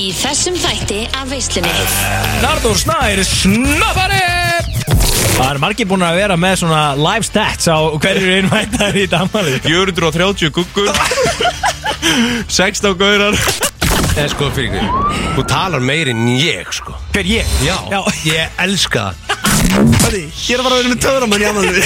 Í 0.00 0.10
þessum 0.16 0.54
þætti 0.56 1.00
af 1.18 1.28
veislunni 1.28 1.70
Nardur 2.40 2.78
Snær 2.80 3.20
Snappari 3.26 4.20
Það 5.34 5.48
er 5.50 5.60
margir 5.60 5.88
búin 5.90 6.04
að 6.06 6.18
vera 6.20 6.36
með 6.40 6.54
svona 6.62 6.80
live 6.96 7.26
stats 7.26 7.68
á 7.68 7.76
hverju 8.00 8.36
innvættar 8.40 8.96
í 8.96 9.04
damalið 9.12 9.58
430 9.66 10.52
guggur 10.56 10.88
16 12.48 12.96
gaurar 13.00 13.36
En 14.20 14.30
sko 14.32 14.48
fyrir 14.56 14.78
ykkur 14.80 15.16
Þú 15.36 15.46
talar 15.52 15.84
meir 15.84 16.10
en 16.14 16.24
ég 16.32 16.70
sko 16.76 16.96
Hver 17.14 17.28
ég? 17.28 17.56
Já, 17.66 17.76
Já. 17.92 18.00
ég 18.30 18.60
elska 18.64 19.10
það 19.20 20.16
ég 20.16 20.54
er 20.56 20.62
að 20.64 20.70
vera 20.70 20.92
með 20.94 21.02
töframann 21.04 21.44
í 21.44 21.50
amalið 21.50 21.84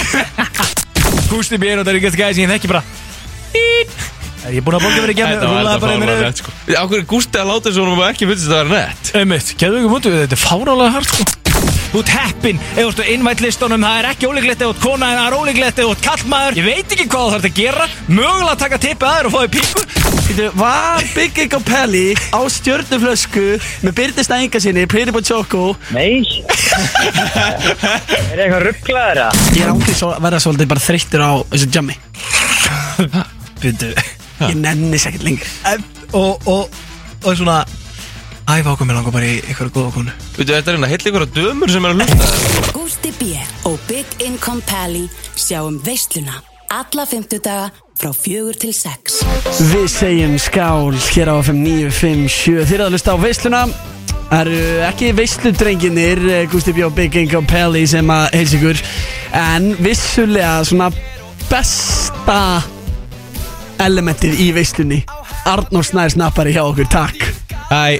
Gústi 1.32 1.58
B. 1.58 1.72
og 1.74 1.82
það 1.82 1.96
er 1.96 1.98
ekki 1.98 2.14
gæði 2.20 2.36
sem 2.38 2.44
ég 2.46 2.54
þekki 2.54 2.70
bara 2.70 2.84
Ít. 2.84 3.03
Er 4.44 4.52
ég 4.58 4.64
búin 4.64 4.76
að 4.76 4.84
bóka 4.84 5.00
verið 5.00 5.14
ekki 5.14 5.24
Þetta 5.24 5.48
var 5.48 5.64
þetta 5.64 5.86
fáralega 5.86 6.26
nett 6.26 6.42
sko. 6.42 6.52
Áhverju 6.74 7.06
Gústi 7.08 7.40
að 7.40 7.48
láta 7.50 7.70
þessu 7.70 7.84
honum 7.84 8.02
ekki 8.04 8.28
finnst 8.28 8.44
þetta 8.44 8.58
að 8.60 8.74
vera 8.74 8.90
nett? 8.90 9.12
Einmitt, 9.20 9.48
kæðu 9.60 9.78
ekki 9.80 9.92
mútu 9.94 10.12
þetta 10.12 10.36
er 10.36 10.42
fárálega 10.44 10.94
hart 10.98 11.08
sko. 11.14 11.24
Þú 11.94 12.00
ert 12.02 12.10
heppin, 12.10 12.58
ef 12.74 12.80
þú 12.80 12.88
ert 12.90 13.00
á 13.00 13.12
innvætlistunum, 13.14 13.84
það 13.86 13.98
er 14.00 14.06
ekki 14.10 14.26
ólíklegt 14.26 14.62
ef 14.64 14.66
þú 14.66 14.72
ert 14.74 14.82
kona 14.82 15.10
en 15.12 15.18
það 15.20 15.28
er 15.28 15.36
ólíklegt 15.38 15.78
ef 15.78 15.84
þú 15.84 15.92
ert 15.94 16.02
kallmaður. 16.08 16.56
Ég 16.58 16.66
veit 16.66 16.94
ekki 16.96 17.06
hvað 17.06 17.22
þú 17.24 17.34
þarf 17.34 17.46
að 17.46 17.60
gera, 17.60 17.86
mögulega 18.08 18.50
að 18.50 18.62
taka 18.64 18.80
tippið 18.82 19.10
aður 19.12 19.28
og 19.28 19.34
fá 19.34 19.38
þér 19.44 19.52
píku 19.54 19.84
Þetta 20.24 20.48
var 20.56 21.04
Big 21.14 21.38
Egg 21.44 21.54
og 21.58 21.64
Pelli 21.68 22.02
á 22.32 22.40
stjörnuflösku 22.50 23.44
með 23.84 23.96
Byrnista 24.00 24.38
Inga 24.42 24.62
sinni, 24.64 24.86
Pretty 24.90 25.14
Boy 25.14 25.22
Choco? 25.22 25.76
Nei. 25.94 26.24
Er 28.32 28.42
eitthvað 28.42 28.64
rugglaður 28.64 29.22
að? 29.28 29.44
Ég 29.60 29.70
er 29.70 30.00
svo 30.00 30.10
að 30.16 30.26
vera 30.26 30.42
svolítið 30.42 30.72
bara 30.72 30.84
þreyttur 30.88 31.22
á 31.28 31.32
þessu 31.52 31.70
jammi. 31.76 31.98
Byrdu 33.62 33.94
Ég 34.50 34.60
nenni 34.60 35.00
sér 35.00 35.14
ekkert 35.14 35.26
lengur. 35.28 35.56
Og, 36.14 36.48
og, 36.50 36.82
og 37.24 37.32
svona 37.38 37.62
Æfa 38.44 38.74
okkur 38.74 38.84
með 38.84 38.98
langar 38.98 39.14
bara 39.14 39.28
í 39.28 39.36
eitthvað 39.40 39.70
góða 39.72 39.92
konu. 39.94 40.14
Veitu, 40.34 40.50
þetta 40.50 40.68
er 40.68 40.76
hérna 40.76 40.88
heill 40.90 41.06
ykkur 41.08 41.22
að 41.24 41.36
dömur 41.38 41.70
sem 41.72 41.86
er 41.88 41.94
að 41.94 42.02
hlusta. 42.02 42.72
Gústi 42.76 43.12
B. 43.16 43.30
og 43.64 43.78
Big 43.88 44.18
Income 44.20 44.60
Pally 44.68 45.06
sjáum 45.32 45.78
veisluna 45.86 46.42
alla 46.74 47.06
fymtudaga 47.08 47.70
frá 47.96 48.12
fjögur 48.12 48.56
til 48.58 48.74
sex. 48.76 49.22
Við 49.70 49.88
segjum 49.92 50.36
skál 50.42 50.92
hér 51.14 51.30
á 51.30 51.34
FM 51.38 51.62
957 51.62 52.66
Þið 52.66 52.76
eru 52.76 52.86
að 52.86 52.96
hlusta 52.96 53.14
á 53.14 53.18
veisluna. 53.22 53.64
Það 54.28 54.40
eru 54.42 54.60
ekki 54.90 55.10
veisludrenginir 55.14 56.22
eh, 56.28 56.44
Gústi 56.50 56.74
B. 56.74 56.84
og 56.84 56.94
Big 56.96 57.36
og 57.38 57.48
Pelli 57.48 57.86
sem 57.88 58.10
að 58.10 58.26
heilsa 58.34 58.60
ykkur. 58.60 58.84
En 59.40 59.72
vissulega 59.80 60.56
svona 60.66 60.90
besta 61.48 62.40
elementið 63.82 64.38
í 64.44 64.50
veislunni 64.56 65.00
Arnór 65.50 65.84
Snær 65.86 66.12
snappari 66.14 66.54
hjá 66.54 66.62
okkur, 66.64 66.86
takk. 66.92 67.24
Æ, 67.72 67.98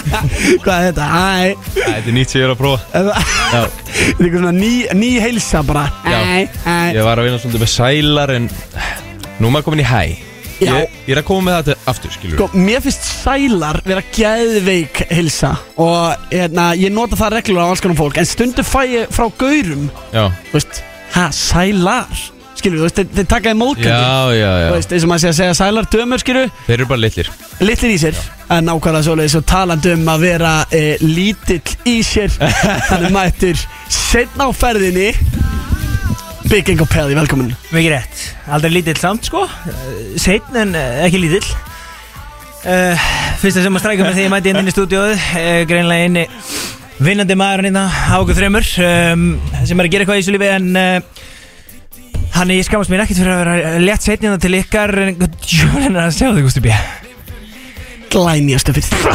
Hvað 0.64 0.74
er 0.76 0.88
þetta? 0.88 1.06
Æ 1.06 1.54
þetta 1.76 2.08
er 2.10 2.16
nýtt 2.16 2.32
sem 2.32 2.40
ég 2.42 2.48
er 2.48 2.52
að 2.54 2.60
prófa. 2.60 2.82
Þetta 2.92 3.62
er 3.62 3.70
eitthvað 4.12 4.36
svona 4.40 4.52
ný, 4.56 4.72
ný 4.98 5.10
heilsa 5.22 5.62
bara. 5.68 5.86
Æ, 6.04 6.48
æ 6.66 6.76
ég 6.96 7.06
var 7.06 7.20
að 7.22 7.28
vinna 7.28 7.40
svolítið 7.42 7.64
með 7.64 7.72
sælar 7.76 8.34
en 8.36 8.50
Nú 9.40 9.48
er 9.48 9.54
maður 9.56 9.66
komin 9.70 9.82
í 9.82 9.88
hæ. 9.88 10.02
Já. 10.62 10.70
Ég, 10.76 10.92
ég 11.08 11.14
er 11.16 11.20
að 11.22 11.26
koma 11.26 11.42
með 11.48 11.56
þetta 11.58 11.90
aftur, 11.90 12.12
skilur 12.14 12.36
Sko, 12.38 12.46
mér 12.54 12.82
finnst 12.84 13.06
sælar 13.24 13.80
vera 13.88 14.02
geðveik 14.14 15.00
heilsa 15.10 15.56
og 15.82 16.28
hérna, 16.30 16.68
ég 16.78 16.92
nota 16.94 17.18
það 17.18 17.32
reglur 17.40 17.64
á 17.64 17.66
alls 17.72 17.82
konar 17.82 17.98
fólk 17.98 18.20
en 18.22 18.28
stundu 18.28 18.62
fæ 18.62 18.78
ég 18.92 19.10
frá 19.10 19.26
gaurum. 19.40 19.88
Já, 20.14 20.28
þú 20.52 20.54
veist, 20.60 20.82
ha, 21.16 21.24
sælar 21.34 22.22
skilur, 22.62 22.80
þú 22.80 22.86
veist, 22.86 23.00
þeir, 23.00 23.08
þeir 23.18 23.28
taka 23.32 23.52
í 23.52 23.58
mótkandi 23.58 23.90
já, 23.90 24.36
já, 24.38 24.50
þú 24.52 24.62
já 24.62 24.74
veist, 24.76 24.94
eins 24.94 25.06
og 25.06 25.10
maður 25.12 25.22
sé 25.24 25.30
að 25.32 25.38
segja 25.40 25.56
sælar 25.58 25.88
dömur, 25.92 26.22
skilur 26.22 26.52
Þeir 26.68 26.76
eru 26.78 26.88
bara 26.92 27.02
litlir. 27.02 27.30
Litlir 27.62 27.94
í 27.94 27.98
sér, 28.00 28.20
en 28.54 28.68
nákvæmlega 28.70 29.06
svoleiðis 29.08 29.38
og 29.40 29.46
talandi 29.50 29.94
um 29.96 30.12
að 30.12 30.26
vera 30.28 30.52
e, 30.70 30.82
lítill 31.02 31.60
í 31.90 31.98
sér. 32.06 32.32
Þannig 32.90 33.14
mættur 33.14 33.66
setna 33.92 34.48
á 34.48 34.50
ferðinni 34.54 35.10
Big 36.52 36.68
Ingo 36.68 36.86
Pelli, 36.90 37.16
velkomin. 37.16 37.52
Mikið 37.72 37.94
rétt, 37.94 38.24
aldrei 38.52 38.74
lítill 38.74 38.98
samt 39.00 39.28
sko. 39.28 39.46
Setn 40.20 40.58
en 40.64 40.74
eh, 40.76 41.04
ekki 41.06 41.22
lítill. 41.22 41.46
Uh, 42.62 43.06
Fyrsta 43.40 43.64
sem 43.64 43.74
að 43.74 43.82
stræka 43.82 44.04
með 44.06 44.18
því 44.18 44.24
ég 44.28 44.30
mæti 44.30 44.52
inn 44.52 44.60
inn 44.60 44.70
í 44.70 44.74
stúdíóðu 44.74 45.16
uh, 45.16 45.62
Greinlega 45.66 46.06
inni 46.06 46.22
vinnandi 47.02 47.34
maðurinn 47.34 47.72
hérna 47.72 48.12
Águr 48.14 48.36
Þreymur 48.38 48.68
um, 48.84 49.24
sem 49.66 49.80
er 49.80 49.88
að 49.88 49.94
gera 49.94 50.04
eitthvað 50.04 50.20
í 50.20 50.22
þessu 50.22 50.34
lífi 50.36 50.50
en 50.52 50.68
uh, 50.78 51.24
hann 52.36 52.52
ég 52.54 52.64
skamast 52.66 52.92
mér 52.92 53.04
ekkert 53.04 53.20
fyrir 53.22 53.32
að 53.34 53.40
vera 53.42 53.78
létt 53.82 54.06
setn 54.06 54.26
hérna 54.28 54.40
til 54.42 54.56
ykkar 54.58 54.94
en 55.04 55.16
djúlen 55.42 55.96
er 55.96 56.06
að 56.08 56.16
sjá 56.16 56.28
þig 56.32 56.46
Gústi 56.48 56.64
B. 56.64 56.76
Glænjastu 58.12 58.74
fyrir 58.76 59.06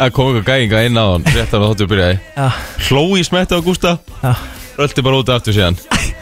Það. 0.00 0.12
Kom 0.16 0.30
eitthvað 0.30 0.46
gæðinga 0.48 0.84
inn 0.88 0.96
á 0.96 1.04
hann 1.10 1.26
Réttar 1.28 1.60
að 1.60 1.66
þáttu 1.74 1.88
byrjaði. 1.90 2.20
Já, 2.36 2.46
Hló 2.88 3.02
í 3.20 3.26
smetti 3.26 3.58
á 3.58 3.60
Gústa. 3.64 3.98
Já, 4.22 4.32
Röldi 4.78 5.04
bara 5.04 5.20
út 5.20 5.34
aftur 5.34 5.56
síðan. 5.56 5.76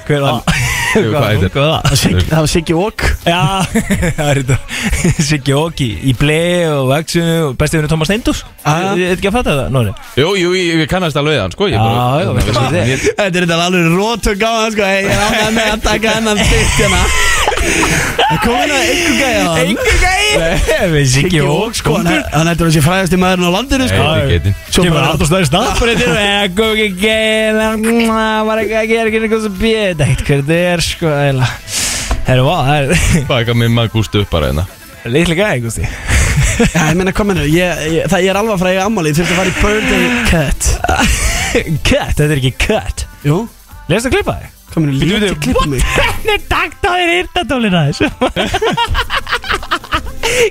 Hver 0.09 0.25
var? 0.25 0.43
Það? 0.49 0.68
Það? 0.89 2.33
Var 2.33 2.47
Siggi 2.51 2.75
Walk. 2.77 3.05
Já, 3.27 3.41
það 4.19 4.31
er 4.33 4.41
þetta. 4.43 4.59
Siggi 5.29 5.55
Óki 5.59 5.89
í 6.09 6.15
ble 6.19 6.39
og 6.73 6.89
vexinu 6.93 7.35
og 7.51 7.57
bestið 7.61 7.83
henni 7.83 7.93
Thomas 7.93 8.11
Steindós 8.11 8.45
Ah. 8.69 8.93
Ég 8.99 9.13
veit 9.15 9.19
ekki 9.21 9.31
að 9.31 9.37
fatta 9.39 9.53
það, 9.57 9.69
Nóri 9.73 9.93
Jú, 10.19 10.33
jú, 10.37 10.51
ég, 10.59 10.83
kannast 10.91 11.17
alveg 11.17 11.39
hann, 11.41 11.55
sko 11.55 11.69
er. 12.83 13.07
Þetta 13.07 13.29
er 13.29 13.47
þetta 13.47 13.59
alveg 13.69 13.89
rótug 13.95 14.45
á 14.45 14.53
hann 14.65 14.75
sko. 14.77 14.89
Ég 14.99 15.11
er 15.15 15.57
með 15.57 15.73
að 15.73 15.85
taka 15.89 16.17
hennan 16.19 16.43
stitt 16.45 16.79
hérna 16.83 17.03
Það 17.59 18.41
kom 18.45 18.57
hérna 18.59 18.79
einhver 18.85 19.15
gæði 19.19 19.39
á 19.39 19.49
hann. 19.49 19.71
Engur 19.73 19.97
gæi? 20.03 20.89
Við 20.93 21.07
Siggi 21.13 21.41
Ók 21.45 21.79
sko. 21.79 21.95
Hann 21.99 22.11
hann 22.35 22.51
heldur 22.51 22.69
að 22.69 22.75
sé 22.77 22.83
fræðasti 22.85 23.21
maðurinn 23.21 23.49
á 23.49 23.53
landinu 23.57 23.89
sko. 23.91 24.03
Nei, 24.05 24.37
ekki. 24.39 24.53
Svo 24.69 24.85
bara 24.93 25.13
alltaf 25.15 25.47
snappar 25.49 25.93
Þetta 25.95 26.25
er 26.25 26.53
Góð 26.59 26.83
ekki 26.85 26.89
gæi 27.03 27.55
Var 28.49 28.63
ekki 28.65 28.77
að 28.83 28.91
gera 28.93 29.07
ekki 29.09 29.23
eitthvað 29.23 29.47
sem 29.47 29.57
bjöð 29.63 30.05
Eitt 30.09 30.25
hver 30.27 30.43
þetta 30.43 30.61
er 30.75 30.85
sko. 30.85 31.15
Herru, 32.29 32.45
það 32.53 32.75
er 32.77 33.25
Baka 33.31 33.57
mig 33.57 33.73
maður 33.73 33.95
Gústa 33.97 34.21
upp 34.23 34.31
bara 34.35 34.51
hérna. 34.53 34.67
Litli 35.09 35.39
gæi, 35.39 35.63
Gústi. 35.65 35.87
Já, 36.75 36.83
ég 36.91 36.99
meina 36.99 37.15
kom 37.17 37.33
hérna. 37.33 37.47
Það 38.11 38.27
ég 38.27 38.33
er 38.35 38.41
alveg 38.41 38.57
að 38.59 38.63
fræða 38.65 38.85
ammali 38.85 39.15
Þurfti 39.17 39.33
að 39.33 39.41
fara 39.41 39.53
í 39.53 39.59
birthday 39.63 40.05
cut. 40.29 40.71
Cut, 41.89 42.15
þetta 42.19 42.29
er 42.29 42.39
ekki 42.43 42.55
cut. 42.61 43.07
Jú. 43.25 43.41
Leðast 43.89 44.11
að 44.11 44.19
klippa 44.19 44.37
þig? 44.43 44.58
Lítið 44.87 45.21
bíddu, 45.25 45.35
klippa 45.45 45.67
mig 45.73 45.83
Hvernig 45.99 46.41
takt 46.51 46.87
á 46.87 46.91
þér 46.95 47.11
írtatólina 47.19 47.81
þessu? 47.89 48.07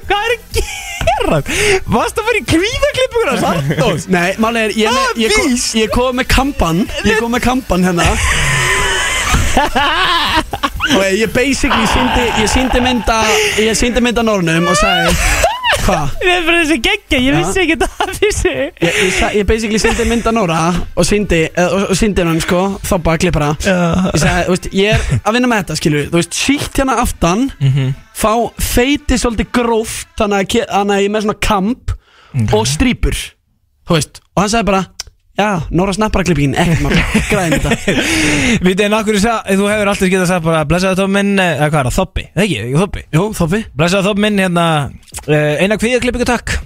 Hvað 0.08 0.22
er 0.24 0.32
að 0.34 0.42
gera? 0.58 1.40
Varst 1.92 2.20
að 2.20 2.28
fara 2.28 2.40
í 2.40 2.46
kvíðaklippugur 2.48 3.30
á 3.32 3.36
Sandós? 3.42 4.08
Nei, 4.12 4.30
máli 4.42 4.60
er 4.68 4.72
Ég, 4.78 4.88
Ah, 4.92 5.12
ég, 5.20 5.34
kom, 5.36 5.48
víst. 5.52 5.76
ég 5.80 5.92
kom 5.94 6.18
með 6.20 6.28
kampan 6.34 6.78
Ég 7.08 7.20
kom 7.22 7.32
með 7.36 7.42
kampan 7.48 7.86
hérna 7.88 8.06
Og 10.98 11.04
ég 11.18 11.30
basically 11.36 11.88
síndi 11.92 12.26
Ég 12.42 12.50
síndi 12.52 12.82
mynda 12.84 13.20
Ég 13.62 13.76
síndi 13.78 14.02
mynda 14.04 14.24
nornum 14.26 14.68
og 14.72 14.78
sagði 14.80 15.14
Hvað? 15.88 16.16
Ég 16.24 16.32
er 16.34 16.42
bara 16.48 16.62
þessi 16.66 16.78
geggja, 16.84 17.20
ég 17.24 17.36
vissi 17.38 17.62
ekki 17.64 17.76
það 17.80 18.10
þessi 18.18 18.52
Ég, 18.54 18.72
ég, 18.88 19.12
sa- 19.16 19.30
ég 19.36 19.46
basically 19.48 19.80
síndi 19.80 20.08
mynda 20.10 20.34
Nóra 20.36 20.58
og 21.00 21.06
síndi, 21.08 21.42
uh, 21.48 21.68
og, 21.78 21.86
og 21.94 22.00
síndi 22.00 22.26
hann 22.28 22.42
sko 22.44 22.62
þoppa 22.88 23.14
að 23.16 23.22
klippara 23.24 23.50
ég 23.64 24.20
sagði, 24.20 24.42
þú 24.50 24.56
veist, 24.56 24.68
ég 24.76 24.98
er 24.98 25.22
að 25.22 25.38
vinna 25.38 25.52
með 25.52 25.62
þetta 25.64 25.78
skilur 25.80 26.10
þú 26.12 26.20
veist, 26.20 26.36
sítt 26.42 26.82
hérna 26.82 26.98
aftan 27.04 27.46
fá 28.18 28.34
feiti 28.60 29.20
svolítið 29.22 29.52
gróft 29.60 30.12
þannig 30.20 30.44
að, 30.44 30.50
ke- 30.56 30.68
þannig 30.74 30.98
að 30.98 31.04
ég 31.06 31.10
er 31.12 31.16
með 31.16 31.26
svona 31.28 31.40
kamp 31.48 31.96
og 32.58 32.68
strípur 32.68 33.16
þú 33.88 33.96
veist, 34.00 34.22
og 34.36 34.44
hann 34.44 34.52
sagði 34.58 34.70
bara 34.74 34.84
já, 35.38 35.50
Nóra 35.70 35.94
snappara 35.96 36.26
klippingin, 36.28 36.56
ekkert 36.58 36.82
maður 36.84 37.02
græðin 37.32 37.62
þetta. 37.64 37.96
Vitið 38.66 38.86
en 38.88 38.96
akkur 38.98 39.20
þú 39.22 39.68
hefur 39.72 39.92
alltaf 39.94 40.12
getað 40.14 40.32
sagt 40.32 40.46
bara 40.48 40.64
Blessaði 40.70 41.00
Þópp 41.02 41.14
minn, 41.18 41.34
eh, 41.42 41.54
eða 41.58 41.70
hvað 41.74 41.80
er 41.82 41.90
það, 41.90 41.98
Þoppi? 42.00 42.26
Það 42.34 42.46
ekki, 42.46 42.58
ekki 42.64 42.82
Þoppi 42.82 43.04
Jú, 43.18 43.26
þoppi 43.42 43.62
Blessaði 43.78 44.08
Þópp 44.10 44.24
minn, 44.26 44.42
hérna 44.44 44.66
uh, 45.28 45.54
Eina 45.62 45.78
kvíðaklippingu 45.82 46.28
takk. 46.28 46.58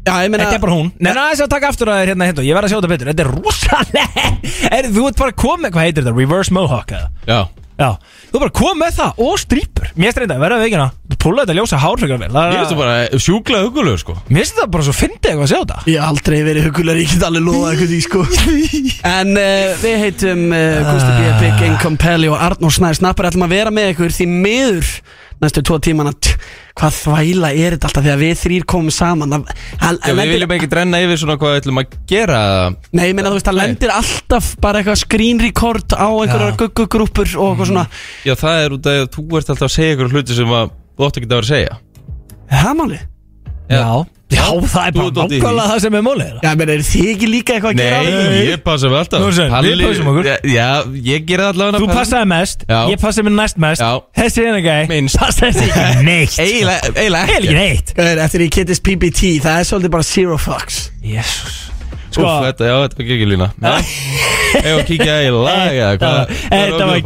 Já, 0.00 0.14
ég 0.24 0.30
meina 0.32 0.46
Þetta 0.46 0.56
er 0.56 0.62
bara 0.64 0.76
hún. 0.78 0.92
Nei, 0.96 1.10
næ, 1.12 1.22
þess 1.32 1.44
að 1.44 1.50
taka 1.52 1.70
aftur 1.74 1.90
að 1.92 1.98
þér 2.00 2.12
hérna 2.14 2.28
hérna 2.30 2.46
Ég 2.46 2.56
verð 2.56 2.68
að 2.68 2.72
sjá 2.72 2.78
þetta 2.78 2.92
betur. 2.94 3.10
Þetta 3.10 3.26
er 3.26 3.32
rosalega 3.34 4.24
er, 4.78 4.88
Þú 4.94 5.08
ert 5.10 5.20
bara 5.20 5.36
komið, 5.44 5.74
hvað 5.74 5.86
heitir 5.88 6.06
þetta? 6.06 6.16
Reverse 6.16 6.56
Mohawk 6.56 6.94
eða? 6.96 7.10
Já. 7.28 7.40
Já. 7.80 7.90
Þú 8.30 8.38
ert 8.38 8.46
bara 8.46 8.56
komið 8.62 8.80
með 8.84 8.96
það 9.00 9.22
og 9.26 9.36
strýpur. 9.44 9.92
Mér 10.00 10.16
þetta, 10.16 10.40
verða 10.40 10.62
veikina 10.64 10.88
Púla 11.20 11.44
þetta 11.44 11.56
ljósa 11.58 11.78
hárfrekar 11.82 12.18
vel. 12.22 12.30
Það 12.32 12.46
er- 12.46 12.54
Ég 12.54 12.60
veist 12.62 12.72
það 12.72 12.80
bara 12.80 13.22
sjúklega 13.26 13.64
hugulegu, 13.66 13.98
sko. 14.00 14.14
Mér 14.30 14.40
finnst 14.40 14.56
þetta 14.56 14.70
bara 14.72 14.86
svo 14.88 14.94
fyndið 14.96 15.30
eitthvað 15.30 15.46
að 15.46 15.52
sjá 15.52 15.60
þetta. 15.60 15.78
Ég 15.90 16.00
hef 16.00 16.08
aldrei 16.10 16.38
verið 16.48 16.68
hugulegur, 16.70 17.00
ég 17.04 17.12
get 17.14 17.26
alveg 17.28 17.44
loðað 17.44 17.70
eitthvað 17.74 17.92
því 17.92 18.00
sko. 18.08 18.20
En 19.20 19.36
uh, 19.36 19.78
við 19.84 19.96
heitum 20.04 20.44
uh, 20.48 20.90
Gusti 20.90 21.12
B. 21.18 21.32
Big 21.44 21.64
Income 21.70 22.00
Pelli 22.00 22.28
og 22.32 22.40
Arnór 22.40 22.72
Snær 22.72 22.96
Snappar 22.96 23.28
ætlum 23.30 23.44
að 23.48 23.54
vera 23.58 23.70
með 23.74 23.92
ykkur 23.94 24.14
því 24.16 24.26
miður 24.32 24.90
næstu 25.40 25.62
tvo 25.64 25.78
tímana 25.80 26.12
t- 26.12 26.34
Hvað 26.80 26.94
þvæla 26.96 27.48
er 27.56 27.74
þetta 27.74 27.88
alltaf 27.88 28.04
því 28.04 28.10
að 28.12 28.20
við 28.22 28.34
þrýr 28.40 28.64
komum 28.70 28.92
saman? 28.94 29.32
Það- 29.32 29.50
hann- 29.82 29.98
Já, 30.00 30.06
við 30.12 30.16
lendir- 30.16 30.32
viljum 30.36 30.52
ekki 30.56 30.68
drenna 30.70 31.00
yfir 31.04 31.18
svona 31.20 31.36
hvað 31.40 31.50
við 31.52 31.60
ætlum 31.60 31.80
að 31.82 31.96
gera. 32.08 32.38
Nei, 32.96 33.02
ég 33.10 33.14
meina 33.18 33.28
þú 33.32 33.36
veist, 33.36 33.48
það 33.50 33.58
lendir 33.58 33.92
alltaf 33.92 34.50
bara 34.64 34.80
eitthvað 34.80 35.00
screen 35.02 35.40
record 35.42 35.92
á 35.92 36.08
einhverjar 36.08 36.56
guggugrúpur 36.60 37.28
og 37.36 37.50
eitthvað 37.50 37.68
svona. 37.72 37.86
Já, 38.24 38.34
það 38.38 38.64
er 38.64 38.76
út 38.78 38.86
af 38.86 39.00
að 39.02 39.10
þú 39.16 39.24
ert 39.40 39.50
alltaf 39.52 39.66
að 39.68 39.74
segja 39.76 39.96
ykkur 39.98 40.12
hluti 40.14 40.36
sem 40.38 40.54
að 40.60 40.70
þú 41.00 41.08
átt 41.08 41.20
ekki 41.20 41.30
að 41.30 41.36
vera 41.36 41.46
að 41.48 41.52
segja. 41.54 41.78
Það 42.50 42.74
máli 42.82 43.00
Já. 43.70 43.86
Já, 44.30 44.44
það 44.46 44.86
er 44.86 44.92
Þú 44.94 44.98
bara 44.98 45.06
ert 45.06 45.14
dóttir 45.14 45.30
í 45.30 45.38
því. 45.38 45.38
nákvæmlega 45.40 45.70
það 45.70 45.80
sem 45.82 45.94
er 45.98 46.02
mólið 46.06 46.34
Já, 46.42 46.50
menn, 46.58 46.70
er 46.70 46.82
þið 46.86 47.06
ekki 47.10 47.28
líka 47.30 47.54
eitthvað 47.56 47.70
að 47.70 47.80
gera 47.80 47.96
á? 47.98 48.02
Nei, 48.06 48.40
ég 48.46 48.60
passa 48.66 48.90
mig 48.90 48.98
alltaf. 49.00 49.22
Nú 49.22 49.30
sem, 49.34 49.46
við 49.46 49.54
Palli- 49.54 49.86
pössum 49.86 50.10
okkur. 50.10 50.28
Já, 50.30 50.36
Já, 50.54 50.66
ég 51.10 51.24
gera 51.26 51.46
það 51.48 51.54
allavega. 51.54 51.80
Þú 51.82 51.88
passaði 51.98 52.28
mest, 52.30 52.62
Já. 52.70 52.78
ég 52.90 53.00
passaði 53.02 53.26
mér 53.26 53.34
næst 53.40 53.58
mest. 53.62 53.82
Já. 53.82 53.90
Þessi 54.20 54.44
er 54.46 54.58
ekki 54.60 54.76
Minnst. 54.90 55.18
Passaði 55.22 55.50
þessi 55.58 55.70
ekki 55.70 56.04
neitt. 56.10 56.38
Eiginlega 56.38 56.92
eiginlega 56.94 57.24
Eiginlega 57.26 57.38
ekki 57.40 57.56
neitt. 57.58 57.94
Gauður, 57.98 58.22
eftir 58.26 58.44
ég 58.46 58.50
kittist 58.58 58.82
PPT, 58.86 59.32
það 59.46 59.58
er 59.62 59.66
svolítið 59.70 59.94
bara 59.98 60.06
zero 60.10 60.38
fucks. 60.38 60.80
Jésús 61.02 61.58
Úf, 62.10 62.26
þetta, 62.42 62.66
já, 62.66 62.74
þetta 62.82 62.96
var 62.98 63.06
geggjulína 63.06 63.46
Ef 64.66 64.72
að 64.74 64.80
kíkja 64.88 65.12
í 65.22 65.28
lag 65.30 65.76
eða 65.78 65.92
hvað? 66.00 66.32
Þetta 66.50 66.88
var 66.90 67.02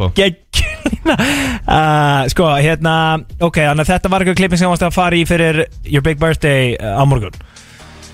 geggjulína 0.85 1.15
uh, 1.75 2.21
Sko, 2.31 2.47
hérna 2.61 2.95
Ok, 3.43 3.59
þannig 3.61 3.83
að 3.85 3.91
þetta 3.93 4.11
var 4.13 4.23
eitthvað 4.25 4.39
klipping 4.41 4.61
sem 4.61 4.71
varst 4.71 4.85
að 4.87 4.95
fara 4.95 5.17
í 5.19 5.25
fyrir 5.29 5.63
Your 5.89 6.05
Big 6.05 6.17
Birthday 6.21 6.75
uh, 6.79 6.95
á 6.99 7.03
morgun. 7.09 7.35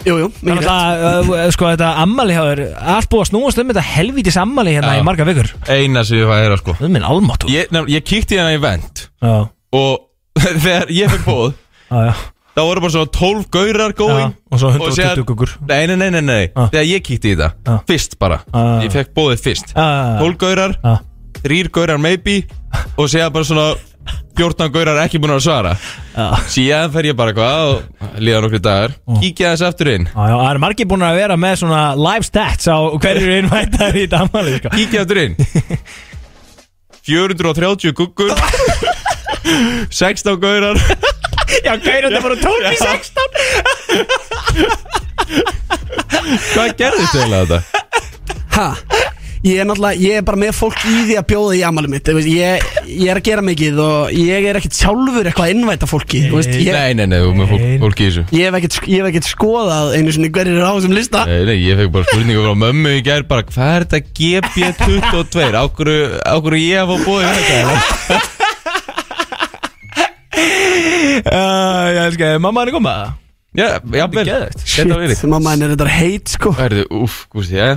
Jú, 0.01 0.15
jú, 0.17 0.27
Þannig 0.33 0.55
mikið 0.57 0.65
rétt. 0.65 1.05
að, 1.05 1.27
uh, 1.29 1.43
sko, 1.53 1.67
þetta 1.75 1.89
ammali 2.01 2.33
hjá 2.33 2.41
þér 2.47 2.61
Allt 2.95 3.09
búið 3.11 3.21
að 3.21 3.27
snúast 3.29 3.59
um 3.61 3.69
þetta 3.69 3.83
helvítis 3.85 4.37
ammali 4.41 4.71
hérna 4.73 4.95
Já. 4.95 5.01
í 5.03 5.05
marga 5.05 5.27
vikur. 5.29 5.51
Eina 5.69 6.01
sem 6.07 6.17
ég 6.17 6.25
fæði 6.25 6.37
að 6.39 6.45
heyra 6.47 6.57
sko. 6.57 6.73
Það 6.79 6.87
er 6.87 6.93
minn 6.95 7.05
almáttu 7.05 7.51
Ég, 7.53 7.67
nefn, 7.75 7.91
ég 7.93 8.07
kíkti 8.09 8.39
hérna 8.39 8.55
í 8.55 8.61
vent 8.63 9.03
Já, 9.21 9.35
Og 9.77 10.41
þegar 10.65 10.89
ég 10.95 11.13
fekk 11.13 11.27
bóð 11.29 11.51
já, 11.53 11.99
já. 12.09 12.13
Það 12.51 12.65
voru 12.67 12.81
bara 12.83 12.91
svona 12.97 13.11
12 13.15 13.45
gaurar 13.53 13.93
Já, 13.93 13.97
going 14.01 14.33
og 14.51 14.59
svo 14.63 14.71
Og 14.73 14.89
síðan- 14.97 15.13
120 15.21 15.27
kukur 15.29 15.53
Nei, 15.69 15.83
nei, 15.87 15.95
nei, 16.01 16.09
nei, 16.17 16.23
nei. 16.25 16.41
Ah. 16.57 16.71
Þegar 16.73 16.89
ég 16.89 17.05
kíkti 17.05 17.29
í 17.31 17.37
þetta 17.37 17.51
Ah. 17.75 17.77
Fyrst 17.87 18.17
bara. 18.19 18.41
Ah. 18.57 18.81
Ég 18.83 18.89
fekk 18.97 19.13
bóðið 19.15 19.45
fyrst. 19.45 19.71
Ah. 19.77 20.17
12 20.19 20.35
gaurar 20.41 20.73
Já, 20.81 20.97
Þrýr 21.45 21.69
gaurar 21.77 22.01
maybe 22.01 22.39
Og 22.99 23.07
séðan 23.11 23.33
bara 23.33 23.47
svona 23.47 23.67
14 24.37 24.71
gaurar 24.73 24.97
ekki 25.03 25.19
búin 25.21 25.33
að 25.35 25.43
svara. 25.45 25.71
Já. 26.15 26.25
Síðan 26.51 26.91
fer 26.93 27.07
ég 27.11 27.15
bara 27.19 27.33
hvað 27.35 27.61
Og 27.71 27.81
líða 28.23 28.41
nokkri 28.43 28.61
dagar. 28.63 28.91
Kíkja 29.21 29.51
þess 29.53 29.65
aftur 29.69 29.91
inn. 29.93 30.05
Já, 30.09 30.23
já, 30.31 30.35
það 30.41 30.49
er 30.51 30.59
margir 30.65 30.87
búin 30.89 31.05
að 31.05 31.19
vera 31.21 31.37
með 31.39 31.55
svona 31.61 31.81
live 31.99 32.25
stats 32.27 32.65
á 32.71 32.77
hverju 32.97 33.35
innvættar 33.41 33.93
í 33.99 34.07
dammali 34.11 34.57
sko. 34.59 34.69
Kíkja 34.75 35.03
aftur 35.05 35.21
inn. 35.25 35.35
430 37.07 37.93
guggur. 37.97 38.31
16 39.89 40.37
gaurar. 40.41 40.77
Já, 41.65 41.73
gæra 41.83 42.09
þetta 42.09 42.21
bara 42.23 42.37
12 42.39 42.71
í 42.71 42.77
16 42.79 44.31
Hvað 46.51 46.69
gerðist 46.79 47.15
eiginlega 47.17 47.45
þetta? 47.45 47.59
Ha? 48.55 48.67
Ég 49.41 49.57
er 49.57 49.65
náttúrulega, 49.65 49.97
ég 49.97 50.19
er 50.19 50.25
bara 50.25 50.37
með 50.37 50.51
fólk 50.53 50.83
í 50.85 50.91
því 51.07 51.15
að 51.17 51.23
bjóða 51.31 51.53
í 51.57 51.61
amalum 51.65 51.89
mitt 51.95 52.05
þú 52.05 52.13
veist, 52.19 52.27
ég, 52.29 52.65
ég 52.93 53.07
er 53.09 53.17
að 53.17 53.23
gera 53.25 53.41
mikið 53.47 53.79
og 53.81 54.11
ég 54.13 54.45
er 54.51 54.59
ekkert 54.59 54.75
sjálfur 54.77 55.25
eitthvað 55.31 55.47
að 55.47 55.53
innvæta 55.55 55.87
fólki 55.89 56.19
þú 56.27 56.35
veist, 56.37 56.51
ég, 56.61 56.69
Nei, 56.75 56.91
nei, 56.99 57.07
nei, 57.09 57.17
þú 57.23 57.31
með 57.39 57.49
fólk, 57.49 57.63
fólk 57.81 58.03
í 58.03 58.09
þessu. 58.11 58.23
Ég 58.37 58.45
hef 58.45 58.57
ekkert, 58.59 58.77
ég 58.85 59.01
hef 59.01 59.09
ekkert 59.09 59.29
skoðað 59.31 59.95
einu 59.97 60.13
sinni 60.13 60.29
hverjir 60.35 60.59
eru 60.59 60.67
á 60.69 60.73
þessum 60.77 60.93
lista. 60.93 61.23
Nei, 61.25 61.39
nei, 61.49 61.55
ég 61.65 61.81
fekk 61.81 61.93
bara 61.95 62.05
spurningu 62.11 62.43
frá 62.45 62.53
mömmu 62.67 62.93
í 62.99 63.01
gær 63.07 63.25
bara 63.31 63.47
Hvað 63.49 63.73
er 63.79 63.87
þetta 63.95 63.99
GB22? 64.21 65.49
Ákvöru, 65.63 65.97
ákvöru 66.35 66.61
ég 66.61 66.77
að 66.83 66.87
fá 66.91 66.95
bóðið 67.09 67.29
þetta? 67.41 68.21
uh, 71.25 71.89
Ég 71.89 71.99
elska, 72.05 72.31
mamma 72.45 72.61
hann 72.61 72.69
er 72.69 72.77
komað 72.77 73.09
Já, 73.51 73.65
jafnvel. 73.83 74.23
Geðveikt. 74.29 74.61
Geta 74.63 74.95
verið 75.01 75.17
Shit, 75.17 75.27
mamma 75.33 75.51
henni 75.57 75.65
er 75.67 75.73
þetta 75.73 75.89
heit 75.91 76.29
sko. 76.37 76.53
Hærðu, 76.55 76.85
úff, 77.01 77.17
gústi, 77.33 77.57
já 77.57 77.73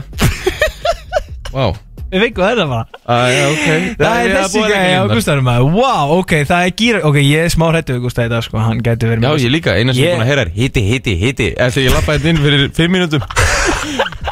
Vá 1.55 1.73
Við 2.15 2.23
fengum 2.23 2.45
þetta 2.47 2.65
bara. 2.71 2.85
Æja, 3.11 3.45
ok. 3.51 3.65
Það 3.99 4.19
er 4.25 4.35
þessi 4.37 4.61
gæði 4.71 4.93
á 4.95 5.43
maður. 5.49 5.65
Wow, 5.75 6.13
ok, 6.21 6.35
það 6.47 6.67
er 6.69 6.75
gýra 6.79 7.01
Ok, 7.09 7.17
ég 7.27 7.43
er 7.49 7.51
smá 7.51 7.65
hrættu 7.73 7.97
við 7.97 8.05
Gústa 8.07 8.27
í 8.29 8.31
dag 8.31 8.45
sko. 8.47 8.61
Hann 8.63 8.79
gæti 8.87 9.09
verið 9.11 9.27
Já, 9.27 9.33
með- 9.35 9.43
ég 9.45 9.51
líka, 9.57 9.75
eina 9.75 9.93
sem 9.95 10.05
ég 10.05 10.07
Ég- 10.07 10.13
er 10.13 10.19
búin 10.21 10.25
að 10.25 10.31
heyra 10.31 10.45
er 10.47 10.53
Hiti, 10.55 10.83
hiti, 10.93 11.15
hiti. 11.19 11.49
Eftir 11.59 11.89
ég 11.89 11.97
lappaði 11.97 12.23
þetta 12.23 12.31
inn 12.31 12.43
fyrir 12.45 12.71
5 12.79 12.95
mínútum? 12.95 13.27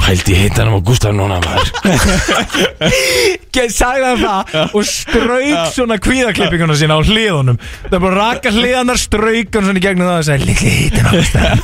Pældi 0.03 0.35
hitanum 0.35 0.79
á 0.79 0.81
Gustaf 0.87 1.13
núna 1.15 1.37
maður. 1.43 1.69
Ge- 3.53 3.69
Sagði 3.73 4.07
hann 4.07 4.23
það 4.23 4.77
Og 4.79 4.87
strauk 4.89 5.73
svona 5.75 5.99
kvíðaklippinguna 6.03 6.77
sína 6.79 6.97
á 6.97 7.01
hliðunum. 7.05 7.59
Það 7.89 7.97
er 7.99 8.03
bara 8.07 8.17
raka 8.19 8.53
hliðanar 8.55 8.99
Strauk 9.03 9.59
hann 9.59 9.69
svona 9.69 9.83
í 9.83 9.85
gegnum 9.85 10.09
það 10.09 10.19
Og 10.23 10.27
sagði 10.31 10.49
Lilli 10.49 10.73
hitin 10.79 11.05
á 11.05 11.13
Gústarum 11.13 11.63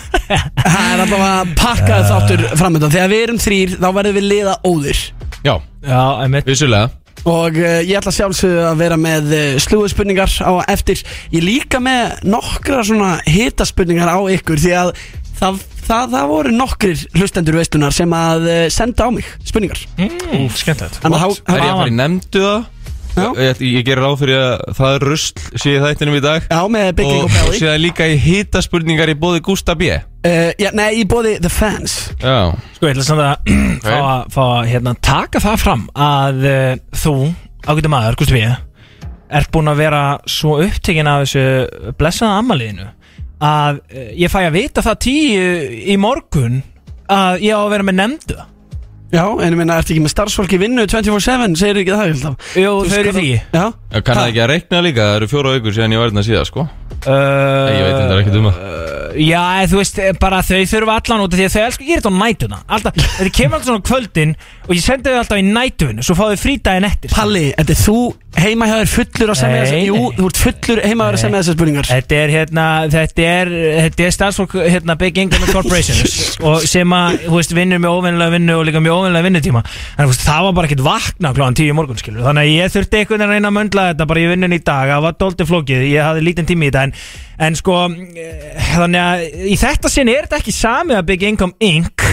Það 0.58 0.90
er 0.92 1.02
alltaf 1.04 1.24
að 1.28 1.54
pakka 1.62 2.00
þáttur 2.10 2.44
framöndan 2.60 2.92
Þegar 2.94 3.12
við 3.14 3.22
erum 3.28 3.40
þrýr, 3.46 3.76
þá 3.80 3.88
verðum 3.96 4.18
við 4.18 4.26
liða 4.34 4.54
óður. 4.68 5.00
Já, 5.46 5.54
Já, 5.84 6.02
einmitt. 6.24 6.48
Vissulega. 6.48 6.90
Og 7.28 7.56
uh, 7.58 7.80
ég 7.82 7.96
ætla 7.98 8.12
sjálfsögðu 8.14 8.62
að 8.68 8.78
vera 8.80 8.98
með 9.00 9.32
uh, 9.34 9.46
slúðspurningar 9.62 10.32
á 10.42 10.52
eftir. 10.70 11.02
Ég 11.34 11.44
líka 11.44 11.80
með 11.82 12.22
nokkra 12.30 12.84
svona 12.86 13.16
hitaspurningar 13.26 14.12
á 14.14 14.18
ykkur 14.32 14.62
Því 14.62 14.74
að 14.78 14.92
það, 15.38 15.60
það, 15.88 16.14
það 16.14 16.32
voru 16.32 16.54
nokkrir 16.54 17.04
hlustendur 17.18 17.58
veistunar 17.58 17.94
sem 17.94 18.14
að 18.16 18.48
uh, 18.48 18.64
senda 18.72 19.06
á 19.06 19.14
mig 19.14 19.28
spurningar. 19.46 19.82
Mm, 19.98 20.48
Skemmtilegt. 20.54 21.00
Þannig 21.02 21.26
að 21.26 21.36
Er 21.36 21.62
ég 21.62 21.72
að 21.72 21.80
fara 21.82 21.92
í 21.92 21.96
nefndu 21.98 22.44
það? 22.46 22.66
Já. 23.16 23.28
Ég, 23.40 23.62
ég 23.64 23.86
gerir 23.86 24.02
ráð 24.04 24.16
fyrir 24.20 24.38
að 24.42 24.76
það 24.78 24.96
er 24.96 25.06
rusl 25.08 25.46
í 25.56 25.74
þættinum 25.84 26.18
í 26.18 26.22
dag. 26.22 26.44
Já, 26.50 26.60
með 26.74 26.92
Big 27.00 27.08
King 27.08 27.24
Og, 27.24 27.32
og 27.40 27.48
og 27.48 27.56
síðan 27.58 27.82
líka 27.82 28.06
í 28.10 28.20
hitaspurningar 28.22 29.12
í 29.12 29.16
bóði 29.18 29.42
Gústa 29.48 29.74
B. 29.78 29.90
Uh, 30.26 30.52
já, 30.60 30.70
Nei, 30.76 30.88
í 31.00 31.04
bóði 31.08 31.36
The 31.42 31.50
Fans. 31.52 31.96
Já, 32.22 32.52
Sko, 32.76 32.86
ég 32.86 32.94
ætla 32.94 33.06
samt 33.08 33.24
að 33.24 33.52
fá 33.88 33.98
að, 33.98 34.30
fá 34.36 34.42
að 34.46 34.70
hérna, 34.74 34.94
taka 35.08 35.42
það 35.42 35.60
fram 35.64 35.84
að 35.94 36.48
uh, 36.52 36.72
þú, 37.04 37.14
ágættu 37.66 37.92
maður, 37.92 38.18
Gusti 38.22 38.36
við 38.38 38.56
ert 39.28 39.50
búinn 39.52 39.68
að 39.68 39.82
vera 39.82 40.02
svo 40.28 40.54
upptekinn 40.64 41.08
af 41.10 41.26
þessu 41.26 41.92
blessaða 42.00 42.38
ammaliðinu 42.40 42.86
að 43.44 43.80
uh, 43.92 44.06
ég 44.18 44.32
fæ 44.32 44.38
að 44.46 44.54
vita 44.56 44.84
það 44.84 45.00
tíu 45.04 45.50
í 45.92 45.96
morgun 46.00 46.62
að 47.12 47.44
ég 47.44 47.56
á 47.56 47.60
að 47.60 47.72
vera 47.74 47.88
með 47.88 47.98
nefndu 48.00 48.38
Já, 49.08 49.22
en 49.24 49.54
ég 49.54 49.56
meina, 49.56 49.78
ertu 49.80 49.94
ekki 49.94 50.02
með 50.04 50.12
starfsfólki 50.12 50.58
vinnu 50.60 50.84
24-7, 50.84 51.54
segir 51.56 51.80
ekki 51.80 51.94
það, 51.94 52.10
ég 52.10 52.18
held 52.18 52.26
að 52.28 52.58
Jú, 52.60 52.72
þau 52.84 52.98
eru 52.98 53.14
því. 53.16 53.30
Já, 53.54 53.64
ég 53.94 54.04
kann 54.04 54.20
það 54.20 54.28
ekki 54.28 54.42
að 54.44 54.50
reikna 54.52 54.82
líka? 54.84 55.06
Það 55.08 55.16
eru 55.20 55.28
fjóra 55.32 55.54
aukur 55.56 55.76
síðan 55.78 55.94
ég 55.96 56.02
var 56.02 56.10
hérna 56.10 56.26
síðan 56.26 56.48
sko. 56.50 56.66
Uh, 56.98 57.70
Ég 57.72 57.84
veit 57.86 57.94
þetta 57.94 58.12
er 58.12 58.20
ekkert 58.24 58.38
um 58.42 58.48
það. 58.50 58.86
Já, 59.18 59.42
þú 59.70 59.78
veist, 59.80 59.98
bara 60.20 60.42
þau 60.44 60.58
þurfa 60.68 60.96
allan 61.00 61.22
út 61.24 61.32
af 61.32 61.38
Því 61.38 61.46
að 61.46 61.54
þau 61.54 61.62
elskar 61.64 61.84
að 61.84 61.88
gera 61.88 62.02
þetta 62.02 62.10
á 62.12 62.18
nætuna 62.18 62.58
Alltaf, 62.76 62.98
þetta 63.16 63.32
kemur 63.38 63.56
alltaf 63.56 63.68
svona 63.70 63.80
á 63.80 63.88
kvöldin 63.88 64.34
Og 64.68 64.72
ég 64.76 64.84
sendi 64.84 65.08
þau 65.08 65.20
alltaf 65.22 65.40
í 65.40 65.46
nætun 65.48 66.02
Svo 66.04 66.16
fá 66.18 66.22
þau 66.28 66.42
frídaginn 66.42 66.86
eftir 66.88 67.14
Palli, 67.14 67.44
þetta 67.56 67.74
er 67.74 67.80
þú 67.80 67.96
heima 68.36 68.66
hjá 68.68 68.74
þér 68.76 68.90
fullur 68.92 69.30
að 69.32 69.38
semja 69.40 69.60
þessar 69.62 69.80
Jú, 69.86 70.00
þú 70.16 70.26
ert 70.28 70.40
fullur 70.42 70.80
heima 70.84 71.04
hjá 71.04 71.08
þér 71.08 71.16
að 71.16 71.22
semja 71.22 71.40
þessar 71.40 71.56
spurningar. 71.56 71.88
Þetta 71.88 72.18
er 72.18 72.32
hérna, 72.34 72.64
þetta 72.92 73.24
er, 73.24 73.50
þetta 73.78 74.04
er 74.04 74.14
starfsfólk 74.16 74.56
hérna 74.58 74.96
Big 75.00 75.20
Income 75.22 75.48
Corporations 75.52 76.16
og 76.48 76.66
sem 76.68 76.94
að, 76.98 77.18
þú 77.24 77.38
veist, 77.38 77.54
vinnur 77.56 77.82
með 77.82 77.96
óvinnilega 77.96 78.34
vinnu 78.36 78.58
og 78.58 78.66
líka 78.68 78.82
með 78.84 78.96
óvinnilega 78.98 79.28
vinnutíma. 79.28 79.64
En 79.96 80.10
veist, 80.10 80.26
það 80.26 80.48
var 80.48 80.58
bara 80.58 80.70
ekkert 80.70 80.84
vakna 80.86 81.32
kláðan 81.38 81.58
tíu 81.62 81.78
morgun, 81.78 82.00
skilur 82.00 82.28
þannig 82.28 82.44
að 82.44 82.52
ég 82.52 82.76
þurfti 82.76 83.00
einhvern 83.00 83.24
veginn 83.24 83.28
að 83.28 83.34
reyna 83.36 83.52
að 83.52 83.58
möndla 83.58 83.88
þetta 83.92 84.08
bara 84.12 84.22
í 84.22 84.30
vinnun 84.34 84.58
í 84.58 84.60
dag, 84.60 84.92
það 84.92 85.04
var 85.08 85.18
dóltið 85.24 85.50
flókið. 85.52 85.88
Ég 85.88 86.08
hafði 86.10 86.26
lítinn 86.28 86.52
tími 86.52 86.68
í 86.68 86.72
þetta. 86.72 86.86
En, 86.88 86.96
en 87.48 87.58
sko 87.58 87.80
eh, 87.88 88.70
þannig 88.74 89.04
að 89.04 89.26
í 89.48 89.58
þetta 89.58 89.92
sinni 89.92 90.14
er 90.14 90.28
þetta 90.28 90.42
ekki 90.42 90.58
samið 90.58 91.00
að 91.00 91.08
Big 91.12 91.28
Income 91.32 91.58
Inc 91.64 92.08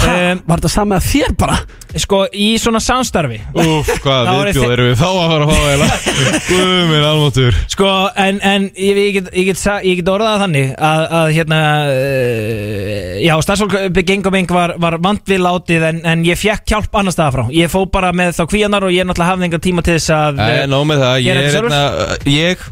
um, 0.00 0.40
var 0.46 0.60
þetta 0.60 0.70
saman 0.72 0.98
að 1.00 1.06
þér 1.10 1.36
bara? 1.40 1.58
sko, 1.98 2.20
í 2.30 2.52
svona 2.62 2.78
samstarfi. 2.78 3.40
Úf, 3.58 3.88
hvað 4.04 4.20
Það 4.28 4.36
voru 4.36 4.50
viðbjóð 4.52 4.62
þi- 4.62 4.74
erum 4.76 4.86
við 4.86 5.00
þá 5.00 5.06
að 5.10 5.30
fara 5.32 5.46
að 5.46 5.50
fá 5.50 5.58
eða 5.72 5.86
Guð 6.50 6.68
minn 6.90 7.06
almáttur 7.08 7.56
Sko, 7.72 7.88
en, 8.24 8.38
en 8.46 8.68
ég, 8.78 9.00
ég, 9.00 9.08
get, 9.16 9.30
ég, 9.34 9.48
get, 9.50 9.58
sa- 9.58 9.80
ég 9.82 9.98
get 9.98 10.10
orðað 10.12 10.30
það 10.36 10.44
þannig 10.44 10.68
að, 10.90 11.02
að 11.20 11.32
hérna, 11.34 11.58
uh, 11.90 13.16
já, 13.26 13.34
starfsfólk 13.42 13.98
Geng 14.06 14.28
og 14.30 14.36
Bing 14.36 14.54
var, 14.54 14.74
var 14.86 14.98
vant 15.02 15.32
við 15.34 15.42
látið 15.44 15.86
en, 15.90 15.98
en 16.12 16.22
ég 16.28 16.38
fekk 16.38 16.70
hjálp 16.76 16.94
annar 17.02 17.14
staða 17.16 17.34
frá. 17.34 17.44
Ég 17.58 17.72
fó 17.74 17.82
bara 17.90 18.12
með 18.16 18.36
þá 18.38 18.44
kvíanar 18.54 18.86
og 18.86 18.94
ég 18.94 19.08
náttúrulega 19.10 19.34
hafði 19.34 19.48
enga 19.50 19.62
tíma 19.66 19.84
til 19.86 19.98
þess 19.98 20.14
að 20.14 20.40
Nei, 20.40 20.54
nóg 20.70 20.86
með 20.92 21.02
það. 21.04 21.18
Ég 21.18 21.26
Gera 21.26 21.42
er 21.42 21.50
þetta 21.50 21.66
hérna 21.66 22.36
Ég 22.36 22.64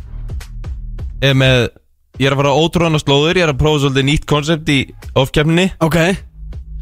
er 1.29 1.37
með 1.43 1.67
Ég 2.19 2.27
er 2.27 2.35
að 2.35 2.41
fara 2.41 2.51
á 2.55 2.59
ótrúðan 2.63 2.99
slóður 3.03 3.39
Ég 3.39 3.45
er 3.47 3.53
að 3.53 3.61
prófa 3.61 3.83
svolítið 3.85 4.07
nýtt 4.09 4.25
koncept 4.31 4.71
í 4.75 4.79
ofkefninni 5.19 5.69
Ok 5.87 5.99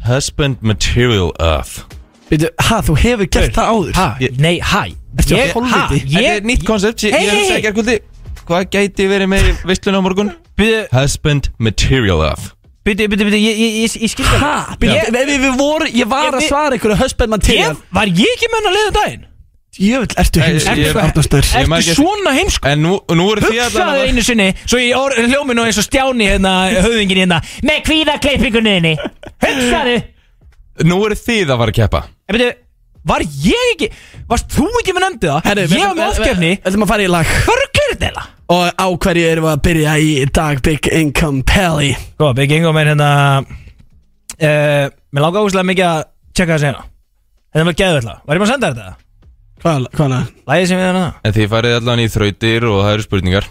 Husband 0.05 0.57
Material 0.61 1.31
Earth. 1.39 1.85
Veitu, 2.29 2.49
ha, 2.59 2.81
þú 2.83 2.95
hefur 2.99 3.29
gert 3.31 3.55
það 3.55 3.69
áður? 3.71 3.93
Ha, 3.95 4.07
Ég- 4.19 4.37
nei, 4.39 4.59
hæ. 4.59 4.83
Ertu 5.17 5.35
Ég, 5.35 5.49
á 5.49 5.53
ha, 5.53 5.87
hólfiti? 5.87 6.11
Þetta 6.13 6.35
er 6.35 6.41
nýtt 6.41 6.65
koncept 6.67 7.03
Ég 7.03 7.13
Hey, 7.15 7.25
ég 7.25 7.31
að 7.31 7.37
hey, 7.39 7.47
segja 7.53 7.71
hvernig 7.73 8.01
Hvað 8.47 8.67
gæti 8.71 9.07
verið 9.11 9.27
með 9.31 9.47
í 9.49 9.53
veislunum 9.67 9.99
á 9.99 10.03
morgun? 10.07 10.29
Byrju, 10.57 10.83
Husband 10.93 11.49
Material 11.59 12.21
Earth. 12.23 12.53
Byrju, 12.87 13.07
byrju, 13.11 13.25
byrju, 13.27 13.39
ég, 13.43 13.57
ég, 13.59 13.73
ég, 13.83 13.95
ég 14.05 14.09
skil 14.13 14.23
það. 14.25 14.39
Ha, 14.39 14.75
byrju, 14.79 14.95
Ég- 14.95 15.09
við, 15.11 15.33
við, 15.43 15.57
voru, 15.59 15.87
ég 15.91 16.07
var 16.07 16.29
Ég- 16.29 16.37
að 16.39 16.47
svara 16.47 16.77
ykkur 16.79 16.95
husband 16.95 17.29
material. 17.35 17.73
Ég, 17.75 17.81
var 17.91 18.05
ég 18.07 18.31
ekki 18.37 18.47
með 18.53 18.61
hann 18.61 18.69
að 18.71 18.77
leiða 18.77 18.93
daginn? 19.01 19.25
Jöfull, 19.77 20.13
ertu 20.17 20.41
heimskur, 20.41 20.93
man 20.97 21.11
Ertu 21.21 21.39
ekki- 21.77 21.95
svona 21.97 22.31
heimsku? 22.33 22.67
En 22.71 22.81
nú, 22.81 22.95
nú 23.13 23.25
eru 23.33 23.43
því 23.45 23.57
Hugsaðu 23.61 23.93
að 23.93 24.05
einu 24.07 24.23
sinni 24.25 24.47
Svo 24.65 24.79
ég 24.81 24.95
or- 24.97 25.13
hljómi 25.17 25.53
nú 25.57 25.65
eins 25.67 25.77
og 25.77 25.85
stjáni 25.85 26.25
hérna 26.31 26.53
Höfðingin 26.81 27.19
hérna 27.21 27.41
Með 27.67 27.83
kvíðaklippingunni 27.85 28.93
Hugsaðu. 29.45 29.97
Nú 30.87 30.97
eru 31.05 31.15
þið 31.17 31.51
að 31.53 31.61
fara 31.61 31.71
að 31.73 31.77
keppa. 31.77 32.01
En 32.29 32.37
veitu, 32.37 32.49
var 33.07 33.21
ég 33.45 33.69
ekki 33.75 33.91
Varst 34.29 34.49
þú 34.57 34.67
ekki 34.81 34.93
með 34.97 35.05
nefndi 35.07 35.29
það? 35.31 35.41
Ég 35.45 35.85
var 35.85 35.95
með 36.01 36.41
Við 36.41 36.67
ætlum 36.71 36.83
að 36.85 36.91
fara 36.91 37.05
í 37.05 37.11
lag. 37.13 37.31
Hvað 37.45 37.61
rugglir 37.61 37.93
þetta 37.93 38.09
eða? 38.11 38.25
Og 38.47 38.65
á 38.79 38.87
hverju 39.03 39.25
erum 39.31 39.43
við 39.47 39.53
að 39.53 39.63
byrja 39.67 39.93
í 39.99 40.11
dag 40.31 40.61
Big 40.63 40.87
Income 40.87 41.43
Pally? 41.43 41.93
Sko, 42.15 42.33
Big 42.37 42.51
Ingo 42.55 42.71
með 42.75 42.93
hérna 42.93 43.09
uh, 43.41 44.85
Mér 45.13 45.21
langar 45.25 45.41
ógustlega 45.43 45.67
mikið 45.67 45.87
að 45.89 46.05
tjekka 46.33 46.53
það 46.57 46.63
sena 46.65 46.85
Þetta 47.53 47.65
var 47.69 47.77
geðvölda 47.81 48.15
Var 48.27 48.37
ég 48.37 48.41
bara 48.43 48.47
að 48.47 48.53
senda 48.53 48.69
þér 48.71 48.79
þetta? 48.81 48.95
Hvað, 49.63 49.87
hvað 49.95 50.05
er 50.05 50.13
það? 50.13 50.25
Lægið 50.51 50.67
sem 50.71 50.77
við 50.81 50.85
hérna 50.87 51.05
En 51.25 51.33
þið 51.37 51.47
farið 51.53 51.75
allan 51.79 52.01
í 52.03 52.07
þrautir 52.13 52.67
og 52.69 52.77
það 52.85 52.91
eru 52.97 53.05
spurningar 53.07 53.47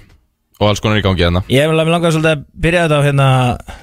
Og 0.60 0.68
alls 0.70 0.80
konar 0.84 1.00
í 1.00 1.04
gangi 1.04 1.24
hérna 1.26 1.42
Ég 1.52 1.66
vil 1.72 1.76
langar 1.82 2.14
svolítið 2.14 2.32
að 2.36 2.44
byrja 2.66 2.84
þetta 2.86 3.00
á 3.00 3.06
hérna 3.06 3.26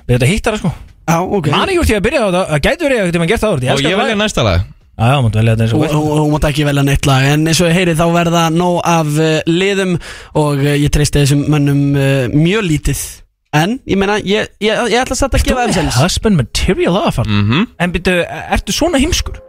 Byrja 0.08 0.20
þetta 0.20 0.28
að 0.28 0.32
hitta 0.34 0.54
það 0.54 0.62
sko. 0.64 0.72
Já, 1.04 1.18
ok. 1.38 1.50
Man 1.54 1.70
ekki 1.74 1.82
úr 1.84 1.90
því 1.90 1.98
að 2.00 2.06
byrja 2.08 2.22
á 2.24 2.26
þetta 2.28 2.44
Það 2.54 2.64
gæti 2.68 2.88
verið 2.88 3.02
að 3.04 3.10
þetta 3.10 3.22
maður 3.24 3.32
gert 3.34 3.44
það 3.44 3.54
úr 3.54 3.66
Og 3.74 3.84
ég 3.84 4.00
velja 4.00 4.16
næsta 4.24 4.46
lag. 4.48 4.64
Já, 4.94 5.06
já, 5.10 5.18
máttu 5.26 5.40
velja 5.42 5.54
þetta 5.58 5.66
eins 5.66 5.74
og 5.74 5.84
hún- 5.98 6.18
hún 6.22 6.32
mátt 6.36 6.48
ekki 6.50 6.66
velja 6.70 6.84
neitt 6.86 7.08
lag 7.10 7.24
En 7.34 7.48
eins 7.50 7.60
og 7.62 7.68
ég 7.70 7.78
heyri 7.80 7.96
þá 7.98 8.06
verða 8.14 8.44
nóg 8.54 8.76
af 8.86 9.08
uh, 9.18 9.30
liðum 9.50 9.96
Og 10.38 10.62
uh, 10.64 10.74
ég 10.78 10.92
treysti 10.94 11.24
þessum 11.24 11.44
mönnum 11.50 11.80
uh, 11.98 12.28
mjög 12.34 12.64
lítið. 12.70 13.02
En, 13.54 13.76
ég 13.90 13.98
meina, 14.02 14.16
ég, 14.26 14.48
ég, 14.64 14.80
ég 14.94 15.02
ætla 15.04 15.14
satt 15.18 15.34
að 15.38 15.44
gefa 15.50 15.66
þeim 15.68 15.74
sens 15.76 15.98
Husband 16.02 16.38
material 16.40 16.96
offer 17.04 17.26
Mhm. 17.30 17.68
En 17.82 17.92
byrju, 17.94 18.24
ertu 18.56 18.74
svona 18.74 19.02
heimskur? 19.02 19.42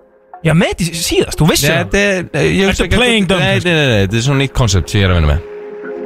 Já, 0.45 0.53
með 0.53 0.75
þetta 0.75 1.01
síðast, 1.01 1.41
þú 1.41 1.47
vissir 1.49 1.73
það? 1.73 1.95
Þetta 1.95 2.85
er 2.85 2.93
playing 2.93 3.29
dumb? 3.31 3.41
Nei, 3.41 3.65
nei, 3.65 3.75
nei, 3.75 3.99
þetta 4.05 4.19
er 4.19 4.25
svona 4.27 4.43
nýtt 4.43 4.57
koncept 4.57 4.93
sem 4.93 5.01
ég 5.01 5.07
er 5.09 5.15
að 5.15 5.21
vinna 5.23 5.31
með. 5.33 5.51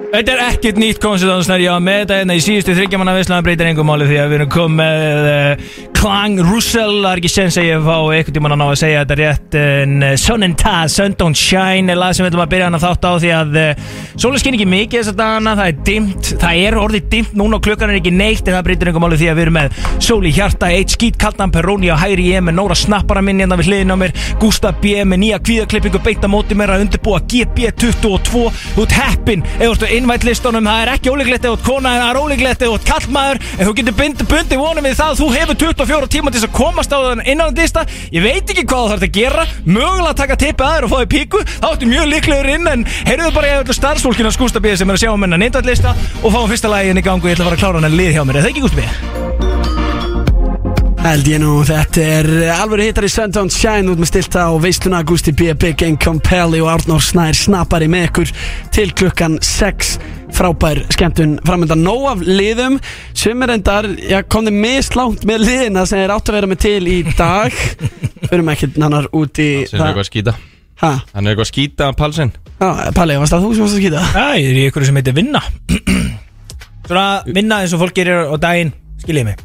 Þetta 0.09 0.33
er 0.33 0.43
ekkert 0.47 0.79
nýtt 0.81 1.01
konsultansnær, 1.03 1.61
já, 1.61 1.73
með 1.85 1.99
þetta 2.05 2.19
hérna 2.23 2.37
í 2.39 2.45
síðustu 2.47 2.77
þryggjamanna 2.79 3.17
visslaðan 3.19 3.49
breytir 3.49 3.69
engum 3.69 3.91
máli 3.91 4.07
því 4.09 4.21
að 4.23 4.31
við 4.31 4.39
erum 4.39 4.53
komið 4.55 5.27
uh, 5.33 5.67
Klang 5.99 6.39
Russell, 6.47 7.01
það 7.03 7.09
er 7.11 7.19
ekki 7.19 7.31
sens 7.33 7.57
að 7.59 7.65
ég 7.67 7.81
fá 7.83 7.95
einhvern 7.99 8.35
tímann 8.37 8.53
að 8.55 8.59
ná 8.61 8.65
að 8.69 8.77
segja 8.79 8.99
þetta 9.01 9.15
rétt 9.19 9.55
en 9.59 9.95
uh, 10.07 10.13
Sun 10.23 10.47
and 10.47 10.55
Taz, 10.61 10.95
Sun 10.95 11.17
Don't 11.19 11.35
Shine 11.35 11.91
er 11.91 11.99
lag 11.99 12.13
sem 12.15 12.23
við 12.23 12.31
ætlum 12.31 12.43
að 12.45 12.53
byrja 12.53 12.69
hann 12.69 12.79
að 12.79 12.85
þátt 12.85 13.07
á 13.09 13.13
því 13.19 13.33
að 13.35 13.59
uh, 13.59 13.81
sólinn 14.15 14.43
skinn 14.45 14.55
ekki 14.55 14.69
mikið 14.71 15.01
þess 15.01 15.11
að 15.11 15.19
dagana, 15.19 15.55
það 15.59 15.73
er 15.73 15.81
dimmt, 15.89 16.31
það 16.39 16.61
er 16.69 16.77
orðið 16.79 17.09
dimmt 17.17 17.35
núna 17.41 17.59
og 17.59 17.65
klukkan 17.67 17.91
er 17.91 17.99
ekki 17.99 18.13
neitt 18.15 18.47
en 18.47 18.55
það 18.55 18.63
breytir 18.69 18.93
engum 18.93 19.05
máli 19.09 19.19
því 19.19 19.31
að 19.33 19.41
við 19.41 19.47
erum 19.49 19.59
með 19.59 19.81
Sól 20.09 20.21
í 20.23 20.33
hjarta, 20.37 20.71
eitt 20.71 20.95
skít 20.95 21.19
kaldan 21.19 21.55
Peroni 21.57 21.91
á 21.91 21.99
hægri 21.99 22.29
ég 22.31 22.47
með 22.47 22.59
Nóra 22.61 22.79
snappara 22.79 23.25
minni 23.27 23.43
hérna 23.43 23.59
við 23.59 23.73
hliðin 23.73 23.91
á 23.91 23.97
mér, 23.99 24.15
Gustaf 24.39 24.79
B 24.79 24.95
með 25.03 25.23
nýja 25.25 25.43
kvíðaklippingu 25.43 26.03
beita 26.07 26.31
móti 26.31 26.55
mér 26.55 26.77
að 26.77 26.85
undirbúa 26.87 27.19
GB22 27.27 28.45
út 28.79 28.95
heppin. 28.95 29.43
Eða 29.59 29.91
á 29.91 29.95
innvætlistunum, 29.99 30.71
það 30.71 30.85
er 30.85 30.93
ekki 30.95 31.11
ólíklegt 31.11 31.49
eða 31.51 31.61
kona 31.67 31.97
það 31.99 32.13
er 32.13 32.21
ólíklegt 32.23 32.67
eða 32.69 32.81
kallmaður 32.87 33.43
en 33.51 33.65
þú 33.67 33.77
getur 33.81 33.99
bund, 33.99 34.25
bundið 34.31 34.63
vonum 34.63 34.87
við 34.87 34.99
það 35.03 35.19
þú 35.19 35.31
hefur 35.35 35.59
24 35.89 36.11
tíma 36.13 36.33
til 36.33 36.43
þess 36.43 36.49
að 36.51 36.57
komast 36.59 36.93
á 36.93 36.99
þann 37.01 37.25
innan 37.25 37.57
dista 37.57 37.85
ég 38.13 38.25
veit 38.25 38.45
ekki 38.45 38.67
hvað 38.69 38.83
þú 38.85 38.91
þarf 38.93 39.07
að 39.07 39.15
gera 39.17 39.47
mögulega 39.65 40.13
að 40.13 40.21
taka 40.23 40.39
tippið 40.43 40.67
aður 40.69 40.87
og 40.89 40.93
fá 40.93 40.99
í 41.01 41.11
píku 41.15 41.43
þá 41.49 41.69
ertu 41.71 41.89
mjög 41.89 42.11
líklegur 42.13 42.51
inn 42.55 42.73
en 42.73 42.85
heyrðu 43.09 43.31
bara 43.37 43.53
ég 43.53 43.63
öllu 43.65 43.77
starfsfólkinu 43.79 44.29
að 44.29 44.37
skústa 44.37 44.63
bíði 44.65 44.83
sem 44.83 44.93
er 44.93 44.99
að 44.99 45.07
sjá 45.07 45.15
um 45.15 45.25
hennan 45.25 45.47
innvætlista 45.49 45.95
og 46.23 46.29
fáum 46.35 46.51
fyrsta 46.51 46.73
lagin 46.73 47.01
í 47.01 47.07
gang 47.07 47.23
og 47.23 47.31
ég 47.31 47.39
ætla 47.39 47.49
að 47.49 47.51
fara 47.51 47.59
að 47.59 47.65
klára 47.65 47.81
hennan 47.81 47.99
lið 47.99 48.15
hjá 48.19 48.23
mér, 48.29 48.41
er 48.41 48.47
það 48.47 48.53
ekki 48.53 48.67
gúst 48.67 48.79
bíði? 48.79 49.27
Held 50.99 51.29
ég 51.31 51.39
nú, 51.41 51.53
þetta 51.65 52.03
er 52.19 52.27
alveg 52.59 52.89
hittar 52.89 53.07
í 53.07 53.09
Sun 53.09 53.33
Don't 53.33 53.55
Shine 53.55 53.93
út 53.93 54.01
með 54.03 54.11
stilta 54.11 54.49
og 54.53 54.59
veisluna 54.65 54.99
Gusti 55.07 55.33
B. 55.33 55.55
Big 55.57 55.81
Income 55.87 56.21
Pally 56.27 56.59
og 56.61 56.73
Arnór 56.73 57.01
Snær 57.01 57.39
snappari 57.39 57.87
með 57.89 58.09
ykkur 58.11 58.33
til 58.75 58.91
klukkan 58.99 59.39
6 59.41 59.95
frábær 60.39 60.81
skemmtun 60.95 61.37
framöndan 61.47 61.83
nóg 61.83 62.05
af 62.13 62.23
liðum. 62.27 62.79
Sem 63.19 63.43
er 63.43 63.53
endar, 63.57 63.89
já 63.99 64.21
komði 64.31 64.53
mislánt 64.55 65.25
með 65.29 65.45
liðina 65.49 65.83
sem 65.89 66.03
er 66.05 66.13
átt 66.15 66.31
að 66.31 66.39
vera 66.39 66.51
með 66.51 66.63
til 66.65 66.91
í 66.91 66.99
dag. 67.19 67.55
Förum 68.29 68.53
ekki 68.53 68.71
nannar 68.79 69.09
út 69.15 69.39
í 69.43 69.51
Sem 69.69 69.81
er 69.81 69.91
eitthvað 69.91 70.05
að 70.05 70.09
skýta 70.13 70.35
Ha, 70.79 70.91
Hann 71.11 71.27
er 71.27 71.33
eitthvað 71.33 71.47
að 71.47 71.51
skýta 71.51 71.87
Palsen 71.99 72.31
já, 72.61 72.69
Palli, 72.95 73.17
varst 73.19 73.35
það 73.35 73.45
þú 73.45 73.51
sem 73.55 73.65
varst 73.65 73.77
að 73.77 73.83
skýta? 73.83 74.03
Já, 74.15 74.27
ég 74.39 74.49
er 74.53 74.59
í 74.61 74.65
ykkur 74.69 74.87
sem 74.87 74.99
heitir 75.01 75.17
vinna. 75.17 75.41
Svona 76.89 77.07
vinna 77.27 77.61
eins 77.65 77.75
og 77.75 77.83
fólk 77.83 77.97
gerir 77.99 78.31
á 78.31 78.37
daginn 78.41 78.71
Skiljið 79.03 79.27
mig. 79.29 79.43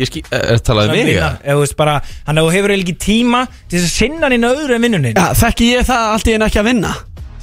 Ég 0.00 0.08
ský, 0.08 0.22
er 0.32 0.60
talaðið 0.64 0.88
Svona 0.88 0.96
mig 0.96 1.08
vinna, 1.10 1.28
eða? 1.28 1.44
ef 1.44 1.58
þú 1.58 1.64
veist 1.66 1.78
bara 1.80 1.96
Hann 2.26 2.40
hefur 2.40 2.56
hefur 2.56 2.72
eiginlega 2.74 2.88
ekki 2.88 3.04
tíma 3.04 3.42
til 3.52 3.78
þess 3.78 3.88
að 3.90 3.96
sinna 3.98 4.24
hann 4.26 4.36
inn 4.38 4.48
öðru 4.48 4.76
en 4.78 4.86
vinnunni. 4.86 5.12
Já, 5.16 5.26
þekki 5.42 5.72
ég 5.74 5.88
það 5.92 6.06
allt 6.14 6.30
í 6.32 6.36
einu 6.38 6.48
ekki 6.48 6.62
að 6.62 6.70
vinna 6.72 6.94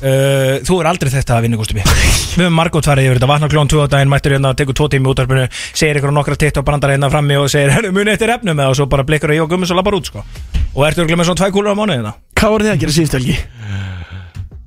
uh, 0.04 0.60
Þú 0.66 0.78
er 0.82 0.90
aldrei 0.92 1.12
þetta 1.14 1.38
að 1.38 1.46
vinna, 1.48 1.60
B 1.60 1.80
Við 1.80 2.46
höfum 2.46 2.56
margótt 2.56 2.88
farið 2.90 3.10
yfir 3.10 3.20
þetta. 3.20 3.30
Vakna 3.34 3.50
klón 3.52 3.72
2 3.72 3.84
á 3.84 3.88
daginn, 3.92 4.12
mættur 4.12 4.36
hérna 4.36 4.54
Tekur 4.58 4.78
tvo 4.78 4.88
tími 4.92 5.10
út 5.12 5.22
arpinu 5.24 5.48
Segir 5.72 6.00
ykkur 6.00 6.14
á 6.14 6.18
nokkra 6.20 6.38
titt 6.40 6.60
og 6.62 6.68
brandar 6.68 6.94
hérna 6.94 7.10
frammi 7.12 7.40
Og 7.40 7.50
segir, 7.52 7.74
herru, 7.76 7.92
muni 7.96 8.14
eftir 8.14 8.32
efnum? 8.36 8.58
Með 8.60 8.72
Og 8.74 8.80
svo 8.80 8.90
bara 8.92 9.06
blikkar 9.08 9.34
að 9.34 9.40
ég 9.40 9.46
og 9.48 9.52
gummi 9.52 9.70
svo 9.70 9.80
labbar 9.80 9.98
út, 10.00 10.12
sko. 10.12 10.24
Og 10.76 10.86
ertu 10.88 11.04
örugglega 11.04 11.20
með 11.24 11.32
svona 11.32 11.42
tvæ 11.42 11.50
kúlur 11.56 11.74
á 11.74 11.80
mánuði 11.80 11.98
hérna 12.00 12.14
Hvað 12.40 12.56
voru 12.56 12.68
þið 12.70 12.76
að 12.76 12.84
gera 12.86 12.96
síðustu 13.00 13.20
helgi? 13.20 13.38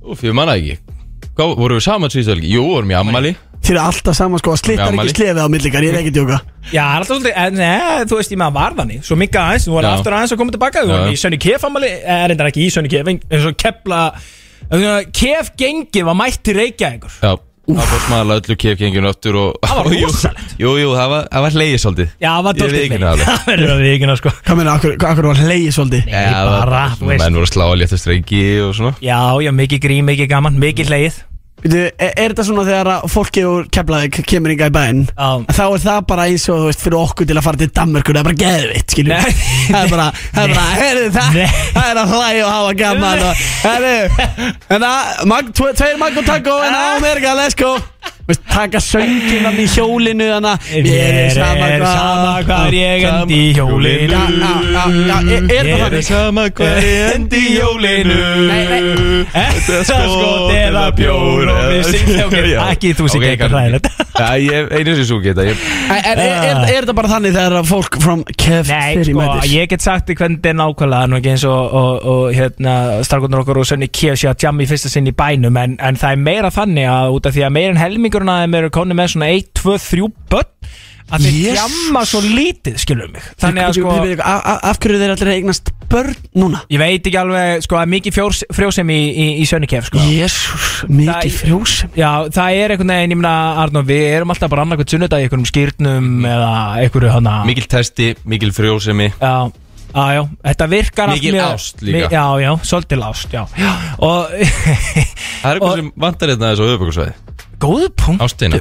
Úf, 0.02 0.26
ég 0.26 0.34
manna 0.36 0.58
ekki. 0.58 0.76
Hvað, 1.32 1.56
voru 1.62 1.78
við 1.78 1.86
saman 1.86 2.12
síðustu 2.12 2.34
helgi? 2.34 2.52
Jú, 2.52 2.66
vorum 2.74 2.92
í 2.92 2.98
ammali 2.98 3.34
Þið 3.62 3.76
eru 3.76 3.82
alltaf 3.86 4.16
saman 4.18 4.40
sko, 4.42 4.56
slittar 4.58 4.96
ekki 4.96 5.12
slefið 5.14 5.38
á 5.38 5.46
millikar, 5.46 5.84
ég 5.86 5.94
er 5.94 6.00
ekki 6.00 6.10
að 6.10 6.16
djóka. 6.16 6.38
Já, 6.72 6.82
það 6.82 6.94
er 6.96 6.96
alltaf 6.96 7.10
svolítið, 7.12 7.34
en 7.44 7.54
neða, 7.60 7.92
þú 8.10 8.16
veist, 8.18 8.32
ég 8.34 8.40
maður 8.42 8.56
var 8.56 8.74
þannig. 8.80 9.04
Svo 9.06 9.18
mikið 9.20 9.38
aðeins, 9.38 9.66
þú 9.68 9.76
var 9.76 9.86
aftur 9.92 10.16
aðeins 10.16 10.34
að 10.34 10.40
koma 10.40 10.54
tilbaka 10.56 10.82
Þú 10.82 10.90
varum 10.90 11.12
í 11.14 11.20
Sönni 11.22 11.38
Kef 11.46 11.66
ammali, 11.68 11.90
er 12.02 12.24
reyndar 12.32 12.50
ekki 12.50 12.64
í 12.66 12.72
Sönni 12.74 12.90
Kef 12.90 13.12
eins 13.12 13.46
og 13.46 13.54
kepla 13.62 14.00
Kef 15.12 15.54
gengi 15.60 16.04
var 16.06 16.16
mætt 16.18 16.42
til 16.44 16.56
Reykjavíkur. 16.60 17.18
Já 17.22 17.34
Það 17.62 17.84
fór 17.86 18.00
smaðalega 18.02 18.40
öllu 18.42 18.54
kefgenginu 18.58 19.06
aftur 19.06 19.36
og 19.38 19.50
Það 19.62 19.76
var 19.78 19.92
Jú, 19.94 20.06
rosalegt. 20.08 20.54
Jú, 20.58 20.70
jú, 20.80 20.88
það 20.98 21.12
var, 21.12 21.26
það 21.30 21.44
var 21.44 21.54
hleyið 21.56 21.76
svolítið. 21.82 22.08
Já, 22.18 22.28
það 22.32 22.42
var 22.46 22.56
Ég 22.56 22.58
dóttið 22.62 22.74
viðurkenni 22.76 23.06
það 23.06 23.12
alveg. 23.12 23.28
Það 23.28 23.46
verður 23.52 23.72
að 23.74 23.82
viðkynna, 23.86 24.16
sko. 24.18 24.32
Hvað 24.42 24.58
meina, 24.58 24.72
akkur, 24.74 24.94
akkur 25.12 25.28
var 25.30 25.42
hleyið 25.46 25.76
svolítið? 25.76 26.08
Nei, 26.10 26.24
bara, 26.48 26.80
þú 26.98 27.10
veist. 27.12 27.22
Menn 27.22 27.38
voru 27.38 27.46
að 27.46 27.52
slá 27.52 27.64
að 27.68 27.76
létta 27.84 28.00
strengi 28.02 28.42
og 28.66 28.72
svona. 28.80 28.92
Já, 29.06 29.20
já, 29.46 29.52
mikið 29.62 29.82
grín, 29.86 30.08
mikið 30.10 30.30
gaman, 30.34 30.58
mikið 30.66 30.90
hleið 30.90 31.20
er, 31.68 31.92
er 32.10 32.32
þetta 32.32 32.46
svona 32.48 32.64
þegar 32.66 32.90
fólki 33.12 33.44
úr 33.46 33.68
Keflavík 33.72 34.20
kemur 34.28 34.54
inga 34.54 34.70
í 34.70 34.74
bæinn 34.74 35.04
Já. 35.12 35.30
Þá 35.52 35.62
er 35.66 35.84
það 35.86 36.00
bara 36.10 36.26
eins 36.30 36.48
og 36.50 36.60
þú 36.62 36.68
veist 36.70 36.84
fyrir 36.86 36.98
okkur 37.00 37.30
til 37.30 37.38
að 37.38 37.46
fara 37.46 37.62
til 37.62 37.70
Danmörkur 37.78 38.18
Það 38.18 38.22
er 38.22 38.28
bara 38.30 38.40
geðvitt, 38.42 38.96
skilju. 38.96 39.20
Það 39.68 39.78
er 39.82 39.94
bara, 39.94 40.08
það 40.32 40.42
er 40.42 40.54
bara, 40.56 40.66
heyrðu 40.82 41.08
það. 41.16 41.40
Það 41.78 41.88
er 41.88 42.02
að 42.02 42.14
hlæja 42.16 42.44
og 42.44 42.52
hafa 42.56 42.76
gaman 42.82 43.24
og, 43.28 43.48
Heyrðu, 43.62 44.28
en 44.76 44.86
það, 44.86 45.50
tveir 45.62 45.98
mag 46.02 46.22
og 46.22 46.28
taco 46.28 46.60
en 46.66 46.78
á 46.78 46.82
Amerika, 46.98 47.36
let's 47.38 47.58
go 47.58 47.76
Veist, 48.22 48.42
taka 48.46 48.78
söngin 48.78 49.42
hann 49.42 49.56
í 49.58 49.64
hjólinu 49.66 50.28
þannig 50.30 50.52
að 50.52 50.84
Mér 50.86 51.16
er 51.26 51.82
sama 51.82 52.34
hvað 52.46 52.76
ég 52.76 53.02
endi 53.08 53.38
í 53.38 53.48
hjólinu. 53.56 54.12
Já, 54.12 54.20
já, 54.30 54.84
já, 55.08 55.16
er, 55.26 55.48
er 55.56 55.66
Mér 55.66 55.96
er 55.98 56.04
sama 56.06 56.44
hvað 56.54 56.78
ég 56.86 57.16
endi 57.16 57.40
í 57.40 57.56
jólinu 57.56 58.18
Nei, 58.46 58.60
nei. 58.70 59.24
Þetta 59.32 59.82
skot 59.88 60.54
eða 60.54 60.84
bjór 60.98 61.50
og 61.50 61.60
við 61.72 62.50
Já. 62.52 62.60
ekki 62.70 62.92
þú 62.98 63.08
hræðilegt. 63.10 63.90
Já, 64.12 64.28
ég 64.38 64.70
einu 64.76 64.94
sem 64.98 65.06
svo 65.08 65.18
geta 65.24 65.44
ég, 65.46 65.58
Er, 65.90 65.98
er, 66.12 66.18
er, 66.20 66.32
er, 66.46 66.58
er 66.62 66.78
þetta 66.84 66.94
bara 66.96 67.10
þannig 67.14 67.34
þegar 67.36 67.66
fólk 67.68 67.98
from 68.02 68.22
Kef 68.28 68.68
Nei, 68.70 69.02
sko, 69.06 69.16
mætis? 69.18 69.50
ég 69.56 69.70
get 69.72 69.82
sagt 69.84 70.06
því 70.10 70.16
hvernig 70.20 70.38
þetta 70.42 70.52
er 70.52 70.58
nákvæmlega 70.60 71.08
nú 71.10 71.18
ekki 71.18 71.32
eins 71.32 71.46
og, 71.48 71.76
og, 71.80 72.06
og 72.12 72.36
hérna 72.36 72.74
starkundur 73.06 73.42
okkur 73.42 73.62
og 73.62 73.68
Sönni 73.68 73.88
Kjef 73.90 74.20
sé 74.20 74.28
að 74.30 74.44
jamma 74.46 74.62
í 74.66 74.68
fyrsta 74.70 74.92
sinn 74.92 75.08
í 75.10 75.14
bænum 75.16 75.56
en, 75.62 75.78
en 75.80 75.98
það 76.00 76.16
er 76.18 76.22
meira 76.28 76.52
þannig 76.54 76.88
að 76.92 77.16
út 77.16 77.28
af 77.30 77.36
því 77.38 77.46
að 77.48 77.54
meira 77.56 77.72
en 77.74 77.80
helmingurinn 77.92 78.32
að 78.32 78.42
þeim 78.46 78.58
eru 78.62 78.72
konni 78.80 78.96
með 78.98 79.12
svona 79.14 79.30
1, 79.36 79.52
2, 79.62 79.76
3 79.92 80.08
börn 80.32 80.50
að 81.12 81.24
þeir 81.26 81.34
Jesus. 81.36 81.56
jamma 81.58 82.02
svo 82.08 82.20
lítið, 82.24 82.76
skilur 82.80 83.08
mig 83.12 83.24
þannig 83.42 83.66
að 83.66 83.74
sko 83.76 83.94
Af 84.72 84.78
hverju 84.80 85.00
þeir 85.02 85.10
allir 85.12 85.30
eignast 85.34 85.68
börn 85.92 86.14
núna? 86.40 86.62
ég 86.72 86.80
veit 86.80 87.04
ekki 87.10 87.18
alveg, 87.20 87.64
sko, 87.66 87.76
að 87.76 87.90
mikið 87.92 88.14
fjós, 88.16 88.38
frjósem 88.56 88.88
í, 88.94 88.96
í, 89.12 89.26
í 89.42 89.44
Sönni 89.50 89.68
Kjef, 89.68 89.90
sko 89.90 90.00
Jésús, 90.06 90.68
mikið 90.88 91.10
Það- 91.10 91.40
frjósem 91.42 91.98
Já, 92.00 92.08
það 92.32 92.60
er 92.62 92.72
einhvern 92.76 92.94
veginn, 92.94 93.12
ég 93.12 93.20
meina, 93.20 93.34
Arnó, 93.60 93.82
við 93.90 94.04
erum 94.14 94.32
alltaf 94.32 94.54
bara 94.54 94.64
annarkvæmt 94.64 94.94
sunnudag 94.94 95.20
í 95.20 95.26
einhverjum 95.26 95.50
skýrnum 95.52 96.08
eða 96.32 96.52
einhverju 96.86 97.12
hana 97.18 97.34
Mikil 97.50 97.66
testi, 97.74 98.14
mikil 98.24 98.54
frjósemi 98.56 99.10
Já, 99.18 99.34
já, 99.92 100.06
já, 100.16 100.22
þetta 100.48 100.70
virkar 100.72 101.12
allt 101.12 101.20
Mikil 101.20 101.34
mjög- 101.36 101.58
ást 101.58 101.82
líka. 101.84 102.08
Mi- 102.08 102.16
Já, 102.16 102.24
já, 102.46 102.52
svolítil 102.64 103.04
ást, 103.10 103.28
já, 103.36 103.44
já. 103.60 103.72
Og 104.00 104.32
Það 105.42 105.50
er 105.50 105.58
eitthvað 105.58 105.68
Og- 105.68 105.76
sem 105.82 105.92
vantar 106.06 106.32
hérna 106.32 106.54
þessu 106.54 106.70
auðvöggarsvæði 106.70 107.14
góðu 107.62 107.88
punktur. 107.94 108.26
Ástina. 108.26 108.58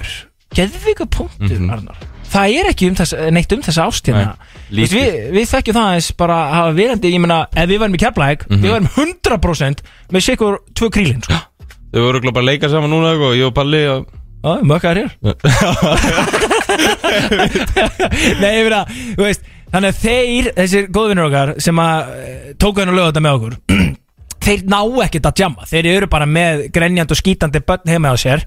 Geðvika 0.55 1.05
punktur, 1.07 1.57
Mhm. 1.59 1.69
Arnór 1.71 1.95
Það 2.31 2.47
er 2.61 2.65
ekki 2.71 2.85
um 2.87 2.95
þess, 2.95 3.11
neitt 3.35 3.51
um 3.51 3.59
þessa 3.65 3.83
ástina. 3.91 4.21
Nei, 4.71 4.77
Vist, 4.77 4.93
við, 4.95 5.07
við 5.35 5.45
þekkjum 5.51 5.75
það 5.75 5.89
eins 5.97 6.07
bara 6.15 6.35
að 6.45 6.53
hafa 6.55 6.71
verandi, 6.77 7.09
ég 7.11 7.19
meina, 7.19 7.39
ef 7.59 7.65
við 7.67 7.79
varum 7.81 7.97
í 7.97 7.99
keflæk 7.99 8.45
Mhm. 8.47 8.61
við 8.63 8.71
varum 8.71 8.87
100% 8.95 9.81
með 10.15 10.21
sikur 10.29 10.53
tvö 10.79 10.87
krílin, 10.95 11.19
sko. 11.25 11.35
Þau 11.91 11.99
voru 11.99 12.07
örugglega 12.13 12.35
bara 12.37 12.45
að 12.45 12.49
leika 12.53 12.69
saman 12.71 12.87
núna 12.93 13.09
og 13.19 13.35
ég 13.35 13.43
og 13.49 13.53
Palli 13.53 13.83
og... 13.91 14.07
Já, 14.41 14.51
mökkaðar 14.63 14.97
hér. 15.01 15.11
Nei, 18.41 18.51
ég 18.57 18.63
meina, 18.67 18.83
þú 19.17 19.23
veist 19.27 19.43
Þannig 19.71 19.93
að 19.93 19.99
þeir, 20.03 20.47
þessir 20.57 20.87
góðvinnur 20.91 21.27
okkar 21.29 21.49
sem 21.63 21.77
að 21.79 21.99
eh, 22.19 22.47
tóku 22.59 22.81
henni 22.81 22.91
að 22.91 22.97
löga 22.97 23.11
þetta 23.13 23.21
með 23.23 23.35
okkur 23.37 23.53
þeir 24.41 24.63
ná 24.71 24.79
ekkert 25.05 25.27
að 25.31 25.41
jamma. 25.43 25.67
Þeir 25.69 25.89
eru 25.95 26.07
bara 26.11 26.27
með 26.29 26.67
grenjand 26.73 27.11
og 27.13 27.19
skítandi 27.19 27.61
börn 27.65 27.91
heima 27.91 28.13
á 28.13 28.17
sér 28.19 28.45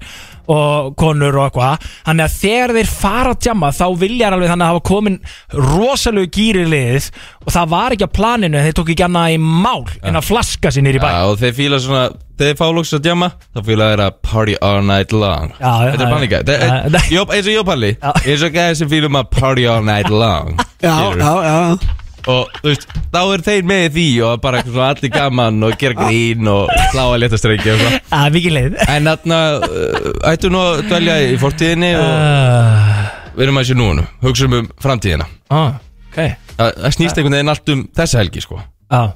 og 0.51 0.91
konur 0.99 1.33
og 1.39 1.47
eitthvað. 1.47 1.85
Þannig 2.05 2.25
að 2.27 2.35
þegar 2.41 2.73
þeir 2.77 2.89
fara 2.91 3.31
að 3.33 3.47
jamma 3.49 3.71
þá 3.73 3.85
viljar 4.03 4.35
alveg 4.35 4.51
þannig 4.51 4.67
að 4.67 4.73
hafa 4.75 4.83
komin 4.91 5.15
rosalegu 5.55 6.29
gýri 6.35 6.65
liðið 6.69 7.07
og 7.45 7.55
það 7.55 7.71
var 7.73 7.95
ekki 7.95 8.05
á 8.05 8.15
planinu 8.19 8.61
þeir 8.65 8.77
tók 8.77 8.91
ekki 8.93 9.07
annað 9.07 9.33
í 9.37 9.39
mál 9.41 9.81
en 10.05 10.19
að 10.19 10.27
flaska 10.29 10.73
sér 10.75 10.85
nýri 10.85 11.01
bæ. 11.01 11.07
Já, 11.09 11.23
og 11.31 11.41
þeir 11.41 11.57
fíla 11.61 11.81
svona 11.81 12.05
Þegar 12.35 12.49
þeir 12.51 12.57
fá 12.59 12.65
lóks 12.75 12.89
að 12.91 13.03
djama 13.05 13.27
Þá 13.55 13.59
fíla 13.63 13.85
þeir 13.93 14.01
að 14.03 14.15
party 14.27 14.55
all 14.59 14.81
night 14.83 15.13
long. 15.15 15.53
Já, 15.55 15.71
Þetta 15.95 16.03
er 16.51 17.05
já. 17.07 17.21
Eins 17.31 17.47
og 17.47 17.53
Jópalli. 17.55 17.91
Eins 18.25 18.43
og 18.43 18.57
gæði 18.57 18.79
sem 18.81 18.89
fílum 18.91 19.15
að 19.21 19.29
party 19.39 19.69
all 19.71 19.85
night 19.87 20.11
long. 20.23 20.57
Já, 20.83 20.97
já, 21.15 21.31
já 21.47 22.04
Og 22.31 22.55
þú 22.61 22.71
veist, 22.71 22.85
þá 23.13 23.19
er 23.35 23.41
þeir 23.45 23.67
með 23.69 23.83
því 23.95 24.05
Og 24.25 24.39
bara 24.41 24.59
eitthvað 24.61 24.73
svona 24.77 24.87
allir 24.95 25.11
gaman 25.13 25.65
Og 25.67 25.75
gera 25.81 25.97
grín 25.99 26.47
og 26.49 26.71
slá 26.93 27.03
að 27.05 27.17
leta 27.21 27.37
strengi 27.37 27.69
og 27.73 27.81
svona. 27.83 27.99
Það 28.09 28.25
er 28.29 28.33
mikið 28.37 28.55
leið. 28.55 28.77
En 28.95 29.09
þarna 29.11 29.39
uh, 29.67 30.31
Ættu 30.31 30.49
nú 30.53 30.61
að 30.63 30.79
dvelja 30.89 31.17
í 31.27 31.35
fortíðinni 31.43 31.91
Og 31.99 32.07
uh, 32.07 33.03
við 33.35 33.45
erum 33.45 33.59
að 33.61 33.67
sér 33.69 33.79
núna. 33.81 34.07
Hugsaum 34.23 34.57
um 34.61 34.71
framtíðina. 34.81 35.27
Ah, 35.53 35.75
Ok. 36.15 36.21
Það 36.55 36.69
það 36.79 36.93
snýst 36.95 37.17
einhvern 37.19 37.35
veginn 37.35 37.51
allt 37.51 37.71
um 37.73 37.79
þessa 37.99 38.19
helgi 38.21 38.41
sko. 38.45 38.61
Ah. 38.95 39.09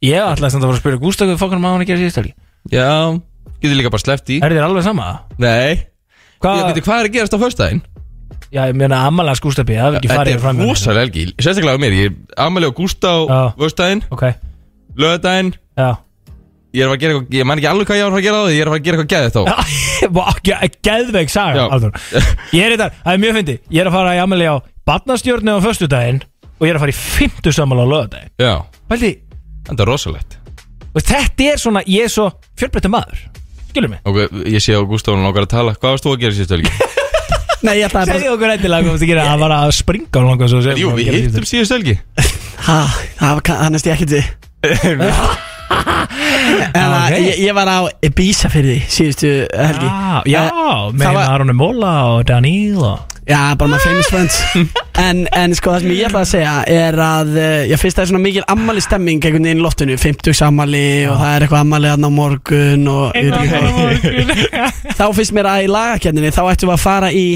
Ég 0.00 0.16
ætlaði 0.24 0.54
samt 0.54 0.62
að 0.64 0.70
fara 0.70 0.78
að 0.78 0.80
spyrja 0.80 1.00
Gústa 1.02 1.26
hvað 1.28 1.40
fokkanum 1.42 1.66
á 1.68 1.70
hann 1.74 1.82
að 1.84 1.90
gera 1.90 2.00
síðust 2.00 2.20
helgi. 2.22 2.32
Já, 2.72 2.88
getur 3.60 3.76
líka 3.76 3.90
bara 3.92 4.00
sleppt 4.06 4.32
í. 4.32 4.38
Er 4.40 4.54
þér 4.56 4.64
alveg 4.70 4.86
sama? 4.86 5.08
Nei. 5.42 5.84
Hvað? 6.40 6.60
Ég 6.62 6.78
veit 6.78 6.86
hvað 6.88 7.02
er 7.02 7.08
að 7.10 7.16
gerast 7.18 7.36
á 7.36 7.42
föstudaginn 7.42 7.82
Já, 8.48 8.62
ég 8.70 8.76
meina 8.80 9.02
ammalega 9.06 9.42
Gústabi 9.44 9.76
Það 9.76 9.88
er 9.88 9.96
ekki 9.98 10.08
Þetta 10.08 10.18
farið 10.22 10.34
er 10.36 10.42
fram 10.44 10.56
með 10.58 10.70
rosalega 10.70 11.04
helgi 11.04 11.24
Sérstaklega 11.36 11.76
á 11.76 11.82
mér 11.82 11.96
Ég 11.98 12.06
er 12.08 12.44
ammali 12.46 12.68
á 12.68 12.72
Gústa 12.78 13.08
á 13.12 13.18
Já. 13.28 13.40
föstudaginn 13.60 14.02
Ok, 14.14 14.24
Lögadaginn 14.98 15.50
já. 15.76 15.90
Ég 16.72 16.84
er 16.84 16.88
að 16.88 16.94
að 16.94 17.02
gera 17.02 17.12
eitthvað 17.18 17.36
Ég 17.38 17.48
man 17.48 17.60
ekki 17.60 17.70
alveg 17.72 17.90
hvað 17.90 17.98
ég 18.00 18.06
var 18.08 18.12
að 18.12 18.18
að 18.18 18.26
gera 18.28 18.38
á 18.38 18.44
því 18.48 18.56
Ég 18.56 18.62
er 18.64 18.70
að 18.70 18.78
að 18.78 18.86
gera 18.88 18.96
eitthvað 18.98 19.12
geðið 19.14 19.32
þá 19.36 19.42
Geðveik 20.88 21.32
saga. 21.32 21.68
Arnþór. 21.68 21.92
Ég 22.56 22.64
er 22.64 22.74
þetta, 22.76 22.88
það 23.04 23.12
er 23.14 23.22
mjög 23.24 23.38
fyndi 23.38 23.56
Ég 23.68 23.80
er 23.82 23.90
að 23.90 23.96
fara 23.98 24.16
í 24.16 24.22
ammali 24.22 24.48
á 24.48 24.56
Barnastjörnu 24.88 25.56
á 25.56 25.64
föstudaginn 25.64 26.20
Og 26.58 26.66
ég 26.66 26.72
er 26.72 26.78
að 26.78 26.84
fara 26.86 26.94
í 26.94 26.98
fimmtu 26.98 27.52
sammali 27.54 27.84
á 27.84 28.78
Pældi, 28.88 29.10
þetta 29.68 29.84
er 29.84 29.90
rosalegt. 29.90 30.38
Og 30.96 31.02
þetta 31.04 31.48
er 31.52 31.60
svona 31.60 31.82
Ég 31.84 32.06
er 32.08 32.12
svo 32.12 32.30
fjölbreytta 32.56 32.88
maður. 32.88 33.20
Skilur 33.68 33.92
mig? 33.92 34.00
Ok, 34.08 34.22
ég 34.48 34.64
sé 34.64 34.72
á 34.72 34.80
Gústa 34.88 35.12
og 35.12 35.20
langar 35.20 35.44
að 35.44 35.52
tala. 35.52 35.74
Hvað 35.76 35.92
varst 35.92 36.06
þú 36.06 36.14
að 36.14 36.22
gera 36.24 36.36
síðustu 36.38 36.56
helgi? 36.56 36.72
Nei, 37.66 37.74
ég 37.80 37.88
ætlaði 37.88 38.12
bara 38.12 38.18
Segðu 38.18 38.34
okkur 38.36 38.52
eitthvað 38.54 38.84
hvað 38.86 39.00
þú 39.02 39.10
gera. 39.10 39.28
Að 39.32 39.42
vara 39.42 39.60
að 39.66 39.72
springa 39.78 40.20
og 40.20 40.28
langa 40.28 40.50
svo 40.50 40.60
að 40.60 40.66
segja 40.68 40.78
Jú, 40.78 40.90
hvað 40.92 41.00
við 41.00 41.20
hittum 41.26 41.48
síðustu 41.50 41.78
helgi. 41.78 41.96
Ha, 42.68 42.80
það 43.18 43.38
var 43.38 43.46
kannast 43.50 43.88
ég 43.88 43.96
ekkert 43.98 44.18
við 44.18 44.26
En 45.68 46.88
ok. 46.88 46.96
að 46.98 47.18
ég, 47.18 47.38
ég 47.44 47.54
var 47.56 47.68
á 47.68 47.78
Ibiza 48.04 48.48
fyrir 48.52 48.78
því 48.78 48.80
síðustu 48.94 49.30
helgi. 49.52 49.88
Já, 49.88 50.22
já, 50.32 50.42
Eh, 50.48 50.92
með 50.96 51.14
var- 51.14 51.30
Aronu 51.34 51.54
Móla 51.56 51.92
og 52.14 52.24
Daniel 52.28 52.82
og 52.94 52.98
Já, 53.28 53.54
bara 53.60 53.68
my 53.68 53.76
famous 53.84 54.06
friends. 54.08 54.38
En, 54.96 55.26
en 55.36 55.52
sko 55.54 55.74
það 55.74 55.82
sem 55.82 55.90
ég 55.92 56.06
ætla 56.08 56.20
að 56.24 56.30
segja 56.30 56.52
er 56.72 56.96
að 56.96 57.34
uh, 57.36 57.66
ég 57.68 57.76
finnst 57.78 57.98
það 57.98 58.06
er 58.06 58.08
svona 58.08 58.22
mikil 58.24 58.44
ammali 58.48 58.80
stemming 58.80 59.20
einhvern 59.20 59.44
veginn 59.44 59.60
í 59.60 59.64
loftinu, 59.66 59.98
50 60.00 60.40
ammali 60.46 60.80
og 61.12 61.18
það 61.20 61.34
er 61.34 61.44
eitthvað 61.44 61.60
ammali 61.66 61.90
aðna 61.92 62.08
á 62.08 62.12
morgun 62.16 62.88
og 62.88 63.12
hvað. 63.12 64.32
þá 64.96 65.04
finnst 65.18 65.34
mér 65.36 65.50
að 65.52 65.66
í 65.66 65.68
lagakefninni 65.74 66.32
þá 66.32 66.40
ættum 66.54 66.70
við 66.72 66.76
að 66.78 66.82
fara 66.86 67.12
í 67.12 67.26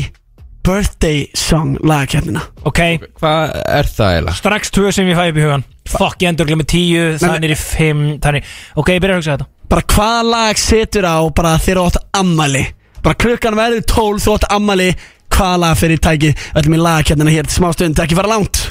birthday 0.65 1.27
song 1.37 1.77
lagakefnina. 1.85 2.41
Ok, 2.65 2.81
Hvað 3.21 3.55
er 3.61 3.93
það 3.93 4.13
eiginlega? 4.17 4.37
strax 4.41 4.71
tvö 4.73 4.93
sem 4.97 5.13
ég 5.13 5.19
fæ 5.21 5.29
upp 5.29 5.37
í 5.41 5.45
hugan 5.45 5.65
Fuck, 5.89 6.21
ég 6.23 6.31
endur 6.31 6.47
glemur 6.47 6.67
tíu, 6.69 7.17
þannig 7.19 7.49
er 7.49 7.55
í 7.57 7.59
fimm 7.59 8.05
þannig, 8.23 8.47
Ok, 8.79 8.93
ég 8.95 9.03
byrja 9.03 9.17
að 9.17 9.23
hugsa 9.23 9.35
þetta. 9.35 9.49
Bara 9.73 9.87
hvaða 9.95 10.23
lag 10.29 10.61
setur 10.61 11.09
á 11.09 11.19
bara 11.35 11.57
þegar 11.59 11.81
þú 11.81 11.89
átt 11.91 11.99
ammali 12.21 12.65
bara 13.03 13.19
klukkan 13.19 13.59
verður 13.59 13.83
12 13.91 14.23
þú 14.23 14.37
átt 14.37 14.47
ammali 14.55 14.91
hvaða 15.33 15.57
lag 15.65 15.81
fyrir 15.81 15.99
tæki 16.03 16.31
við 16.31 16.61
ætlum 16.61 16.77
í 16.77 16.83
lagakefnina 16.83 17.35
hér 17.35 17.49
til 17.49 17.57
smá 17.57 17.73
stund, 17.75 17.99
ekki 17.99 18.19
fara 18.19 18.31
langt. 18.31 18.63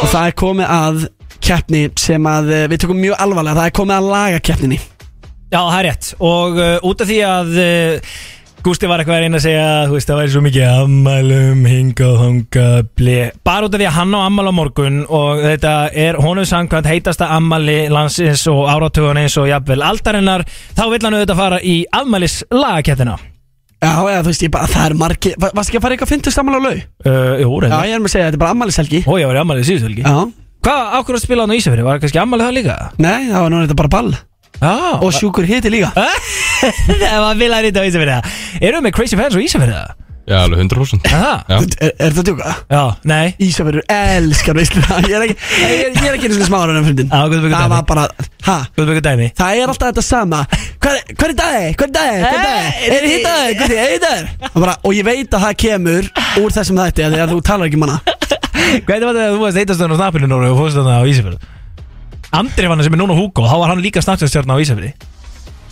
Og 0.00 0.08
það 0.08 0.24
er 0.24 0.34
komið 0.40 0.72
að 0.78 1.04
keppni 1.44 1.84
sem 2.00 2.26
að 2.30 2.50
eh, 2.54 2.66
við 2.72 2.84
tökum 2.84 3.00
mjög 3.02 3.20
alvarlega 3.20 3.58
það 3.58 3.68
er 3.68 3.74
komið 3.76 3.96
að 3.98 4.10
lagakeppninni 4.14 4.80
Já, 5.54 5.60
það 5.60 5.76
er 5.76 5.84
rétt. 5.86 6.06
Og 6.24 6.56
uh, 6.58 6.86
út 6.88 7.02
af 7.04 7.10
því 7.10 7.18
að 7.28 7.50
uh, 7.62 8.14
Gústi 8.64 8.88
var 8.88 9.02
eitthvað 9.02 9.18
að 9.18 9.24
reyna 9.26 9.36
að 9.36 9.44
segja 9.44 9.64
Þú 9.88 9.94
veist, 9.98 10.08
það 10.08 10.18
væri 10.20 10.32
svo 10.32 10.40
mikið 10.44 10.62
ammælum 10.70 11.64
Hinga 11.68 12.06
og 12.08 12.16
hanga, 12.22 12.64
ble. 12.96 13.16
Bara 13.44 13.66
út 13.68 13.74
af 13.76 13.82
því 13.82 13.88
að 13.90 13.96
hann 13.98 14.14
á 14.16 14.20
ammæl 14.24 14.46
á 14.48 14.52
morgun 14.56 14.96
Og 15.04 15.42
þetta 15.44 15.72
er 16.06 16.16
honum 16.24 16.46
samkvæmt 16.48 16.88
heitasta 16.88 17.28
ammæli 17.36 17.76
Landsins 17.92 18.46
og 18.48 18.62
áratugun 18.72 19.20
eins 19.20 19.36
og 19.40 19.50
jafnvel 19.50 19.84
Aldarinnar, 19.84 20.46
þá 20.78 20.82
vill 20.94 21.04
hann 21.04 21.18
auðvitað 21.18 21.40
fara 21.42 21.60
Í 21.60 21.76
afmælis 21.92 22.38
lagakettina 22.54 23.18
Já, 23.84 23.90
eða 24.00 24.22
þú 24.24 24.30
veist, 24.32 24.44
ég 24.46 24.52
bara, 24.54 24.70
það 24.72 24.86
er 24.88 24.94
margi 25.04 25.34
va- 25.44 25.50
Varst 25.58 25.68
ekki 25.68 25.76
að 25.82 25.84
fara 25.84 25.96
eitthvað 25.98 26.08
að 26.08 26.14
finnast 26.14 26.40
ammali 26.40 26.56
á 26.56 26.62
lau? 26.64 26.76
uh, 27.04 27.34
Jú, 27.44 27.48
Já, 27.52 27.60
reyndar 27.66 27.88
ég 27.90 27.98
er 27.98 28.00
með 28.00 28.08
að 28.08 28.14
segja, 28.16 28.28
þetta 28.30 28.38
er 28.38 28.44
bara 28.46 28.54
ammælishelgi 28.56 29.00
Ó, 29.04 29.12
ég 29.20 29.28
var 29.28 29.36
í 29.36 29.42
ammælið 29.44 29.68
síðustu 29.68 29.90
helgi. 29.90 30.06
Já, 30.08 30.16
Hvað, 30.64 30.84
ákveður 30.96 31.18
að 31.18 31.24
spila 31.26 31.44
hann 31.44 31.52
á 31.52 31.56
Ísafjörði? 31.60 31.84
Var 31.84 31.98
kannski 32.00 32.20
ammælið 32.22 32.46
það 32.48 32.54
líka? 32.56 32.76
nei, 33.04 33.26
það 33.28 33.42
var 33.44 33.52
nú 33.52 33.58
þetta 33.66 33.76
bara 33.82 33.92
ball 33.92 34.14
Já 34.60 34.72
Og 35.02 35.10
sjúkur 35.16 35.44
hiti 35.48 35.70
líka 35.72 35.90
Það 37.02 37.20
var 37.24 37.36
vilja 37.40 37.60
reyta 37.64 37.82
á 37.82 37.88
Ísafjörði 37.88 38.16
Erum 38.62 38.80
við 38.80 38.88
með 38.88 38.96
crazy 39.00 39.18
fans 39.20 39.36
á 39.36 39.40
Ísafjörði? 39.44 39.84
Já, 40.24 40.38
alveg 40.40 40.60
100% 40.64 41.04
Það? 41.04 41.40
Já. 41.52 41.56
Er, 41.84 41.90
er 42.00 42.14
þetta 42.14 42.22
djúka? 42.30 42.52
Já, 42.72 42.82
nei 43.10 43.34
Ísafjörður 43.44 43.84
elskar 43.92 44.56
veisluna 44.56 45.00
Ég 45.04 45.16
er 45.18 45.24
ekki, 45.26 45.34
ég 45.60 45.74
er, 45.74 45.90
ég 45.90 46.06
er 46.08 46.14
ekki 46.16 46.30
einu 46.30 46.38
svona 46.38 46.48
smára 46.48 46.76
en 46.80 46.86
fundin 46.86 47.10
Já, 47.12 47.18
guð 47.28 47.42
byggur 47.44 47.52
Það 47.52 47.66
dæmi. 47.66 47.74
var 47.74 47.84
bara, 47.90 48.04
ha? 48.46 48.56
Hvað 48.72 48.88
byggur 48.88 49.04
dæmi? 49.04 49.26
Það 49.36 49.60
er 49.60 49.72
alltaf 49.74 49.90
þetta 49.92 50.04
sama 50.06 50.40
Hvað 50.54 50.96
er- 51.02 51.12
hvað 51.12 51.28
er 51.28 51.36
dagi? 51.42 51.68
Hvað 51.76 51.90
er 51.90 51.94
dagi? 51.98 52.22
Hvað 52.24 52.38
er 52.38 52.46
dagi? 52.48 52.72
Eh, 52.72 52.94
Er 52.94 53.04
þið 53.04 53.26
dagi? 53.28 53.58
Hvað 53.60 53.68
er? 53.68 53.82
Er 53.84 53.92
þið 53.92 54.02
dagi? 54.06 54.48
Og 54.54 54.58
bara- 54.64 54.78
Og 54.80 54.96
ég 54.96 55.04
veit 55.10 55.28
að 55.36 55.44
það 55.44 55.58
kemur 55.66 56.08
úr 56.40 56.56
þessum 56.56 56.80
þætti 56.80 57.04
af 57.04 57.12
Því 57.12 57.20
að 57.26 57.34
þú 57.34 57.42
talar 57.50 57.68
ekki 57.68 57.80
um 57.82 57.84
hana 57.84 58.00
Hvernig 58.64 59.04
var 59.04 59.12
þetta 59.12 59.28
að 59.28 59.34
þú 59.36 59.44
varst 59.44 59.60
eittastöðun 59.60 59.92
á 59.92 60.00
snappinu 60.00 60.30
núna 60.32 60.48
og 60.54 60.58
fórst 60.62 60.80
þarna 60.80 60.96
á 60.96 61.08
Ísafjörð? 61.12 61.50
Andri 62.34 62.66
var 62.68 62.76
hann 62.78 62.84
sem 62.86 62.94
er 62.96 63.00
núna 63.00 63.16
Hugo, 63.18 63.44
þá 63.46 63.56
var 63.62 63.72
hann 63.74 63.82
líka 63.84 64.02
snakkstjárna 64.04 64.56
á 64.56 64.62
Ísafjörði 64.64 64.92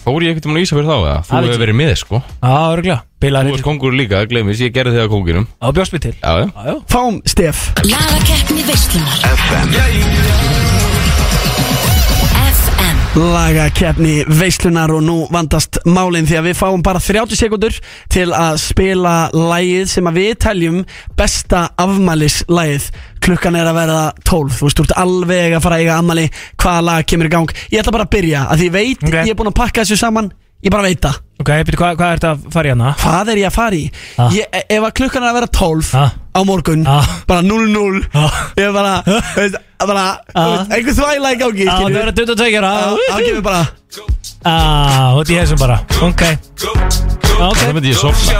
Fór 0.02 0.24
ég 0.26 0.32
ekkert 0.34 0.48
um 0.50 0.56
að 0.58 0.64
ísa 0.64 0.74
fyrir 0.74 0.88
þá 0.90 0.96
eða? 0.98 1.18
Þú 1.22 1.30
Það 1.30 1.36
veit 1.38 1.46
hefur 1.46 1.54
ég. 1.54 1.62
verið 1.62 1.76
með 1.78 1.92
sko. 2.00 2.18
Já, 2.42 2.54
örgulega, 2.74 2.96
Þú 3.06 3.22
bilaði 3.22 3.52
varst 3.54 3.66
kongur 3.68 3.94
líka, 3.94 4.22
glemis, 4.26 4.62
ég 4.64 4.74
gerði 4.74 4.96
þig 4.96 5.04
að 5.04 5.12
konginum 5.14 5.46
á 5.62 5.66
bjóspi 5.78 6.02
til. 6.02 6.14
Já, 6.18 6.32
já. 6.42 6.46
Já, 6.50 6.66
já. 6.72 6.76
Fáum 6.90 7.22
Stef. 7.30 7.62
Lagakeppni 7.86 8.66
veislunar. 8.66 9.18
FM 9.30 10.71
Lagakeppni 13.12 14.22
veislunar 14.24 14.88
og 14.96 15.02
nú 15.04 15.14
vandast 15.32 15.76
málinn 15.84 16.24
því 16.24 16.36
að 16.38 16.46
við 16.48 16.54
fáum 16.56 16.82
bara 16.84 17.00
30 17.02 17.36
sekundur 17.36 17.74
til 18.12 18.30
að 18.32 18.54
spila 18.62 19.12
lægið 19.36 19.90
sem 19.92 20.08
að 20.08 20.16
við 20.16 20.30
teljum 20.46 20.78
besta 21.18 21.66
afmælislægið 21.82 22.86
klukkan 23.22 23.58
er 23.60 23.68
að 23.68 23.76
verða 23.82 24.00
12 24.24 24.56
þú 24.56 24.64
veist, 24.68 24.80
þú 24.80 24.86
ert 24.88 24.96
alveg 25.04 25.56
að 25.58 25.64
fara 25.66 25.76
að 25.76 25.84
eiga 25.84 25.98
afmæli 26.00 26.24
hvaða 26.64 26.86
lag 26.88 27.10
kemur 27.12 27.28
í 27.28 27.34
gang 27.36 27.52
ég 27.68 27.82
ætla 27.82 27.94
bara 27.98 28.08
að 28.08 28.14
byrja, 28.16 28.46
að 28.48 28.62
því 28.62 28.70
ég 28.70 28.74
veit, 28.78 29.04
Ok. 29.04 29.12
ég 29.20 29.30
er 29.34 29.38
búin 29.42 29.52
að 29.52 29.58
pakka 29.60 29.84
þessu 29.84 30.00
saman 30.00 30.32
ég 30.64 30.72
bara 30.72 30.88
veit 30.88 31.04
það, 31.04 31.20
Ok, 31.42 31.52
byrju, 31.68 31.78
hvað, 31.82 31.96
hvað 32.00 32.08
er 32.16 32.18
þetta 32.22 32.32
að 32.32 32.50
fara 32.56 32.68
í 32.70 32.72
hana? 32.72 32.94
hvað 33.04 33.28
er 33.34 33.42
ég 33.44 33.50
að 33.52 33.56
fara 33.60 33.76
í 33.76 33.84
Ah. 34.16 34.30
ég, 34.32 34.46
e, 34.52 34.64
ef 34.72 34.82
að 34.88 34.94
klukkan 35.02 35.22
er 35.22 35.28
að 35.28 35.38
vera 35.42 35.52
12 35.60 35.94
Ah. 35.94 36.10
Á 36.34 36.40
morgun, 36.44 36.86
Ah. 36.86 37.04
bara 37.26 37.42
0-0 37.42 38.06
Ah. 38.14 38.32
ég 38.56 38.64
er 38.68 38.72
bara, 38.72 39.02
veist, 39.36 39.56
bara 39.78 40.20
Ah. 40.34 40.46
veist, 40.48 40.70
einhver 40.72 40.94
þvæla 40.94 41.32
í 41.34 41.38
gangi 41.38 41.64
Já, 41.66 41.76
það 41.78 41.92
verður 41.92 42.14
22 42.14 42.56
ára 42.58 42.72
þá 43.10 43.18
kemur 43.26 43.42
bara 43.42 43.62
Já, 44.42 45.14
út 45.20 45.28
í 45.30 45.36
þessum 45.38 45.58
bara 45.58 45.80
Ok 46.02 46.22
Ok 47.40 47.56
Það 47.56 47.74
myndi 47.74 47.92
ég 47.92 47.98
sopna 48.00 48.32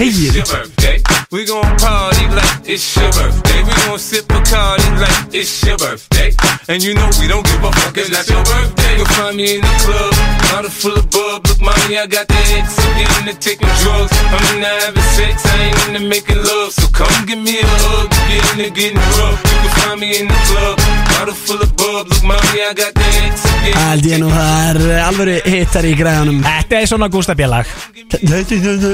birthday. 0.00 1.02
We 1.30 1.44
gon' 1.44 1.62
party 1.78 2.26
like 2.34 2.66
it's 2.66 2.82
your 2.96 3.06
birthday. 3.12 3.62
We 3.62 3.70
gon' 3.86 4.00
sip 4.00 4.24
Bacardi 4.26 4.98
like 4.98 5.32
it's 5.32 5.62
your 5.62 5.78
birthday. 5.78 6.34
And 6.66 6.82
you 6.82 6.92
know 6.92 7.08
we 7.20 7.28
don't 7.28 7.46
give 7.46 7.62
a 7.62 7.70
fuck, 7.70 7.96
it's 7.96 8.10
not 8.10 8.26
your 8.26 8.42
birthday. 8.42 8.96
You'll 8.96 9.06
find 9.14 9.36
me 9.36 9.54
in 9.54 9.60
the 9.60 9.74
club, 9.86 10.10
bottle 10.50 10.70
full 10.70 10.98
of 10.98 11.08
bub. 11.08 11.46
Look, 11.46 11.60
mommy, 11.60 11.98
I 12.02 12.08
got 12.10 12.26
the 12.26 12.34
X. 12.34 12.74
I'm 12.82 12.98
getting 12.98 13.28
into 13.30 13.38
taking 13.38 13.70
drugs. 13.78 14.10
I'm 14.10 14.42
into 14.58 14.66
having 14.82 15.06
sex, 15.14 15.46
I 15.46 15.70
ain't 15.70 15.78
into 15.94 16.02
making 16.08 16.42
love. 16.42 16.72
So 16.74 16.90
come 16.90 17.14
give 17.26 17.38
me 17.38 17.62
a 17.62 17.66
hug, 17.86 18.10
get 18.26 18.42
into 18.50 18.74
getting 18.74 18.98
rough. 18.98 19.38
You 19.38 19.58
can 19.62 19.72
find 19.86 20.00
me 20.00 20.10
in 20.18 20.26
the 20.26 20.40
club, 20.50 20.82
bottle 21.14 21.38
full 21.38 21.62
of 21.62 21.70
bub. 21.78 22.10
Look, 22.10 22.24
mommy, 22.26 22.58
I 22.58 22.74
got 22.74 22.90
the 22.90 23.06
X. 23.30 23.50
Held 23.60 24.06
ég 24.08 24.20
nú 24.22 24.28
það 24.32 24.78
er 24.80 25.02
alvöru 25.04 25.34
hittar 25.44 25.86
í 25.86 25.90
græðanum 25.98 26.38
Þetta 26.44 26.78
er 26.80 26.88
svona 26.88 27.08
Gústa 27.12 27.34
Bjallag 27.36 27.68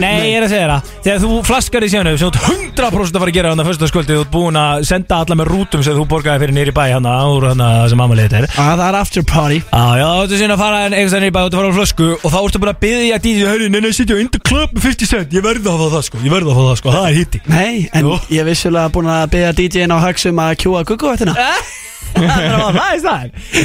Nei, 0.03 0.33
ég 0.33 0.39
er 0.41 0.47
að 0.47 0.53
segja 0.53 0.67
það 0.73 0.91
Þegar 1.05 1.21
þú 1.23 1.31
flaskar 1.47 1.87
í 1.87 1.91
sjánu 1.93 2.15
sem 2.27 2.33
þú 2.33 2.43
ert 2.43 2.77
100% 2.77 3.17
að 3.17 3.23
fara 3.23 3.31
að 3.31 3.37
gera 3.37 3.51
þannig 3.53 3.65
að 3.65 3.69
fyrsta 3.71 3.89
skvöldi 3.91 4.15
þú 4.17 4.23
ert 4.25 4.33
búin 4.35 4.59
að 4.61 4.85
senda 4.89 5.19
alla 5.23 5.37
með 5.39 5.51
rútum 5.53 5.83
sem 5.87 5.97
þú 5.97 6.07
borgaði 6.11 6.43
fyrir 6.43 6.57
nýri 6.57 6.75
bæ 6.75 6.83
hana 6.97 7.13
úr 7.31 7.47
hana 7.53 7.69
sem 7.91 8.03
amalið 8.03 8.27
þetta 8.27 8.41
er. 8.41 8.49
Að 8.57 8.81
það 8.81 8.87
er 8.89 8.99
after 9.01 9.27
party. 9.31 9.59
Já, 9.71 9.85
já, 10.01 10.07
þú 10.07 10.27
ert 10.27 10.35
síðan 10.41 10.55
að 10.57 10.63
fara 10.65 10.81
en 10.87 10.97
einhvers 10.97 11.17
veginn 11.17 11.29
í 11.31 11.35
bæ 11.37 11.41
og 11.45 11.51
þú 11.53 11.61
fara 11.61 11.71
á 11.71 11.77
flösku 11.79 12.09
og 12.17 12.35
þá 12.35 12.39
ertu 12.43 12.63
bara 12.65 12.75
að 12.75 12.83
byggja 12.87 13.21
DJ 13.27 13.49
Hörri, 13.51 13.71
neina, 13.73 13.93
sitja 13.95 14.19
club 14.47 14.75
með 14.77 14.89
50 14.91 15.11
cent 15.13 15.37
Ég 15.37 15.45
verði 15.47 15.71
að 15.71 15.81
fá 15.83 15.89
það 15.97 16.07
sko, 16.11 16.23
ég 16.27 16.35
verði 16.35 16.53
að 16.53 16.59
fá 16.59 16.65
það 16.67 16.79
sko, 16.83 16.95
það 16.97 17.09
er 17.11 17.19
hitti. 17.21 17.43
Nei, 17.51 17.89
en 17.93 18.07
Jú. 18.11 18.19
ég 18.35 18.43
er 18.43 18.49
vissulega 18.51 18.93
búin 18.95 19.11
að 19.13 19.27
byggja 19.35 19.53
DJ-in 19.61 19.95
á 19.95 19.99
Hagsum 20.03 20.43
að 20.43 20.57
kjúa 20.63 20.85
gugguvættina 20.87 21.35
Það 22.17 22.93
er 22.97 23.03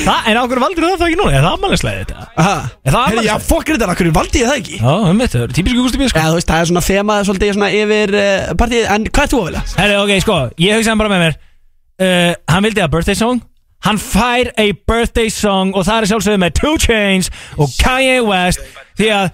Það- 0.06 0.40
ákveður 0.42 0.62
valdur 0.64 0.86
það 0.86 0.98
þá 1.02 1.06
ekki 1.08 1.20
núna? 1.20 1.32
Er 1.38 1.46
það 1.46 1.54
ammælislega 1.58 2.02
þetta? 2.02 2.26
Er 2.32 2.96
það 2.96 3.06
Herri, 3.06 3.24
já, 3.26 3.36
afmælisleið? 3.36 3.46
fokk 3.52 3.72
þetta, 3.72 3.96
hverju 4.00 4.14
valdi 4.18 4.42
ég 4.42 4.50
það 4.50 4.60
ekki? 4.62 4.80
Já, 4.82 4.96
um 5.12 5.22
þetta, 5.22 5.38
það 5.38 5.46
eru 5.46 5.58
típisku 5.60 5.86
Gústi 5.86 6.02
B 6.02 6.10
sko 6.12 6.20
Já, 6.22 6.28
þú 6.32 6.40
veist, 6.40 6.50
það 6.52 6.64
er 6.66 6.70
svona 6.72 6.84
þemað 6.88 7.24
svolítið 7.30 7.54
svona 7.56 7.72
yfir 7.78 8.16
uh, 8.18 8.52
partíð 8.60 8.90
En 8.96 9.08
hvað 9.08 9.24
er 9.24 9.32
þú 9.32 9.40
að 9.42 9.48
vilja? 9.52 9.64
Herri, 9.78 9.96
ok, 10.02 10.14
sko, 10.26 10.40
ég 10.66 10.78
hugsaði 10.82 11.02
bara 11.04 11.14
með 11.14 11.24
mér 11.26 11.38
uh, 11.38 12.34
Hann 12.52 12.68
vildi 12.68 12.84
að 12.86 12.94
birthday 12.98 13.20
song 13.22 13.42
Hann 13.82 13.98
fær 13.98 14.52
a 14.62 14.68
birthday 14.92 15.32
song 15.34 15.72
Og 15.74 15.88
það 15.88 16.04
er 16.04 16.12
sjálfsögðu 16.12 16.42
með 16.44 16.58
2 16.60 16.74
Chainz 16.86 17.32
Og 17.58 17.72
Kanye 17.82 18.20
West 18.28 18.62
Því 19.00 19.08
að, 19.16 19.26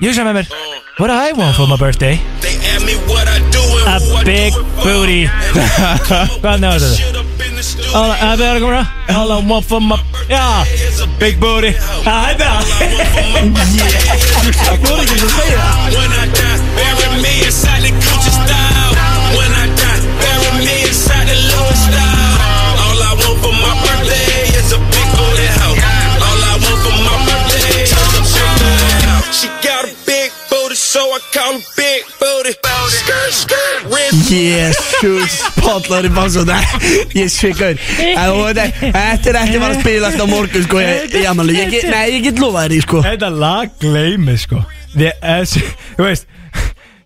ég 0.00 0.06
hugsaði 0.10 0.26
með 0.28 0.34
mér 0.40 0.46
What 0.96 1.08
do 1.10 1.14
I 1.16 1.32
want 1.36 1.56
for 1.56 1.66
my 1.68 1.76
birthday? 1.76 2.16
They 2.40 2.56
ask 2.72 2.84
me 2.86 2.94
what 3.08 3.28
I 3.28 3.38
do 3.52 3.60
and 3.60 3.88
A 3.88 3.90
who 4.00 4.16
I 4.16 4.18
do 4.24 4.30
big 4.30 4.52
it 4.52 4.56
for. 4.56 4.62
booty 4.84 5.22
Hvernig 6.40 6.68
var 6.68 6.78
þetta? 6.80 6.96
Shit 6.96 7.16
up 7.16 7.26
in 7.46 7.54
the 7.56 7.62
studio. 7.62 7.92
All 7.96 8.10
I, 8.12 8.14
það 8.22 8.40
er 8.46 8.54
að 8.56 8.60
koma 8.64 8.82
All 9.16 9.30
I 9.32 9.34
want 9.50 9.64
for 9.68 9.80
my 9.84 9.96
Já, 10.30 10.44
big 11.20 11.36
booty 11.40 11.72
Já, 11.76 12.16
þetta 12.32 12.50
When 15.96 16.12
I 16.12 16.14
die, 16.32 16.58
bury 16.76 17.08
me 17.22 17.32
inside 17.44 17.82
the 17.84 17.92
Jésús, 34.26 35.36
Pállari 35.60 36.08
Bánsson 36.12 36.50
Ég 37.16 37.30
svikaur 37.32 37.78
Þetta 37.78 39.30
er 39.32 39.38
ekki 39.42 39.60
bara 39.62 39.74
að 39.74 39.80
spilast 39.82 40.20
á 40.20 40.26
morgun 40.28 40.66
sko 40.66 40.82
Ég, 40.82 41.14
ég, 41.14 41.76
ég, 41.76 41.86
nei, 41.92 42.04
ég 42.16 42.26
get 42.28 42.42
lofað 42.42 42.66
þér 42.66 42.76
í 42.76 42.80
sko. 42.84 43.02
Þetta 43.06 43.30
lag 43.32 43.76
gleymið 43.82 44.42
sko. 44.44 44.64
Þú 44.96 46.08
veist 46.08 46.28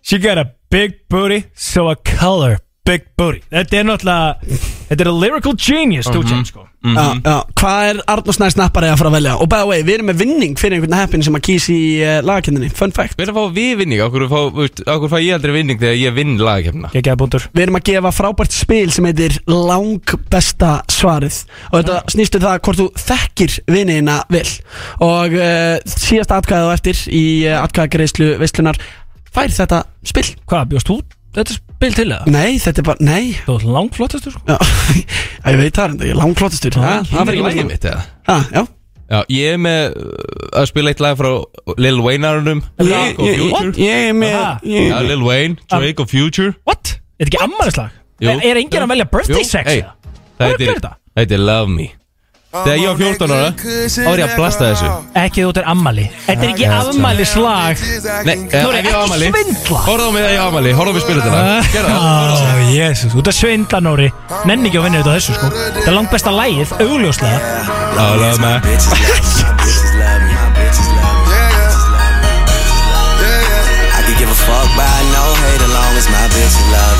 She 0.01 0.17
got 0.19 0.41
a 0.41 0.47
big 0.73 0.99
booty 1.11 1.43
So 1.55 1.87
a 1.91 1.95
color 1.95 2.57
Big 2.87 3.07
booty 3.19 3.43
Þetta 3.51 3.77
er 3.77 3.87
náttúrulega 3.87 4.59
Þetta 4.91 5.03
er 5.05 5.07
a 5.07 5.15
lyrical 5.15 5.53
genius 5.55 6.07
mm 6.09 6.21
-hmm. 6.21 6.45
sko. 6.45 6.67
Já, 6.81 7.21
já, 7.23 7.35
hvað 7.55 7.89
er 7.89 7.99
Arnur 8.09 8.33
Snæði 8.33 8.51
snappari 8.51 8.87
að 8.89 8.97
fara 8.97 9.09
að 9.11 9.13
velja? 9.13 9.35
Og 9.37 9.49
by 9.49 9.59
the 9.61 9.67
way, 9.69 9.83
við 9.85 9.93
erum 9.93 10.09
með 10.09 10.17
vinning 10.23 10.57
fyrir 10.59 10.75
einhvern 10.75 10.97
heppin 10.97 11.23
sem 11.23 11.37
að 11.37 11.43
kýsi 11.45 11.75
í 11.77 11.91
uh, 12.01 12.17
lagakendinni 12.25 12.71
Fun 12.73 12.91
fact 12.91 13.15
Hver 13.15 13.29
er 13.29 13.31
að 13.31 13.37
fá 13.37 13.53
við 13.53 13.77
vinning? 13.77 14.01
Akkur 14.01 14.25
fá, 14.27 14.41
akkur 14.89 15.09
fá 15.13 15.17
ég 15.21 15.37
aldrei 15.37 15.53
vinning 15.53 15.79
þegar 15.79 15.95
ég 16.01 16.15
vinn 16.17 16.35
lagakefna? 16.41 16.89
Gekkjaða 16.91 17.21
búndur 17.21 17.47
Við 17.53 17.63
erum 17.63 17.77
að 17.77 17.85
gefa 17.91 18.11
frábært 18.11 18.51
spil 18.51 18.91
sem 18.91 19.05
heitir 19.05 19.37
langbesta 19.45 20.73
svarið 20.89 21.37
Og 21.71 21.77
þetta 21.79 22.01
snýstu 22.09 22.41
það 22.41 22.59
hvort 22.65 22.81
þú 22.81 22.89
þekkir 22.97 23.59
vinina 23.67 24.23
vel 24.27 24.49
Og 24.99 25.37
uh, 25.37 25.77
síðast 25.85 26.33
atkvæðið 26.33 26.65
á 26.67 26.75
eftir 26.75 26.97
í 27.07 27.25
uh, 27.45 27.61
atkvæðagreislu 27.61 28.37
veislunar 28.41 28.81
Fær 29.31 29.53
þetta 29.53 29.85
spil? 30.03 30.33
Hvað, 30.49 30.73
bjóst 30.73 30.89
þú 30.89 31.03
þetta 31.37 31.70
spil 31.81 31.95
til 31.97 32.07
það? 32.13 32.27
Nei, 32.35 32.51
þetta 32.61 32.81
er 32.83 32.85
bara, 32.91 33.05
nei 33.07 33.31
Þú 33.47 33.55
er 33.57 33.65
langflottastur 33.75 34.35
sko 34.35 34.43
Já, 34.45 34.57
Já, 34.61 35.49
ég 35.55 35.57
veit 35.63 35.79
það, 35.81 35.95
ég 36.05 36.13
er 36.13 36.19
langklottastur 36.21 36.77
Já, 36.77 36.81
Það 36.85 37.09
Það 37.09 37.17
verður 37.17 37.31
er 37.31 37.33
ekki 37.33 37.45
lagið 37.47 37.65
með 37.65 37.71
mitt, 37.73 37.87
eða? 37.89 38.03
það 38.29 38.51
Já, 38.55 38.63
Já, 39.11 39.17
ég 39.35 39.49
er 39.51 39.57
með 39.59 39.95
uh, 39.99 40.11
að 40.61 40.67
spila 40.69 40.91
eitt 40.93 41.01
lag 41.03 41.17
frá 41.19 41.31
Lil 41.83 41.97
Wayne 42.05 42.29
árunum 42.29 42.61
Drake 42.79 43.17
og 43.19 43.33
Future 43.41 43.73
Ég 43.83 44.05
er 44.11 44.13
með 44.15 44.35
Aha. 44.39 44.53
ég- 44.71 44.85
Já, 44.93 44.97
Lil 45.09 45.25
Wayne, 45.27 45.57
Drake 45.73 46.05
og 46.05 46.11
Future 46.13 46.53
What? 46.69 46.93
Er 47.19 47.27
þetta 47.27 47.33
ekki 47.33 47.41
ammælislag? 47.49 47.97
Jú. 48.21 48.29
Er, 48.31 48.45
er 48.53 48.61
enginn 48.61 48.85
að 48.85 48.93
velja 48.93 49.07
birthday 49.11 49.41
Jú, 49.43 49.49
sex? 49.49 49.67
hey, 49.67 49.81
eða? 49.81 49.97
Það 50.05 50.45
Hvað 50.45 50.45
er 50.47 50.55
heitir, 50.61 50.71
þetta? 50.77 50.93
það 51.11 51.25
heitir 51.25 51.43
Love 51.49 51.73
Me 51.75 51.89
Þegar 52.51 52.77
ég 52.81 52.87
var 52.91 52.97
14 52.99 53.31
ára 53.31 53.51
Þá 53.55 54.07
var 54.09 54.19
ég 54.19 54.25
að 54.27 54.33
blasta 54.35 54.65
þessu 54.73 54.87
Ekki 55.21 55.39
þú 55.45 55.51
ert 55.53 55.67
ammæli 55.71 56.05
Þetta 56.25 56.43
er 56.43 56.49
ekki 56.51 56.65
ammælislag 56.67 57.83
Nei, 58.27 58.33
eh, 58.51 58.63
Nóri, 58.65 58.81
ef 58.81 58.83
ég 58.83 58.91
á 58.91 58.91
ekki 58.91 58.95
afmæli 58.99 59.29
svindla. 59.31 59.79
Horfðu 59.85 60.03
á 60.03 60.11
mig 60.11 60.21
þegar 60.25 60.35
ég 60.35 60.75
Horfðu 60.81 60.91
á 60.91 60.95
mig 60.97 61.03
spila 61.05 61.21
þetta 61.23 61.41
Gerðu 61.71 61.89
það. 61.95 62.01
Ó, 62.11 62.59
jésus, 62.75 63.09
þú 63.15 63.19
ert 63.23 63.31
að 63.31 63.37
svindla 63.39 63.79
Nóri 63.87 64.09
Nenni 64.51 64.67
ekki 64.67 64.81
að 64.81 64.85
vinna 64.89 64.99
þetta 64.99 65.15
þessu 65.15 65.31
sko 65.39 65.47
Það 65.55 65.87
er 65.87 65.95
langt 65.95 66.11
besta 66.11 66.31
lægið, 66.35 66.69
augljóslega 66.83 67.39
Já, 67.39 68.05
love 68.19 68.39
me 68.43 68.51
bitches 68.67 68.91
love 68.91 69.07
me. 69.07 69.15
My 69.31 69.55
bitches 69.55 69.95
love 69.95 70.21
me. 70.27 70.33
My 70.35 70.47
bitches 70.59 70.89
love 70.91 71.23
me. 71.23 71.31
My 71.31 71.47
bitches 71.55 72.81
love 72.91 73.15
me. 73.21 73.31
I 73.95 73.99
could 74.05 74.17
give 74.19 74.31
a 74.31 74.39
fuck 74.43 74.67
by 74.75 74.97
no 75.15 75.23
hate 75.39 75.61
as 75.63 75.71
long 75.71 75.93
as 76.01 76.07
my 76.11 76.25
bitches 76.35 76.67
love 76.75 76.90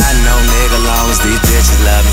by 0.00 0.12
no 0.26 0.34
nigga 0.52 0.78
long 0.86 1.06
as 1.12 1.18
these 1.24 1.40
bitches 1.48 1.80
love 1.88 2.04
me. 2.06 2.12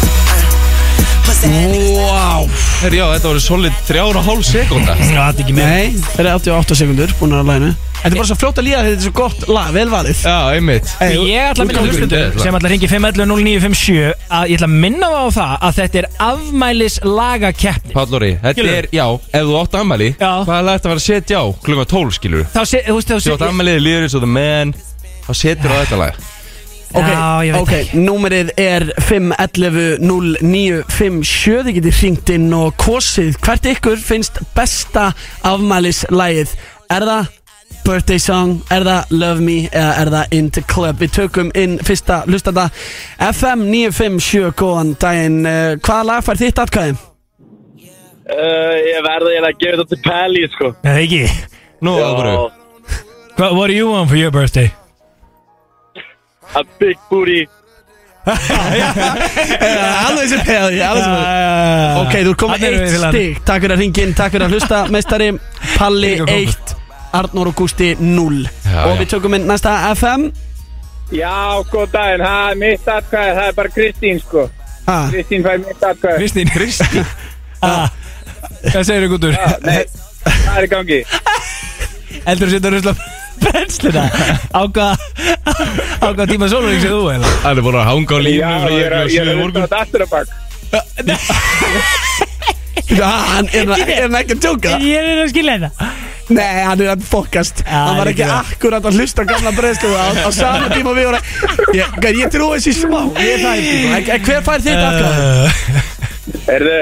Wow. 1.44 2.46
Herri, 2.80 2.98
já, 3.02 3.06
þetta 3.16 3.28
voru 3.32 3.42
solid 3.44 3.74
þrjára 3.88 4.20
og 4.22 4.26
hálf 4.28 4.44
sekunda 4.48 4.94
Já, 4.96 5.24
þetta 5.26 5.34
er 5.34 5.42
ekki 5.44 5.56
með 5.56 5.66
Nei, 5.72 5.96
það 6.14 6.22
er 6.24 6.30
88 6.38 6.78
sekundur 6.80 7.14
búin 7.20 7.34
að 7.36 7.50
læna. 7.50 7.70
Þetta 7.98 8.10
er 8.10 8.16
bara 8.20 8.28
svo 8.30 8.38
fljótt 8.40 8.60
að 8.62 8.66
líða 8.68 8.82
þetta 8.86 8.96
er 8.96 9.04
svo 9.06 9.14
gott 9.18 9.44
lag, 9.52 9.70
vel 9.76 9.86
valið. 9.92 10.22
Já, 10.24 10.36
einmitt. 10.56 10.92
Hey, 11.00 11.18
Ég 11.34 11.50
ætla 11.50 11.66
að 11.66 11.70
minna 11.72 11.84
hlustundur 11.88 12.38
sem 12.44 12.58
ætla 12.60 12.70
að 12.70 12.74
ringi 12.76 12.90
511-0957 12.92 13.98
að 14.40 14.52
ég 14.54 14.60
ætla 14.60 14.70
að 14.70 14.76
minna 14.86 15.10
það 15.14 15.24
á 15.24 15.30
það 15.38 15.56
að 15.70 15.80
þetta 15.80 16.02
er 16.04 16.10
afmælis 16.28 17.00
lagakeppni 17.08 17.96
Pállóri, 17.98 18.32
þetta 18.44 18.56
Skilurðu? 18.60 18.78
er, 18.84 18.90
já, 19.00 19.06
ef 19.40 19.48
þú 19.50 19.58
átt 19.64 19.80
ammæli 19.82 20.10
Já. 20.14 20.32
Hvað 20.44 20.54
er 20.60 20.70
þetta 20.70 20.76
að 20.76 20.92
fara 20.94 21.02
að 21.04 21.08
setja 21.10 21.44
á? 21.44 21.46
Klukkan 21.68 21.92
12, 21.96 22.16
skilur 22.20 22.48
Þá 22.56 22.62
sé, 22.72 22.84
þú 22.88 23.00
veist, 23.00 23.12
þá 23.12 23.16
Þú 23.18 23.36
átt 23.36 23.44
sé 23.48 23.52
ammælið 23.52 23.82
líður 23.88 24.08
eins 24.08 24.18
og 24.20 24.24
the 24.28 24.32
man 24.36 24.76
Þá 25.24 25.34
setur 25.40 25.76
á 25.76 25.78
þetta 25.84 26.02
lag 26.04 26.24
Ok, 26.94 27.10
Já, 27.10 27.42
ég 27.42 27.56
veit 27.56 27.64
ok, 27.64 27.74
númerið 27.98 28.52
er 28.62 28.84
511-0957 29.02 31.66
Þið 31.66 31.74
getið 31.80 31.96
hringt 32.00 32.28
inn 32.36 32.52
og 32.54 32.76
kosið 32.82 33.38
Hvert 33.42 33.66
ykkur 33.72 33.98
finnst 33.98 34.38
besta 34.54 35.06
afmælislægið? 35.50 36.50
Er 36.94 37.02
það 37.10 37.24
Birthday 37.84 38.20
Song, 38.22 38.62
er 38.72 38.84
það 38.86 39.02
Love 39.18 39.42
Me 39.44 39.68
eða 39.72 39.94
er 40.04 40.10
það 40.14 40.26
Into 40.38 40.62
Club? 40.70 40.96
Við 41.02 41.12
tökum 41.18 41.50
inn 41.58 41.80
fyrsta 41.84 42.22
hlustanda 42.30 42.66
FM 43.18 43.60
957, 43.74 44.54
góðan 44.62 44.94
daginn 45.02 45.42
uh, 45.50 45.74
Hvaða 45.82 46.04
lag 46.12 46.22
fær 46.28 46.38
þitt 46.40 46.62
atkvæði? 46.64 46.94
Uh, 48.24 48.76
ég 48.86 49.02
verði 49.04 49.30
eiginlega 49.34 49.50
að 49.50 49.58
gefa 49.66 49.78
þetta 49.82 49.90
til 49.96 50.02
Pelli 50.06 50.46
sko 50.54 50.68
Eða 50.86 51.00
ekki 51.02 51.26
Nú, 51.84 51.92
Hva, 53.34 53.50
What 53.58 53.68
do 53.68 53.74
you 53.74 53.90
want 53.90 54.08
for 54.14 54.18
your 54.22 54.30
birthday? 54.32 54.70
A 56.56 56.62
big 56.80 56.98
booty. 57.10 57.42
Alveg 60.08 60.30
sem 60.32 60.42
peði, 60.48 60.80
alveg 60.86 61.04
sem 61.04 61.14
Uh, 61.14 62.00
Ok, 62.04 62.14
þú 62.24 62.32
er 62.32 62.38
komið 62.40 62.64
eitt 62.70 62.94
stig. 63.02 63.40
Takk 63.48 63.64
fyrir 63.66 63.76
að 63.76 63.82
ringin, 63.84 64.14
takk 64.18 64.32
fyrir 64.36 64.46
að 64.48 64.54
hlusta. 64.56 64.80
Meistari, 64.94 65.28
Palli 65.76 66.14
Líka 66.14 66.28
komið. 66.30 66.56
1 66.56 66.80
Arnór 67.14 67.50
og 67.52 67.56
Gústi 67.60 67.92
0 68.00 68.40
Já, 68.66 68.80
Og 68.88 68.94
já. 68.94 69.00
við 69.02 69.10
tökum 69.12 69.36
inn 69.38 69.44
næsta 69.50 69.74
FM 69.94 70.24
Já, 71.14 71.34
góð 71.70 71.92
daginn, 71.94 72.24
það 72.26 72.48
er 72.50 72.56
mitt 72.64 72.88
atkvæði, 72.90 73.34
það 73.38 73.48
er 73.52 73.58
bara 73.60 73.70
Kristín 73.76 74.22
sko. 74.24 74.46
Ha, 74.88 74.96
Kristín 75.12 75.44
fær 75.46 75.60
mitt 75.62 75.84
atkvæði. 75.90 76.18
Kristín 76.24 76.54
Kristín. 76.56 77.06
Ah, 77.64 77.86
Hvað 78.64 78.82
segir 78.84 79.06
þú 79.06 79.10
gútur? 79.14 79.36
Nei, 79.64 79.84
það 80.26 80.58
er 80.58 80.66
í 80.66 80.70
gangi. 80.74 80.98
Eldur 82.28 82.50
að 82.50 82.56
setja 82.58 82.72
rusla 82.74 82.94
brennsluna 83.46 84.04
Á 84.54 84.62
hvað 84.74 84.94
Á 86.04 86.08
hvað 86.14 86.28
tíma 86.34 86.48
sólurinn 86.52 86.82
sem 86.84 86.92
þú 86.94 87.04
eða? 87.16 87.28
Hann 87.44 87.58
er 87.58 87.64
búin 87.68 87.80
að 87.82 87.88
hanga 87.92 88.14
á 88.14 88.20
línu 88.28 88.40
Já, 88.40 88.52
frá 88.64 88.70
ég 88.72 88.86
er 88.86 88.94
að- 88.94 89.04
klukkan 89.04 89.08
ég 89.08 89.14
sjö 89.14 89.24
í 89.24 89.24
að 89.24 89.28
hlusta 89.28 89.34
á 89.34 89.42
morgun. 89.44 89.62
þetta 89.64 89.80
aftur 89.84 90.02
að 90.04 90.10
bak 90.14 90.28
Já, 92.94 93.10
hann 93.34 93.48
er 93.54 93.70
er 93.74 94.02
hann 94.08 94.16
ekki 94.20 94.34
að 94.38 94.42
tjóka 94.48 94.70
Ég 94.84 94.98
er 95.14 95.22
að 95.24 95.30
skilja 95.34 95.56
þetta 95.62 95.92
Nei, 96.34 96.64
hann 96.64 96.80
er 96.82 96.90
að 96.94 97.02
fokast 97.06 97.62
Hann 97.68 97.98
var 98.00 98.10
ekki 98.14 98.26
akkurat 98.32 98.86
að 98.88 98.96
hlusta 99.00 99.26
á 99.26 99.30
gamla 99.30 99.52
breyðslu 99.58 99.92
á, 99.92 100.06
á 100.24 100.30
sama 100.34 100.70
tíma 100.72 100.94
við 100.96 101.10
vorum 101.10 101.24
Ég, 101.76 101.86
ég 102.24 102.32
trúi 102.34 102.58
þessi 102.58 102.74
smá 102.80 103.02
Ég 103.20 103.34
er 103.34 103.42
það 103.44 104.24
Hver 104.28 104.42
fær 104.48 104.64
þitt 104.64 104.84
aðkvæði? 104.88 105.20
uh, 105.20 105.50
Erðu 106.56 106.80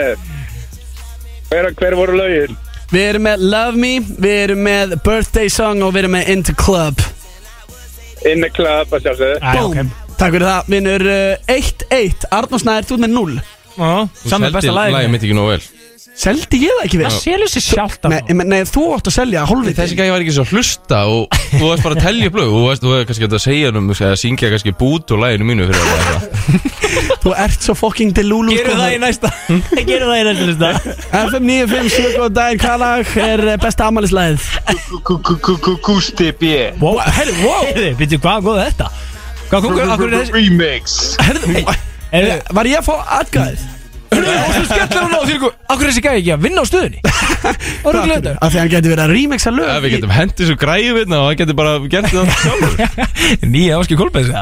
Hver, 1.51 1.65
hver 1.81 1.93
voru 1.99 2.13
lögin? 2.21 2.53
Við 2.91 3.05
erum 3.07 3.23
með 3.23 3.43
Love 3.53 3.79
Me 3.79 3.91
Við 4.03 4.37
erum 4.45 4.63
með 4.67 4.95
Birthday 5.05 5.51
Song 5.51 5.83
Og 5.85 5.93
við 5.95 6.03
erum 6.05 6.15
með 6.17 6.31
Into 6.33 6.55
Club. 6.59 6.99
In 8.27 8.43
the 8.43 8.51
club 8.53 8.91
að 8.93 9.07
sjálfsögðu. 9.07 9.37
Búm 9.57 9.91
Takk 10.19 10.35
fyrir 10.35 10.45
það. 10.45 10.67
Vinnur 10.69 11.05
uh, 11.09 11.53
1-1 11.55 12.27
Arnór 12.37 12.61
Snær, 12.61 12.85
þú 12.85 12.97
ert 12.99 13.03
með 13.07 13.13
0 13.15 13.37
Saman 13.77 14.11
Seldi 14.21 14.51
besta 14.53 14.75
lagið. 14.75 14.95
lagið 14.97 15.13
mitt 15.15 15.23
ekki 15.25 15.37
nóg 15.37 15.47
vel 15.49 15.61
Seldi 16.11 16.59
ég 16.59 16.73
það 16.75 16.85
ekki 16.85 16.97
vel? 16.99 17.07
Það 17.07 17.21
selur 17.23 17.49
sér 17.51 17.63
sjálft 17.63 18.07
Nei, 18.11 18.17
nei, 18.35 18.43
nei, 18.51 18.57
þú 18.67 18.81
átt 18.97 19.07
að 19.07 19.13
selja 19.15 19.45
hólfið 19.47 19.77
Þessi 19.79 19.95
gæði 19.95 20.11
var 20.11 20.25
ekki 20.25 20.33
svo 20.35 20.43
að 20.43 20.51
hlusta 20.57 20.99
og 21.07 21.37
þú 21.53 21.61
varst 21.69 21.85
bara 21.85 21.95
að 21.95 22.03
telja 22.03 22.27
upp 22.27 22.37
lög 22.39 22.51
Þú 22.51 22.63
varst, 22.65 22.83
þú 22.83 22.91
varst 22.91 23.07
kannski 23.11 23.29
að 23.29 23.43
segja 23.45 23.71
um 23.71 23.87
að 23.95 24.11
syngja 24.19 24.51
kannski 24.51 24.73
bút 24.81 25.13
og 25.15 25.21
laginu 25.23 25.47
mínu 25.47 25.69
fyrir 25.69 25.87
það 25.87 25.95
eitthvað. 26.01 26.69
Þú 27.23 27.33
ert 27.45 27.65
svo 27.67 27.77
fucking 27.79 28.11
delulu 28.17 28.57
Gerum 28.57 28.81
það 28.81 28.95
í 28.97 28.99
næsta 29.05 29.31
Gerum 29.87 30.11
það 30.11 30.19
í 30.19 30.27
næsta 30.27 30.47
lista 30.49 30.71
FM 31.21 31.47
957, 31.47 32.13
góð 32.17 32.31
daginn, 32.35 32.61
hvað 32.65 32.83
lag 32.83 33.15
er 33.23 33.45
eh, 33.53 33.59
besta 33.61 33.87
amalislæðið? 33.87 34.49
Gústi 35.87 36.31
B 36.41 36.53
Wow, 36.81 36.99
herri, 37.07 37.37
wow 37.45 37.63
Herri, 37.69 37.93
byrju, 37.99 38.19
hvað 38.25 38.49
góð 38.49 38.63
er 38.65 38.73
þetta? 38.73 38.91
Hvað 39.51 39.67
kom, 39.67 39.83
akkur 39.95 40.09
er 40.11 40.17
þessi 40.19 40.35
Remix 40.37 40.97
Herðu, 41.23 41.77
Er 42.11 42.33
var 42.51 42.67
ég 42.67 42.81
að 42.81 42.89
fá 42.91 43.13
aðgæðið? 43.21 43.69
Þú 44.25 44.63
skellir 44.69 45.01
hún 45.01 45.15
á 45.15 45.21
því 45.25 45.51
Akkur 45.71 45.87
þessi 45.87 46.03
gæði 46.05 46.21
ekki 46.21 46.33
að 46.35 46.45
vinna 46.45 46.63
á 46.63 46.65
stöðunni 46.67 46.99
Og 47.85 47.95
rugglega 47.95 48.17
þetta. 48.19 48.33
Af 48.41 48.51
því 48.51 48.57
að 48.57 48.61
hann 48.61 48.71
geti 48.73 48.91
verið 48.91 49.03
að 49.03 49.13
remixa 49.15 49.53
lög 49.55 49.71
við 49.85 49.95
getum 49.95 50.13
hendið 50.15 50.49
svo 50.51 50.57
græðu 50.61 50.91
við 50.97 51.15
og 51.17 51.25
hann 51.27 51.39
getur 51.41 51.57
bara 51.57 51.73
gert 51.91 52.09
það 52.11 52.31
sjálfur. 52.43 53.47
Nýja 53.51 53.79
áski 53.79 53.97
kólpæðis 53.99 54.33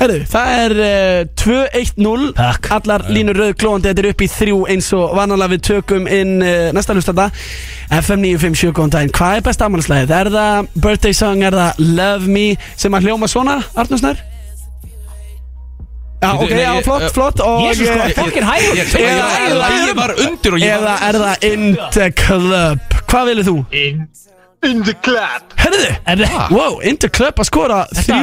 Herðu, 0.00 0.20
það 0.30 0.54
er 0.60 0.76
uh, 0.86 1.18
2-1-0 1.42 2.30
Takk. 2.38 2.70
Allar 2.78 3.04
línur 3.12 3.36
rauð 3.42 3.52
glóðandi 3.60 3.90
Þetta 3.90 4.04
er 4.04 4.10
upp 4.14 4.24
í 4.24 4.30
þrjú 4.30 4.62
eins 4.72 4.88
og 4.96 5.14
vanalega. 5.18 5.52
Við 5.54 5.64
tökum 5.68 6.08
inn 6.08 6.36
uh, 6.40 6.70
næsta 6.76 6.96
hlustanda. 6.96 7.28
FM 7.90 8.22
957 8.24 8.72
góðan 8.76 8.94
daginn. 8.94 9.14
Hvað 9.18 9.40
er 9.40 9.46
besta 9.50 9.66
afmælislegið? 9.68 10.16
Er 10.20 10.32
það 10.36 10.72
Birthday 10.86 11.16
Song, 11.20 11.44
er 11.44 11.58
það 11.58 11.84
Love 11.98 12.30
Me? 12.30 12.46
Sem 12.78 12.96
að 12.96 13.10
hljóma 13.10 13.28
svona, 13.30 13.60
Arnúsnær? 13.74 14.29
Já, 16.20 16.30
ok, 16.36 16.50
já, 16.52 16.72
flott, 16.84 17.02
eh, 17.02 17.08
flott 17.16 17.38
Jésus, 17.64 17.86
sko, 17.88 17.98
eh, 18.04 18.12
fokkin 18.12 18.44
hægur. 18.44 18.74
Ég 18.76 19.94
var 19.96 20.10
undir 20.20 20.52
og 20.52 20.60
ég 20.60 20.74
Eða 20.76 20.94
er 21.08 21.14
það 21.22 21.44
In 21.48 21.62
the 21.94 22.10
Club 22.12 22.78
Hvað 23.08 23.24
vilið 23.30 23.48
þú? 23.48 23.56
In 24.68 24.82
the 24.84 24.92
clap 25.00 25.54
Herðu, 25.56 25.86
Er 26.06 26.16
það? 26.20 26.50
wow, 26.52 26.76
In 26.84 26.96
the 27.00 27.08
Club 27.08 27.34
að 27.40 27.48
skora 27.48 27.86
Þetta- 27.94 28.20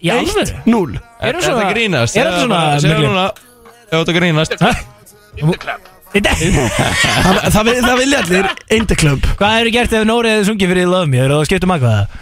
í 0.00 0.10
alvöru? 0.14 0.46
3-1-0 0.64 1.00
Er 1.20 1.34
þetta 1.34 1.64
grínast? 1.74 2.16
er 2.16 2.24
þetta 2.30 2.40
svona 2.46 2.60
Segðu 2.80 3.02
núna. 3.08 3.26
Ef 3.90 3.98
þetta 3.98 4.14
grínast. 4.14 4.52
Þetta 4.54 4.74
Það, 6.10 7.36
það, 7.54 7.64
vil- 7.68 7.82
það 7.84 7.98
vilja 8.00 8.18
allir 8.24 8.48
In 8.78 8.86
the 8.86 8.96
Club 8.98 9.20
Hvað 9.38 9.52
hefur 9.58 9.70
gert 9.76 9.92
ef 9.98 10.06
Nóri 10.08 10.28
hefði 10.32 10.46
sungið 10.50 10.72
fyrir 10.72 10.88
Love 10.90 11.06
Me? 11.10 11.18
Þegar 11.18 11.34
þú 11.36 11.44
skiptum 11.50 11.74
að 11.74 11.84
hvað 11.84 12.18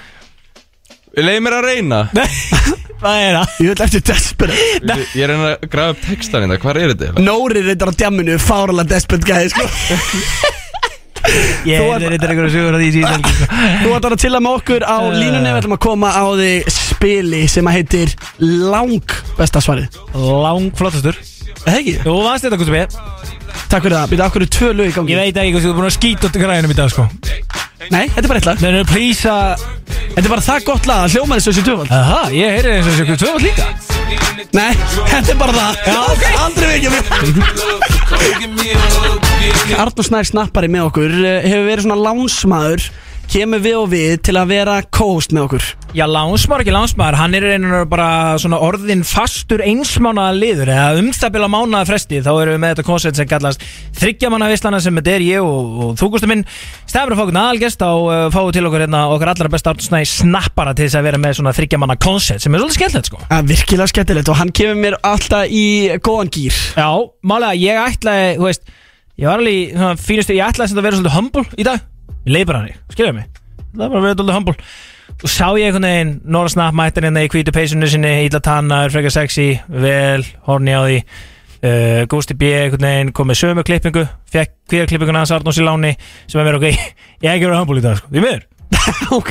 Leið 1.19 1.41
mér 1.45 1.57
að 1.59 1.67
reyna. 1.69 2.01
Hvað 2.99 3.17
er 3.23 3.37
það? 3.39 3.51
Ég 3.63 3.69
vil 3.73 3.83
eftir 3.85 4.03
Desperate. 4.09 4.95
Ég 5.15 5.23
er 5.23 5.31
að 5.31 5.35
reyna 5.35 5.51
að 5.55 5.67
grafa 5.71 5.95
upp 5.95 6.01
textan 6.09 6.45
hérna. 6.45 6.57
Hvað 6.63 6.81
er 6.83 6.93
þetta? 6.95 7.23
Nóri 7.23 7.63
reyndar 7.67 7.93
á 7.93 7.99
djamminu 8.03 8.39
Fáralega 8.43 8.91
Desperate 8.91 9.29
gæði 9.29 9.53
sko. 9.55 9.67
Ég 11.69 11.83
Þú 11.83 11.87
er 11.93 12.05
ert- 12.07 12.13
þetta 12.15 12.29
einhverju 12.33 12.53
sugur 12.55 12.75
á 12.75 12.79
því 12.81 12.89
síðan 12.95 13.25
Þú 13.83 13.91
ætlar 13.99 14.15
að 14.15 14.21
chilla 14.23 14.39
með 14.41 14.55
okkur 14.61 14.85
á 14.87 14.97
línunni. 15.13 15.51
Við 15.51 15.59
ætlum 15.61 15.75
að 15.77 15.81
koma 15.85 16.13
á 16.15 16.25
því 16.39 16.51
spili 16.73 17.41
Sem 17.53 17.69
að 17.69 17.77
heitir 17.79 18.15
Lang 18.41 19.15
besta 19.37 19.61
svarið. 19.63 19.99
Lang 20.15 20.71
flottastur 20.79 21.19
Það 21.59 21.75
ekki? 21.83 21.95
Þú 22.07 22.15
vannst 22.25 22.47
þetta 22.47 22.61
Gusti 22.63 22.75
B. 22.75 22.85
Takk 23.69 23.83
fyrir 23.85 23.97
það. 23.99 24.11
Býta 24.15 24.29
okkur 24.31 24.45
er 24.47 24.53
tvö 24.57 24.69
lög 24.79 24.89
í 24.89 24.95
gangi? 24.97 25.13
Ég 25.13 25.21
veit 25.21 25.41
ekki 25.43 25.53
hvað 25.57 25.67
þú 25.67 25.71
er 25.75 25.79
búin 25.83 25.89
að 25.91 25.97
skýta 25.99 26.31
út 26.31 26.39
í 26.39 26.43
græðinum 26.47 26.73
í 26.73 26.79
dag 26.79 26.93
sko 26.95 27.09
Nei, 27.79 28.09
þetta 28.11 28.25
er 28.25 28.31
bara 28.33 28.41
eitt 28.41 28.49
lag. 28.49 28.59
Þannig 28.59 28.83
að 28.83 28.91
please 28.91 29.31
að 29.31 29.63
Þetta 30.09 30.25
er 30.25 30.33
bara 30.33 30.43
það 30.49 30.65
gott 30.67 30.87
lag 30.89 31.01
að 31.05 31.13
hljóma 31.15 31.37
þessu 31.39 31.51
þessi 31.53 31.63
tvöfald 31.69 31.91
Aha, 31.95 32.23
ég 32.35 32.55
heyrði 32.57 32.73
eins 32.75 32.87
og 32.87 32.91
þessu 32.91 33.05
ykkur 33.05 33.19
tvöfald 33.23 33.45
líka. 33.47 33.67
Nei, 34.57 34.73
þetta 35.13 35.31
er 35.31 35.39
bara 35.39 35.55
það. 35.55 35.73
Já, 35.87 35.99
ok 36.15 36.25
Aldrei 36.43 36.67
vekja 36.73 36.91
mig. 36.95 37.03
Arnur 39.85 40.07
Snær 40.09 40.27
snappari 40.27 40.69
með 40.73 40.89
okkur 40.89 41.13
eh, 41.23 41.47
Hefur 41.47 41.69
verið 41.69 41.85
svona 41.87 42.01
lánsmaður 42.03 42.81
Kemur 43.29 43.61
við 43.61 43.75
og 43.77 43.91
við 43.93 44.13
til 44.25 44.33
að 44.41 44.53
vera 44.55 44.75
co-host 44.89 45.35
með 45.37 45.43
okkur. 45.43 45.65
Já, 45.93 46.07
lánsmár 46.09 46.63
ekki 46.63 46.73
lánsmár, 46.73 47.17
hann 47.21 47.35
er 47.37 47.45
einhvern 47.45 47.89
bara 47.91 48.37
svona 48.41 48.57
orðin 48.65 49.03
fastur 49.05 49.61
einsmánaða 49.65 50.33
liður 50.37 50.71
eða 50.73 51.03
um 51.03 51.11
það 51.13 51.35
bila 51.35 51.51
mánaða 51.53 51.89
fresti 51.91 52.23
þá 52.25 52.31
erum 52.31 52.55
við 52.55 52.63
með 52.63 52.73
þetta 52.73 52.85
koncept 52.87 53.21
sem 53.21 53.29
kallast 53.29 53.67
þryggjamanna 54.01 54.49
vislana 54.49 54.81
sem 54.81 54.97
þetta 54.97 55.13
er 55.13 55.27
ég 55.27 55.45
og, 55.45 55.75
og 55.85 55.93
þú 56.01 56.09
Gústi 56.15 56.31
minn. 56.31 56.47
Stafur 56.89 57.13
að 57.13 57.21
fá 57.21 57.25
okkur 57.27 57.41
aðalgest 57.43 57.85
þá 57.85 57.91
uh, 57.91 58.23
fáum 58.33 58.49
við 58.49 58.57
til 58.57 58.65
okkur 58.71 58.85
hérna 58.87 59.03
okkar 59.13 59.33
allra 59.35 59.53
besta 59.53 59.75
Arnur 59.75 60.09
snappara 60.09 60.75
til 60.79 60.89
þess 60.89 61.01
að 61.03 61.11
vera 61.11 61.23
með 61.27 61.37
svona 61.43 61.55
þryggjamanna 61.59 61.99
koncept 62.01 62.47
sem 62.47 62.57
er 62.57 62.65
svolítið 62.65 62.81
skemmtilegt 62.81 63.13
sko. 63.13 63.23
Að 63.29 63.53
Virkilega 63.53 63.93
skemmtilegt 63.93 64.33
og 64.33 64.41
hann 64.41 64.55
kemur 64.57 64.81
mér 64.81 64.99
alltaf 65.05 65.53
í 65.53 65.67
góðan 66.01 66.33
gýr 66.33 66.57
Já, 66.81 66.89
málega, 67.21 67.61
ég 67.61 67.85
ætlaði, 67.85 68.35
þú 68.41 68.49
veist 68.49 68.75
ég 69.19 69.29
var 69.29 69.37
alveg, 69.43 69.61
í 69.61 69.71
svona 69.77 69.95
fínustu, 70.01 70.37
ég 70.39 70.49
ætlaði 70.49 70.79
að 70.79 70.85
vera 70.89 71.01
svolítið 71.03 71.19
humble 71.19 71.47
í 71.59 71.69
dag 71.69 71.87
ég 72.29 72.35
leið 72.37 72.47
bara 72.51 72.63
hann, 72.63 72.85
skiljaði 72.93 73.17
mig? 73.17 73.43
Það 73.73 73.83
var 73.83 73.89
bara 73.89 73.99
að 73.99 74.07
vera 74.07 74.19
svolítið 74.19 74.37
humble. 74.39 74.57
Og 75.19 75.33
sá 75.33 75.47
ég 75.59 75.65
einhvern 75.67 75.89
veginn 75.89 76.13
Nora 76.29 76.53
Snapp 76.53 76.77
mættir 76.77 77.09
hérna 77.09 77.25
í 77.25 77.33
hvítu 77.33 77.55
peysunni 77.55 77.89
sinni 77.91 78.13
illa 78.29 78.41
tannar, 78.45 78.93
frekar 78.95 79.15
sexy, 79.15 79.49
vel 79.69 80.23
horni 80.47 80.77
á 80.77 80.83
því. 80.85 81.01
Uh, 81.59 82.05
Gusti 82.11 82.37
B. 82.39 82.53
einhvern 82.55 82.87
veginn 82.87 83.11
kom 83.17 83.27
með 83.27 83.41
sömu 83.41 83.65
klippingu 83.67 84.05
fekk 84.31 84.53
hvíða 84.71 84.87
klippinguna 84.93 85.25
hans 85.25 85.33
Arnós 85.35 85.59
í 85.59 85.65
láni 85.67 85.97
sem 86.29 86.39
er 86.39 86.47
mér 86.47 86.61
ok, 86.61 86.69
ég 87.25 87.27
hef 87.27 87.33
ekki 87.33 87.49
verið 87.49 87.59
humble 87.59 87.81
í 87.81 87.85
dag 87.89 87.99
sko, 87.99 88.13
því 88.13 88.23
miður 88.23 88.45
Ok, 89.19 89.31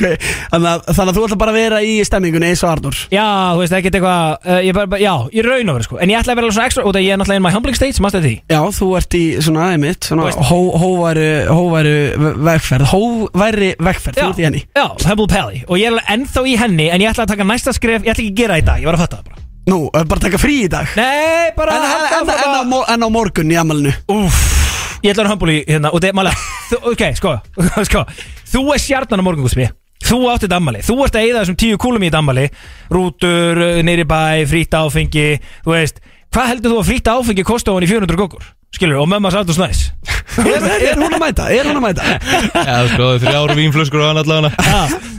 þannig 0.50 0.68
að, 0.72 0.80
þannig 0.96 1.10
að 1.12 1.16
þú 1.18 1.22
ætla 1.28 1.36
bara 1.40 1.52
að 1.52 1.58
vera 1.58 1.78
í 1.86 1.92
stemmingunni 2.06 2.48
eins 2.50 2.62
og 2.66 2.70
Arnur 2.72 2.96
Já, 3.12 3.24
þú 3.54 3.60
veist, 3.62 3.74
ekkert 3.78 3.98
eitthvað, 3.98 4.32
uh, 4.48 4.58
ég 4.66 4.74
bara, 4.76 4.90
bara, 4.90 5.02
já, 5.02 5.12
ég 5.38 5.46
raun 5.46 5.72
over 5.72 5.86
sko, 5.86 5.98
en 6.02 6.10
ég 6.12 6.18
ætla 6.18 6.34
að 6.34 6.40
vera 6.40 6.48
alveg 6.48 6.56
svona 6.58 6.68
extra, 6.70 6.84
út 6.88 6.98
af 6.98 7.04
ég 7.06 7.14
er 7.14 7.20
náttúrulega 7.20 7.42
in 7.42 7.46
my 7.46 7.52
humbling 7.54 7.78
state, 7.78 7.96
sem 7.98 8.08
aðstæði 8.08 8.32
því? 8.32 8.34
Já, 8.50 8.60
þú 8.78 8.88
ert 8.98 9.16
í 9.18 9.22
svona 9.46 9.68
einmitt 9.76 10.08
svona 10.10 10.26
veist- 10.28 10.42
hó, 10.50 10.58
hóværu, 10.82 11.28
hóværu 11.54 11.94
ve- 12.24 12.34
vegferð 12.50 12.92
Hóværi 12.92 13.70
vegferð, 13.78 14.18
þú 14.22 14.28
ert 14.32 14.42
í 14.42 14.48
henni. 14.48 14.64
Já, 14.74 14.86
Humble 15.08 15.28
Pally. 15.30 15.62
Og 15.68 15.78
ég 15.78 15.86
er 15.90 15.94
alveg 15.96 16.10
ennþá 16.16 16.44
í 16.48 16.56
henni 16.58 16.88
En 16.92 17.00
ég 17.04 17.10
ætla 17.12 17.24
að 17.28 17.32
taka 17.36 17.46
næsta 17.46 17.72
skref 17.76 18.02
Ég 18.06 18.12
ætla 18.14 18.24
ekki 18.24 18.32
að 18.34 18.40
gera 18.42 18.56
það 18.58 18.62
í 18.62 18.66
dag 18.68 18.82
Ég 18.82 18.88
var 18.90 18.96
að 18.98 19.02
fatta 19.04 19.18
það 19.20 19.28
bara. 19.30 19.42
Nú, 19.68 19.78
eh, 19.92 20.04
bara 20.08 20.22
taka 20.24 20.38
frí 20.40 20.54
í 20.64 20.68
dag. 20.72 20.86
Nei, 20.96 21.50
bara 21.56 21.74
En, 21.76 21.82
en, 21.84 21.90
halda 21.92 22.08
en, 22.08 22.14
en, 22.14 22.30
áfram 22.32 22.54
á, 22.54 22.60
að- 22.62 22.70
mor- 22.72 22.88
en 22.88 23.04
á 23.04 23.08
morgun 23.12 23.52
í 23.52 23.58
amalinu 23.60 23.92
Úff 24.08 24.57
Ég 25.04 25.12
ætla 25.12 25.28
að 25.30 25.52
í 25.52 25.58
hérna 25.68 25.92
Og 25.94 26.02
það 26.02 26.08
er 26.10 26.88
Ok, 26.92 27.04
sko 27.18 27.36
Sko 27.88 28.04
Þú 28.48 28.64
er 28.74 28.82
stjarnan 28.82 29.22
á 29.22 29.26
morgun, 29.26 29.46
Guspi 29.46 29.68
Þú 30.08 30.20
átti 30.32 30.46
þetta 30.46 30.58
ammali 30.58 30.84
Þú 30.86 30.98
ert 31.04 31.18
að 31.18 31.26
eyða 31.26 31.40
þessum 31.42 31.58
tíu 31.58 31.80
kúlum 31.80 32.04
í 32.04 32.08
þetta 32.10 32.22
ammali 32.22 32.46
Rútur, 32.94 33.62
uh, 33.64 33.80
neyri 33.86 34.06
bæ, 34.08 34.46
frýtt 34.50 34.76
áfengi 34.78 35.26
Þú 35.66 35.74
veist. 35.74 35.98
Hvað 36.34 36.50
heldur 36.52 36.74
þú 36.74 36.80
að 36.82 36.88
frýtt 36.90 37.10
áfengi 37.10 37.44
kosta 37.46 37.72
ofan 37.72 37.86
í 37.86 37.90
400 37.90 38.18
gókur? 38.20 38.48
Skilur, 38.74 39.00
og 39.00 39.08
mömmas 39.08 39.36
Artur 39.38 39.56
Snæs 39.56 39.86
er, 40.44 40.66
er 40.92 40.98
hún 41.00 41.14
að 41.16 41.22
mæta? 41.22 41.46
Er 41.50 41.70
hún 41.70 41.78
að 41.80 41.86
mæta? 41.86 42.04
Já, 42.52 42.74
sko, 42.92 43.06
þrjár 43.22 43.54
vínflöskur 43.56 44.02
og 44.04 44.10
hann 44.10 44.20
allavega. 44.20 44.50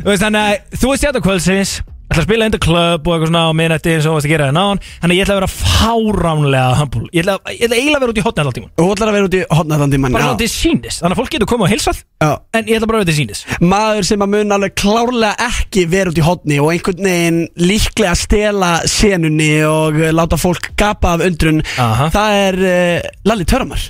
Veist, 0.05 0.21
þannig 0.21 0.43
að 0.43 0.77
þú 0.77 0.91
veist 0.91 1.07
þetta 1.07 1.23
kvöldsins 1.25 1.71
ætla 2.09 2.23
að 2.23 2.27
spila 2.27 2.49
the 2.49 2.61
club 2.61 3.07
og 3.07 3.13
eitthvað 3.13 3.29
svona 3.29 3.43
á 3.45 3.51
minnætti 3.53 3.93
eins 3.93 4.07
og 4.07 4.13
þú 4.13 4.17
veist 4.17 4.27
að 4.27 4.33
gera 4.33 4.47
það 4.49 4.55
náðan 4.57 4.81
þannig 4.89 5.13
að 5.13 5.19
ég 5.19 5.25
ætla 5.25 5.35
að 5.35 5.39
vera 5.39 5.51
fáránlega 5.53 6.77
humble 6.79 7.09
ég 7.13 7.23
ætla, 7.23 7.35
ég 7.53 7.65
ætla 7.67 7.77
eiginlega 7.79 7.99
að 7.99 8.03
vera 8.03 8.13
út 8.13 8.19
í 8.19 8.25
hotna 8.25 8.45
alltaf 8.45 8.57
tíma 8.57 8.69
hún 8.79 8.93
ætlar 8.95 9.11
að 9.11 9.17
vera 9.17 9.29
út 9.29 9.37
í 9.37 9.41
hotnæðandi 9.59 9.99
mann 10.01 10.15
bara 10.17 10.23
já. 10.23 10.29
svona 10.29 10.41
til 10.41 10.49
sínis 10.53 10.99
þannig 11.03 11.15
að 11.15 11.21
fólk 11.21 11.35
getur 11.35 11.51
komið 11.53 11.67
og 11.67 11.73
hilsað 11.75 12.01
Já. 12.19 12.31
en 12.57 12.65
ég 12.65 12.79
ætla 12.79 12.89
bara 12.89 12.99
að 12.99 13.03
vera 13.03 13.09
til 13.11 13.19
sínis 13.19 13.43
Maður 13.61 14.09
sem 14.09 14.25
að 14.25 14.33
mun 14.33 14.55
alveg 14.57 14.75
klárlega 14.79 15.49
ekki 15.49 15.85
vera 15.91 16.11
út 16.11 16.19
í 16.19 16.25
hotni 16.25 16.57
Og 16.59 16.71
einhvern 16.73 17.05
veginn 17.05 17.39
líklega 17.61 18.15
stela 18.19 18.71
senunni 18.89 19.51
Og 19.69 20.01
láta 20.17 20.39
fólk 20.39 20.71
gapa 20.79 21.15
af 21.15 21.23
undrun 21.29 21.63
Aha. 21.79 22.09
Það 22.11 22.41
er 22.41 22.59
uh, 22.59 23.09
Lalli 23.29 23.47
Törmar 23.47 23.87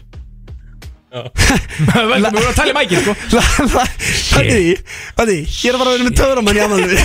við 1.90 2.26
vorum 2.30 2.50
að 2.52 2.58
tala 2.58 2.70
í 2.70 2.76
mækið 2.78 3.00
sko. 3.02 3.14
Hvað 3.34 4.50
því? 4.50 4.66
Hvað 5.18 5.32
því? 5.32 5.38
Ég 5.50 5.70
er 5.72 5.78
að 5.78 5.82
fara 5.82 5.90
að 5.90 5.96
vera 5.96 6.08
með 6.10 6.18
Törman 6.20 6.60
í 6.60 6.64
amalinu 6.66 7.00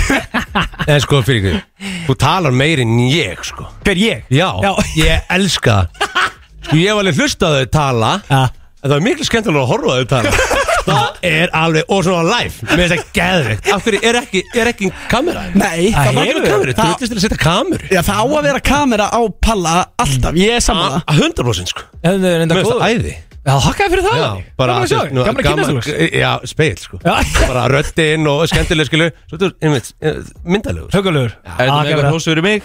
En 0.94 1.00
sko 1.04 1.20
fyrir 1.24 1.40
ykkur 1.40 1.94
Þú 2.08 2.16
talar 2.20 2.52
meir 2.56 2.82
en 2.84 2.92
ég 3.08 3.40
sko. 3.48 3.68
Hver 3.86 4.00
ég? 4.02 4.26
Já, 4.34 4.50
Já. 4.64 4.72
ég 5.00 5.32
elska. 5.38 5.78
Það 5.94 6.20
Sko 6.64 6.76
ég 6.80 6.88
hef 6.90 7.00
alveg 7.00 7.18
hlustað 7.20 7.56
þau 7.58 7.66
tala. 7.76 8.12
En 8.32 8.90
það 8.90 8.94
er 8.98 9.02
miklu 9.04 9.24
skemmtilega 9.28 9.64
að 9.64 9.72
horfa 9.72 9.88
á 9.88 9.96
þau 9.96 10.06
tala. 10.14 10.36
Það 10.84 11.20
er 11.24 11.48
alveg, 11.56 11.86
og 11.88 12.00
svona 12.04 12.24
live. 12.28 12.66
Með 12.68 12.80
þess 12.82 12.92
að 12.98 13.04
geðveikt. 13.16 13.68
Af 13.72 13.86
hverju 13.86 14.00
er 14.04 14.16
ekki, 14.18 14.40
er 14.60 14.68
ekki 14.68 14.88
kamera? 15.08 15.44
Nei, 15.56 15.86
Það 15.94 15.94
það 15.94 16.04
Það 16.04 16.18
hefur- 16.18 16.42
er 16.44 16.50
kameru, 16.50 16.74
þú 16.74 16.76
það- 16.82 16.90
veitist 16.90 17.12
til 17.14 17.16
að 17.16 17.22
setja 17.24 17.38
kameru. 17.40 17.88
Já, 17.88 18.00
það 18.04 18.18
á 18.20 18.24
að 18.28 18.44
vera 18.50 18.60
kamera 18.68 19.06
á 19.08 19.20
palla 19.46 19.72
alltaf, 20.04 20.36
ég 20.36 20.52
er 20.58 20.64
saman 20.66 20.98
A- 21.00 21.14
100% 21.16 21.72
sko. 21.72 21.86
Það 22.04 22.26
er 22.34 22.44
enda 22.44 22.58
Mér 22.58 22.60
finnst 22.68 22.76
það 22.76 22.92
æði 22.98 23.14
Já, 23.44 23.52
hakkaði 23.60 23.90
fyrir 23.92 24.04
það 24.06 24.14
Já, 24.16 24.28
bara 24.56 24.72
Gaman 24.74 24.84
að 24.84 24.88
sjá 24.88 25.00
þig, 25.04 25.10
gaman 25.18 25.40
að 25.40 25.44
kynna 25.44 25.64
þú 25.68 25.74
Já, 26.16 26.28
speil 26.48 26.76
sko. 26.80 26.96
Já. 27.04 27.14
Bara 27.44 27.64
röddinn 27.68 28.28
og 28.32 28.44
skemmtileg 28.48 28.88
skilu 28.88 29.08
Svo 29.28 29.36
þú, 29.42 29.50
einmitt, 29.60 29.90
eh, 30.00 30.14
myndalegur. 30.48 30.88
Huggulegur 30.94 31.34
Er 31.44 31.58
þetta 31.58 31.76
með 31.76 31.90
eitthvað 31.92 32.14
hósu 32.14 32.32
fyrir 32.32 32.46
mig? 32.46 32.64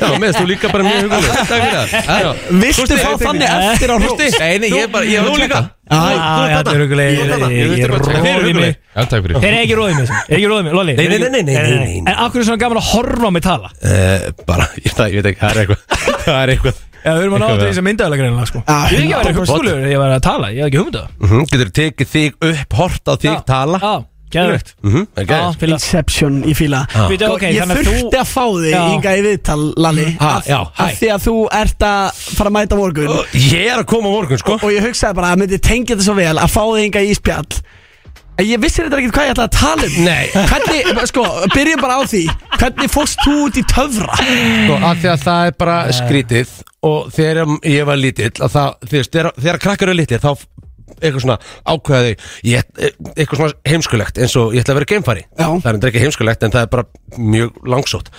Já, 0.00 0.08
meðst 0.22 0.40
þú 0.40 0.46
líka 0.48 0.70
bara 0.72 0.86
mjög 0.88 1.04
hugulegur 1.04 1.36
Takk 1.36 1.50
fyrir 1.52 1.76
það. 1.76 1.88
Já. 2.24 2.30
Viltu 2.62 2.80
Gústi, 2.80 2.96
fá 2.96 3.10
ég- 3.12 3.24
þannig 3.26 3.52
eftir 3.68 3.92
á 3.92 3.96
Gústi, 4.06 4.30
hrós? 4.30 4.38
Nei, 4.40 4.56
nei, 4.64 4.70
ég 4.72 4.86
er 4.86 4.90
bara, 4.96 5.10
ég 5.12 5.20
Þú 5.20 5.34
var 5.36 5.42
líka. 5.44 5.60
Já, 5.86 6.00
já, 6.16 6.56
þetta 6.56 6.72
er 6.72 6.80
huggulegir 6.86 7.20
Ég 7.20 7.36
er. 7.36 7.44
Ég 7.46 7.76
Ég 7.76 7.84
er 7.84 7.92
veist 7.92 8.08
bara- 8.08 8.24
Þið 8.24 8.32
eru 8.32 8.40
róð 8.40 8.50
í 8.50 8.56
mig. 8.56 8.74
Já, 8.96 9.04
takk 9.12 9.22
fyrir. 9.26 9.36
Þeir 9.44 9.52
eru 9.52 9.60
ekki 9.66 9.76
róðið 9.78 9.96
mig, 10.00 10.08
er 10.16 10.36
ekki 10.40 10.48
róðið 10.50 10.64
mig, 10.66 10.74
Lolli. 10.80 10.96
Nei, 10.96 11.04
þeir 11.06 11.14
eru 11.20 11.30
nei, 11.30 11.40
ekki- 11.40 11.46
nei, 11.46 11.54
nei, 11.54 11.76
nei, 11.76 12.00
nei. 12.00 12.10
En 12.10 12.24
akkur 12.24 12.40
er 12.40 12.48
svona 12.48 12.62
gaman 12.64 12.80
að 12.80 12.88
horfa 12.94 13.26
á 13.28 13.32
mig 13.36 13.44
tala? 13.46 13.70
Eh, 13.84 14.26
Bara, 14.48 14.66
ég, 14.80 14.92
það, 14.96 15.06
ég 15.12 15.20
veit 15.20 15.30
ekki, 15.30 15.40
það 15.44 15.50
er 15.52 15.62
eitthvað 15.62 15.80
Það 16.26 16.40
er 16.42 16.52
eitthvað 16.56 16.82
við 17.14 17.22
erum 17.26 17.36
að 17.36 17.42
ná 17.44 17.46
til 17.52 17.66
þess 17.68 17.78
að 17.82 17.86
myndaðalega 17.86 18.22
greinlega 18.22 18.46
sko. 18.50 18.62
Já, 18.66 18.76
Ég 18.90 18.98
er 18.98 19.04
ekki 19.04 19.14
að 19.14 19.22
vera 19.22 19.30
eitthvað 19.30 19.46
100%. 19.46 19.54
skúlugur 19.54 19.86
Ég 19.92 19.98
var 20.02 20.10
að 20.16 20.22
tala, 20.26 20.46
ég 20.50 20.58
hef 20.58 20.66
ekki 20.72 20.80
hugmynda 20.82 21.06
Mhm, 21.22 21.46
Getur 21.52 21.70
tekið 21.80 22.12
þig 22.16 22.32
upp, 22.50 22.72
hort 22.80 23.04
á 23.06 23.14
þig, 23.16 23.44
tala. 23.46 23.78
Já, 23.78 23.94
gæðvegt 24.36 24.72
Mhm, 24.82 25.06
er 25.16 25.68
Inception 25.70 26.42
í 26.44 26.54
fíla. 26.58 26.80
Ok, 27.30 27.42
Ég 27.46 27.62
þú 27.62 27.76
þurfti 27.86 28.18
að 28.18 28.26
fá 28.26 28.44
þig 28.58 28.74
hinga 28.90 29.12
í 29.16 29.22
viðtal, 29.22 29.74
Lalli. 29.76 30.06
Af 30.20 30.44
því 30.98 31.08
að 31.14 31.22
þú 31.26 31.34
ert 31.52 31.78
að 31.86 32.12
fara 32.36 32.50
að 32.50 32.56
mæta 32.58 32.76
morgun. 32.76 33.24
Ég 33.32 33.66
er 33.70 33.78
að 33.78 33.86
koma 33.86 34.08
á 34.10 34.12
morgun, 34.16 34.38
sko. 34.38 34.54
Og 34.58 34.70
ég 34.74 34.82
hugsaði 34.82 35.14
bara 35.14 35.30
að 35.34 35.38
myndi 35.44 35.58
tengja 35.62 35.94
þetta 35.96 36.02
svo 36.08 36.14
vel 36.18 36.36
að 36.36 36.50
fá 36.50 36.62
þig 36.74 36.82
hinga 36.86 37.02
í 37.06 37.14
spjall 37.14 37.46
Ég 38.44 38.60
vissi 38.60 38.82
þetta 38.84 38.98
ekki 39.00 39.12
hvað 39.16 39.26
ég 39.26 39.32
ætlaði 39.32 39.46
að 39.46 39.54
tala 39.56 39.86
um 39.86 39.94
Nei. 40.04 40.26
Hvernig, 40.50 40.98
sko, 41.08 41.22
byrjum 41.54 41.80
bara 41.80 41.96
á 41.96 42.02
því 42.04 42.22
Hvernig 42.60 42.90
fórst 42.92 43.22
þú 43.24 43.36
út 43.46 43.56
í 43.56 43.62
töfra? 43.70 44.18
Sko, 44.20 44.76
af 44.90 45.00
því 45.00 45.08
að 45.14 45.22
það 45.24 45.46
er 45.50 45.56
bara 45.62 45.76
skrítið 45.96 46.52
og 46.86 47.08
þegar 47.16 47.40
ég 47.66 47.86
var 47.88 47.96
lítill 47.98 48.30
að 48.44 48.52
það, 48.52 48.68
veist, 48.92 49.10
þegar, 49.16 49.30
þegar 49.40 49.58
krakkar 49.64 49.88
eru 49.90 49.96
lítill 49.98 50.20
þá 50.22 50.28
eitthvað 50.96 51.22
svona 51.24 51.38
ákveði 51.72 52.12
ég, 52.46 52.68
eitthvað 53.16 53.40
svona 53.40 53.56
heimskulegt 53.72 54.20
eins 54.22 54.36
og 54.38 54.54
ég 54.54 54.62
ætla 54.62 54.76
að 54.76 54.78
vera 54.82 54.90
geimfari 54.92 55.24
Já. 55.26 55.48
það 55.48 55.66
er 55.66 55.78
endur 55.80 55.90
ekki 55.90 56.04
heimskulegt 56.04 56.46
en 56.46 56.54
það 56.54 56.62
er 56.62 56.70
bara 56.76 56.86
mjög 57.34 57.58
langsótt 57.72 58.12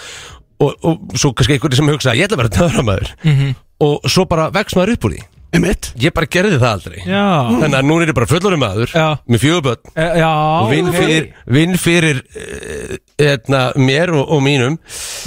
og, 0.60 0.74
og 0.84 1.16
svo 1.18 1.32
kannski 1.38 1.56
einhverju 1.56 1.80
sem 1.80 1.90
hugsa 1.94 2.14
ég 2.18 2.28
ætla 2.28 2.38
að 2.38 2.44
vera 2.44 2.56
töframæður 2.58 3.14
Mhm. 3.24 3.56
og 3.88 4.10
svo 4.12 4.26
bara 4.30 4.50
vex 4.54 4.76
maður 4.78 4.98
upp 4.98 5.08
úr 5.08 5.16
því 5.16 5.24
Einmitt. 5.56 5.90
Ég 6.02 6.12
bara 6.16 6.28
gerði 6.28 6.58
það 6.60 6.72
aldrei. 6.74 6.98
Já. 7.08 7.24
Þannig 7.62 7.78
að 7.80 7.88
núna 7.88 8.04
er 8.06 8.12
ég 8.12 8.18
bara 8.18 8.30
fullorinn 8.30 8.62
maður 8.62 8.94
Já. 8.94 9.06
með 9.32 9.44
fjögur 9.46 9.64
börn. 9.68 9.92
Eh, 9.96 10.18
Já 10.20 10.32
og 10.36 10.72
vinn 10.74 10.92
fyrir, 10.94 11.28
vinn 11.58 11.78
fyrir 11.80 12.22
uh, 12.28 12.96
etna, 13.30 13.62
mér 13.80 14.12
og, 14.18 14.24
og 14.36 14.44
mínum. 14.44 14.78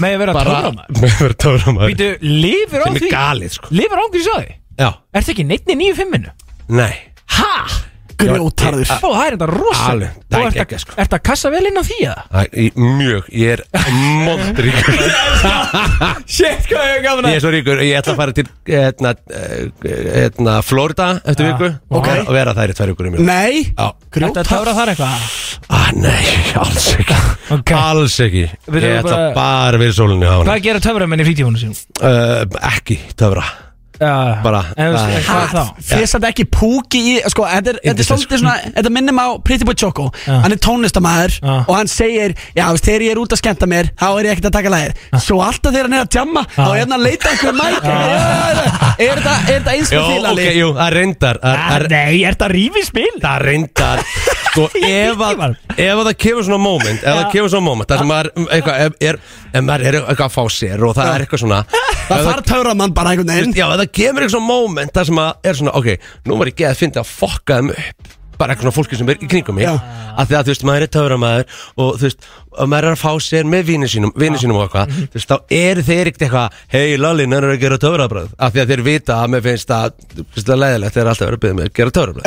Með 0.03 0.17
að 0.17 0.25
vera 0.25 0.37
bara 0.37 0.57
töframæður 0.57 1.01
með 1.01 1.11
að 1.11 1.23
vera 1.25 1.39
töframæður 1.47 1.95
Býtu, 1.95 2.11
lifir 2.45 2.85
á 2.85 2.87
sem 2.87 2.99
er 3.01 3.05
því 3.07 3.13
galið 3.17 3.55
sko. 3.57 3.73
Lifir 3.81 4.03
á 4.03 4.07
því 4.11 4.25
já, 4.81 4.91
Ertu 5.13 5.35
ekki 5.35 5.47
neittni 5.49 5.77
nýju 5.81 5.97
fimminu? 5.99 6.35
nei. 6.71 6.93
Ha? 7.37 7.55
Grjótarður 8.21 8.91
Ó, 8.91 9.09
það 9.11 9.25
er 9.27 9.37
þetta 9.37 9.49
rosa 9.51 9.87
Alveg, 9.91 10.17
það 10.31 10.45
er 10.47 10.57
geggjað, 10.61 10.83
sko. 10.85 10.97
Ertu 11.05 11.17
að 11.19 11.23
kassa 11.31 11.51
vel 11.55 11.63
inn 11.71 11.81
á 11.81 11.85
því 11.87 11.99
eða? 12.07 12.25
Æ, 12.31 12.41
í- 12.65 12.73
Mjög, 13.01 13.29
ég 13.41 13.55
er 13.57 13.63
moldríkur 14.27 14.99
Shit, 16.37 16.67
hvað 16.71 16.85
er 16.95 17.03
gaman 17.05 17.29
Ég 17.31 17.39
er 17.39 17.45
svo 17.45 17.53
ríkur, 17.55 17.83
ég 17.85 17.99
ætla 18.01 18.15
að 18.15 18.21
fara 18.21 18.35
til 18.37 18.47
etna, 18.81 19.13
etna, 20.25 20.57
Florida 20.67 21.09
eftir 21.25 21.49
viku 21.51 21.71
vera- 21.91 22.25
og 22.27 22.35
vera 22.37 22.55
þær 22.57 22.73
í 22.75 22.77
tvær 22.79 22.93
vikur 22.95 23.09
í 23.11 23.15
mjög 23.15 23.27
Nei? 23.31 23.63
Já, 23.71 23.89
Ertu 24.11 24.31
að 24.43 24.51
töfra 24.51 24.75
þar 24.77 24.93
eitthvað? 24.95 25.31
ah, 25.71 25.89
nei, 25.95 26.27
alls 26.59 26.87
ekki. 26.99 27.17
Ok. 27.55 27.73
Alls 27.77 28.17
ekki. 28.25 28.45
Við 28.67 28.83
Ég 28.85 28.95
erum 28.97 29.05
ætla 29.05 29.17
bara- 29.17 29.35
bara 29.37 29.77
að 29.79 29.83
vera 29.85 29.93
í 29.95 29.97
sólinni 29.97 30.27
á 30.27 30.35
hana 30.35 30.47
Hvað 30.51 30.63
gera 30.67 30.83
töframenn 30.87 31.23
í 31.23 31.27
frítífunum 31.29 31.61
sínum? 31.61 31.79
uh, 32.03 32.45
Ekki 32.75 32.99
töfra 33.19 33.45
Bara, 34.01 34.63
er-? 34.81 34.95
Fyrst 35.85 36.15
þetta 36.17 36.29
ekki 36.33 36.47
púki 36.49 37.01
í 37.13 37.15
Sko, 37.29 37.45
þetta 37.51 37.75
er, 37.75 37.81
þetta 37.85 38.01
er 38.01 38.07
svolítið 38.09 38.41
svona 38.41 38.55
Þetta 38.79 38.93
minnum 38.97 39.19
á 39.21 39.27
Pretty 39.45 39.67
Boy 39.69 39.77
Choco. 39.77 40.07
Hann 40.25 40.55
er 40.55 40.61
tónlistamæður. 40.65 41.37
Og 41.67 41.75
hann 41.77 41.91
segir 41.91 42.33
Já, 42.57 42.65
veist, 42.73 42.87
þegar 42.89 43.05
ég 43.05 43.13
er 43.15 43.21
út 43.21 43.35
að 43.37 43.43
skemmta 43.43 43.69
mér 43.71 43.91
Þá 44.01 44.07
er 44.15 44.29
ég 44.31 44.33
ekkert 44.39 44.49
að 44.51 44.57
taka 44.57 44.73
lagið. 44.73 45.05
Svo 45.21 45.41
alltaf 45.45 45.75
þegar 45.75 45.91
hann 45.91 45.99
er 45.99 46.07
að 46.07 46.17
jamma 46.17 46.45
Þá 46.57 46.65
er 46.71 46.81
hann 46.85 46.97
að 46.97 47.05
leita 47.05 47.35
einhver 47.35 47.59
mæk 47.61 47.91
Er 49.01 49.21
þetta 49.21 49.35
er 49.37 49.61
þetta 49.61 49.75
eins 49.77 49.93
og 49.97 50.09
ok, 50.11 50.17
Lalli? 50.25 50.47
jú, 50.59 50.71
það 50.77 50.91
reyndar 50.97 51.39
Ah, 51.45 51.61
er- 51.77 51.87
Nei, 51.91 52.23
ert 52.29 52.43
að 52.45 52.53
rífi 52.57 52.83
spil? 52.89 53.13
Það 53.23 53.45
reyndar 53.47 54.03
Sko, 54.51 54.65
ef 54.91 55.21
að, 55.23 55.55
ef 55.77 55.93
að 55.95 56.03
það 56.11 56.17
kemur 56.25 56.47
svona 56.49 56.61
moment 56.65 57.05
Ef 57.05 57.21
það 57.21 57.29
kemur 57.37 57.53
svona 57.53 57.67
moment 57.69 57.93
Það 57.93 58.03
sem 58.03 58.11
maður, 58.11 58.31
er, 59.11 59.21
ef 59.51 59.65
maður 59.67 59.87
er 59.91 59.99
eitthvað 60.01 60.27
að 60.29 60.35
fá 60.37 60.45
sér 60.57 60.85
Og 60.87 60.95
það 60.99 61.13
er 61.15 61.25
eitthvað 61.27 61.43
svona 61.45 61.61
Það 62.11 62.25
þarf 62.27 62.47
töframann 62.51 62.95
bara 62.97 63.13
einhvern 63.15 63.31
veginn. 63.31 63.53
Já, 63.55 63.67
það 63.71 63.85
kemur 63.95 64.25
eitthvað 64.25 64.37
svona 64.37 64.51
moment 64.51 64.97
Það 64.97 65.11
sem 65.11 65.21
að 65.23 65.51
er 65.51 65.61
svona, 65.61 65.75
ok, 65.79 66.09
nú 66.27 66.39
var 66.41 66.51
ég 66.51 66.57
geð 66.59 66.71
að 66.73 66.81
finna 66.85 67.05
að 67.05 67.13
fokka 67.21 67.61
þeim 67.61 67.71
upp 67.77 68.17
Bara 68.40 68.55
eitthvað 68.55 68.70
svona 68.70 68.76
fólki 68.81 68.98
sem 69.00 69.11
er 69.12 69.20
í 69.20 69.29
kringum 69.31 69.59
mig. 69.61 69.68
Af 69.70 70.29
því 70.31 70.37
að, 70.38 70.46
þú 70.48 70.53
veist, 70.55 70.64
maður 70.66 70.85
er 70.87 70.90
töframæður 70.96 71.44
Og 71.81 71.90
þú 72.00 72.07
veist, 72.09 72.24
og 72.50 72.68
maður 72.70 72.87
er 72.88 72.94
að 72.96 73.00
fá 73.00 73.12
sér 73.22 73.46
með 73.46 73.62
vinni 73.68 73.88
sínum 73.88 74.11
Vinni 74.18 74.40
sínum 74.40 74.59
og 74.59 74.64
eitthvað 74.66 74.90
Þú 74.96 75.16
veist, 75.16 75.31
þá 75.31 75.37
eru 75.55 75.85
þeir 75.87 76.11
ekkert 76.11 76.24
eitthvað 76.26 76.57
Hei, 76.72 76.96
Lalli, 76.98 77.26
nennir 77.31 77.53
að 77.55 77.61
gera 77.62 77.79
töfrabröð 77.81 78.33
Af 78.42 78.55
því 78.55 78.62
að 78.64 78.72
þeir 78.72 78.83
vita 78.88 79.18
að 79.22 79.31
mér 79.35 79.44
finnst 79.44 79.70
að 79.76 79.92
það 80.35 80.50
er 80.55 80.61
leiðilegt 80.64 80.96
Þeir 80.96 81.03
eru 81.05 81.12
alltaf 81.12 81.26
verið 81.31 81.38
að 81.38 81.44
byrja 81.44 81.57
mig 81.61 81.64
að 81.70 81.74
gera 81.79 81.94
töfrabröð 82.00 82.24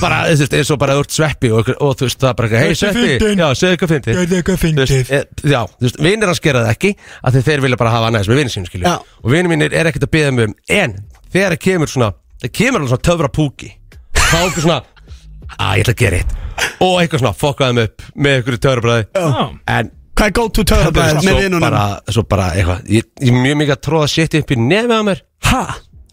bara, 0.00 0.18
þú 0.26 0.40
veist, 0.40 0.54
eins 0.58 0.70
og 0.74 0.78
bara 0.80 0.96
ert 1.00 1.14
sveppi 1.14 1.50
og, 1.54 1.70
og 1.76 1.92
þú 2.00 2.08
veist, 2.08 2.20
það 2.20 2.30
er 2.30 2.36
bara 2.40 2.48
eitthvað, 2.48 2.64
hei 2.64 2.74
sveppi. 2.80 3.14
já, 3.40 3.46
segðu 3.60 3.72
eitthvað 3.76 3.92
fyndið. 3.94 4.14
Gerðu 4.20 4.36
eitthvað 4.40 4.58
Þú 4.60 4.80
veist, 4.80 4.94
fyndið. 4.94 5.10
e, 5.10 5.50
já, 5.52 5.60
þú 5.76 5.86
veist, 5.86 5.98
vinnir 6.06 6.30
hans 6.30 6.42
gera 6.44 6.62
það 6.64 6.72
ekki 6.74 6.90
af 7.20 7.34
því 7.36 7.40
þeir 7.48 7.64
vilja 7.66 7.80
bara 7.80 7.94
hafa 7.94 8.08
næst 8.14 8.30
með 8.30 8.38
er 9.80 9.90
að 10.06 10.12
byggja 10.14 10.32
mig 10.34 10.44
um 10.50 10.54
það 12.40 12.52
kemur 12.56 12.80
alveg 12.80 12.92
svona 12.94 13.04
töfra 13.10 13.28
púki 13.36 13.70
þá 14.16 14.36
er 14.38 14.46
eitthvað 14.46 14.64
svona, 14.64 14.80
að 15.56 15.72
ég 15.80 15.84
ætla 15.84 15.94
að 15.96 16.02
gera 16.04 16.20
eitt. 16.20 16.36
Og 16.84 16.94
eitthvað 17.00 17.22
svona, 17.24 17.34
fokkaði 17.40 17.76
mig 17.78 17.88
upp 17.90 18.06
með 18.14 18.36
einhverju 18.38 18.62
töfrabræði. 18.66 19.08
En 19.76 19.90
Hvað 20.20 20.26
er 20.28 20.34
go 20.36 20.42
to 20.52 20.62
það 20.62 20.70
töfrabræðið 20.74 21.14
með 21.16 21.30
svo 21.30 21.36
vinnunum? 21.40 21.62
bara, 21.64 21.84
svo 22.12 22.22
bara 22.28 22.46
eitthvað 22.52 22.90
ég, 22.92 23.06
ég 23.24 23.30
er 23.32 23.38
mjög 23.40 23.60
mikið 23.62 23.74
að 23.76 23.82
tróða 23.86 24.08
shit 24.12 24.34
upp 24.40 24.50
í 24.52 24.58
nefið 24.60 24.96
á 25.00 25.02
mér. 25.08 25.22
Ha? 25.48 25.62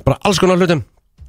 bara 0.08 0.20
alls 0.24 0.40
konar 0.40 0.62
hlutum. 0.62 0.84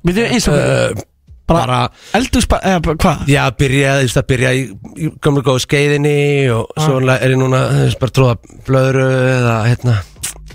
Við 0.07 0.21
þau 0.21 0.27
eins 0.37 0.47
og 0.53 0.59
uh, 0.59 1.07
Bara, 1.49 1.63
bara 1.65 1.79
Eldúspa, 2.19 2.59
eða 2.61 2.81
bara 2.85 2.99
hvað? 3.01 3.21
Já, 3.33 3.41
byrja, 3.57 3.93
þú 3.97 4.05
veist 4.05 4.19
að 4.21 4.27
byrja 4.29 4.51
í, 4.53 4.65
í 5.01 5.07
gamla 5.25 5.43
góðu 5.47 5.63
skeiðinni 5.65 6.17
og 6.53 6.67
svo 6.77 6.99
er 7.15 7.25
ég 7.33 7.39
núna, 7.41 7.63
þú 7.73 7.85
veist, 7.87 8.01
bara 8.03 8.15
tróða 8.19 8.35
blöðru 8.69 9.07
eða 9.33 9.55
hérna 9.65 9.95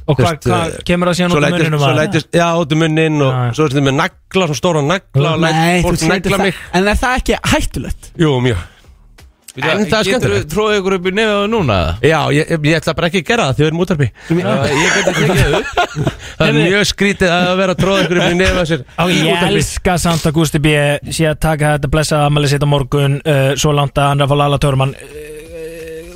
Og 0.07 0.17
þú 0.17 0.23
hvað 0.25 0.49
hva, 0.49 0.59
eh, 0.67 0.81
kemur 0.89 1.07
það 1.11 1.17
síðan 1.19 1.31
út 1.31 1.37
af 1.37 1.43
lætist, 1.45 1.63
muninum 1.63 1.79
svo 1.83 1.93
lætist, 1.99 2.27
já, 2.35 2.47
út 2.59 2.73
um 2.75 2.79
munnin 2.83 3.21
og 3.23 3.31
Já. 3.31 3.53
svo 3.55 3.63
er 3.65 3.73
þetta 3.73 3.85
með 3.87 3.97
nagla, 4.01 4.43
svona 4.49 4.59
stóra 4.59 4.81
nagla 4.83 5.33
og 5.33 5.41
Nei, 5.47 5.81
þú 5.83 5.95
nagla 6.11 6.37
það. 6.37 6.45
mig. 6.49 6.61
En 6.73 6.87
er 6.87 7.01
það 7.03 7.17
ekki 7.21 7.41
hættulegt? 7.53 8.11
Jú, 8.19 8.37
mjög. 8.43 8.69
En 9.53 9.61
það 9.61 9.69
er 9.77 9.85
Getur 9.85 10.03
skemmtilegt. 10.07 10.47
tróðið 10.49 10.79
ykkur 10.79 10.93
upp 10.97 11.03
í 11.05 11.11
nefið 11.13 11.35
á 11.37 11.45
núna? 11.53 11.75
Já, 12.01 12.19
ég, 12.33 12.47
ég, 12.49 12.63
ég 12.65 12.77
ætla 12.79 12.95
bara 12.97 13.09
ekki 13.11 13.19
að 13.21 13.27
gera 13.27 13.43
það 13.45 13.53
því 13.53 13.61
við 13.61 13.67
erum 13.69 13.81
útarpi 13.83 14.07
Ég 14.33 14.95
get 14.95 15.09
ekki 15.11 15.27
tekið 15.29 15.57
upp. 15.59 15.67
Það 16.39 16.47
er 16.47 16.57
mjög 16.57 16.87
skrítið 16.89 17.33
að 17.35 17.51
vera 17.59 17.75
að 17.75 17.81
tróða 17.83 18.01
ykkur 18.07 18.17
upp 18.23 18.31
í 18.33 18.39
nefa 18.39 18.63
sér. 18.65 18.81
Á, 18.97 19.03
í 19.05 19.19
ég 19.27 19.43
elska 19.51 19.97
samt 20.01 20.25
að 20.25 20.33
Gusti 20.39 20.57
B 20.63 20.73
sé 21.13 21.27
að 21.29 21.37
taka 21.45 21.75
þetta 21.77 21.91
blessa 21.93 22.23
ammali 22.25 22.49
sitt 22.49 22.65
á 22.65 22.69
morgun 22.73 23.19
uh, 23.21 23.53
svo 23.53 23.75
langt 23.77 23.93
að 24.01 24.09
hann 24.09 24.23
er 24.23 24.25
að 24.25 24.33
fá 24.33 24.37
Lala 24.41 24.57
Törman 24.65 24.95
uh, 24.97 25.29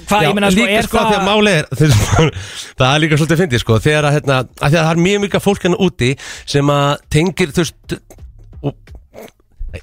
Hvað, 0.07 0.23
Já, 0.23 0.29
meina, 0.37 0.49
sko, 0.53 0.61
líka 0.63 0.77
er 0.79 0.85
sko 0.87 0.97
það 1.01 1.09
þegar 1.11 1.25
málið 1.27 1.57
er 1.57 1.65
þeir- 1.81 2.33
það 2.79 2.91
er 2.93 3.01
líka 3.03 3.17
svolítið 3.19 3.41
fyndið 3.43 3.63
sko 3.63 3.79
þegar 3.83 4.07
að, 4.09 4.15
hérna, 4.17 4.37
að 4.47 4.67
því 4.71 4.77
að 4.79 4.85
það 4.87 4.91
er 4.95 5.01
mjög 5.07 5.23
mikið 5.25 5.45
fólk 5.47 5.65
hérna 5.67 5.79
úti 5.87 6.11
sem 6.53 6.71
að 6.77 6.91
tengir 7.17 7.51
þú 7.57 7.65
veist 7.65 7.97
og 8.63 8.93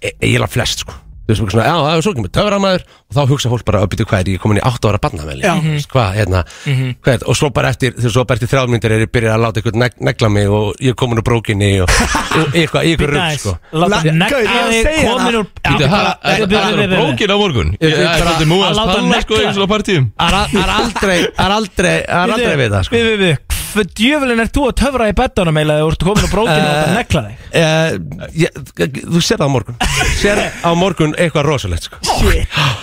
e- 0.00 0.14
eiginlega 0.24 0.52
flest 0.56 0.84
sko 0.86 0.96
þú 1.24 1.32
veist, 1.32 1.40
svona, 1.54 1.64
já, 1.64 1.74
það 1.80 1.94
er 1.96 2.02
svo 2.04 2.12
ekki 2.14 2.24
með 2.24 2.32
töframæður 2.36 2.82
og 2.84 3.14
þá 3.16 3.20
hugsa 3.30 3.50
fólk 3.52 3.64
bara, 3.64 3.78
byrju 3.88 4.06
hvað 4.10 4.20
er 4.20 4.28
ég 4.34 4.40
komin 4.42 4.58
í 4.60 4.64
8 4.68 4.88
ára 4.90 4.98
barnavel 5.00 5.38
Já. 5.40 5.54
hvað, 5.94 6.08
hérna, 6.18 6.42
hvað 6.68 7.08
er 7.08 7.18
þetta 7.18 7.28
og 7.32 7.38
svo 7.38 7.48
bara 7.56 7.70
eftir, 7.72 7.94
þú 7.96 8.04
veist, 8.04 8.14
svo 8.18 8.24
bara 8.28 8.36
eftir 8.40 8.50
þrjámyndir 8.52 8.92
er 8.96 9.04
ég 9.06 9.12
byrjað 9.14 9.34
að 9.38 9.42
láta 9.44 9.60
eitthvað 9.62 9.78
neg 9.84 9.96
negla 10.10 10.28
mig 10.34 10.48
og 10.52 10.74
ég 10.84 10.92
er 10.92 10.98
komin 11.00 11.20
úr 11.22 11.26
brókinni 11.30 11.70
og, 11.84 11.88
eitthvað, 12.58 12.82
eitthvað 12.84 13.14
rugg 13.14 13.38
sko. 13.40 13.54
Láta 13.72 13.88
La- 13.94 14.02
negla 14.04 14.66
þig 14.68 14.90
komin 15.00 15.24
það. 15.24 15.38
úr 15.40 15.46
það 15.64 16.06
er 16.34 16.46
það 16.52 16.94
brókin 16.94 17.32
á 17.32 17.36
morgun. 17.40 17.72
Veit 17.80 17.88
er 17.94 18.04
bara- 18.04 18.20
svolítið 18.20 18.50
múið 18.52 18.64
að 18.64 18.70
að 18.70 18.78
láta 18.82 18.98
spalla 19.00 19.20
sko 19.24 19.40
eins 19.40 19.58
og 19.64 19.68
partíum. 19.72 20.10
Það 20.20 20.38
er- 20.40 20.52
það 20.54 20.62
er 20.64 20.74
aldrei, 20.76 21.18
það 21.24 21.44
er 21.48 21.56
aldrei, 21.58 21.96
það 22.04 22.24
er 22.24 22.34
aldrei 22.36 22.56
við 22.60 22.70
það 22.76 22.84
sko. 22.88 22.94
Við, 22.94 23.10
við, 23.24 23.36
við, 23.74 23.78
hvað 23.78 23.90
djöfulinn 24.00 24.42
er 24.44 24.50
þú 24.54 24.66
að 24.68 24.76
töfra 24.80 25.08
í 25.10 25.16
betanum 25.18 25.60
eða 25.60 25.78
þú 25.80 25.90
ert 25.92 26.06
komin 26.08 26.26
úr 26.26 26.32
brókinu 26.32 26.64
og 26.64 26.78
það 26.78 26.94
negla 26.98 27.22
þig? 27.24 27.44
Uh, 27.54 28.30
ég, 28.40 28.60
þú 29.14 29.22
sér 29.24 29.42
það 29.42 29.46
á 29.46 29.54
morgun. 29.54 29.78
Sér 30.20 30.42
á 30.64 30.70
morgun 30.78 31.16
eitthvað 31.18 31.48
rosalegt 31.48 31.88
sko. 31.88 32.00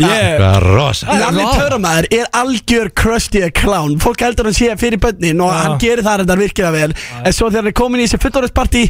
Eitthvað 0.01 0.59
rosalegt. 0.67 1.23
Lalli 1.25 1.47
Töframæður 1.55 2.09
er 2.19 2.29
algjör 2.41 2.91
crusty 3.03 3.43
a 3.45 3.51
clown. 3.55 3.97
Fólk 4.03 4.25
heldur 4.25 4.49
hann 4.49 4.57
sé 4.57 4.71
fyrir 4.79 5.01
bönnin 5.01 5.41
og 5.43 5.53
hann 5.55 5.79
gerir 5.81 6.03
það 6.05 6.25
þetta 6.25 6.39
virkilega 6.43 6.75
vel. 6.75 6.95
En 7.21 7.35
svo 7.35 7.49
þegar 7.49 7.61
hann 7.63 7.71
er 7.73 7.77
komin 7.81 8.03
í 8.03 8.07
þessi 8.07 8.21
fullorðisparti 8.21 8.85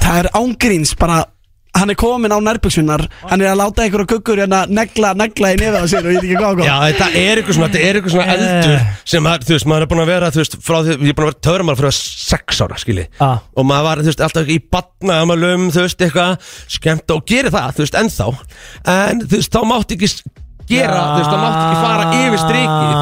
Það 0.00 0.18
er 0.20 0.28
ángríns 0.36 0.94
bara 0.98 1.24
Hann 1.76 1.92
er 1.92 1.98
komin 2.00 2.32
á 2.32 2.38
nærbuksunar 2.40 3.06
Hann 3.30 3.42
er 3.44 3.50
að 3.52 3.60
láta 3.60 3.84
einhverju 3.84 4.08
guggur 4.14 4.40
hérna 4.42 4.62
negla, 4.70 5.12
negla 5.18 5.52
í 5.54 5.58
nefið 5.60 5.78
á 5.78 5.84
sér 5.90 6.06
og 6.06 6.14
ég 6.14 6.20
veit 6.20 6.28
ekki 6.28 6.38
hvað 6.40 6.50
og 6.50 6.60
hvað 6.60 6.70
Já, 6.70 6.76
þetta 6.86 7.08
er 7.22 7.40
eitthvað 7.40 7.58
svona, 7.58 7.70
þetta 7.74 7.88
er 7.88 7.98
eitthvað 8.00 8.14
svona 8.16 8.36
eldur 8.36 8.78
sem 9.06 9.28
að, 9.30 9.46
þú 9.46 9.54
veist, 9.56 9.68
maður 9.70 9.86
er 9.86 9.90
búin 9.92 10.02
að 10.02 10.10
vera, 10.10 10.30
þú 10.34 10.42
veist, 10.42 10.56
frá 10.66 10.78
því, 10.86 10.96
ég 10.96 11.12
er 11.12 11.18
búin 11.18 11.26
að 11.26 11.30
vera 11.30 11.44
töframar 11.46 11.78
frá 11.80 11.90
sex 11.96 12.62
ára, 12.64 12.80
skilji. 12.80 13.06
Ah. 13.22 13.44
og 13.54 13.68
maður 13.68 13.86
var, 13.86 14.02
þú 14.02 14.10
veist, 14.10 14.24
alltaf 14.26 14.50
í 14.50 14.58
batnaðamalum, 14.76 15.68
þú 15.74 15.84
veist, 15.86 16.02
eitthvað 16.06 16.50
skemmt 16.78 17.14
og 17.14 17.22
gerir 17.28 17.54
það, 17.54 17.76
þú 17.76 17.84
veist, 17.84 18.00
ennþá. 18.02 18.28
En, 18.96 19.22
þú 19.26 19.38
veist, 19.38 19.54
þá 19.54 19.70
mátti 19.70 19.98
ekki 19.98 20.10
gera, 20.70 21.02
þú 21.12 21.18
veist, 21.20 21.34
þá 21.34 21.38
mátti 21.42 21.66
ekki 21.66 21.84
fara 21.84 22.08
yfir 22.22 22.40
strikið. 22.46 22.96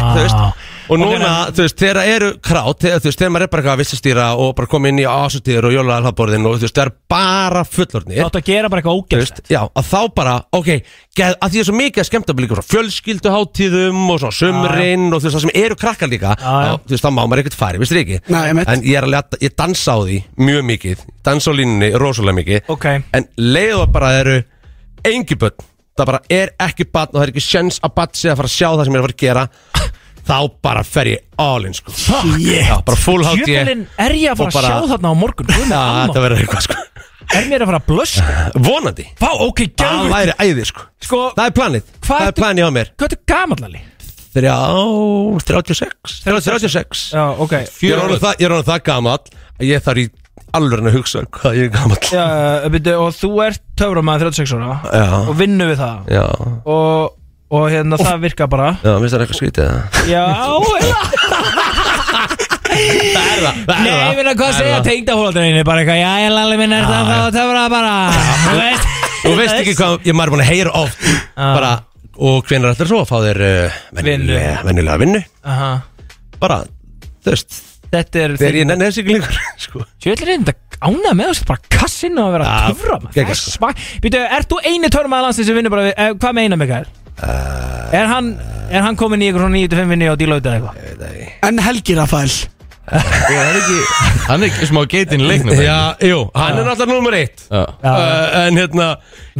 Þú 0.00 0.24
veist, 0.24 0.42
og 0.90 0.96
Ok, 0.98 0.98
núna, 1.06 1.28
þú 1.54 1.62
veist, 1.62 1.76
þegar 1.78 1.98
eru 2.10 2.28
krát, 2.42 2.80
þegar, 2.82 2.98
þú 2.98 3.06
veist, 3.06 3.18
þegar 3.20 3.30
maður 3.30 3.44
er 3.44 3.50
bara 3.52 3.60
eitthvað 3.62 3.76
að 3.76 3.82
vissastýra 3.84 4.24
og 4.42 4.48
bara 4.58 4.66
koma 4.72 4.88
inn 4.90 4.98
í 4.98 5.04
ásutýður 5.06 5.68
og 5.68 5.74
jólaðalhaborðin 5.76 6.48
og 6.50 6.56
þú 6.56 6.64
veist, 6.66 6.74
það 6.80 6.88
er 6.88 6.90
bara 7.14 7.62
fullorðnir. 7.62 8.18
Þú 8.18 8.24
átt 8.26 8.38
að 8.40 8.48
gera 8.50 8.70
bara 8.72 8.82
eitthvað 8.82 8.98
ógæst 9.04 9.38
já, 9.54 9.60
að 9.70 9.86
þá 9.86 10.00
bara, 10.18 10.34
ok 10.58 10.70
geð, 10.74 11.36
að 11.46 11.54
því 11.54 11.62
er 11.62 11.68
svo 11.68 11.76
mikið 11.78 12.02
að 12.02 12.08
skemmta 12.10 12.36
líka 12.42 12.58
frá 12.58 12.66
fjölskylduháttíðum 12.72 14.02
og 14.10 14.20
svona 14.24 14.38
sömurinn 14.40 15.06
og 15.14 15.20
þú 15.22 15.28
veist 15.28 15.36
það 15.38 15.44
sem 15.46 15.54
eru 15.62 15.78
krakkar 15.78 16.10
líka 16.10 16.34
þá, 16.42 16.82
þú 16.82 16.94
veist, 16.96 17.04
þá 17.06 17.10
má 17.14 17.22
maður 17.22 17.42
ekkert 17.44 17.58
fari, 17.60 17.80
veist 17.82 17.94
ekki 18.02 18.18
Nei, 18.26 18.42
einmitt. 18.50 18.70
en 18.74 18.82
ég 18.86 18.98
er 18.98 19.06
að 19.06 19.14
leta, 19.14 19.40
ég 19.46 19.54
dansa 19.62 19.94
á 19.94 19.98
því 20.02 20.18
mjög 20.42 20.66
mikið, 20.74 21.06
dansa 21.30 21.54
á 21.54 21.58
línunni 21.60 21.92
rosalega 22.02 22.38
mikið. 22.40 22.70
Ok. 22.74 22.86
en 23.14 23.28
leiðu 23.38 23.82
að 23.84 23.92
bara 23.94 24.12
eru 24.24 24.38
engi 25.06 25.38
börn, 25.38 25.66
það 26.00 26.10
bara 26.10 26.20
er 26.40 26.52
ekki 26.66 26.86
barn 26.90 27.10
og 27.12 27.18
það 27.20 27.26
er 27.28 27.32
ekki 27.34 27.44
sjens 27.46 27.80
að 27.84 27.94
barn 28.00 28.14
sé 28.18 28.30
að 28.32 28.38
fara 28.40 28.50
að 28.50 28.56
sjá 28.56 28.68
það 28.70 28.84
sem 28.88 28.94
ég 28.94 29.00
er 29.00 29.02
að 29.02 29.08
fara 29.08 29.16
að 29.16 29.24
gera. 29.26 29.48
Þá 30.30 30.36
bara 30.62 30.82
fer 30.86 31.08
ég 31.10 31.22
all 31.40 31.64
in 31.66 31.72
sko. 31.74 31.90
Já, 32.44 32.76
bara 32.86 32.98
full 33.00 33.22
hátíð 33.24 33.46
Djöfulinn 33.48 33.86
er 34.04 34.12
ég 34.20 34.30
að 34.34 34.42
fara 34.42 34.50
Og 34.50 34.54
bara- 34.58 34.68
að 34.68 34.82
sjá 34.84 34.90
þarna 34.92 35.10
á 35.10 35.14
morgun? 35.16 35.48
Guð 35.48 35.62
minn 35.62 35.72
Já, 35.72 35.80
almáttugur. 35.80 36.10
þetta 36.12 36.24
verður 36.26 36.42
eitthvað 36.44 36.66
sko. 36.66 36.76
Er 37.30 37.44
mér 37.50 37.62
að 37.64 37.70
fara 37.70 37.80
að 37.80 37.86
blöska? 37.88 38.36
Vonandi. 38.68 39.06
Vá, 39.22 39.30
ok, 39.46 39.62
Það 39.80 39.94
gæður 39.96 40.12
væri 40.14 40.34
æði 40.44 40.66
sko. 40.70 40.84
Sko, 41.08 41.20
Það 41.38 41.48
er 41.50 41.56
planið. 41.56 41.88
Hvað 41.96 42.10
Það 42.10 42.20
er 42.26 42.30
ertu- 42.34 42.42
planið 42.44 42.68
á 42.68 42.70
mér. 42.76 42.92
hvað 43.00 43.16
er 43.16 43.20
gamall 43.32 43.64
alveg? 43.70 43.88
Þrjá 44.30 44.56
36 45.50 46.20
36 46.26 47.04
Já, 47.16 47.24
ok. 47.42 47.54
Ég 47.82 47.94
er 47.96 48.02
orðinn 48.04 48.22
það, 48.22 48.34
ég 48.38 48.46
er 48.46 48.54
orðinn 48.54 48.68
það 48.70 48.82
gamall 48.86 49.18
að 49.58 49.66
ég 49.70 49.82
þarf 49.88 50.02
í 50.04 50.06
alveg 50.56 50.82
að 50.90 50.96
hugsa 50.98 51.22
hvað 51.36 51.56
ég 51.60 51.68
er 51.68 51.72
gamall. 51.76 52.02
Já, 52.10 52.24
byrju, 52.74 52.94
og 53.04 53.14
þú 53.16 53.30
ert 53.46 53.62
töframæður 53.80 54.30
36 54.32 54.54
ára 54.58 54.76
Já. 55.00 55.06
Og 55.30 55.34
vinnu 55.38 55.66
við 55.70 55.78
það. 55.80 55.96
Já, 56.16 56.24
Og, 56.64 57.16
og 57.50 57.64
hérna, 57.72 57.98
það 58.00 58.24
virkar 58.26 58.50
bara. 58.52 58.70
Já, 58.84 58.92
minnst 59.02 59.14
það 59.16 59.24
eitthvað 59.26 59.40
skrítið 59.40 59.64
það 59.70 59.80
Já, 60.10 60.24
Það 62.70 63.26
er 63.26 63.40
það, 63.42 63.56
það 63.66 63.80
Nei, 63.82 63.90
ég 63.90 64.18
finna 64.20 64.32
hvað 64.38 64.48
að 64.50 64.56
segja 64.60 64.80
tengdahóldreinu 64.86 65.62
Bara 65.66 65.82
eitthvað, 65.82 65.98
já, 66.00 66.10
ég 66.24 66.34
lalli 66.34 66.58
minn 66.60 66.74
er 66.76 66.84
það 66.88 67.08
þá 67.10 67.16
töfra 67.34 67.64
bara? 67.72 67.94
Þú 68.44 68.54
veist. 68.60 68.86
Þú 69.24 69.32
veist 69.40 69.56
ekki 69.58 69.74
hvað, 69.80 69.96
ég 70.06 70.16
maður 70.16 70.30
er 70.30 70.34
búin 70.36 70.44
að 70.44 70.50
heyra 70.52 70.74
oft 70.80 71.02
bara, 71.36 71.72
og 72.20 72.46
hvenær 72.48 72.72
ætlar 72.74 72.88
svo 72.90 73.00
að 73.02 73.10
fá 73.10 73.16
þér 73.26 73.40
uh, 73.46 73.80
venjulega, 73.98 74.54
venjulega 74.68 75.00
vinnu? 75.02 75.20
Aha. 75.50 75.70
bara, 76.40 76.60
þú 77.24 77.34
veist 77.34 77.58
Þetta 77.90 78.20
er 78.24 78.34
þegar 78.38 78.58
ég 78.60 78.66
nenni 78.70 78.86
þessi 78.88 79.02
ekki 79.04 79.16
lengur 79.16 79.38
sko. 79.66 79.84
Sjöldlir 80.04 80.30
er 80.36 80.44
þetta 80.46 80.80
ánað 80.90 81.16
með 81.18 81.30
þessu 81.32 81.48
bara 81.50 81.72
kassinu 81.74 82.22
að 82.24 82.32
vera 82.36 82.46
Já, 82.46 82.54
að 82.60 82.70
töfra 82.70 82.98
geggjað, 83.16 83.40
sko. 83.42 83.70
Býtu, 84.04 84.20
ert 84.38 84.48
þú 84.52 84.60
eini 84.70 84.90
törmaður 84.94 85.26
landsins 85.28 85.50
sem 85.50 85.58
vinnur 85.58 85.74
bara 85.74 85.88
við 85.88 85.92
eh, 85.96 86.12
Hvað 86.22 86.36
meina 86.38 86.58
Mikael? 86.60 86.86
Uh, 87.20 87.90
er, 87.92 88.06
hann, 88.08 88.30
er 88.72 88.80
hann 88.86 88.96
komin 88.96 89.20
í 89.20 89.26
eitthvað 89.28 89.42
svona 89.44 89.58
9-5 89.60 89.90
vinni 89.92 90.06
á 90.08 90.14
dílauta 90.16 90.54
eða 90.54 90.70
eitthvað? 90.70 90.78
ég 90.80 90.86
veit 90.88 91.02
það 91.02 91.18
ekki. 91.18 91.28
En 91.50 91.58
Helgi 91.66 91.96
Rafael 91.98 92.32
Það 92.90 93.36
er 93.44 93.58
ekki 93.60 93.74
Hann 94.30 94.40
er 94.40 94.46
ekki 94.48 94.68
smá 94.70 94.80
geitin 94.90 95.20
í 95.22 95.26
leiknum 95.28 95.60
Já, 95.62 95.76
jú, 96.08 96.22
hann 96.34 96.56
er 96.62 96.64
náttúrulega 96.70 96.94
nummer 96.96 97.16
eitt 97.18 97.44
Já. 97.50 97.60
uh, 97.66 98.38
En 98.46 98.56
hérna 98.62 98.86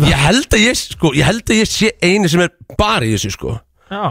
Ég 0.05 0.20
held 0.26 0.59
að 0.59 0.66
ég, 0.66 0.82
sko, 0.92 1.14
ég 1.16 1.26
held 1.30 1.46
að 1.51 1.62
ég 1.62 1.70
sé 1.72 1.90
eini 2.05 2.30
sem 2.30 2.44
er 2.44 2.53
bara 2.78 3.07
í 3.09 3.14
þessu, 3.16 3.32
sko 3.38 3.57
Já 3.90 4.05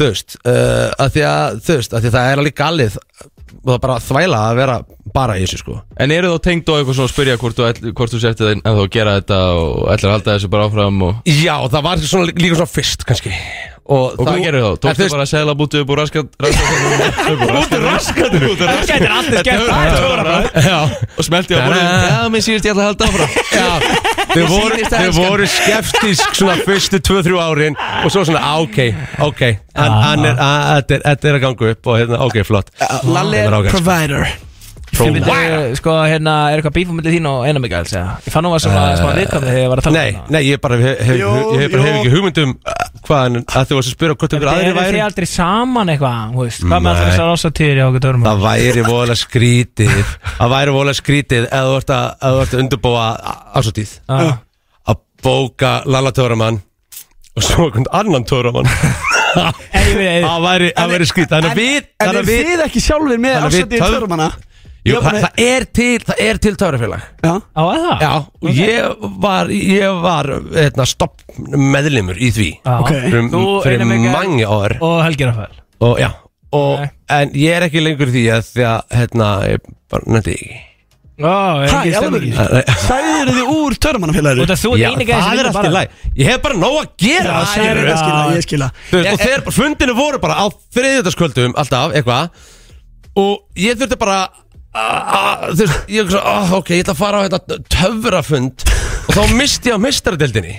Þú 0.00 0.06
veist, 0.06 0.36
uh, 0.46 0.88
að 1.02 1.08
því 1.16 1.22
að, 1.28 1.60
þú 1.66 1.76
veist, 1.80 1.94
að 1.98 2.04
því 2.04 2.08
að 2.10 2.16
það 2.16 2.28
er 2.32 2.40
alveg 2.40 2.56
galið 2.62 2.98
Og 3.02 3.39
það 3.64 3.74
er 3.76 3.82
bara 3.84 3.98
þvæla 4.06 4.40
að 4.50 4.60
vera 4.60 4.76
bara 5.14 5.36
í 5.38 5.42
þessu, 5.44 5.58
sko. 5.64 5.78
En 5.98 6.12
eru 6.14 6.30
þá 6.36 6.42
tengd 6.46 6.68
og 6.70 6.78
eitthvað 6.80 6.98
svona 7.00 7.08
að 7.10 7.14
spyrja 7.14 7.38
hvort 7.42 7.58
þú, 7.58 7.66
ætl- 7.70 7.92
hvort 7.98 8.14
þú 8.14 8.20
setti 8.22 8.44
það 8.46 8.52
en 8.54 8.62
þá 8.66 8.70
að 8.84 8.90
gera 8.94 9.16
þetta 9.18 9.40
og 9.58 9.90
ætlar 9.94 10.10
að 10.10 10.16
halda 10.18 10.36
þessu 10.36 10.50
bara 10.54 10.68
áfram 10.70 11.02
og, 11.08 11.20
Já, 11.26 11.56
það 11.74 11.86
var 11.88 12.04
svona, 12.12 12.32
líka 12.38 12.60
svona 12.60 12.74
fyrst, 12.78 13.04
kannski. 13.08 13.34
Og, 13.90 14.12
og 14.14 14.22
hvað 14.22 14.36
gerir 14.44 14.62
þú 14.62 14.68
Tókstu 14.84 15.06
bara 15.10 15.24
að 15.24 15.30
segla 15.32 15.54
bútið 15.58 15.80
upp 15.82 15.88
úr 15.90 15.98
raskat 15.98 16.28
Út 16.30 17.72
úr 17.74 17.82
raskatinu 17.88 18.50
Út 18.52 18.60
úr 18.60 18.68
Það 18.70 18.84
gætir 18.86 19.14
allir 19.16 19.40
skemmt 19.40 19.66
Það 19.66 20.68
Já, 20.68 20.76
Og 21.16 21.26
smelti 21.26 21.56
á 21.56 21.60
borðið. 21.64 21.88
Já, 22.06 22.20
mér 22.30 22.44
síðust 22.46 22.68
ég 22.68 22.76
ætla 22.76 22.84
að 22.84 22.90
halda 22.92 23.08
áfram. 23.10 23.30
Já, 23.50 23.66
þau 24.34 24.44
voru, 24.50 24.80
þau 24.90 25.10
voru 25.16 25.46
skeptisk 25.50 26.36
svona 26.38 26.58
fyrstu 26.66 27.00
2-3 27.10 27.40
árin 27.44 27.78
og 28.04 28.12
svo 28.12 28.24
svona, 28.28 28.42
á, 28.44 28.54
ok, 28.62 28.78
ok. 29.30 29.42
Hann, 29.78 29.96
hann 30.04 30.28
er, 30.28 30.36
að, 30.36 30.68
þetta 30.80 30.96
er, 30.98 31.02
þetta 31.08 31.30
er 31.32 31.38
að 31.40 31.44
ganga 31.46 31.72
upp 31.74 31.90
og 31.92 31.98
hérna, 32.02 32.22
ok, 32.28 32.38
flott. 32.46 32.72
Lalli 33.06 33.40
Það 33.40 33.42
er 33.42 33.50
er 33.50 33.58
ágætt, 33.60 33.70
sko. 33.70 33.76
provider 33.78 34.30
Ég 35.00 35.14
myndi, 35.14 35.76
sko, 35.78 35.94
hérna, 36.04 36.34
er 36.50 36.60
eitthvað 36.60 36.74
bífum 36.76 36.98
myndið 36.98 37.14
þín 37.16 37.26
og 37.30 37.44
eina 37.48 37.60
Mikael 37.62 37.86
segja 37.88 38.16
Ég 38.26 38.34
fann 38.34 38.44
nú 38.44 38.50
að 38.54 38.62
svona 38.64 38.82
smá 38.98 39.08
viðkvæmni 39.16 39.48
þegar 39.48 39.60
ég 39.60 39.70
var 39.72 39.80
að 39.80 39.86
tala 39.86 39.96
Nei, 40.00 40.10
um 40.10 40.16
það 40.20 40.34
nei, 40.34 40.42
ég 40.46 40.60
bara 40.64 40.78
hef, 40.80 41.00
hef, 41.08 41.16
Jú, 41.20 41.30
ég 41.30 41.60
hef, 41.62 41.70
bara 41.74 41.84
hef 41.86 41.94
ekki 42.00 42.12
hugmyndum 42.14 42.50
hvað 43.06 43.20
hann, 43.24 43.36
að 43.46 43.64
þú 43.70 43.74
varst 43.78 43.90
að 43.90 43.94
spyrja 43.96 44.14
hvort 44.20 44.34
ykkur 44.36 44.50
aðri 44.52 44.64
Eru 44.66 44.74
þið 44.74 44.80
væri 44.80 45.00
aldrei 45.06 45.28
saman 45.30 45.92
eitthvað, 45.94 46.18
þú 46.34 46.40
veist? 46.44 46.60
Hvað 46.64 46.70
með 46.70 46.80
Nei. 46.80 46.90
alltaf 46.90 47.06
þessar 47.10 47.28
ásatýri 47.34 47.80
á 47.80 47.86
okkur 47.88 48.02
törnum 48.06 48.26
Það 48.28 48.38
væri 48.46 48.82
voðalega 48.88 49.20
skrítið 49.22 49.94
Það 50.26 50.48
væri 50.54 50.70
voðalega 50.76 51.00
skrítið 51.00 51.42
ef 51.46 51.64
þú 51.70 51.74
ert 51.80 51.90
að, 51.96 52.06
ef 52.10 52.28
þú 52.30 52.40
ert 52.44 52.52
að 52.54 52.60
undurbúa 52.64 53.06
ásóttíð 53.60 53.92
að 54.10 54.96
bóka 55.24 55.72
Lalla 55.86 56.12
Töramann 56.16 56.60
og 57.36 57.42
svo 57.46 57.68
einhvern 57.68 57.90
annan 57.94 58.24
Það 59.30 60.40
væri, 60.42 60.68
það 60.74 60.88
væri 60.90 61.06
skrítið 61.06 61.32
Þannig 61.36 61.50
að 61.50 61.58
við, 61.60 62.50
Jú, 64.80 64.94
Já, 64.96 65.00
það, 65.04 65.16
það 65.26 65.40
er 65.44 65.64
til, 65.76 65.88
það 66.08 66.20
er 66.24 66.38
til 66.40 66.52
Törafélag 66.56 67.02
Já. 67.26 67.32
Á 67.52 67.62
að 67.66 67.82
það? 67.84 68.04
Já, 68.06 68.12
og 68.40 68.56
ég 68.56 69.02
var, 69.20 69.50
ég 69.52 69.98
var 70.06 70.30
hérna, 70.54 70.86
stopp 70.88 71.20
meðlimur 71.36 72.16
í 72.16 72.30
því 72.32 72.46
Já. 72.64 72.72
Ok. 72.78 72.88
fyrir, 72.94 73.28
Þú, 73.34 73.42
fyrir 73.66 73.76
Einar 73.84 73.90
Mikael 73.92 74.14
mangi 74.16 74.46
ár. 74.48 74.76
Og 74.80 74.96
Helgi 75.04 75.28
Rafael. 75.28 75.60
Og, 75.84 75.94
já, 76.00 76.08
og, 76.56 76.80
Nei. 76.80 76.88
En 77.20 77.36
ég 77.36 77.58
er 77.58 77.66
ekki 77.68 77.82
lengur 77.84 78.08
í 78.08 78.14
því 78.16 78.24
að 78.38 78.48
því 78.54 78.66
að, 78.70 78.80
hérna, 79.02 79.28
ég 79.52 79.70
bara 79.92 80.14
nefndi 80.16 80.34
ekki. 80.38 80.58
Ó, 81.20 81.28
er 81.60 81.68
Hæ, 81.68 81.80
ekki 81.82 81.90
alveg 82.00 82.22
stemning 82.32 82.78
Sæður 82.80 83.30
þið 83.36 83.48
úr 83.52 83.74
törmannafélagir? 83.84 84.38
Út 84.46 84.52
af 84.54 84.60
þú 84.62 84.70
ert 84.72 84.80
Já, 84.80 84.86
eini 84.94 85.04
gæði 85.04 85.18
sem 85.20 85.26
það 85.26 85.32
er 85.32 85.36
vinnur 85.36 85.48
allt 85.50 85.58
í 85.58 85.60
bara. 85.60 85.72
læg 85.76 86.14
Ég 86.22 86.30
hef 86.30 86.38
bara 86.46 86.56
nóg 86.62 86.76
að 86.80 86.86
gera 87.04 87.34
Já, 87.34 87.50
skilurðu. 87.50 87.82
ég 87.90 87.98
skila, 88.00 88.22
ég 88.38 88.46
skila. 88.46 88.68
Þú 88.88 89.02
veist, 89.02 89.12
og 89.12 89.20
þeir 89.26 89.42
fundinu 89.58 89.96
voru 89.98 90.20
bara 90.22 90.38
á 90.40 90.44
þriðjöldaskvöldum 90.78 91.52
alltaf, 91.60 91.92
eitthvað. 92.00 92.46
Og 93.20 93.34
ég 93.60 93.76
þurfti 93.82 93.98
bara 94.00 94.16
þú 94.70 95.56
veist, 95.64 95.78
ég 95.90 96.04
hugsa, 96.06 96.20
oh, 96.22 96.52
ok, 96.60 96.68
ég 96.76 96.84
ætla 96.84 96.94
að 96.94 97.00
fara 97.00 97.20
á 97.20 97.26
þetta 97.26 97.56
töfrafund 97.74 98.64
og 99.10 99.16
þá 99.16 99.22
misti 99.34 99.70
ég 99.72 99.74
á 99.74 99.80
mestaradeildinni 99.82 100.52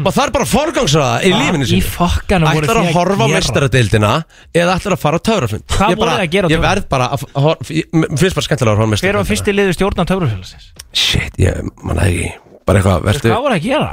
og 0.00 0.12
það 0.14 0.22
er 0.22 0.32
bara 0.36 0.46
forgangsraða 0.46 1.16
í 1.26 1.32
lífinu 1.34 1.66
Í 1.66 1.70
sinni 1.72 1.86
fokkanum 1.90 2.46
voru 2.54 2.68
Ætlar 2.68 2.78
þið 2.78 2.90
að 2.92 2.94
horfa 3.00 3.16
á 3.18 3.26
gera? 3.26 3.34
mestaradeildina 3.40 4.12
eða 4.54 4.76
ætlar 4.78 4.94
að 4.94 5.02
fara 5.02 5.18
á 5.18 5.26
töfrafund? 5.26 5.64
Hvað 5.66 5.90
Ég 5.90 5.98
voruð 5.98 6.04
bara- 6.06 6.20
þið 6.20 6.26
að 6.28 6.34
gera 6.36 6.46
á 6.46 6.50
Ég 6.54 6.62
verð 6.62 6.86
bara 6.94 7.08
að 7.10 7.24
að 7.26 7.42
horfa, 7.48 7.74
ég- 7.74 7.90
mér 7.98 8.20
finnst 8.22 8.38
bara 8.38 8.46
skemmtilega 8.46 8.70
að 8.70 8.78
horfa 8.78 8.86
á 8.86 8.86
Hver 8.86 8.86
var 8.86 8.94
mestaradeildina 8.94 9.30
fyrsti 9.32 9.56
liður 9.58 9.74
stjórn 9.80 9.98
á 9.98 10.04
töfrufélagsins? 10.12 10.70
Shit, 10.94 11.34
ég 11.42 11.58
manna 11.82 12.06
ekki. 12.06 12.30
Bara 12.70 12.78
eitthvað, 12.78 13.02
verður 13.10 13.30
Hvað 13.34 13.42
voru 13.48 13.58
að 13.58 13.66
gera? 13.66 13.90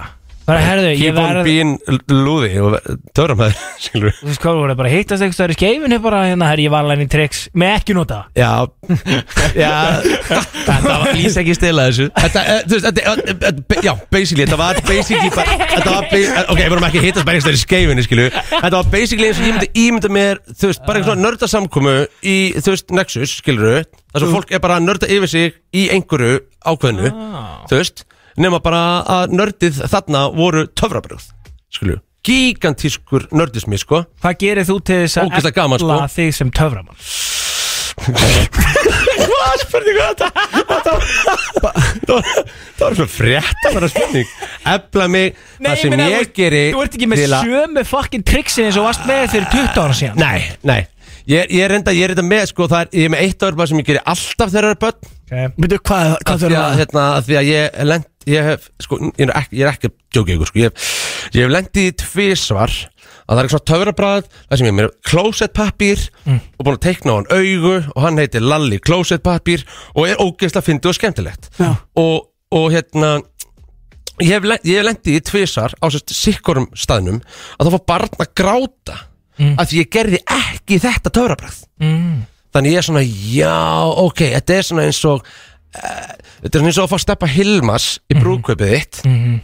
Bara, 0.47 0.61
herðu, 0.63 0.91
ég 0.93 1.01
Keep 1.01 1.17
on 1.19 1.25
verð 1.27 1.43
being 1.43 1.71
lúði 2.07 2.49
og 2.63 2.75
töframæður, 3.17 3.57
skilur 3.83 4.13
Þú 4.15 4.29
veist 4.29 4.41
hvað 4.45 4.59
voru 4.61 4.75
bara 4.79 4.87
að 4.87 4.93
hittast 4.95 5.25
eitthvað 5.25 5.51
í 5.51 5.57
skeifinu 5.57 5.97
bara 6.05 6.21
hérna, 6.29 6.47
herri, 6.53 6.67
ég 6.69 6.71
var 6.71 6.85
alveg 6.87 7.03
í 7.03 7.07
tricks. 7.11 7.41
Með 7.51 7.73
ekki 7.81 7.95
nota 7.97 8.19
Já, 8.37 8.51
já. 9.63 9.73
Þetta 10.29 10.85
var 10.87 11.11
lýs 11.17 11.35
ekki 11.41 11.57
stila 11.57 11.89
þessu. 11.89 12.07
Þetta, 12.15 12.45
eh, 12.53 12.61
þú 12.63 12.77
veist, 12.77 12.87
þetta, 12.87 13.03
eh, 13.03 13.51
eh, 13.51 13.83
já, 13.89 13.93
basically, 14.15 14.45
þetta 14.47 14.61
var 14.63 14.81
basically 14.87 15.33
bara, 15.35 15.59
þetta 15.75 15.95
var, 15.97 16.09
ba- 16.13 16.23
eh, 16.23 16.41
ok, 16.55 16.63
við 16.63 16.73
vorum 16.77 16.87
ekki 16.93 17.03
hittast 17.09 17.27
bara 17.27 17.41
einhverstað 17.41 17.59
í 17.59 17.63
skeifinu, 17.65 18.07
skilu 18.07 18.27
Þetta 18.37 18.73
var 18.79 18.91
basically 18.95 19.27
eins 19.33 19.41
og 19.43 19.47
ég 19.49 19.57
myndi 19.57 19.71
ímynda 19.83 20.13
mér, 20.15 20.41
þú 20.55 20.71
veist, 20.71 20.85
bara 20.87 21.01
einhvern 21.01 21.17
svona 21.17 21.27
nördasamkomu 21.27 21.97
í, 22.23 22.37
þú 22.55 22.73
veist, 22.77 22.95
Nexus, 22.95 23.35
skilur 23.43 23.81
þar 23.83 24.23
sem 24.23 24.31
fólk 24.39 24.55
er 24.55 24.63
bara 24.63 24.79
að 24.79 24.87
nörda 24.87 25.11
yfir 25.11 25.29
sig 25.35 25.57
í 25.75 25.89
einhverju 25.93 26.39
ákveðnu, 26.71 27.11
þú 27.67 27.81
veist 27.83 28.07
nema 28.37 28.59
bara 28.63 28.81
að 29.03 29.33
nördið 29.37 29.81
þarna 29.91 30.27
voru 30.35 30.67
töfrabröð, 30.77 31.29
skilur 31.73 32.01
gigantískur 32.27 33.27
nördismi, 33.31 33.77
sko 33.79 34.03
Hvað 34.23 34.39
gerir 34.41 34.67
þú 34.67 34.77
til 34.83 34.97
þess 35.05 35.19
að 35.21 35.29
Ógeðslega 35.29 35.55
gaman, 35.61 35.79
sko. 35.79 35.91
efla 35.93 36.07
þig 36.11 36.33
sem 36.35 36.49
töframann? 36.51 36.97
Hvað 39.27 39.61
spurningu 39.63 40.01
þetta? 40.03 40.27
Þetta 40.57 40.91
var- 40.91 41.05
Það 41.57 41.63
var 41.63 42.27
það 42.77 42.83
var 42.83 42.95
svona 42.97 43.09
frétt 43.11 43.63
að 43.67 43.73
vera 43.77 43.89
spurning 43.91 44.27
Efla 44.73 45.07
mig 45.09 45.33
Það 45.57 45.79
sem 45.81 45.89
meina, 45.95 46.09
ég 46.11 46.27
þú- 46.27 46.35
geri 46.37 46.63
Þú 46.73 46.83
ert 46.83 46.97
ekki 46.99 47.07
með 47.07 47.23
til 47.23 47.31
að- 47.33 47.47
sömu 47.47 47.85
fucking 47.85 48.23
tricksin 48.27 48.65
eins 48.67 48.77
og 48.77 48.85
varst 48.85 49.07
með 49.07 49.23
fyrir 49.33 49.47
20 49.51 49.81
ára 49.81 49.97
síðan 49.97 50.15
Nei, 50.21 50.51
nei 50.63 50.81
Ég, 51.27 51.49
ég 51.51 51.59
er 51.65 51.71
enda, 51.75 51.91
ég 51.91 52.03
er 52.07 52.13
enda 52.15 52.23
með 52.23 52.45
sko, 52.53 52.67
það 52.71 52.81
er, 52.85 52.87
ég 52.93 53.05
er 53.05 53.09
með 53.11 53.23
eitt 53.25 53.43
ár 53.43 53.67
sem 53.67 53.77
ég 53.81 53.85
geri 53.89 53.99
alltaf 54.05 54.51
þegar 54.53 54.63
það 54.63 54.71
er 54.71 54.79
börn 54.83 54.99
okay. 55.27 55.47
Veitu 55.57 55.79
hvað, 55.83 56.13
hvað 56.23 56.37
þau 56.37 56.37
því 56.37 56.45
eru 56.47 56.55
að, 56.55 56.67
að 56.67 56.77
hérna, 56.79 57.03
af 57.17 57.25
því 57.27 57.35
að 57.35 57.49
ég 57.51 57.83
lent, 57.83 58.07
ég 58.27 58.49
hef, 58.51 58.67
sko, 58.83 58.99
ég 59.09 59.25
er 59.27 59.33
ekki, 59.39 59.57
ég 59.57 59.65
er 59.65 59.71
ekki 59.71 59.89
að 59.89 59.95
djóka 60.15 60.35
ykkur, 60.35 60.51
sko, 60.51 60.61
ég 60.61 60.69
hef, 60.69 60.91
ég 61.35 61.45
hef 61.45 61.53
lendið 61.53 61.89
í 61.89 61.95
tvisvar 62.03 62.75
að 63.27 63.31
það 63.31 63.41
er 63.41 63.47
eitthvað 63.47 63.65
töfrabræð, 63.71 64.27
það 64.47 64.59
sem 64.59 64.67
ég 64.67 64.73
er 64.73 64.77
með 64.77 64.91
klósettpappír 65.09 66.03
og 66.33 66.61
búin 66.67 66.77
að 66.77 66.83
teikna 66.85 67.15
á 67.15 67.17
hann 67.17 67.31
augu 67.33 67.73
og 67.77 68.05
hann 68.05 68.21
heitir 68.21 68.45
Lalli 68.45 68.79
klósettpappír 68.83 69.65
og 69.95 70.07
er 70.07 70.21
ógeðslega 70.23 70.67
fyndið 70.67 70.91
og 70.91 70.99
skemmtilegt. 70.99 71.51
Já. 71.59 71.69
og, 71.99 72.29
og 72.55 72.69
hérna 72.71 73.17
ég 74.23 74.33
hef, 74.33 74.47
ég 74.63 74.79
hef 74.79 74.87
lendið 74.87 75.19
í 75.19 75.25
tvisvar 75.27 75.75
á 75.77 75.85
sérst 75.91 76.15
sikkorum 76.15 76.71
staðnum 76.77 77.19
að 77.57 77.67
það 77.67 77.75
fór 77.75 77.85
barn 77.91 78.23
að 78.23 78.33
gráta 78.39 78.97
að 79.37 79.69
því 79.69 79.83
ég 79.83 79.91
gerði 79.93 80.23
ekki 80.33 80.79
þetta 80.81 81.13
töfrabræð 81.13 81.61
mm. 81.83 82.17
Þannig 82.55 82.73
ég 82.73 82.79
er 82.79 82.85
svona, 82.87 83.01
já, 83.05 83.57
ok, 84.01 84.21
þetta 84.33 84.53
er 84.55 84.65
svona 84.65 84.85
eins 84.87 85.01
og 85.05 85.25
Þetta 85.73 86.53
er 86.53 86.59
svona 86.59 86.69
eins 86.71 86.77
og 86.81 86.87
að 86.87 86.93
fá 86.93 86.99
steppa 87.03 87.27
Hilmas 87.31 87.87
í 88.09 88.17
brúðkaupið 88.17 88.73
þitt 88.75 89.01
Mhm. 89.05 89.39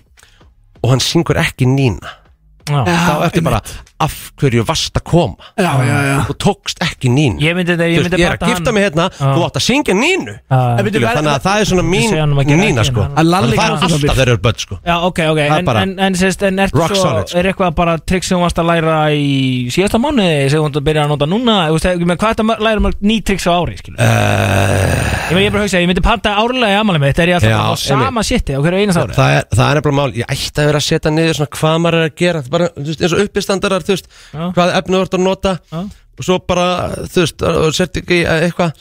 Og 0.84 0.90
hann 0.92 1.00
syngur 1.04 1.38
ekki 1.40 1.66
Nína 1.70 2.20
Já. 2.68 2.84
Þá 2.88 3.14
ertu 3.28 3.42
bara, 3.44 3.60
af 4.04 4.16
hverju 4.42 4.64
varst 4.68 5.00
að 5.00 5.04
koma 5.10 5.52
Já, 5.58 5.72
já, 5.88 5.98
já 6.10 6.18
Þú 6.30 6.36
tókst 6.46 6.84
ekki 6.86 7.12
nínu 7.14 7.42
Ég 7.44 7.58
myndi 7.58 7.74
þetta, 7.74 7.84
Þú 7.84 7.94
ég 7.94 8.00
veist, 8.00 8.10
myndi 8.12 8.24
ég 8.24 8.30
er 8.30 8.38
að 8.38 8.52
gifta 8.54 8.74
mig 8.76 8.86
hérna, 8.88 9.06
þú 9.20 9.46
átt 9.48 9.60
að 9.60 9.66
syngja 9.68 9.96
nínu. 9.98 10.36
En 10.54 10.84
byrju, 10.84 10.94
Skilur, 10.94 11.08
ver- 11.08 11.18
Þannig 11.20 11.34
að 11.34 11.46
það 11.48 11.64
er 11.64 11.70
svona 11.72 11.86
mín 11.88 12.10
Segja 12.10 12.24
honum 12.26 12.42
að 12.44 12.50
gera 12.52 12.62
nína 12.64 12.84
ekki 12.84 12.92
sko 12.94 13.02
hérna. 13.04 13.18
Að 13.24 13.30
Lalli 13.34 13.54
Þannig 13.54 13.54
að 13.54 13.64
það 13.64 13.64
er 13.64 13.74
kann 13.74 13.84
alltaf 13.84 14.04
það 14.04 14.20
þeir 14.22 14.32
eru 14.34 14.42
börn 14.48 14.62
sko 14.64 14.80
Já, 14.84 14.96
ok, 15.10 15.20
ok, 15.34 15.42
Það 15.44 15.54
er 15.54 15.60
en, 15.64 15.68
bara 15.72 15.84
en, 15.88 15.94
en, 16.08 16.18
sérst, 16.24 16.46
en 16.50 16.64
ertu 16.66 16.80
rock 16.82 16.94
svo, 16.94 17.04
solid, 17.04 17.28
sko. 17.32 17.40
er 17.44 17.50
eitthvað 17.52 17.76
bara 17.80 17.98
trikk 18.12 18.28
sem 18.28 18.38
þú 18.38 18.42
varst 18.44 18.62
að 18.64 18.70
læra 18.72 18.98
í 19.14 19.34
síðasta 19.74 20.02
mánuði 20.04 20.50
sem 20.52 20.60
þú 20.60 20.66
varst 20.68 20.82
að 20.84 21.02
að 21.04 21.10
nota 21.14 21.28
núna, 21.30 21.56
þú 21.70 21.78
veist, 21.78 21.88
ég 21.94 22.04
meina, 22.08 22.20
hvað 22.22 22.34
er 22.34 22.38
þetta 22.38 22.56
að 22.58 22.66
læra 22.68 22.84
mörg 22.88 23.04
ný 23.04 23.18
trikks 23.28 23.48
á 23.48 23.52
ári, 23.54 23.78
skilur? 23.80 24.00
Ég 24.00 25.34
meina, 25.34 25.44
ég 25.44 25.48
er 25.50 25.54
bara 25.54 25.64
að 25.64 25.68
hugsa, 25.68 25.82
ég 25.84 25.90
myndi 25.90 26.04
panta 26.06 26.34
árlega 26.40 26.72
í 26.74 26.78
amalið 26.80 27.04
mitt, 27.04 27.20
er 27.24 27.32
ég 27.32 27.38
alltaf 27.40 27.54
Já, 27.54 27.60
á 27.64 27.74
sama 27.80 28.08
einmitt. 28.10 28.28
shiti 28.30 28.56
á 28.56 28.60
hverju 28.64 28.82
einast 28.84 29.02
ári? 29.02 29.16
það, 29.18 29.34
er, 29.38 29.48
það 29.54 29.66
er 29.72 29.80
nefnilega 29.80 29.98
mál 30.00 30.18
Ég 30.20 30.34
ætti 30.34 30.62
að 30.64 30.68
vera 30.70 30.82
að 30.82 30.86
setja 30.88 31.14
niður 31.14 31.38
svona 31.40 31.54
hvað 31.58 31.78
maður 31.84 31.98
er 32.00 32.08
að 32.10 32.16
gera 32.24 32.42
bara, 32.54 32.68
þú 32.76 32.88
veist, 32.90 33.04
eins 33.04 33.16
og 33.18 33.24
uppistandarar, 33.24 33.86
þú 33.88 33.93
veist 33.96 34.10
Já. 34.34 34.44
hvað 34.58 34.76
efni 34.82 34.98
þú 35.00 35.06
ert 35.08 35.16
að 35.20 35.26
nota 35.30 35.56
Já. 35.72 35.80
og 36.20 36.28
svo 36.28 36.40
bara, 36.48 36.68
þú 37.08 37.24
veist, 37.24 37.48
og 37.54 37.72
sett 37.80 38.04
ekki 38.04 38.24
eitthvað 38.28 38.76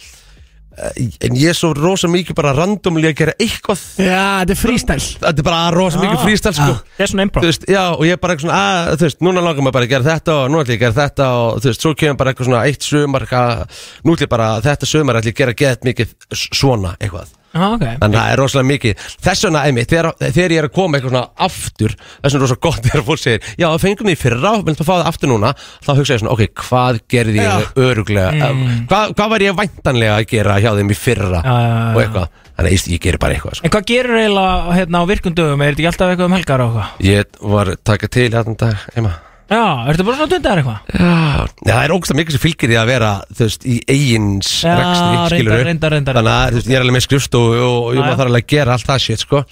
Eh, 0.72 1.04
en 1.28 1.34
ég 1.36 1.50
er 1.52 1.56
svo 1.56 1.74
rosa 1.76 2.08
mikið 2.08 2.32
bara 2.38 2.54
randomlega 2.56 3.10
að 3.12 3.18
gera 3.18 3.32
eitthvað 3.44 3.80
Já, 4.00 4.22
þetta 4.40 4.54
er 4.54 4.56
freestyle 4.56 5.04
þetta 5.20 5.42
er 5.42 5.44
bara 5.44 5.58
rosa 5.74 6.00
mikið 6.00 6.22
frístæl 6.22 6.52
sko 6.56 6.68
Það 6.78 7.02
er 7.04 7.10
svona 7.10 7.20
Þú 7.20 7.26
improv. 7.28 7.44
veist, 7.44 7.66
já, 7.68 7.82
og 7.92 8.04
ég 8.08 8.16
er 8.16 8.20
bara 8.22 8.32
eitthvað 8.32 8.46
svona, 8.46 8.60
að, 8.70 8.94
þú 8.96 9.04
veist, 9.04 9.20
núna 9.28 9.42
langar 9.44 9.66
maður 9.66 9.76
bara 9.76 9.84
að 9.84 9.92
gera 9.92 10.06
þetta 10.08 10.36
og 10.38 10.48
nú 10.48 10.62
ætlum 10.62 10.72
ég 10.72 10.80
að 10.80 10.84
gera 10.86 10.96
þetta 11.02 11.26
og 11.42 11.60
þú 11.60 11.68
veist, 11.68 11.84
svo 11.84 11.92
kemur 12.00 12.18
bara 12.22 12.32
eitthvað 12.32 12.48
svona 12.48 12.62
eitt 12.70 12.88
sumar, 12.88 13.26
eitthvað, 13.28 13.84
nú 14.00 14.16
ætlum 14.16 14.24
ég 14.24 14.32
bara, 14.32 14.48
þetta 14.64 14.88
sumar 14.94 15.20
ætlum 15.20 15.28
ég 15.28 15.36
að 15.36 15.42
gera 15.42 15.58
gett 15.60 15.84
mikið 15.90 16.16
svona 16.40 16.94
eitthvað. 17.04 17.36
Já, 17.52 17.64
ok. 17.68 17.82
Þannig 18.00 18.16
að 18.16 18.22
það 18.22 18.32
er 18.32 18.40
rosalega 18.40 18.68
mikið 18.70 19.02
Þess 19.26 19.46
vegna, 19.46 19.62
einmitt, 19.68 19.90
þegar, 19.92 20.08
þegar 20.22 20.54
ég 20.54 20.60
er 20.62 20.68
að 20.68 20.74
koma 20.76 20.98
eitthvað 20.98 21.12
svona 21.12 21.24
aftur 21.46 21.94
Þess 21.98 22.32
vegna 22.32 22.38
er 22.38 22.44
rosalega 22.46 22.64
gott 22.66 22.86
þegar 22.86 23.04
fólk 23.08 23.22
segir 23.22 23.48
Já, 23.52 23.66
það 23.66 23.82
fengum 23.82 24.08
við 24.08 24.16
í 24.16 24.20
fyrra, 24.22 24.52
viljum 24.62 24.78
það 24.78 24.88
fá 24.88 24.92
það 24.94 25.10
aftur 25.10 25.32
núna 25.32 25.50
Þá 25.82 25.90
hugsa 25.98 26.16
ég 26.16 26.22
svona, 26.22 26.36
ok, 26.36 26.62
hvað 26.62 27.00
gerði 27.12 27.42
ég 27.42 27.82
öruglega 27.86 28.48
hvað, 28.88 29.12
hvað 29.18 29.34
var 29.34 29.44
ég 29.44 29.58
væntanlega 29.58 30.14
að 30.16 30.28
gera 30.32 30.60
hjá 30.62 30.70
þeim 30.78 30.94
í 30.94 30.98
fyrra 30.98 31.42
já, 31.42 31.56
já, 31.66 31.74
Og 31.92 32.00
eitthvað, 32.06 32.38
þannig 32.56 32.78
að 32.78 32.94
ég, 32.94 33.02
gerir 33.02 33.20
bara 33.22 33.36
eitthvað 33.36 33.58
sko. 33.58 33.66
En 33.66 33.74
hvað 33.74 33.90
gerur 33.92 34.20
eiginlega 34.22 34.78
hérna 34.78 35.02
á 35.02 35.04
virkundöfum? 35.12 35.66
Er 35.66 35.72
þetta 35.74 35.82
ekki 35.82 35.90
alltaf 35.92 36.14
eitthvað 36.14 36.30
um 36.30 36.38
helgar 36.38 36.64
og 36.64 36.72
eitthvað? 36.72 37.04
Ég 37.10 37.44
var 37.52 37.72
að 37.74 37.84
taka 37.92 38.12
til 38.12 38.30
hérna 38.32 38.56
dag 38.62 38.88
heima 38.96 39.14
Já, 39.52 39.62
ertu 39.92 40.04
bara 40.06 40.16
svona 40.18 40.30
dundar 40.32 40.60
eitthvað? 40.62 40.78
Já, 40.96 41.46
það 41.68 41.80
er 41.84 41.94
ógst 41.96 42.14
mikið 42.16 42.36
sem 42.36 42.42
fylgir 42.42 42.70
því 42.72 42.78
að 42.82 42.90
vera 42.92 43.10
þú 43.32 43.44
veist, 43.46 43.66
í 43.68 43.76
eigins 43.92 44.50
Já, 44.64 44.72
rekstri 44.78 45.06
reyndar, 45.12 45.34
skilurðu. 45.34 45.66
reyndar, 45.68 45.94
reyndar. 45.96 46.18
Þannig 46.20 46.32
að 46.38 46.48
þú 46.52 46.58
veist, 46.60 46.70
ég 46.72 46.78
er 46.78 46.84
alveg 46.86 46.96
með 46.96 47.04
skrifstofu 47.06 47.58
og, 47.66 47.78
og 47.82 47.90
ég 47.92 47.98
Já, 47.98 48.02
maður 48.02 48.12
já. 48.12 48.18
þarf 48.22 48.30
alveg 48.32 48.46
að 48.46 48.52
gera 48.54 48.76
allt 48.78 48.88
það 48.90 49.02
shit 49.06 49.24
sko. 49.26 49.42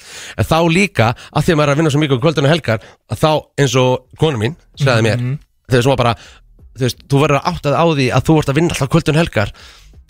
En 0.41 0.49
þá 0.51 0.57
líka, 0.77 1.09
að 1.37 1.45
því 1.47 1.53
að 1.55 1.61
maður 1.61 1.69
er 1.71 1.75
að 1.75 1.81
vinna 1.83 1.93
svo 1.95 2.03
mikið 2.05 2.17
á 2.17 2.23
kvöldun 2.25 2.49
og 2.49 2.55
helgar 2.55 2.87
að 3.11 3.21
þá 3.21 3.31
eins 3.65 3.77
og 3.85 3.93
konu 4.25 4.41
mín 4.45 4.57
sagði 4.81 5.07
mér, 5.09 5.21
Mhm. 5.21 5.39
þegar 5.71 5.87
svo 5.87 5.97
bara 6.01 6.15
þú 6.71 6.87
veist, 6.87 7.03
þú 7.11 7.21
verður 7.25 7.41
að 7.41 7.49
áttað 7.53 7.75
á 7.77 7.85
því 7.91 8.07
að 8.17 8.25
þú 8.31 8.39
ert 8.41 8.49
að 8.55 8.59
vinna 8.61 8.75
alltaf 8.75 8.89
kvöldun 8.95 9.17
og 9.19 9.23
helgar 9.25 9.53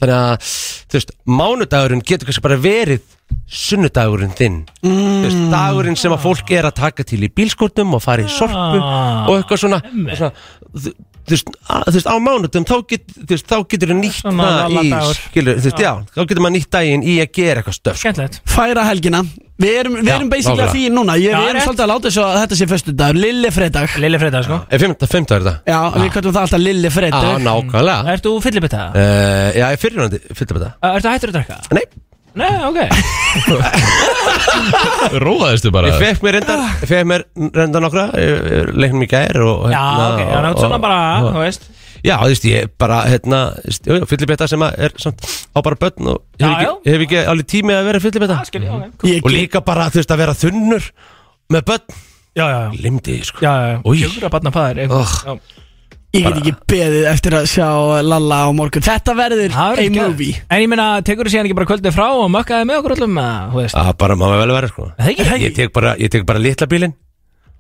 Þannig 0.01 0.17
að, 0.17 0.45
þú 0.89 0.97
veist, 0.97 1.11
mánudagurinn 1.29 2.01
getur 2.09 2.25
kannski 2.31 2.41
bara 2.47 2.57
verið 2.57 3.03
sunnudagurinn 3.51 4.35
þinn. 4.39 4.59
Þú 4.85 4.95
veist, 5.27 5.45
dagurinn 5.53 5.99
sem 5.99 6.15
að 6.15 6.23
fólk 6.25 6.51
er 6.55 6.69
að 6.71 6.77
taka 6.81 7.07
til 7.09 7.23
í 7.27 7.31
bílskotnum 7.35 7.97
og 7.99 8.03
fara 8.05 8.23
í 8.27 8.31
sorpu 8.31 8.81
Ah, 8.81 9.27
og 9.29 9.41
eitthvað 9.41 9.63
svona, 9.65 9.81
einmitt. 9.85 10.19
svona 10.21 10.33
þú, 10.71 10.93
þú, 11.31 11.93
veist, 11.95 12.07
á 12.11 12.15
mánudum 12.23 12.65
þá, 12.67 12.75
get, 12.91 13.05
þá 13.47 13.57
getur 13.71 13.91
þú 13.93 13.99
nýtt 14.01 14.23
það 14.23 14.75
í, 14.79 14.91
skilur, 15.19 15.59
þú 15.61 15.69
veist, 15.71 15.83
já, 15.85 15.93
þá 16.15 16.21
getur 16.25 16.43
maður 16.47 16.57
nýtt 16.59 16.71
daginn 16.79 17.03
í 17.07 17.19
að 17.23 17.31
gera 17.41 17.63
eitthvað 17.63 17.79
stöf 17.81 18.01
Skemmtilegt. 18.03 18.41
Færa 18.51 18.87
helgina. 18.89 19.25
Við 19.61 19.75
erum, 19.77 19.97
við 20.01 20.09
Já, 20.09 20.15
erum 20.17 20.29
basically 20.33 20.63
að 20.65 20.71
því 20.73 20.83
núna. 20.95 21.15
Ég, 21.21 21.35
Já, 21.35 21.37
Við 21.37 21.49
erum 21.51 21.57
rétt. 21.59 21.65
svolítið 21.67 21.85
að 21.85 21.91
láta 21.91 22.11
svo 22.15 22.23
að 22.25 22.39
þetta 22.41 22.57
sé 22.57 22.67
föstu 22.71 22.93
dag 22.97 23.19
Lilli 23.19 23.51
fredag. 23.53 23.97
Lilli 24.01 24.19
fredag, 24.23 24.47
sko. 24.47 24.57
Er 24.73 24.81
fymta, 24.81 25.09
fymta 25.11 25.37
er 25.37 25.45
þetta? 25.45 25.53
Já, 25.69 25.81
við 26.01 26.07
kvæmum 26.15 26.33
það 26.33 26.47
alltaf 26.47 26.63
Lilli 26.65 26.89
Já, 26.89 26.95
fredag 26.95 27.43
nákvæmlega. 27.45 28.15
Ertu 28.15 28.33
fyllibita? 28.41 28.87
uh, 28.95 29.51
Já, 29.53 29.67
ég 29.67 29.77
er 29.77 29.83
fyrirhandi, 29.83 30.21
fylgta 30.33 30.57
með 30.57 30.65
það 30.65 30.97
Ertu 30.97 31.13
hættur 31.13 31.33
að 31.35 31.37
drekka? 31.37 31.59
Nei, 31.77 31.85
Nei, 32.39 32.51
ok. 32.69 32.79
Róðaðistu 35.25 35.71
bara 35.75 35.91
ég 35.91 35.99
fekk 36.01 36.23
mér 36.25 36.37
reyndar, 36.39 36.61
ég 36.83 36.89
fekk 36.91 37.09
mér 37.11 37.25
reyndar 37.57 37.83
nokkra 37.85 38.05
ég 38.21 38.71
leiknum 38.79 39.05
í 39.07 39.09
gær 39.11 39.39
og 39.45 39.69
Já, 39.73 39.83
ok, 40.07 40.21
þannig 40.31 40.49
að 40.51 40.59
svona 40.63 40.79
bara, 40.83 40.99
og- 41.25 41.33
þú 41.35 41.45
veist. 41.45 41.69
Já, 42.01 42.15
þú 42.23 42.29
veist, 42.33 42.45
ég 42.49 42.71
bara, 42.81 42.99
hérna, 43.11 43.41
fyllibetta 44.09 44.47
sem 44.49 44.63
að 44.65 44.79
er 44.87 44.95
samt 45.03 45.21
á 45.53 45.59
bara 45.61 45.77
börn 45.83 46.13
og 46.15 46.23
Já, 46.41 46.47
hef 46.49 46.61
ekki, 46.71 46.93
hef 46.95 47.05
ekki 47.07 47.19
alveg 47.29 47.49
tími 47.53 47.75
að 47.77 47.89
vera 47.91 48.01
fyllibetta 48.07 48.39
Það 48.41 48.49
skil 48.53 48.63
ég, 48.65 48.71
ok. 48.79 49.05
Ég 49.11 49.27
og 49.27 49.35
líka 49.35 49.61
bara, 49.67 49.89
þú 49.93 50.01
veist, 50.01 50.15
að 50.15 50.23
vera 50.23 50.37
þunnur 50.41 50.87
með 51.53 51.67
börn, 51.73 51.99
Já, 52.39 52.45
já, 52.47 52.59
já. 52.63 52.71
limdi, 52.87 53.19
sko 53.27 53.43
Já, 53.45 53.51
já, 53.53 53.67
já. 53.75 53.79
Fjögur 53.91 54.29
að 54.31 54.35
batna 54.39 54.55
fæðir. 54.55 54.95
Ég 56.11 56.25
get 56.27 56.39
ekki 56.41 56.53
beðið 56.73 57.05
eftir 57.07 57.35
að 57.39 57.45
sjá 57.53 57.67
Lalla 58.03 58.39
á 58.43 58.49
morgun. 58.51 58.83
Þetta 58.83 59.13
verður 59.15 59.53
a 59.55 59.67
movie. 59.95 60.41
En 60.51 60.65
ég 60.65 60.71
meina, 60.73 60.87
tekur 61.07 61.29
þú 61.29 61.35
síðan 61.37 61.47
ekki 61.47 61.59
bara 61.61 61.69
kvöldið 61.71 61.95
frá 61.95 62.09
og 62.11 62.25
mökkaði 62.35 62.67
með 62.67 62.81
okkur 62.81 62.95
öllum, 62.97 63.21
eða, 63.23 63.37
þú 63.53 63.61
veist. 63.61 63.77
Það 63.77 63.93
bara, 64.03 64.17
maður 64.19 64.41
vel 64.43 64.57
vera, 64.57 64.71
sko. 64.73 64.89
Það 64.99 65.13
ekki, 65.13 65.45
Ég 65.45 65.55
tek 65.61 65.71
bara, 65.77 65.93
ég 66.03 66.11
tek 66.11 66.27
bara 66.27 66.43
litla 66.43 66.67
bílinn. 66.71 66.97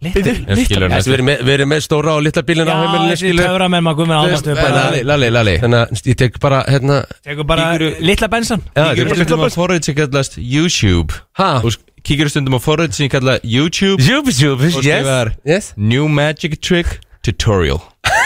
Ég 0.00 0.14
Við 0.16 1.10
erum 1.12 1.26
með, 1.28 1.42
við 1.44 1.52
erum 1.58 1.68
með 1.68 1.82
stóra 1.84 2.14
og 2.16 2.22
litla 2.24 2.42
bílinn 2.48 2.66
á 2.66 2.72
Já, 2.72 2.78
heimilinu, 2.80 3.10
þessi 3.12 3.26
skilu 3.26 3.42
töfra 3.44 3.66
með 3.68 3.82
maður. 3.84 4.12
Lalli, 4.56 5.02
lalli, 5.04 5.28
lalli. 5.36 5.54
Þannig 5.60 5.80
að 5.84 6.08
ég 6.08 6.18
tek 6.22 6.38
bara, 6.40 6.60
hérna 6.72 6.96
Tekur 7.20 7.46
bara 7.50 7.66
litla 8.00 8.30
bensan. 8.32 8.64
Já, 8.72 8.86
Kíkir 8.96 9.10
þetta 9.10 9.12
er 9.12 9.20
stundum 9.20 9.44
bara 9.44 9.52
á 9.52 9.58
forrið 9.60 9.84
sem 9.90 9.98
kallast 10.00 10.38
YouTube. 10.40 11.20
Ha? 11.36 11.50
Og 11.60 11.76
kíkir 12.00 12.32
stundum 12.32 12.56
á 12.56 12.60
forrið 12.64 12.96
sem 12.96 13.12
kallast 13.12 13.44
YouTube. 13.44 14.00
Skrifar 14.00 15.34
Yes. 15.44 15.74
New 15.76 16.08
Magic 16.08 16.56
Trick 16.64 16.96
Tutorial 17.20 17.82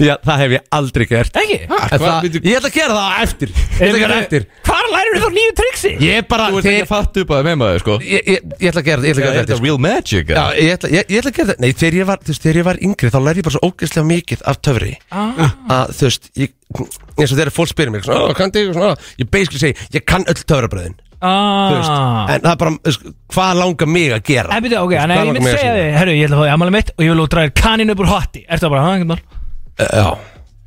Já, 0.00 0.14
það 0.24 0.38
hef 0.40 0.52
ég 0.54 0.62
aldrei 0.72 1.04
gert. 1.10 1.34
Ekki? 1.36 1.56
En 1.60 1.68
hvað 1.70 2.02
það, 2.02 2.22
byrju- 2.24 2.40
Ég 2.48 2.56
ætla 2.56 2.68
að 2.70 2.76
gera 2.76 2.94
það 2.96 3.04
á 3.04 3.12
eftir. 3.24 3.50
Ég 3.50 3.80
ætla 3.80 3.90
að 3.90 4.00
gera 4.00 4.14
það 4.14 4.22
eftir. 4.24 4.46
Hvar 4.70 4.86
lærir 4.94 5.12
þú 5.14 5.20
þá 5.20 5.30
nýju 5.36 5.52
triksi? 5.60 5.90
Ég 6.00 6.14
er 6.20 6.24
bara 6.30 6.46
Þú 6.50 6.58
ert 6.60 6.68
ekki 6.70 6.84
að 6.84 6.90
fatta 6.90 7.20
upp 7.24 7.30
að 7.34 7.36
það 7.40 7.46
með 7.50 7.58
maður 7.60 7.82
sko. 7.84 7.96
Ég 8.00 8.30
ég- 8.32 8.46
ég 8.60 8.70
ætla 8.70 8.80
að 8.80 8.88
gera 8.88 9.00
það 9.02 9.08
Ég 9.10 9.12
ætla 9.12 9.20
að 9.20 9.28
Er 9.28 9.30
gera 9.30 9.40
þetta 9.40 9.52
þetta 9.54 9.66
real 9.66 9.78
magic? 9.84 10.26
Já, 10.32 10.44
ég 10.56 10.72
ætla, 10.76 10.88
ég, 10.96 11.04
ég 11.10 11.20
ætla 11.20 11.30
að 11.30 11.36
gera 11.40 11.48
það. 11.52 11.60
Nei, 11.60 11.72
þegar 11.82 11.98
ég 12.00 12.06
var, 12.10 12.18
þú 12.24 12.30
veist, 12.32 12.42
þegar 12.46 12.56
ég 12.60 12.66
var 12.70 12.76
yngri 12.88 13.10
Þá 13.10 13.18
lærði 13.26 13.36
ég 13.40 13.46
bara 13.50 13.56
svo 13.56 13.62
ógeðslega 13.70 14.06
mikið 14.10 14.40
af 14.50 14.56
töfri. 14.64 14.92
Ah. 15.12 15.52
Að, 15.68 15.86
þú 16.00 16.02
veist, 16.08 16.30
ég 16.40 16.50
eins 17.20 17.32
og 17.32 17.36
þegar 17.38 17.52
fólk 17.60 17.68
spyrir 17.74 17.90
mig 17.92 18.02
svona, 18.04 18.20
"Ó, 18.30 18.34
kanntu 18.34 18.56
ég 18.64 18.72
svona? 18.74 18.96
Ég 19.18 19.30
basically 19.30 19.58
segi, 19.60 19.74
ég 19.92 20.04
kann 20.06 20.24
öll 20.24 20.34
töfrabröðin 20.48 20.94
Þú 21.20 21.74
veist, 21.76 21.90
Ah. 21.90 22.26
en 22.34 22.40
það 22.40 22.52
er 22.52 22.56
bara, 22.62 22.70
þú 22.70 22.88
veist, 22.88 23.02
hvað 23.34 23.58
langar 23.60 23.88
mig 23.92 24.12
að 24.16 24.22
gera? 24.24 24.54
En 24.56 24.62
byrju, 24.64 24.78
ok, 24.80 24.90
Þú 24.90 24.96
veist, 24.96 25.02
en 25.04 25.10
hvað 25.10 25.16
ég 25.16 25.20
langar 25.20 25.32
myndi 25.34 25.44
mig 25.44 25.54
að 25.54 25.58
segja 25.60 25.74
þig, 25.76 25.98
herru, 26.00 26.12
ég 26.16 26.24
ætla 26.28 26.36
að 26.36 26.40
fá 26.40 26.46
því 26.48 26.52
ammali 26.54 26.74
mitt 26.76 26.90
og 26.96 27.04
ég 27.04 27.10
vil 27.14 27.24
útræða 27.26 27.54
kanin 27.60 27.90
upp 27.94 28.00
úr 28.00 28.10
hotti 28.14 28.44
Ertu 28.48 28.64
það 28.66 28.70
bara, 28.70 28.82
hæ, 28.86 28.90
ekkert 28.96 29.10
mál? 29.10 29.20
Eh, 29.80 29.90
Já, 30.00 30.08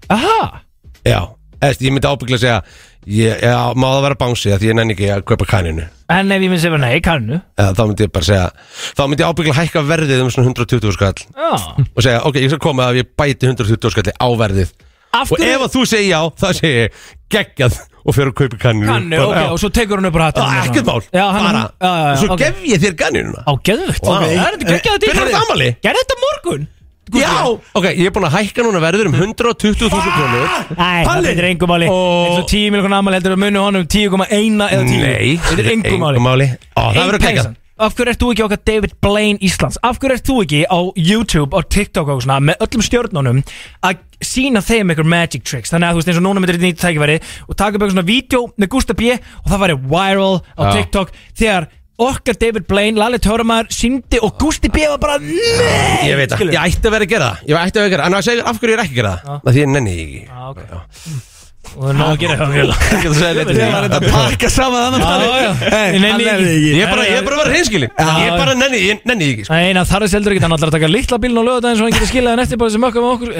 Aha, 0.10 0.62
já. 1.06 1.20
Eðst, 1.64 1.82
Ég 1.82 1.92
myndi 1.96 2.08
ábyggla 2.12 2.38
að 2.38 2.44
segja 2.44 2.62
ég, 3.08 3.42
Já, 3.42 3.58
má 3.74 3.88
það 3.94 4.02
vera 4.04 4.16
bánsi 4.20 4.52
að 4.54 4.60
Því 4.62 4.68
ég 4.70 4.76
nenni 4.78 4.94
ekki 4.98 5.10
að 5.16 5.24
kaupa 5.26 5.46
kaninu 5.50 5.86
en 6.14 6.32
ef 6.32 6.42
ég 6.44 6.50
myndi 6.52 6.62
segja, 6.62 6.78
nei, 6.78 7.00
kaninu 7.02 7.42
Eða, 7.58 7.74
Þá 7.74 7.84
myndi 7.90 8.04
ég 8.06 8.12
bara 8.14 8.28
segja 8.28 8.50
Þá 8.94 9.04
myndi 9.08 9.24
ég 9.24 9.32
ábyggla 9.34 9.56
hækka 9.58 9.84
verðið 9.88 10.22
um 10.22 10.30
svona 10.30 10.52
120 10.52 10.92
skall. 10.94 11.14
Já, 11.34 11.52
Og 11.96 12.04
segja, 12.04 12.20
ok, 12.28 12.36
ég 12.44 12.50
skal 12.54 12.60
koma 12.60 12.90
að 12.92 13.00
ég 13.02 13.10
bæti 13.18 13.48
120 13.50 13.90
skalli 13.96 14.14
á 14.14 14.28
verðið. 14.44 14.70
Af 15.14 15.32
Og 15.32 15.40
ef 15.40 15.46
hverju 15.46 15.64
að 15.64 15.74
þú 15.74 15.82
segir 15.88 16.10
já, 16.12 16.22
þá 16.36 16.48
segir 16.58 16.78
ég 16.84 16.92
geggjað 17.34 17.80
og 18.06 18.16
fyrir 18.16 18.32
að 18.32 18.36
kaupa 18.42 18.58
kanninu 18.64 18.88
kaninu, 18.92 19.20
ok, 19.24 19.40
og 19.54 19.60
svo 19.64 19.70
tekur 19.72 19.98
hún 20.02 20.08
upp 20.10 20.16
úr 20.20 20.24
hattinu 20.28 20.62
ekkert 20.68 20.86
mál, 20.92 21.02
Já, 21.14 21.26
hann, 21.32 21.44
bara. 21.48 21.64
Já, 21.80 21.88
já, 21.88 22.04
já, 22.04 22.12
Og 22.14 22.18
svo 22.24 22.34
ok. 22.34 22.40
gef 22.44 22.56
ég 22.74 22.80
þér 22.84 22.96
kanninu. 23.00 23.34
Á, 23.48 23.52
geðvögt, 23.64 24.04
Vá. 24.04 24.14
það 24.14 24.30
er 24.34 24.58
þetta 24.58 24.72
geggjaði 24.74 25.08
Hvenær 25.08 25.22
er 25.24 25.32
þetta 25.32 25.44
afmæli? 25.44 25.70
Gerði 25.88 26.04
þetta 26.04 26.18
morgun. 26.26 26.68
Já, 27.14 27.32
ok, 27.76 27.86
ég 28.00 28.06
er 28.08 28.14
búin 28.16 28.26
að 28.26 28.36
hækka 28.40 28.64
núna 28.64 28.80
verður 28.82 29.10
um 29.12 29.14
120.000 29.14 29.90
krónur. 29.92 30.46
Nei, 30.78 31.04
það 31.04 31.08
Palli. 31.10 31.28
breytir 31.28 31.48
engum 31.50 31.70
máli. 31.70 31.90
Og- 31.92 32.28
eins 32.30 32.40
og 32.40 32.48
10 32.48 32.72
miljonar 32.72 32.98
ammali 33.04 33.18
heldur 33.20 33.36
að 33.36 33.42
muni 33.44 33.60
honum 33.60 33.84
10,1 33.86 34.64
eða 34.68 34.86
10 34.88 35.02
Nei, 35.04 35.36
Þetta 35.38 35.60
er 35.60 35.72
engum 35.74 36.00
máli. 36.24 36.48
Ó, 36.80 36.80
Það 36.80 36.96
Ein 37.04 37.10
verður 37.12 37.20
geggjað. 37.20 37.36
peysan. 37.36 37.58
Af 37.82 37.96
hverju 37.98 38.12
ert 38.12 38.22
þú 38.22 38.28
ekki 38.34 38.44
okkar 38.46 38.60
David 38.70 38.92
Blaine 39.02 39.40
Íslands? 39.42 39.80
Af 39.82 39.98
hverju 39.98 40.14
ert 40.20 40.28
þú 40.28 40.36
ekki 40.44 40.60
á 40.70 40.78
YouTube 40.94 41.58
og 41.58 41.66
TikTok 41.74 42.12
og 42.14 42.20
svona 42.22 42.38
með 42.52 42.62
öllum 42.68 42.84
stjórnunum 42.86 43.40
að 43.90 44.04
sína 44.24 44.62
þeim 44.62 44.94
einhver 44.94 45.08
magic 45.10 45.42
tricks? 45.50 45.74
Þannig 45.74 45.90
að 45.90 45.96
þú 45.96 46.02
veist 46.04 46.12
eins 46.14 46.20
og 46.22 46.26
núna 46.28 46.44
myndir 46.44 46.60
þetta 46.60 46.70
nýtt 46.70 46.84
tækifæri 46.84 47.16
og 47.48 47.58
taka 47.58 47.74
upp 47.74 47.80
eitthvað 47.82 47.96
svona 47.96 48.06
vídeo 48.12 48.44
með 48.62 48.72
Gustaf 48.76 49.00
B 49.02 49.10
og 49.18 49.50
það 49.50 49.64
væri 49.66 49.80
viral 49.96 50.38
á. 50.54 50.64
TikTok 50.78 51.18
þegar 51.42 51.68
okkar 52.04 52.38
David 52.46 52.70
Blaine, 52.70 52.98
Lalli 53.02 53.18
Töramæður 53.26 53.74
síndi 53.74 54.22
og 54.22 54.38
Gusti 54.42 54.70
B 54.70 54.86
var 54.94 55.02
bara 55.02 55.18
nei! 55.26 56.06
Ég 56.12 56.18
veit 56.22 56.30
það, 56.30 56.54
ég 56.54 56.62
ætti 56.62 56.90
að 56.90 56.98
vera 57.00 57.10
að 57.10 57.14
gera 57.18 57.34
það. 57.34 57.44
Ég 57.50 57.62
ætti 57.66 57.82
að 57.82 57.86
vera 57.86 57.90
að 57.90 57.94
gera 57.98 58.06
það. 58.06 58.10
En 58.14 58.18
að 58.22 58.26
segja 58.30 58.48
af 58.50 58.62
hverju 58.62 58.74
ég 58.74 58.80
er 58.80 58.86
ekki 58.86 58.94
að 58.94 59.02
gera 59.02 59.14
það? 59.18 59.44
Það 59.46 59.54
því 59.58 59.64
ég 59.66 59.72
nenni 59.74 59.94
því 59.98 60.06
ekki. 60.08 60.26
Já, 60.30 60.42
ok. 60.54 61.32
Og 61.74 61.80
það 61.80 61.90
er 61.90 61.98
nóg 61.98 62.12
að 62.12 62.20
gera 62.22 62.36
það 62.40 62.56
Ég 62.60 62.70
get 62.94 63.10
að 63.10 63.18
segja 63.18 63.32
Ég 63.34 63.74
var 63.74 63.88
þetta 63.88 64.00
þetta 64.00 64.00
Að 64.00 64.14
pakka 64.14 64.52
saman 64.54 64.98
þannig. 65.00 65.04
Ég 65.74 66.84
er 66.84 66.92
bara, 66.92 67.08
ég 67.08 67.18
er 67.18 67.26
bara 67.26 67.36
að 67.36 67.42
vera 67.42 67.52
hreinskilin 67.56 67.90
Ég 67.90 68.24
er 68.28 68.38
bara 68.38 68.56
nenni, 68.60 68.86
ég 68.92 69.04
nenni 69.10 69.32
ekki 69.34 69.48
sko. 69.48 69.58
Nei, 69.58 69.72
eina 69.72 69.86
þar 69.90 70.08
er 70.08 70.14
seldur 70.14 70.36
ekki, 70.36 70.46
hann 70.46 70.58
ætlar 70.58 70.74
að 70.74 70.78
taka 70.78 70.92
litla 70.92 71.22
bílun 71.24 71.42
á 71.42 71.48
lögadaginn 71.50 71.82
svo 71.82 71.90
hann 71.90 71.98
getur 71.98 72.12
skilað 72.12 72.36
hann 72.36 72.46
eftir 72.46 72.62
bara 72.62 72.74
sem 72.76 72.84
mökka 72.84 73.04
með 73.04 73.14
okkur. 73.18 73.32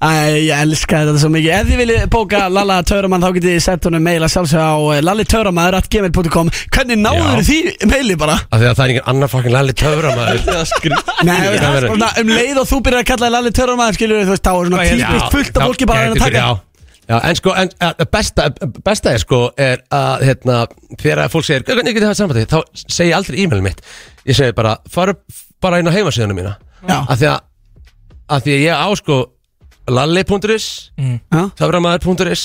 Ég 0.00 0.48
elska 0.56 1.02
þetta 1.04 1.20
svo 1.20 1.28
mikið. 1.28 1.50
Ef 1.52 1.66
þið 1.68 1.80
viljið 1.82 2.04
bóka 2.08 2.38
Lalla 2.48 2.78
Tauramann 2.88 3.20
þá 3.20 3.34
getið 3.36 3.50
þið 3.52 3.64
sett 3.66 3.84
honum 3.84 4.06
mail 4.06 4.22
að 4.24 4.30
sjálfsög 4.32 4.62
á 4.64 4.80
lallitauramaður.gmail.com 5.04 6.52
Hvernig 6.72 7.02
náður 7.02 7.42
því 7.44 7.58
maili 7.90 8.16
bara? 8.16 8.38
Af 8.48 8.62
því 8.62 8.70
að 8.70 8.78
það 8.78 8.86
er 8.86 8.94
einhvern 8.94 9.12
annar 9.12 9.32
fucking 9.34 9.52
lalli 9.52 9.76
Það 9.80 10.32
er 10.32 11.60
það 11.60 11.84
svona, 11.84 12.10
um 12.22 12.32
leið 12.32 12.62
og 12.64 12.72
þú 12.72 12.80
byrjar 12.88 13.04
að 13.04 13.10
kalla 13.12 13.32
Lalli 13.36 13.52
Tauramaður 13.60 14.00
skilur 14.00 14.24
þú 14.24 14.32
veist, 14.32 14.48
þá 14.48 14.52
er 14.54 14.72
svona 14.72 14.88
Já, 14.88 14.96
típist 14.96 15.36
fullt 15.36 15.60
af 15.60 15.68
fólki 15.68 15.90
bara 15.92 16.00
að 16.00 16.08
reyna 16.08 16.16
að 16.16 16.24
taka 16.30 16.48
Já, 17.10 17.16
en 17.26 17.36
sko, 17.38 17.52
en, 17.58 17.70
uh, 17.82 18.06
besta, 18.12 18.46
besta 18.86 19.14
er 19.16 19.22
sko 19.22 19.40
er 19.58 19.80
að, 19.90 20.26
hérna, 20.28 20.60
þegar 20.94 21.24
að 21.24 21.32
fólk 21.32 21.46
segir 21.48 21.64
hvernig 21.66 21.96
getið 21.96 22.06
það 22.06 22.18
sambandi, 22.20 22.44
þá 22.50 22.58
segi 22.86 23.10
ég 23.10 23.16
aldrei 23.16 23.38
e-mailin 23.42 23.66
mitt. 23.66 23.80
Ég 24.28 24.38
segi 24.38 24.54
bara, 24.54 24.76
fara 24.90 25.16
bara 25.60 25.80
inn 25.82 25.90
á 25.90 25.96
heimasíðunum 25.96 26.38
mína. 26.38 26.54
Já. 26.86 27.00
Af 27.00 27.18
því 27.18 27.30
að, 27.32 27.40
af 28.30 28.44
því 28.46 28.54
að 28.54 28.62
ég 28.62 28.84
á 28.86 28.88
sko 29.00 29.18
lalli.is 29.90 30.66
Já. 31.00 31.42
töframæður.is 31.60 32.42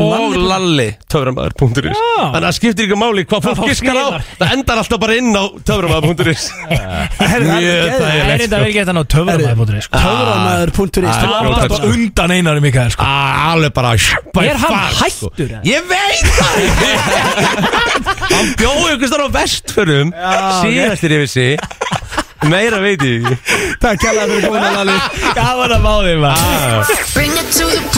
og 0.00 0.36
Lalli 0.50 0.88
töframæður.is 1.12 1.98
Þannig 2.00 2.36
að 2.36 2.44
það 2.46 2.54
skiptir 2.58 2.86
ekki 2.88 2.98
máli 3.00 3.24
hvað 3.28 3.46
fólk 3.48 3.60
giskar 3.70 3.96
á. 4.00 4.06
Það 4.40 4.54
endar 4.56 4.80
alltaf 4.82 5.00
bara 5.02 5.16
inn 5.20 5.30
á 5.36 5.44
töframæður.is 5.68 6.44
Það 7.20 7.34
er 7.36 7.44
þægilegt 7.50 8.40
reynda 8.40 8.44
að 8.44 8.50
vera 8.50 8.68
ekki 8.70 8.80
þetta 8.80 8.94
ná 8.96 9.02
töframæður 9.14 9.80
sko. 9.86 10.02
Töframæður.is 10.04 11.08
Ah, 11.10 11.18
Það 11.20 11.30
var 11.30 11.44
alltaf 11.64 11.86
undan 11.90 12.30
einar 12.36 12.60
um 12.60 12.66
ykkar 12.70 12.92
sko. 12.94 13.04
Ah, 13.06 13.50
Alveg 13.52 13.72
bara 13.76 13.94
Er 13.94 14.60
hann 14.60 14.76
sko. 14.94 15.30
hættur? 15.36 15.50
Ég 15.66 15.86
veit 15.90 16.26
það 16.38 16.54
Hann 18.30 18.52
bjóði 18.60 18.94
ykkur 18.96 19.10
starf 19.10 19.26
á 19.26 19.30
vestförum 19.40 20.12
Síðastir 20.62 21.14
yfir 21.18 21.30
sig 21.30 21.50
Meira 22.48 22.78
veit 22.80 23.02
ég 23.04 23.26
ekki. 23.26 23.36
Takk 23.82 24.00
kærlega 24.00 24.26
fyrir 24.32 24.46
komin 24.48 24.64
að 24.64 24.74
Lalli. 24.80 24.96
Gaman 25.36 25.74
að 25.76 25.82
bá 25.84 25.94
þig 26.06 26.18
maður. 26.24 27.90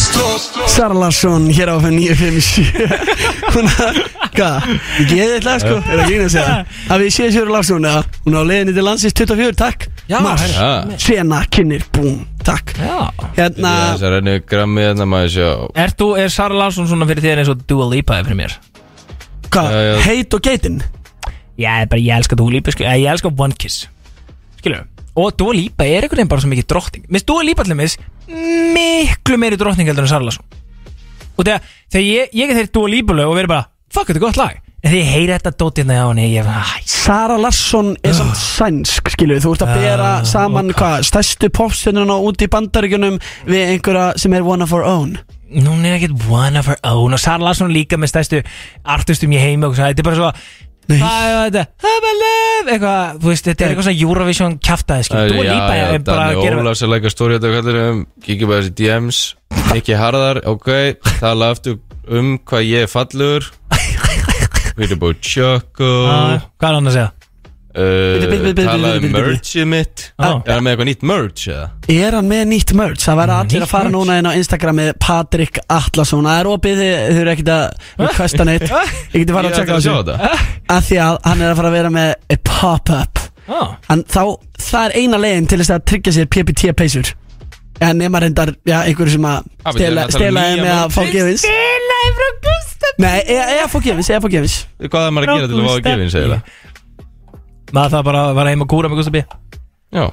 Stop. 0.00 0.68
Sara 0.70 0.94
Larsson 0.96 1.48
hér 1.52 1.68
á 1.68 1.76
FM 1.76 1.96
957 1.98 2.72
Hún 3.54 3.66
að, 3.68 3.98
hvað, 4.36 4.68
ég 5.02 5.08
geði 5.10 5.32
þetta 5.34 5.54
sko? 5.60 5.74
Er 5.76 5.82
það 5.90 6.02
ekki 6.04 6.20
að 6.20 6.30
segja 6.32 6.54
Að 6.94 7.02
við 7.02 7.10
séð 7.16 7.32
Sjöru 7.34 7.52
Larsson 7.52 7.88
eða? 7.90 8.02
Hún 8.24 8.36
er 8.38 8.40
á 8.40 8.44
leiðinni 8.48 8.74
til 8.78 8.84
landsins 8.86 9.16
24, 9.18 9.56
takk. 9.60 9.86
Já, 10.08 10.16
Mars, 10.24 10.44
herri. 10.46 10.96
Sena, 11.04 11.40
kynir, 11.52 11.84
búm, 11.94 12.22
takk. 12.46 12.72
Já. 12.80 12.96
Hérna, 13.36 13.74
Það 14.00 14.06
er 14.08 14.16
henni 14.20 14.36
grammi 14.54 14.86
hérna 14.86 15.08
maður 15.10 15.34
sjá. 15.36 15.50
Er, 15.84 15.92
þú, 16.00 16.08
er 16.22 16.32
Sara 16.38 16.56
Larsson 16.62 16.88
svona 16.90 17.08
fyrir 17.10 17.26
þér 17.26 17.42
eins 17.44 17.52
og 17.52 17.66
Dua 17.68 17.90
Lipa 17.92 18.20
er 18.22 18.30
fyrir 18.30 18.40
mér? 18.44 18.56
hvað, 19.50 19.76
heit 20.06 20.38
og 20.38 20.44
geitin? 20.46 20.80
Já, 20.80 20.99
ég, 21.60 21.90
bara, 21.90 22.00
ég 22.00 22.14
elska 22.16 22.38
Dua 22.38 22.54
Lipa, 22.54 22.74
skil, 22.74 22.88
ég 22.88 23.10
elska 23.12 23.32
One 23.32 23.56
Kiss. 23.58 23.84
Skilur 24.60 24.86
Og 25.18 25.34
Dua 25.38 25.54
Lipa 25.56 25.84
er 25.84 26.04
einhvern 26.06 26.20
veginn 26.22 26.30
bara 26.30 26.42
svo 26.44 26.50
mikið 26.52 26.68
drottning. 26.70 27.04
Minnst 27.10 27.28
Dua 27.28 27.44
Lipa 27.46 27.64
allir 27.66 27.78
mis 27.78 27.98
Miklu 28.30 29.38
meiri 29.40 29.58
drottning 29.60 29.90
heldur 29.90 30.06
en 30.06 30.10
Sara 30.12 30.26
Larsson. 30.26 30.46
Og 31.36 31.44
þegar, 31.44 31.64
þegar 31.90 32.06
ég, 32.06 32.34
ég 32.36 32.50
er 32.50 32.60
þeirri 32.60 32.74
Dua 32.78 32.92
Lipa 32.96 33.16
lög 33.18 33.32
og 33.32 33.38
verið 33.40 33.54
bara 33.54 33.68
Fuck, 33.90 34.06
þetta 34.06 34.20
er 34.20 34.22
gott 34.22 34.38
lag. 34.38 34.58
En 34.80 34.88
þegar 34.94 35.02
ég 35.02 35.10
heyri 35.12 35.32
þetta 35.34 35.50
dótið 35.60 35.90
á 35.92 36.08
henni 36.08 36.28
Ég 36.30 36.46
er 36.48 36.84
Sara 36.88 37.36
Larsson 37.40 37.90
er 38.06 38.14
samt 38.16 38.38
sænsk, 38.40 39.10
skilju 39.12 39.40
Þú 39.44 39.52
ert 39.56 39.64
að 39.66 39.74
bera 39.76 40.06
Ah, 40.06 40.22
saman, 40.28 40.70
hvað, 40.76 41.04
stærstu 41.10 41.50
popstjörnuna 41.52 42.16
út 42.24 42.40
í 42.40 42.48
bandaríkjunum 42.48 43.18
Við 43.50 43.74
einhverja 43.74 44.06
sem 44.20 44.36
er 44.38 44.46
one 44.46 44.64
of 44.64 44.72
our 44.72 44.86
own. 44.88 45.18
Hún 45.52 45.84
er 45.84 45.98
ekkert 45.98 46.24
one 46.30 46.56
of 46.56 46.70
her 46.70 46.80
own 46.88 47.12
Og 47.12 47.20
Sara 47.20 47.44
Larsson 47.44 47.74
líka 47.74 47.98
með 48.00 48.14
stærstu 48.14 48.40
artistum 48.96 49.36
í 49.36 49.42
heimi 49.42 49.68
og 49.68 49.76
svona, 49.76 49.90
Þetta 49.92 50.04
er 50.06 50.08
bara 50.08 50.20
svo 50.22 50.32
Eitthvað, 52.70 53.20
þú 53.22 53.30
veist, 53.30 53.46
þetta 53.48 53.64
er 53.64 53.72
eitthvað 53.72 53.86
svona 53.88 54.02
Eurovision 54.04 54.56
kjaftaði 54.62 55.06
skil 55.06 55.20
Dua 55.32 55.44
Lipa 55.46 55.76
já, 55.78 55.84
er 55.94 56.02
bara 56.06 56.24
að 56.26 56.34
Danni 56.34 56.44
gera 56.48 56.62
Ólafs 56.64 56.82
er 56.84 56.90
læka 56.92 57.12
stóri 57.12 57.38
þetta 57.38 57.52
kallir 57.56 57.78
um 57.90 58.02
Kíkja 58.26 58.48
bara 58.50 58.64
þessi 58.64 58.74
DMs 58.80 59.20
Ekki 59.76 59.96
harðar, 60.00 60.42
ok 60.50 60.68
Tala 61.20 61.50
aftur 61.54 61.78
um 62.10 62.32
hvað 62.42 62.64
ég 62.66 62.86
er 62.88 62.90
fallur. 62.90 63.44
Við 64.80 64.86
erum 64.88 65.00
búið 65.04 65.20
Choco 65.30 65.90
Ah, 66.10 66.40
Hvað 66.58 66.68
er 66.70 66.76
hann 66.80 66.90
að 66.90 66.96
segja? 66.96 67.10
Bíddu, 67.80 68.28
bíddu, 68.30 68.44
bíddu, 68.50 68.64
Tala 68.68 68.92
bíddu, 68.94 69.08
um 69.08 69.14
merchið 69.16 69.66
mitt. 69.70 70.04
Ah. 70.18 70.40
Er 70.44 70.54
hann 70.56 70.64
með 70.66 70.72
eitthvað 70.74 70.88
nýtt 70.90 71.04
merch 71.10 71.44
eða? 71.50 71.66
Er 71.94 72.16
hann 72.18 72.28
með 72.30 72.42
nýtt 72.50 72.74
merch? 72.80 73.04
Það 73.06 73.20
verða 73.22 73.38
allir 73.44 73.66
að 73.66 73.72
fara 73.72 73.92
núna 73.94 74.18
inn 74.20 74.28
á 74.28 74.32
Instagramið 74.40 74.90
Patrik 75.02 75.60
Atlasson 75.70 76.28
Það 76.28 76.40
er 76.42 76.50
opið 76.54 76.82
þið, 76.82 76.92
þið 77.10 77.20
eru 77.22 77.32
ekkert 77.34 77.52
að 77.54 77.64
requesta 78.04 78.48
neitt. 78.48 78.66
Ég 79.14 79.16
geti 79.24 79.36
fara 79.38 79.50
Ég 79.50 79.56
að 79.56 79.62
checka 79.62 79.78
að 79.78 79.86
sjá 79.86 79.94
þessu 79.94 80.10
þetta. 80.10 80.60
Af 80.76 80.90
því 80.90 81.00
að 81.06 81.18
hann 81.30 81.42
er 81.46 81.54
að 81.54 81.58
fara 81.62 81.72
að 81.72 81.78
vera 81.78 81.94
með 81.96 82.12
a 82.36 82.40
pop-up. 82.50 83.24
Ah. 83.50 83.72
Það 83.90 84.84
er 84.84 84.98
eina 85.00 85.18
leiðin 85.18 85.50
til 85.50 85.58
þess 85.62 85.74
að 85.74 85.88
tryggja 85.90 86.16
sér 86.20 86.30
PPT 86.30 86.70
peysur 86.78 87.14
En 87.80 87.96
nema 87.96 88.20
reyndar, 88.20 88.52
já, 88.68 88.82
einhverju 88.84 89.14
sem 89.16 89.24
að 89.24 89.46
Ah, 89.64 89.72
stela, 89.72 90.02
það 90.08 90.20
þeim 90.20 90.36
með 90.36 90.50
að 90.68 90.80
merch? 90.80 90.92
fá 90.92 91.02
gefins. 91.14 91.42
Stela 91.46 91.96
frá 92.16 92.26
Gustaf. 92.44 92.98
Nei, 93.00 93.20
eða 93.24 93.46
eða 93.54 93.68
fá 93.72 93.76
gefins, 93.86 94.10
eða 94.12 94.20
fá 94.20 94.28
gefins. 94.34 94.56
Hvað 94.84 95.06
er 95.06 95.14
maður 95.16 95.30
að 95.32 95.38
gera 95.40 95.48
til 95.50 95.56
að 95.60 95.64
fá 95.64 95.72
að 95.72 95.82
gefa 95.86 96.04
eins 96.04 96.16
eða? 96.20 96.38
Maður 97.76 97.92
það 97.96 98.06
bara 98.10 98.22
að 98.30 98.34
vera 98.40 98.52
heim 98.54 98.64
og 98.64 98.70
kúra 98.72 98.90
með 98.92 99.00
Gustaf 99.00 99.14
B 99.14 99.22
Já. 99.90 100.04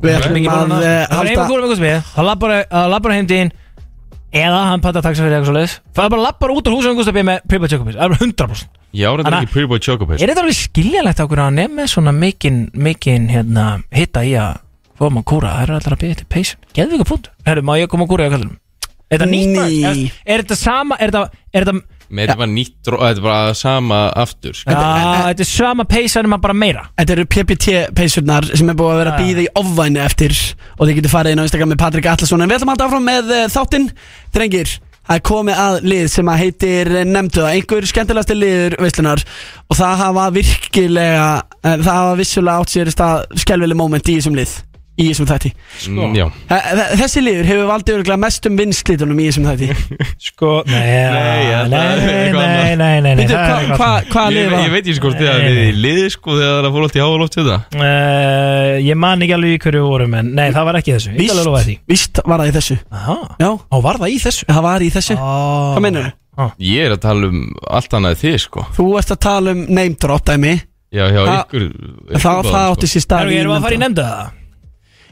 Við 0.00 0.14
ætlum 0.16 0.36
Mikið 0.36 0.50
að 0.50 0.60
bara 0.70 0.90
eh, 0.90 1.02
Það 1.10 1.16
var 1.20 1.26
heim 1.30 1.40
halda 1.40 1.48
kúra 1.50 1.64
með 1.64 1.72
Gustaf 1.72 1.86
B 1.86 1.90
Það 2.14 2.30
lappar 2.30 3.10
að 3.10 3.16
heim 3.18 3.28
til 3.30 3.40
þín 3.40 3.52
Eða 4.40 4.58
hann 4.70 4.82
panta 4.84 5.00
taxa 5.02 5.24
fyrir 5.24 5.34
eitthvað 5.40 5.48
svo 5.50 5.54
leiðis 5.56 5.72
Það 5.96 6.10
bara 6.14 6.22
lappar 6.28 6.52
út 6.54 6.68
úr 6.70 6.74
húsum 6.76 6.92
með 6.94 7.00
Gustaf 7.00 7.16
B 7.18 7.24
með 7.26 7.40
Pripa 7.50 7.70
Chocopis 7.72 7.96
Það 7.98 8.04
er 8.06 8.12
bara 8.14 8.26
100% 8.26 8.78
Ég 8.94 9.06
ára 9.10 9.22
þetta 9.22 9.30
Anna- 9.30 9.40
ekki 9.42 9.52
Pretty 9.54 9.70
Boy 9.70 9.82
Choco 9.86 10.06
Paste 10.06 10.22
Er 10.26 10.30
þetta 10.32 10.44
alveg 10.44 10.58
skiljanlegt 10.60 11.22
okkur 11.24 11.40
að 11.42 11.48
hann 11.50 11.58
er 11.64 11.72
með 11.74 11.90
svona 11.92 12.12
mikinn 12.14 12.60
mikinn 12.86 13.26
hérna 13.30 13.66
hitta 13.94 14.22
í 14.26 14.32
að 14.38 14.60
koma 15.00 15.22
að 15.22 15.28
kúra? 15.30 15.52
Það 15.56 15.62
eru 15.66 15.76
allir 15.80 15.94
að 15.96 16.02
byggja 16.04 16.18
til 16.22 16.28
peysun 16.34 16.64
Geðu 16.78 16.98
ykkur 16.98 17.10
punkt 17.10 17.28
Herru, 17.46 17.62
má 17.66 17.72
ég 17.80 17.90
koma 17.90 18.06
að 18.06 18.10
kúra 18.14 18.26
í 18.26 18.30
að 18.30 18.34
kallum 18.36 18.54
Er 19.10 19.18
þetta 19.18 19.30
nýtt? 19.30 19.60
Er- 19.90 20.02
Er 20.34 20.42
þetta 20.44 20.58
sama 20.62 20.98
Er 21.02 21.10
þetta 21.14 21.42
Er 21.54 21.66
þetta 21.66 21.99
Mér 22.10 22.32
er 22.32 22.38
bara 22.40 22.50
nýtt 22.50 22.74
dró- 22.86 22.98
Þetta 22.98 23.22
er 23.22 23.22
bara 23.22 23.54
sama 23.54 24.00
aftur 24.18 24.56
sko. 24.58 24.70
Já, 24.74 25.30
þetta 25.30 25.44
er 25.44 25.50
sama 25.50 25.84
peysa 25.86 26.20
en 26.20 26.30
maður 26.32 26.44
bara 26.48 26.56
meira? 26.58 26.84
Þetta 26.98 27.16
eru 27.16 27.26
PPT 27.30 27.74
peysurnar 27.94 28.48
sem 28.50 28.68
er 28.68 28.78
búið 28.78 28.94
að 28.94 29.00
vera 29.04 29.14
að 29.14 29.24
býða 29.24 29.44
í 29.44 29.50
ofvæni 29.62 30.02
eftir 30.04 30.36
og 30.76 30.86
þið 30.86 30.94
getur 30.98 31.14
farið 31.14 31.36
inn 31.36 31.42
á 31.42 31.46
Instagram 31.46 31.72
með 31.74 31.82
Patrik 31.84 32.08
Atlasson 32.10 32.42
en 32.42 32.50
við 32.50 32.58
ætlum 32.58 32.72
að 32.72 32.76
halda 32.76 32.88
áfram 32.90 33.06
með 33.06 33.34
uh, 33.36 33.44
þáttinn. 33.54 33.86
Drengir, 34.34 34.72
það 35.06 35.20
er 35.20 35.24
komið 35.30 35.60
að 35.66 35.78
lið 35.90 36.08
sem 36.14 36.32
að 36.32 36.40
heitir 36.44 36.90
eh, 37.00 37.14
það, 37.34 37.46
einhver 37.52 37.86
skemmtilegasti 37.92 38.38
liður 38.38 38.76
veislunar 38.82 39.22
og 39.70 39.78
það 39.78 40.02
hafa 40.04 40.26
virkilega 40.38 41.28
uh, 41.38 41.76
það 41.76 41.94
hafa 41.94 42.18
vissulega 42.20 42.58
átt 42.64 42.74
sér 42.74 42.90
stað 42.94 43.38
skelvileg 43.44 43.78
moment 43.78 44.10
í 44.10 44.18
þessum 44.18 44.38
lið 44.38 44.58
í 45.00 45.06
þessum 45.08 45.28
þætti. 45.30 45.50
Mm, 45.90 46.14
Já. 46.18 46.24
Eh, 46.50 46.68
eh, 46.74 46.92
Þessi 47.00 47.22
liður 47.24 47.48
hefur 47.50 47.68
valdið 47.70 47.96
örgulega 48.00 48.20
mestum 48.24 48.58
vinslitunum 48.60 49.20
í 49.22 49.26
þessum 49.30 49.48
þætti. 49.48 49.68
Sko 50.30 50.50
Nei, 50.68 51.70
Nei, 51.70 53.00
nei, 53.04 53.14
Veitu, 53.18 53.34
hvað 53.34 53.56
annað. 53.56 53.80
hva 54.10 54.24
Ég, 54.30 54.34
lið 54.34 54.42
ég 54.44 54.52
var? 54.54 54.70
veit 54.74 54.80
ekki 54.84 54.96
sko 54.98 55.12
þegar 55.14 55.42
við 55.44 55.58
nei. 55.58 55.66
í 55.70 55.74
liði 55.80 56.06
sko 56.14 56.36
þegar 56.38 56.66
það 56.66 56.74
fór 56.76 56.86
alltaf 56.86 56.98
í 57.00 57.04
háaloft 57.04 57.38
við 57.40 57.50
það. 57.50 57.78
Uh, 57.80 58.78
Ég 58.90 58.98
man 59.00 59.24
ekki 59.24 59.36
alveg 59.36 59.56
í 59.56 59.60
hverju 59.64 59.82
vorum 59.86 60.16
en 60.20 60.32
Nei, 60.36 60.46
það 60.54 60.68
var 60.70 60.78
ekki 60.80 60.94
þessu. 60.96 61.12
Ég 61.16 61.20
skal 61.28 61.36
alveg 61.36 61.50
lofa 61.50 61.62
því. 61.66 61.76
Víst 61.90 62.20
var 62.24 62.42
það 62.44 62.50
í 62.52 62.56
þessu. 62.58 62.78
Já, 63.40 63.50
Ó, 63.50 63.76
var 63.84 64.00
það 64.00 64.14
í 64.14 64.18
þessu? 64.24 64.48
það 64.50 64.62
var 64.68 64.84
í 64.86 64.90
þessu. 64.96 65.18
Hvað 65.20 65.76
Hvað 65.76 65.86
meinur 65.88 66.10
Ég 66.64 66.86
er 66.88 66.94
að 66.94 67.02
tala 67.04 67.28
um 67.28 67.40
allt 67.68 67.94
annað 67.98 68.14
en 68.14 68.20
þið 68.22 68.36
sko. 68.46 68.62
Þú 68.78 68.84
ert 69.00 69.10
að 69.12 69.18
tala 69.26 69.52
um 69.56 69.64
name 69.68 69.96
drop 70.00 70.24
dæmi. 70.24 70.54
Já, 70.90 71.04
Ha- 71.12 71.42
ykkur 71.44 71.66
Það, 72.18 72.38
það 72.50 72.64
átti 72.72 72.88
sér 72.90 73.04
stað 73.04 73.28
Erum 73.36 73.52
við 73.52 73.58
að 73.58 73.66
fara 73.66 73.76
í 73.76 73.80
nefnda. 73.82 74.06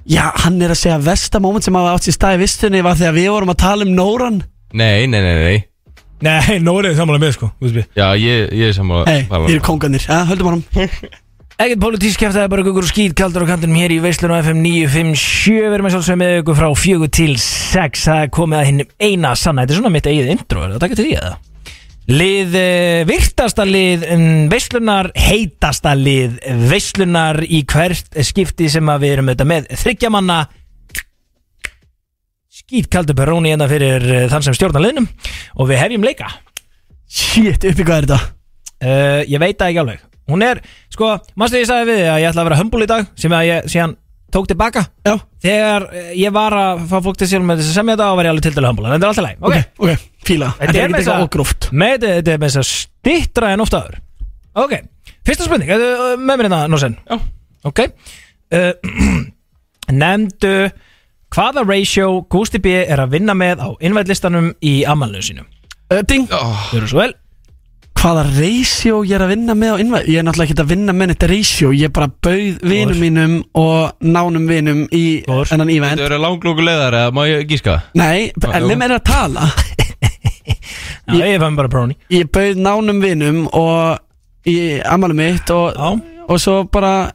Það? 0.08 0.16
Já, 0.16 0.24
hann 0.44 0.60
er 0.64 0.74
að 0.74 0.80
segja 0.80 0.96
að 0.98 1.08
versta 1.12 1.40
moment 1.44 1.64
sem 1.68 1.78
hafa 1.78 1.94
átt 1.94 2.08
sér 2.08 2.16
stað 2.16 2.38
í 2.38 2.42
vistunni 2.42 2.84
var 2.86 2.96
þegar 2.98 3.18
við 3.20 3.30
vorum 3.36 3.52
að 3.54 3.60
tala 3.62 3.86
um 3.86 3.94
Nóran. 3.94 4.42
Nei, 4.72 5.06
nei, 5.06 5.20
nei, 5.20 5.36
nei. 5.44 5.58
Nei, 6.24 6.58
Nóri 6.58 6.90
er 6.90 6.98
sammála 6.98 7.20
með 7.22 7.36
sko 7.36 7.52
Guðsby. 7.62 7.84
Já, 7.94 8.08
ég, 8.18 8.48
ég 8.58 8.72
er 8.72 8.74
saman 8.74 9.06
Hei, 9.06 9.22
við 9.30 9.52
erum 9.54 9.64
konganir, 9.68 10.02
ja, 10.02 10.24
höldum 10.26 10.48
honum 10.50 10.64
Ekkert 11.58 11.80
pólitísk 11.82 12.20
kæft, 12.22 12.36
það 12.36 12.44
er 12.44 12.50
bara 12.52 12.62
ykkur 12.62 12.86
skýt 12.86 13.14
kaldur 13.18 13.42
á 13.42 13.50
kantinum 13.50 13.78
hér 13.80 13.90
í 13.90 13.98
Veislun 14.02 14.30
og 14.30 14.44
FM 14.44 14.60
957 14.62 15.56
Við 15.56 15.74
erum 15.74 15.88
að 15.88 15.94
sjálfsögum 15.96 16.20
með 16.22 16.34
ykkur 16.36 16.58
frá 16.58 16.68
fjögur 16.78 17.10
til 17.18 17.32
sex. 17.42 18.04
Það 18.06 18.20
er 18.22 18.30
komið 18.36 18.60
að 18.60 18.68
hinn 18.68 18.84
eina 19.02 19.32
sanna. 19.34 19.64
Þetta 19.64 19.74
er 19.74 19.80
svona 19.80 19.90
mitt 19.96 20.06
eigið 20.06 20.30
intro, 20.36 20.62
er 20.62 20.76
það 20.76 20.84
takkað 20.84 21.00
til 21.00 21.06
því 21.08 21.16
eða? 21.18 21.32
Lið, 22.08 22.54
uh, 22.56 23.02
virtasta 23.08 23.66
lið 23.68 24.06
um, 24.14 24.22
Veislunar, 24.48 25.10
heitasta 25.12 25.92
lið 25.92 26.38
Veislunar 26.70 27.42
í 27.44 27.60
hvert 27.68 28.16
skipti 28.24 28.70
sem 28.72 28.88
við 29.02 29.18
erum 29.18 29.28
þetta 29.28 29.46
með. 29.48 29.68
Þryggjamanna 29.82 30.38
Skýt 32.58 32.88
kaldur 32.92 33.16
peróni 33.16 33.52
hérna 33.52 33.68
fyrir 33.68 34.02
uh, 34.08 34.24
þann 34.32 34.48
sem 34.48 34.56
stjórnar 34.56 34.86
liðnum. 34.86 35.06
Og 35.60 35.68
við 35.68 35.82
hefjum 35.82 36.08
leika. 36.08 36.32
Shit, 37.08 37.64
uppi 37.68 37.84
hvað 37.84 38.02
er 38.02 38.08
þetta? 38.08 38.18
Uh, 38.78 39.20
ég 39.28 39.40
veit 39.40 39.56
það 39.60 39.70
ekki 39.70 39.82
alveg. 39.84 40.02
Hún 40.28 40.44
er, 40.44 40.60
sko, 40.92 41.14
mástu 41.40 41.60
ég 41.60 41.68
sagði 41.68 41.92
við 41.92 42.02
að 42.08 42.20
ég 42.20 42.28
ætla 42.28 42.44
að 42.44 42.50
vera 42.50 42.58
humble 42.60 42.84
í 42.84 42.90
dag 42.90 43.08
sem 43.16 43.32
að 43.32 43.46
ég 43.48 43.68
síðan 43.72 43.94
tók 44.32 44.48
tilbaka? 44.50 44.82
Já, 45.08 45.14
Þegar 45.44 45.84
ég 46.18 46.32
var 46.34 46.56
að 46.58 46.80
fá 46.90 46.98
fólk 46.98 47.18
til 47.20 47.28
sér 47.30 47.44
með 47.44 47.60
þess 47.62 47.70
að 47.70 47.78
semja 47.78 47.94
þetta 47.94 48.08
og 48.10 48.18
var 48.18 48.26
ég 48.26 48.32
alveg 48.34 48.46
til 48.48 48.54
dæla 48.56 48.72
humble. 48.72 48.88
En 48.88 48.96
þetta 48.96 49.06
er 49.06 49.12
alltaf 49.12 49.26
læg, 49.28 49.36
ok, 49.40 49.56
ok 49.78 49.88
ok, 49.88 50.08
fíla. 50.28 50.52
Þetta 50.58 50.66
Þetta 50.68 50.78
er 50.78 50.84
er 50.84 50.92
með 50.92 50.98
ekki 50.98 51.04
eitthvað 51.04 51.18
að- 51.18 51.26
ógróft. 51.28 51.68
Með 51.72 51.96
þetta, 52.06 52.32
er 52.36 52.38
með 52.44 52.52
þess 52.52 52.60
að 52.62 52.68
stittra 52.74 53.52
en 53.56 53.64
ofta 53.64 53.82
aður 53.82 53.98
Ok, 54.58 54.72
fyrsta 55.28 55.44
spurning, 55.46 55.70
er 55.70 55.82
með 56.18 56.34
mér 56.40 56.46
hérna, 56.48 56.60
Nósen? 56.72 56.96
Já. 57.08 57.18
Ok. 57.68 57.84
Uh, 58.48 58.72
Nefndu 60.00 60.54
Hvaða 61.34 61.62
ratio 61.68 62.22
Gusti 62.32 62.58
B 62.64 62.72
er 62.88 63.02
að 63.02 63.12
vinna 63.18 63.34
með 63.36 63.60
á 63.60 63.68
innvæðlistanum 63.84 64.54
í 64.64 64.78
ammálinu 64.88 65.20
sínum? 65.26 65.48
Uh, 65.92 66.00
Ding. 66.08 66.24
Gjörðu 66.28 66.88
svo 66.88 67.02
vel. 67.02 67.10
Hvaða 67.98 68.22
ratio 68.30 69.02
ég 69.04 69.16
er 69.18 69.24
að 69.26 69.32
vinna 69.34 69.56
með 69.58 69.74
á 69.74 69.80
innvæð 69.82 70.08
Ég 70.08 70.20
er 70.22 70.24
náttúrulega 70.28 70.48
ekki 70.54 70.62
að 70.64 70.70
vinna 70.72 70.94
með 70.96 71.12
þetta 71.12 71.28
ratio. 71.34 71.72
Ég 71.76 71.92
bara 71.98 72.08
bauð 72.24 72.60
vinum 72.72 73.00
mínum 73.04 73.34
og 73.60 74.04
nánum 74.06 74.46
vinum 74.48 74.84
í 74.94 75.04
Góður. 75.26 75.52
ennan 75.56 75.72
ívend 75.74 76.00
verður 76.00 76.22
langlóku 76.24 76.64
leiðar 76.64 76.96
eða 77.02 77.12
má 77.18 77.22
ég 77.28 77.44
gíska? 77.50 77.76
Nei, 77.98 78.30
en 78.48 78.68
leið 78.70 78.80
mér 78.84 78.96
að 78.96 79.04
tala 79.10 79.48
Já, 81.08 81.24
ég 81.24 81.40
fann 81.40 81.56
bara 81.56 81.70
bróni 81.72 81.96
Ég 82.12 82.28
bauð 82.34 82.60
nánum 82.60 83.00
vinum 83.04 83.46
og 83.56 84.48
í 84.48 84.56
ammálum 84.84 85.18
mitt 85.22 85.50
og, 85.54 85.72
Já 85.78 86.16
og 86.28 86.36
svo 86.42 86.58
bara 86.68 87.10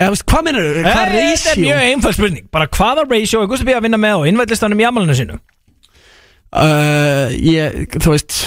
eða, 0.00 0.12
veist, 0.14 0.24
Hvað 0.30 0.46
minnur 0.46 0.64
þú? 0.64 0.70
Hvað 0.80 0.86
Þetta 0.86 1.02
er 1.04 1.10
ratio? 1.30 1.64
mjög 1.66 1.82
einfæld 1.90 2.16
spurning 2.16 2.46
Bara 2.56 2.68
hvaða 2.72 3.04
ratio 3.10 3.42
er 3.42 3.50
Gusti 3.50 3.66
B 3.68 3.74
að 3.76 3.84
vinna 3.84 4.00
með 4.00 4.16
á 4.16 4.28
innvæðlistanum 4.30 4.80
í 4.80 4.86
ammálinu 4.88 5.16
sínum? 5.18 5.42
Uh, 6.56 7.34
ég, 7.36 7.82
þú 8.00 8.14
veist 8.14 8.38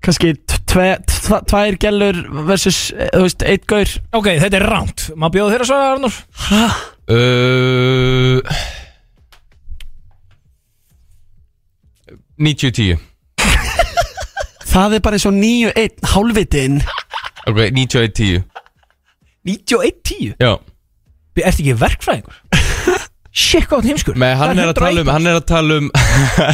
kannski 0.00 0.30
tve, 0.70 0.86
tve, 1.04 1.40
tvær 1.50 1.76
gellur 1.82 2.20
versus, 2.48 2.78
eh, 2.96 3.10
þú 3.12 3.24
veist, 3.26 3.44
eitt 3.44 3.66
gaur 3.68 3.90
Ok, 4.16 4.30
þetta 4.40 4.56
er 4.56 4.64
ránt 4.72 5.10
Má 5.20 5.28
bjóða 5.34 5.52
þér 5.58 5.64
að 5.66 5.68
svara 5.68 5.90
Arnur? 5.92 6.20
Uh, 7.10 8.40
90-10 12.40 13.09
Það 14.70 14.96
er 14.96 15.02
bara 15.04 15.18
eins 15.18 15.26
og 15.26 15.34
9-1 15.34 16.10
hálfvitin 16.14 16.80
Ok, 17.48 17.56
91-10 17.74 18.42
91-10 19.48 20.34
Já. 20.40 20.52
Ertu 21.40 21.62
ekki 21.62 21.74
verkfræðingur? 21.80 22.36
Shit, 23.40 23.68
hvað 23.70 23.86
heimskur. 23.86 24.16
Með 24.18 24.34
hann 24.40 24.58
Það 24.58 24.62
er 24.64 24.70
að 24.72 24.78
tala 24.80 25.02
um 25.04 25.10
Hann 25.14 25.28
er 25.30 25.36
að 25.38 25.46
tala 25.48 25.76
um 25.80 25.90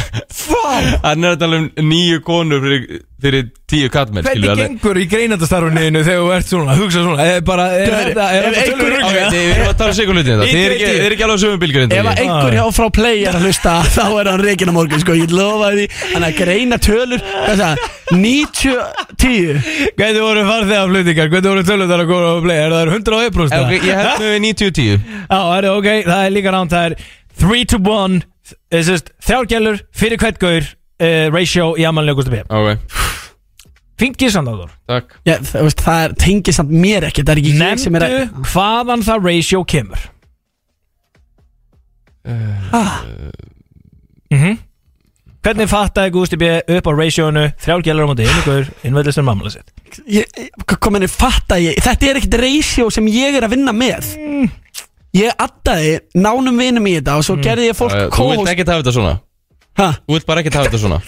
Hann 1.07 1.25
er 1.25 1.33
að 1.35 1.39
tala 1.41 1.59
um 1.63 1.67
nýju 1.89 2.21
konur 2.25 2.63
fyrir, 2.63 3.01
fyrir 3.21 3.47
tíu 3.67 3.89
kallmenn 3.91 4.25
Hvernig 4.27 4.59
gengur 4.59 4.99
í 5.01 5.05
greinandastarfunniðinu 5.09 6.03
þegar 6.05 6.21
þú 6.21 6.33
ert 6.35 6.51
svona, 6.51 6.75
hugsa 6.77 7.03
svona, 7.03 7.25
er 7.25 7.37
er 7.37 7.41
þetta, 7.41 8.27
er 8.37 8.47
þetta 8.47 8.65
tölur 8.69 8.93
þið- 8.93 9.33
við 9.33 9.51
erum 9.55 9.71
að 9.71 9.77
tala 9.81 9.89
um 9.93 9.97
sigurlutin 9.97 10.37
þetta 10.37 10.49
Þið 10.51 10.63
er 10.67 10.75
ekki, 10.75 10.91
þið 10.91 11.05
er 11.07 11.15
ekki 11.15 11.25
alveg 11.27 11.41
sögum 11.43 11.61
bylgjur 11.63 11.95
Ef 11.97 12.09
að 12.11 12.21
einhver 12.23 12.57
hjá 12.57 12.65
frá 12.77 12.87
play 12.99 13.23
er 13.25 13.37
að 13.39 13.47
hlusta 13.47 13.75
þá 13.97 14.03
er 14.07 14.31
hann 14.31 14.43
reikin 14.45 14.71
á 14.71 14.73
morgun 14.77 15.03
sko, 15.03 15.17
ég 15.17 15.33
lofa 15.33 15.71
því. 15.73 15.87
Hann 16.13 16.27
að 16.27 16.37
greina 16.37 16.77
tölur. 16.77 17.23
Hvað 17.47 17.63
það, 17.63 17.85
90-10 18.13 19.61
Hvernig 19.97 20.21
voru 20.23 20.45
farþegar 20.47 20.91
flutningar, 20.91 21.31
hvernig 21.33 21.51
voru 21.51 21.65
tölur 21.67 21.91
þar 21.91 22.03
að 22.03 22.11
góða 22.11 22.29
á 22.29 22.37
play, 22.45 22.61
er 22.61 22.75
það 22.75 22.93
101%? 22.95 23.57
Ok, 23.57 23.73
ég 23.87 24.01
held 24.01 24.23
með 24.23 24.37
90-10 24.45 24.95
Já, 25.27 25.39
er 25.57 25.69
ok, 25.73 25.89
það 26.07 26.21
er 26.21 26.35
líka 26.37 26.55
ránt, 26.55 26.73
það 26.75 26.89
er 26.91 26.97
3 27.37 27.65
to 27.73 27.81
1, 27.97 28.21
þessast, 28.73 29.11
þrjárgjallur 29.27 29.81
fyrir 29.97 30.21
hvert 30.23 30.39
gaur, 30.41 30.71
uh, 31.03 31.27
ratio 31.35 31.73
í 31.77 31.85
amanlega 31.89 32.21
Gusti 32.21 32.33
B. 32.37 32.41
Gísandáður. 33.97 34.69
takk. 34.87 35.17
Já, 35.25 35.37
það, 35.41 35.63
veist, 35.67 35.81
það 35.81 36.03
er, 36.03 36.13
tengir 36.21 36.53
samt 36.53 36.71
mér 36.71 37.07
ekki, 37.09 37.23
það 37.25 37.33
er 37.33 37.41
ekki 37.41 37.55
ég 37.57 37.81
sem 37.81 37.97
er 37.97 38.05
að 38.05 38.15
Nefndu 38.17 38.51
hvaðan 38.53 39.05
það 39.07 39.27
ratio 39.31 39.63
kemur. 39.65 40.07
ah, 42.75 43.03
Mm 44.29 44.57
Hvernig 45.47 45.69
fattaði 45.71 46.11
Gusti 46.11 46.35
B 46.35 46.47
upp 46.75 46.87
á 46.89 46.91
ratioinu? 46.91 47.43
Þrjárgjallur 47.63 48.03
á 48.03 48.09
móti 48.09 48.25
einu 48.27 48.41
gaur, 48.43 48.65
innveldistur 48.83 49.23
mamla 49.23 49.51
sitt? 49.53 49.69
ég, 50.11 50.25
kominni 50.83 51.07
fatta 51.07 51.55
ég 51.61 51.77
þetta 51.79 52.09
er 52.09 52.19
ekkert 52.19 52.35
ratio 52.41 52.89
sem 52.91 53.07
ég 53.07 53.37
er 53.37 53.47
að 53.47 53.53
vinna 53.55 53.71
með. 53.71 54.09
Ég 55.15 55.31
addaði 55.39 55.93
nánum 56.19 56.59
vinum 56.59 56.89
í 56.89 56.97
þetta 56.97 57.15
og 57.15 57.23
svo 57.23 57.37
gerði 57.39 57.69
ég 57.69 57.77
fólk 57.79 57.93
Þú 57.95 58.01
vilt 58.01 58.17
co-host 58.17 58.51
ekki 58.51 58.67
hafa 58.67 58.81
þetta 58.81 58.95
svona. 58.97 59.13
Ha? 59.79 59.87
Þú 60.03 60.17
vilt 60.17 60.27
bara 60.27 60.43
ekki 60.43 60.53
hafa 60.57 60.67
þetta 60.67 60.83
svona 60.83 60.99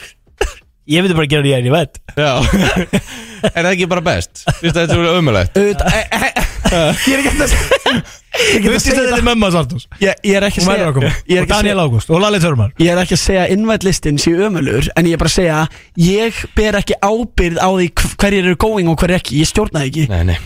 Ég 0.90 1.06
veit 1.06 1.14
bara 1.16 1.28
að 1.28 1.34
gera 1.36 1.46
því 1.46 1.52
að 1.54 1.68
ég 1.70 1.76
veit. 1.76 1.94
Já 2.18 2.32
Er 3.56 3.64
það 3.64 3.70
ekki 3.72 3.86
bara 3.88 4.02
best? 4.04 4.42
Fyrst 4.60 4.76
að 4.76 4.82
þetta 4.84 4.96
er 5.00 5.14
ömulegt 5.16 5.54
Auðvitað- 5.56 5.94
e- 5.96 6.08
e- 6.20 6.34
ég 6.70 7.14
er 7.16 7.20
ekki 7.22 7.30
að 7.32 7.38
segja 7.50 7.94
ég 8.40 8.60
er 8.60 8.60
ekki 8.60 8.68
að 8.68 8.84
þetta 8.84 9.00
það 9.00 9.16
er 9.16 9.24
mömmu 9.26 9.48
Sartus. 9.54 9.86
ég, 10.04 10.20
ég 10.28 10.36
er 10.38 10.44
ekki 10.50 10.60
að 10.62 10.66
segja 10.68 10.90
að 10.90 10.98
er 11.00 11.08
Og 11.08 11.40
að 11.40 11.48
Daniel 11.54 11.80
Ágúst 11.86 12.12
og 12.14 12.20
Lalli 12.22 12.40
Törmar. 12.44 12.70
Ég 12.84 12.92
er 12.92 13.00
ekki 13.02 13.16
að 13.16 13.22
segja 13.24 13.42
að 13.46 13.54
innvætlistin 13.56 14.20
sé 14.22 14.34
ömulur 14.36 14.90
En 15.00 15.08
ég 15.10 15.16
er 15.16 15.22
bara 15.24 15.32
að 15.32 15.38
segja 15.40 15.58
Ég 16.04 16.42
ber 16.60 16.78
ekki 16.82 16.96
ábyrð 17.00 17.58
á 17.64 17.70
því 17.80 17.88
hv- 17.90 18.16
hverjir 18.20 18.44
eru 18.52 18.60
going 18.66 18.92
og 18.92 19.00
hverjir 19.02 19.18
ekki 19.22 19.40
Ég 19.40 19.48
stjórna 19.50 19.80
það 19.80 19.90
ekki 19.90 20.04
Nei, 20.12 20.24
nei? 20.34 20.38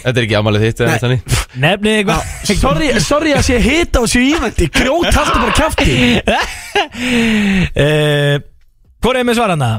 Þetta 0.00 0.16
er 0.16 0.24
ekki 0.24 0.38
amalið 0.40 0.64
þitt 0.64 0.80
Nefnið 1.58 1.92
eitthvað. 2.00 2.22
sorry, 2.64 2.88
sorry 3.04 3.36
að 3.36 3.44
sé 3.52 3.60
hita 3.68 4.00
á 4.00 4.02
þessu 4.08 4.20
ívendi 4.32 4.72
Grjót 4.72 5.12
Hvor 9.02 9.14
er 9.18 9.26
með 9.26 9.38
svarana? 9.38 9.70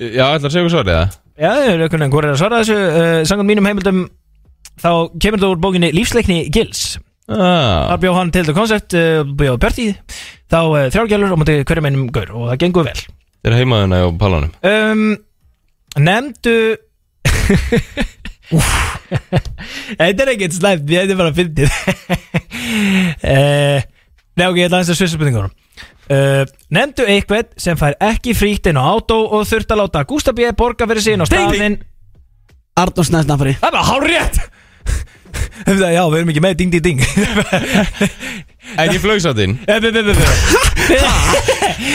Já, 0.00 0.24
ætlar 0.30 0.48
að 0.48 0.54
segja 0.54 0.64
hvað 0.64 0.74
svarið 0.76 0.96
það? 0.96 1.14
Já, 1.40 1.50
það 1.50 1.68
er 1.70 1.80
er 1.80 2.30
að 2.30 2.40
svara 2.40 2.60
þessu? 2.60 2.76
Uh, 2.80 3.20
Sangan 3.28 3.48
mínum 3.48 3.66
heimildum 3.68 4.02
Þá 4.80 4.90
kemur 5.20 5.40
þetta 5.40 5.50
úr 5.52 5.60
bókinni 5.60 5.90
Lífsleikni 5.92 6.38
Gils. 6.54 6.98
Ah, 7.30 7.90
Þar 7.92 8.00
bjóð 8.04 8.16
hann 8.16 8.30
til 8.34 8.42
þetta 8.44 8.56
koncept 8.56 8.96
uh, 8.98 9.22
Bjóð 9.38 9.58
Berti 9.62 9.86
Þá 10.50 10.60
uh, 10.60 10.86
þrjárgjálur 10.94 11.34
og 11.34 11.40
múti 11.42 11.58
hverjum 11.68 11.88
einum 11.90 12.06
gaur 12.14 12.30
Og 12.34 12.46
það 12.52 12.60
gengur 12.64 12.86
vel. 12.88 13.00
Er 13.46 13.56
heimaðuna 13.56 14.00
á 14.04 14.08
palanum 14.20 14.52
um, 14.66 15.04
Nefndu 16.00 16.56
Þetta 20.00 20.24
er 20.24 20.32
ekkert 20.34 20.56
slæmt 20.56 20.86
Þetta 20.90 21.14
er 21.14 21.20
bara 21.20 21.30
að 21.30 21.38
fyndið 21.38 21.70
Nei 24.40 24.46
ok, 24.46 24.56
ég 24.56 24.66
ætla 24.68 24.80
aðeins 24.80 24.92
að 24.94 24.98
svissa 25.00 25.16
spurningunum 25.16 25.52
uh, 26.10 26.42
Nefndu 26.74 27.06
eitthvað 27.08 27.52
sem 27.60 27.78
fær 27.80 27.96
ekki 28.10 28.34
frítt 28.36 28.70
inn 28.70 28.80
á 28.80 28.84
átó 28.94 29.20
Og 29.30 29.46
þurft 29.48 29.74
að 29.74 29.82
láta 29.84 30.04
Gústa 30.08 30.34
B. 30.36 30.50
borga 30.56 30.88
fyrir 30.90 31.04
sín 31.04 31.22
ding. 31.22 31.30
staðinn. 31.30 31.78
Arnór 32.80 33.06
Snæsnafari 33.08 33.56
Það 33.60 33.68
er 33.70 33.76
bara 33.76 33.88
hár 33.90 34.08
rétt 34.08 34.40
Það, 35.60 35.92
já, 35.96 36.02
við 36.10 36.18
erum 36.18 36.30
ekki 36.32 36.42
með 36.42 36.54
ding 36.58 36.72
ding 36.72 36.82
ding. 36.82 37.00
En 38.80 38.90
ég 38.90 39.02
flög 39.02 39.20
satt 39.22 39.38
inn 39.44 39.58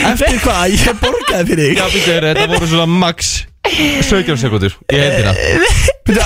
Eftir 0.06 0.38
hvað? 0.44 0.72
Ég 0.72 1.00
borgaði 1.02 1.44
fyrir 1.50 1.62
þig. 1.66 1.76
Já, 1.76 1.86
býttu, 1.92 2.14
þetta 2.22 2.46
voru 2.52 2.68
svona 2.70 2.86
max 3.02 3.32
17 3.66 4.38
sekundur 4.40 4.76
Ég 4.94 5.02
heiti 5.02 5.22
það. 5.26 5.36
Fyrir 6.06 6.22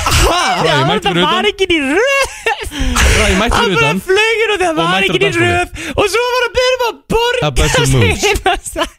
Það 0.61 1.23
var 1.25 1.49
ekki 1.51 1.69
í 1.73 1.81
röð 1.81 2.60
ég 2.71 3.37
mætti 3.41 3.57
Það 3.57 3.65
fyrir 3.65 3.77
bara 3.77 3.91
utan. 3.91 4.01
flögir 4.07 4.55
og 4.55 4.63
það 4.63 4.71
Og 4.71 4.79
var 4.79 4.89
mættur 4.95 5.17
ekki 5.17 5.29
í 5.29 5.43
röð. 5.43 5.69
Og 5.97 6.09
svo 6.15 6.25
var 6.35 6.47
að 6.47 6.57
byrja 6.59 6.89
að 6.89 6.97
borga 7.15 7.69
sig. 8.71 8.97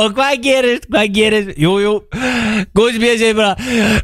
Og 0.00 0.14
hvað 0.16 0.38
gerist, 0.46 0.86
hvað 0.88 1.08
gerist? 1.12 1.50
Jú, 1.60 1.72
jú. 1.82 1.92
Góðs 2.72 2.96
mér 3.02 3.18
segir 3.20 3.36
bara 3.36 3.52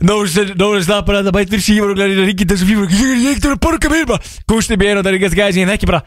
Nóri 0.05 0.83
slappar 0.85 1.23
að 1.23 1.31
það 1.31 1.37
bætt 1.39 1.55
fyrir 1.55 1.65
símar 1.65 1.95
og 1.95 1.97
glæðir 1.97 2.21
að 2.21 2.29
ringja 2.29 2.49
þessu 2.51 2.69
fímar 2.69 2.93
Ég 2.93 3.25
er 3.31 3.39
ekki 3.39 3.49
að 3.55 3.61
borga 3.65 3.93
mér 3.95 4.05
bara. 4.11 4.21
Mér 4.21 5.01
og 5.01 5.07
það 5.07 5.09
er 5.09 5.17
ekki 5.17 5.29
að 5.31 5.37
skæða 5.37 5.55
sem 5.57 5.63
ég 5.63 5.71
þekki 5.73 5.89
bara. 5.89 6.03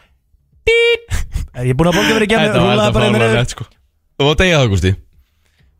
Er 1.58 1.66
ég 1.66 1.74
búin 1.74 1.90
að 1.90 1.98
borga 1.98 2.12
fyrir 2.14 2.26
ekki 2.28 2.38
að 2.38 2.44
mér 2.44 2.52
Þetta 2.52 2.68
var 2.70 2.94
bara 2.94 3.10
mér 3.16 3.50
sko. 3.50 3.66
Þú 4.20 4.28
var 4.28 4.38
degið 4.38 4.58
það, 4.60 4.70
Gústi? 4.76 4.94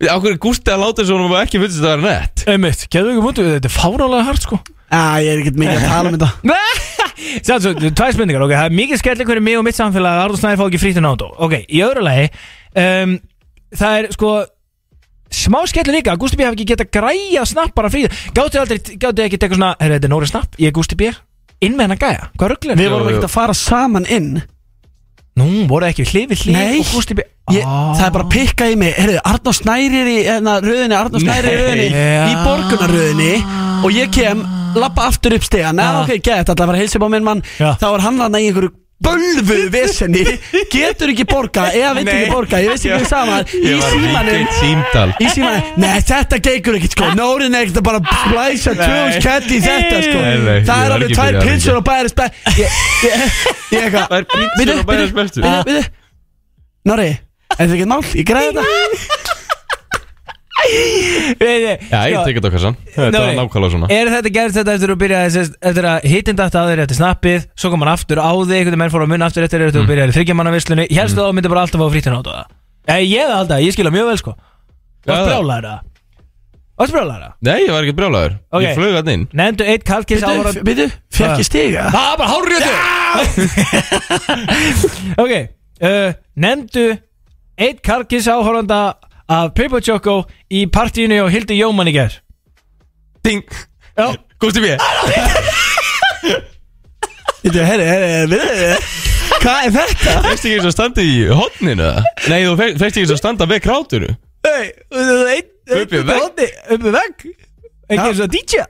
Ákveður 0.03 0.39
Gústi 0.43 0.73
að 0.75 0.83
láta 0.83 1.05
þessu 1.05 1.15
og 1.23 1.37
ekki 1.39 1.61
finnst 1.63 1.79
þetta 1.79 1.93
að 1.93 2.01
vera 2.03 2.19
nett? 2.19 2.45
Einmitt, 2.51 2.81
getur 2.91 3.13
ekki 3.13 3.23
mútið, 3.23 3.51
þetta 3.55 3.69
er 3.71 3.75
fárálega 3.77 4.27
hart 4.27 4.43
sko. 4.49 4.59
Æ, 4.91 4.99
ég 5.23 5.31
er 5.31 5.43
ekkert 5.45 5.61
mikið 5.63 5.79
að 5.79 5.87
tala 5.93 6.11
um 6.11 6.17
þetta 6.19 6.31
Sætt 7.43 7.65
svo, 7.67 7.73
tvær 7.91 8.15
spurningar, 8.17 8.43
ok, 8.47 8.55
það 8.57 8.69
er 8.71 8.77
mikið 8.79 9.01
skelling 9.03 9.29
fyrir 9.33 9.45
mig 9.45 9.59
og 9.61 9.65
mitt 9.67 9.77
samfélag 9.79 10.17
að 10.17 10.25
Arnur 10.27 10.41
Snæði 10.41 10.61
fá 10.61 10.65
ekki 10.69 10.81
frítinn 10.83 11.09
átó 11.11 11.29
Ok, 11.45 11.55
í 11.69 11.83
öðru 11.85 12.05
lagi 12.07 12.29
um, 12.83 13.17
Það 13.77 13.99
er 14.01 14.09
sko 14.17 14.33
Smá 15.33 15.63
skellir 15.65 15.95
líka, 15.97 16.13
að 16.13 16.21
Gústi 16.21 16.37
B. 16.37 16.45
hafi 16.45 16.59
ekki 16.59 16.67
getað 16.75 16.91
græja 16.93 17.45
snapp 17.49 17.73
bara 17.77 17.89
frítinn 17.93 18.13
Gáttu 18.37 18.61
aldrei, 18.61 18.81
gáttu 19.01 19.25
ekki 19.25 19.39
eitthvað 19.39 19.57
svona 19.57 19.71
Herra, 19.81 19.97
þetta 19.97 20.09
er 20.11 20.13
Nóri 20.13 20.29
snapp, 20.29 20.59
ég 20.61 20.69
er 20.73 20.75
Gústi 20.77 20.99
B. 21.01 21.09
Inn 21.65 21.77
með 21.79 21.87
hennar 21.87 22.01
gæja, 22.03 22.27
hvað 22.37 22.53
rugglir 22.53 22.77
Við 22.81 22.91
vorum 22.93 23.09
ekkert 23.13 23.29
að 23.31 23.33
fara 23.37 23.55
saman 23.57 24.09
inn 24.13 24.33
Nú, 25.41 25.47
voru 25.71 25.87
ekki 25.89 26.05
hlið 26.05 26.27
við 26.35 26.43
hlið 26.45 26.57
Nei. 26.59 26.81
og 26.83 26.91
Gústi 26.93 27.17
B. 27.17 27.25
ég, 27.57 27.65
Það 27.65 28.03
er 28.05 28.13
bara 28.19 28.27
að 28.27 28.33
pikka 28.35 28.69
í 28.69 28.75
mig 28.83 28.93
Herðu, 28.99 29.21
Arnór 29.31 29.57
Snæri 29.57 30.03
er 30.03 30.11
í 30.13 30.17
hérna, 30.27 30.59
röðinni 30.61 30.99
Arnór 30.99 31.25
Snæri 31.25 31.49
er 31.49 31.57
í 31.57 31.63
röðinni. 31.63 32.03
Í 32.29 32.35
borgunarröðinni 32.45 33.31
Og 33.87 33.97
ég 33.97 34.13
kem, 34.13 34.45
lappa 34.81 35.09
aftur 35.11 35.35
upp 35.37 35.45
stegan 35.49 35.77
Nei, 35.77 35.89
ok, 36.05 36.15
gett, 36.21 36.47
alltaf 36.49 36.61
að 36.63 36.71
fara 36.71 36.79
að 36.79 36.85
heilsa 36.85 36.99
upp 37.01 37.07
á 37.07 37.11
minn 37.13 37.27
mann. 37.27 37.43
Já. 37.59 37.75
Þá 37.81 37.89
er 37.95 38.07
hann 38.07 38.21
hann 38.23 38.39
í 38.39 38.47
einhverju 38.49 38.73
bölvu 39.03 39.57
vesenni 39.75 40.21
Getur 40.71 41.11
ekki 41.11 41.25
borga 41.27 41.65
Eða 41.75 41.89
vill 41.97 42.05
ekki 42.13 42.29
borga, 42.31 42.61
ég 42.63 42.71
veist 42.71 42.85
ekki 42.87 43.01
hvað 43.01 43.09
saman 43.11 43.49
Í 43.51 43.63
Ég 43.67 43.81
var 43.81 43.97
símanum 43.97 44.37
eitt 44.37 44.53
símtal 44.61 45.09
Í 45.19 45.31
símanum, 45.35 45.73
nei 45.83 45.97
þetta 46.07 46.39
gengur 46.47 46.79
ekkert 46.79 46.95
sko. 46.95 47.09
Nórin 47.19 47.57
er 47.59 47.65
ekkert 47.67 47.81
að 47.81 47.87
bara 47.89 48.03
splæsa 48.21 48.77
tjóðs 48.79 49.19
kætt 49.25 49.49
í 49.51 49.59
þetta 49.65 49.99
sko. 50.07 50.21
Nei, 50.23 50.37
nei, 50.47 50.55
ég 50.61 50.69
Það 50.69 50.85
er 50.85 50.87
var 50.87 50.95
alveg 50.95 51.09
ekki 51.09 51.19
tvær 51.19 51.27
byrjað 51.27 51.43
að 51.43 51.49
pilsur 51.51 51.81
og 51.81 51.85
bæri 51.91 52.13
spe 52.15 52.29
Ég, 52.63 52.79
ég, 53.09 53.27
ég 53.75 53.89
eitthvað 53.89 54.15
pítsur 54.31 54.55
Bíddu, 54.63 54.79
og 54.79 54.87
bíddu, 54.93 55.11
speltu 55.11 55.43
bíddu, 55.43 55.67
bíddu. 55.67 55.83
Nóri, 56.93 57.11
er 57.11 57.59
þetta 57.59 57.75
ekki 57.81 57.91
mál? 57.91 58.01
Ég 58.23 58.31
græði 58.31 58.55
þetta 58.55 59.22
Já, 60.63 61.99
ég 62.07 62.15
sko, 62.15 62.23
tekið 62.27 62.39
þetta 62.39 62.51
kassan 62.55 62.75
Þetta 62.95 63.21
var 63.23 63.33
nákvæmlega 63.39 63.73
svona. 63.75 63.87
Er 63.93 64.07
þetta 64.13 64.31
gerst 64.37 64.57
þetta 64.59 64.73
eftir 64.77 64.91
að 64.95 64.99
byrja 65.03 65.19
eftir 65.27 65.85
að 65.91 65.97
hittin 66.13 66.39
dætt 66.39 66.57
að 66.59 66.67
þeir 66.73 66.83
eftir 66.85 66.99
snappið 67.01 67.41
svo 67.59 67.69
kom 67.73 67.83
hann 67.85 67.93
aftur 67.93 68.19
á 68.23 68.31
þig, 68.31 68.57
einhvern 68.61 68.79
veginn 68.79 68.95
fór 68.95 69.05
að 69.07 69.11
munna 69.13 69.27
aftur 69.29 69.45
eftir 69.47 69.61
eftir 69.67 69.81
að 69.83 69.91
byrja 69.91 70.05
í 70.09 70.11
þryggjamannavislunni 70.17 70.85
helst 70.93 71.17
að 71.19 71.25
þú 71.27 71.33
myndi 71.39 71.53
bara 71.53 71.63
alltaf 71.67 71.81
fá 71.83 71.87
frítin 71.95 72.15
á 72.15 72.21
það 72.23 72.45
Nei, 72.83 73.03
ég 73.07 73.23
það 73.31 73.39
alltaf, 73.39 73.61
ég 73.63 73.71
skilja 73.77 73.93
mjög 73.95 74.07
vel 74.11 74.19
sko. 74.19 74.33
Varst 75.07 75.23
Já. 75.23 75.27
brjálæður 75.29 75.67
það? 75.69 75.79
Varst 76.83 76.95
brjálæður 76.97 77.23
það? 77.23 77.33
Nei, 77.47 77.59
ég 77.63 77.71
var 77.71 77.83
ekki 77.87 77.95
brjálæður. 77.99 78.33
Ég 78.65 78.75
flög 78.79 78.95
hann 78.99 79.11
inn. 79.13 79.25
Nefndu 79.39 79.63
eitt 79.71 79.85
kalkis 79.87 80.25
áhorand 80.27 80.59
Býtu, 80.67 80.87
fekk 81.15 81.39
ég 81.39 81.47
stiga 81.47 81.83
Það 81.95 82.13
bara 82.19 82.31
hárið 82.33 82.59
Ok, 85.23 85.33
uh, 85.87 86.11
nefndu 86.43 86.87
eitt 87.63 87.79
kalkis 87.87 88.27
áhoranda 88.33 88.81
af 89.29 89.53
Paper 89.55 89.81
Choco 89.81 90.23
í 90.51 90.65
partíinu 90.67 91.21
og 91.25 91.31
Hildi 91.35 91.59
Jóman 91.61 91.89
í 91.91 91.95
ger 91.97 92.19
Ding 93.25 93.45
Já. 93.99 94.09
Gústi 94.41 94.61
B 94.65 94.73
Býtu, 97.43 97.59
herri, 97.67 97.87
herri, 97.87 98.11
herri 98.15 98.75
Hvað 99.43 99.65
er 99.67 99.73
þetta? 99.75 100.13
Fæst 100.27 100.45
ekki 100.47 100.53
eins 100.59 100.67
og 100.69 100.75
standa 100.75 101.03
í 101.03 101.15
hotninu 101.35 101.83
eða? 101.83 102.03
Nei, 102.31 102.43
þú 102.47 102.53
fe- 102.61 102.75
fékkst 102.79 102.85
ekki 102.99 103.03
eins 103.07 103.13
og 103.15 103.19
standa 103.19 103.47
við 103.51 103.63
krátinu. 103.65 104.11
Nei, 104.47 104.67
eitt 105.33 105.49
Upp 105.73 105.95
í 105.97 106.03
vegg? 106.07 106.43
Upp 106.77 106.85
í 106.87 106.93
vegg. 106.95 107.25
Ekki 107.89 108.05
eins 108.05 108.21
og 108.23 108.31
DJ 108.31 108.63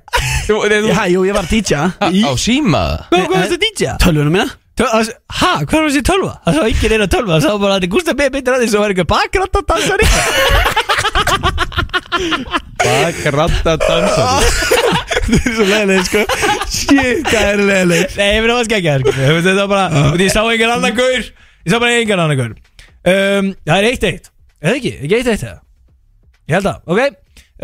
Jú, 0.49 0.57
nei, 0.71 0.79
þú 0.87 0.93
Já, 0.95 1.03
jú, 1.13 1.25
ég 1.29 1.37
var 1.37 1.49
DJ 1.51 1.83
Á 1.93 2.33
síma. 2.41 2.83
Hvað 3.11 3.27
hvað 3.27 3.37
varst 3.37 3.57
að 3.59 3.63
DJ? 3.67 3.93
Tölvunum 4.01 4.33
mína 4.39 4.49
Hæ, 4.73 5.51
hvað 5.69 5.77
var 5.77 5.89
þessi 5.91 6.03
tölva? 6.09 6.33
Það 6.47 6.55
sá 6.57 6.63
ekki 6.71 6.89
reyna 6.89 7.07
tölva 7.13 7.37
Það 7.37 7.45
sá 7.45 7.51
bara 7.61 7.75
að 7.75 7.83
þetta 7.83 7.91
Gustaf 7.93 8.17
B. 8.17 8.29
Bittir 8.33 8.55
að 8.57 8.63
því 8.63 8.69
sem 8.73 8.81
var 8.83 8.95
einhver 8.95 9.09
bakgrátt 9.11 9.59
að 9.61 9.67
dansa 9.69 9.95
líka 10.01 10.21
Bakratta 12.83 13.75
dansari 13.83 14.49
Það 15.23 15.39
er 15.39 15.55
svo 15.55 15.65
leiðileg 15.69 16.07
sko. 16.09 16.23
Shit, 16.73 17.29
það 17.29 17.47
er 17.53 17.63
leiðileg 17.69 18.17
Nei, 18.19 18.27
ég 18.33 18.43
finn 18.43 18.53
að 18.53 18.59
það 18.59 18.67
skækja 18.71 18.95
sko. 19.03 19.13
Þetta 19.23 19.55
var 19.61 19.71
bara 19.73 19.85
uh. 20.01 20.09
Ég 20.23 20.33
sá 20.35 20.41
engan 20.43 20.73
annan 20.77 20.97
gaur. 20.99 21.23
Ég 21.63 21.71
sá 21.71 21.77
bara 21.79 22.01
engan 22.01 22.23
annan 22.25 22.41
gaur. 22.41 22.53
Um, 23.13 23.53
Það 23.69 23.77
er 23.77 23.89
eitt 23.91 24.07
eitt. 24.09 24.27
Eða 24.63 24.75
ekki, 24.81 24.93
ekki 25.05 25.17
eitt 25.21 25.31
eitt 25.33 25.47
eða? 25.47 25.61
Ég 26.51 26.57
held 26.57 26.69
að, 26.73 26.79
ok. 26.91 27.01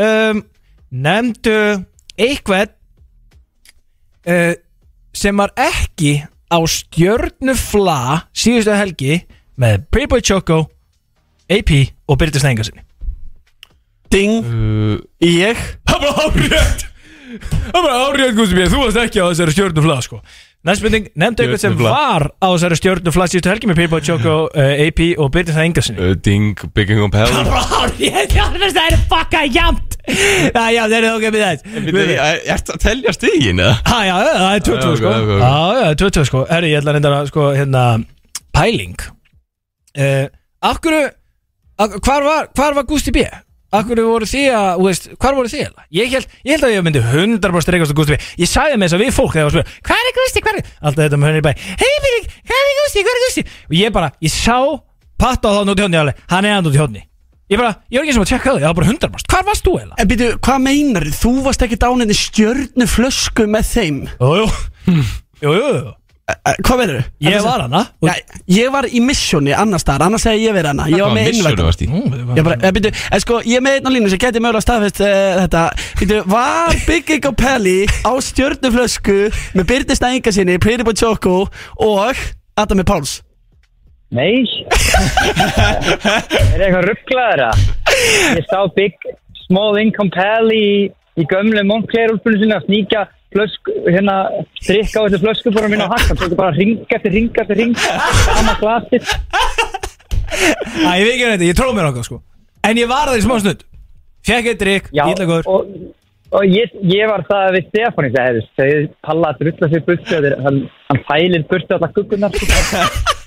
Um, 0.06 0.42
Nefndu 1.09 1.56
eitthvað 2.18 2.68
uh, 4.28 4.54
sem 5.18 5.42
var 5.42 5.52
ekki 5.61 6.14
á 6.49 6.59
stjörnufla 6.64 7.99
síðustu 8.36 8.74
helgi 8.76 9.20
með 9.61 9.82
Playboy 9.92 10.22
Choco 10.24 10.62
AP 11.49 11.72
og 12.09 12.18
Byrti 12.20 12.40
Stengarsinni 12.42 12.84
Ding. 14.09 14.40
Uh, 14.44 14.96
Ég? 15.20 15.59
Það 15.88 16.05
var 16.07 16.22
árétt 16.24 16.86
Það 17.68 17.82
var 17.84 17.96
árétt 18.09 18.36
Guðsum 18.38 18.61
ég 18.62 18.70
Þú 18.72 18.78
varst 18.86 19.01
ekki 19.03 19.20
á 19.20 19.28
þessari 19.28 19.57
stjörnufla 19.57 19.99
sko 20.07 20.22
Næstbyrning, 20.68 21.06
nefndu 21.16 21.44
eitthvað 21.44 21.62
sem 21.62 21.76
var 21.80 22.26
á 22.28 22.46
þessari 22.52 22.76
stjörnufla 22.76 23.26
síðustu 23.30 23.48
helgi 23.48 23.70
með 23.70 23.78
Playboy 23.80 24.02
Choco 24.04 24.34
uh, 24.48 24.72
AP 24.84 25.00
og 25.16 25.30
Byrti 25.32 25.54
Stengarsinni 25.54 26.10
uh, 26.10 26.14
Ding 26.24 26.60
Bygging 26.76 27.00
um 27.06 27.14
hell. 27.16 27.32
Það 27.38 28.58
Það 28.68 28.80
er 28.84 28.98
fucka 29.08 29.44
jamt. 29.48 29.96
Já, 30.08 30.64
já, 30.72 30.82
það 30.84 30.96
er 30.98 31.06
ok 31.10 31.26
með 31.28 31.42
þess 31.44 32.48
Ertu 32.54 32.74
að 32.74 32.82
telja 32.84 33.12
stigin 33.16 33.60
eða? 33.60 33.74
Ha, 33.88 33.98
já, 34.08 34.14
það 34.28 34.52
er 34.52 34.64
20 34.68 34.78
Já, 34.78 34.88
ok, 34.88 35.00
sko. 35.00 35.12
ok, 35.12 35.32
ok. 35.34 35.42
Já, 35.42 35.50
það 35.78 35.88
er 35.88 35.98
20 36.02 36.28
sko. 36.30 36.44
Herri, 36.52 36.70
ég 36.72 36.80
ætla 36.80 36.92
að 36.92 36.98
reynda 36.98 37.12
að 37.18 37.30
sko, 37.32 37.48
hérna 37.56 37.84
Pæling. 38.56 38.96
Uh, 39.98 40.24
Akkur 40.68 40.96
Hvar 41.78 42.24
var, 42.26 42.48
hvar 42.58 42.74
var 42.74 42.88
Gusti 42.88 43.12
B? 43.14 43.22
Akkur 43.68 44.00
voru 44.00 44.24
þið 44.24 44.46
að, 44.56 44.78
veist, 44.80 45.06
hvar 45.20 45.34
voru 45.36 45.50
þið? 45.52 45.60
eiginlega? 45.66 45.82
Ég 45.92 46.12
held, 46.14 46.30
ég 46.40 46.54
held 46.54 46.64
að 46.64 46.70
ég 46.72 46.84
myndi 46.86 47.02
100% 47.04 47.64
streikast 47.66 47.92
á 47.92 47.96
Gusti 47.98 48.14
B 48.16 48.40
Ég 48.40 48.48
sagði 48.48 48.78
með 48.80 48.86
þess 48.88 48.96
að 48.96 49.02
við 49.04 49.10
fólk 49.18 49.34
þegar 49.34 49.42
ég 49.42 49.48
var 49.48 49.52
að 49.52 49.66
spila 49.68 49.88
Hvað 49.88 50.08
er 50.08 50.16
Gusti, 50.18 50.42
hvað 50.46 50.56
er 50.56 50.70
Alltaf 50.88 51.02
þetta 51.02 51.18
með 51.20 51.28
henni 51.28 51.42
í 51.42 51.44
bæ 51.44 51.52
Hei, 51.82 51.92
Bíling, 52.06 52.30
hvað 52.48 52.62
er 52.64 52.78
Gusti, 52.78 53.02
hvað 53.04 53.18
er 53.18 53.24
Gusti 53.26 53.44
Og 53.68 53.76
ég 53.76 53.92
bara, 53.98 54.08
ég 54.24 54.32
sá 54.32 54.56
Patta 55.20 55.52
á 55.52 55.56
það 55.58 55.72
út 55.74 55.82
í 55.82 55.84
hodni 55.84 56.00
alveg 56.00 56.24
Hann 56.32 56.48
er 56.48 56.56
hann 56.56 56.70
út 56.70 56.78
í 56.78 56.80
hodni 56.80 57.04
Ég 57.48 57.60
bara, 57.60 57.74
ég 57.92 58.00
var 58.00 58.08
ekki 58.08 58.16
sem 58.16 58.24
að 58.24 58.32
tjekka 58.32 58.54
það 58.54 58.64
Ég 58.64 58.68
var 58.72 58.78
bara 58.80 58.90
100% 58.94 59.32
Hvar 59.34 59.46
varst 59.48 59.68
þú 59.68 59.76
eiginlega? 59.76 60.00
En 60.00 60.10
býtu, 60.14 60.30
hvað 60.48 60.64
meinar 60.64 61.08
þið? 61.08 61.20
Þú 61.20 61.32
varst 61.44 61.64
ekki 61.68 61.80
dáninni 61.84 62.16
stjörnuflösku 62.16 63.48
með 63.52 63.70
þeim 63.74 64.02
Jú, 64.16 64.48
jú 64.88 64.98
Jú, 65.44 65.52
jú, 65.52 65.70
jú 65.76 65.97
Hvað 66.29 66.81
verður? 66.83 67.05
Ég 67.24 67.45
var 67.45 67.62
hana. 67.64 67.81
Já, 68.05 68.12
ég 68.53 68.72
var 68.72 68.85
í 68.85 69.01
missjóni 69.01 69.55
annars 69.57 69.85
staðar, 69.85 70.11
annars 70.11 70.26
hefði 70.29 70.43
ég 70.45 70.57
verið 70.57 70.74
hana. 70.74 70.89
Ég 70.93 71.01
var 71.01 71.14
með 71.16 71.31
innvægt 71.33 71.62
varst 71.64 71.85
í? 71.85 71.89
Ég 71.89 72.45
bara, 72.45 72.59
eh, 72.61 72.74
býtu, 72.76 72.91
en 72.93 73.22
sko, 73.24 73.39
ég 73.49 73.57
er 73.57 73.64
með 73.64 73.79
einn 73.79 73.89
á 73.89 73.91
línu 73.95 74.11
sem 74.12 74.20
geti 74.20 74.43
mögulega 74.45 74.66
staðfest 74.66 75.01
uh, 75.01 75.39
þetta. 75.45 75.62
Býtu, 76.03 76.18
var 76.29 76.76
Big 76.89 77.14
Egg 77.16 77.31
og 77.31 77.39
Pelli 77.41 77.79
á 77.89 78.12
stjörnuflösku 78.29 79.16
með 79.57 79.70
Byrni 79.72 79.97
Stænga 79.97 80.35
sinni, 80.37 80.59
Pretty 80.61 80.85
Boy 80.85 81.01
Choco 81.01 81.47
og 81.81 82.20
Adami 82.61 82.85
Páls 82.85 83.22
Nei. 84.09 84.41
Er 86.53 86.62
eitthvað 86.64 86.87
rugglaður 86.87 87.43
að? 87.51 87.64
Ég 88.39 88.47
sá 88.49 88.61
Big 88.76 88.95
Small 89.47 89.76
Income 89.81 90.12
Pally 90.14 90.61
í, 90.61 90.76
í 91.20 91.26
gömlu 91.29 91.64
Montclair-úlpunum 91.68 92.41
sinni 92.41 92.57
að 92.57 92.68
sníka 92.68 93.05
flösku, 93.35 93.74
hérna, 93.89 94.14
strikka 94.61 95.03
á 95.03 95.07
þessu 95.07 95.20
flöskubórum 95.24 95.74
mín 95.74 95.85
á 95.85 95.89
hann 95.93 96.16
tók 96.20 96.35
bara 96.39 96.55
ring 96.57 96.79
eftir 96.89 97.12
ring 97.12 97.41
eftir 97.43 97.61
ring, 97.61 97.74
sama 98.24 98.55
glasir 98.61 99.05
Æ, 100.29 100.91
ég 101.01 101.05
veit 101.05 101.14
ekki 101.14 101.29
þetta, 101.29 101.49
ég 101.49 101.59
tróð 101.59 101.76
mér 101.76 101.91
okkar 101.91 102.09
sko 102.09 102.22
En 102.68 102.79
ég 102.81 102.89
var 102.91 103.09
það 103.11 103.20
í 103.20 103.24
smá 103.26 103.37
snund 103.43 103.64
Fekk 104.29 104.51
eitt 104.53 104.61
drikk, 104.62 104.91
Já, 104.93 105.05
ítla 105.12 105.29
góður 105.29 105.49
og, 105.53 105.68
og 106.37 106.49
ég, 106.49 106.72
ég 106.89 107.09
var 107.09 107.24
það 107.29 107.53
við 107.57 107.68
Stefán 107.70 108.09
í 108.09 108.14
þessu, 108.16 108.49
þegar 108.59 108.89
Palla 109.09 109.31
að 109.33 109.45
drulla 109.45 109.70
sér 109.72 109.85
burtu, 109.87 110.09
þegar 110.11 110.37
hann, 110.47 110.59
hann 110.91 111.05
fælir 111.09 111.47
burtu 111.49 111.79
allar 111.79 111.95
kukkunar 111.97 112.37
sko. 112.37 112.83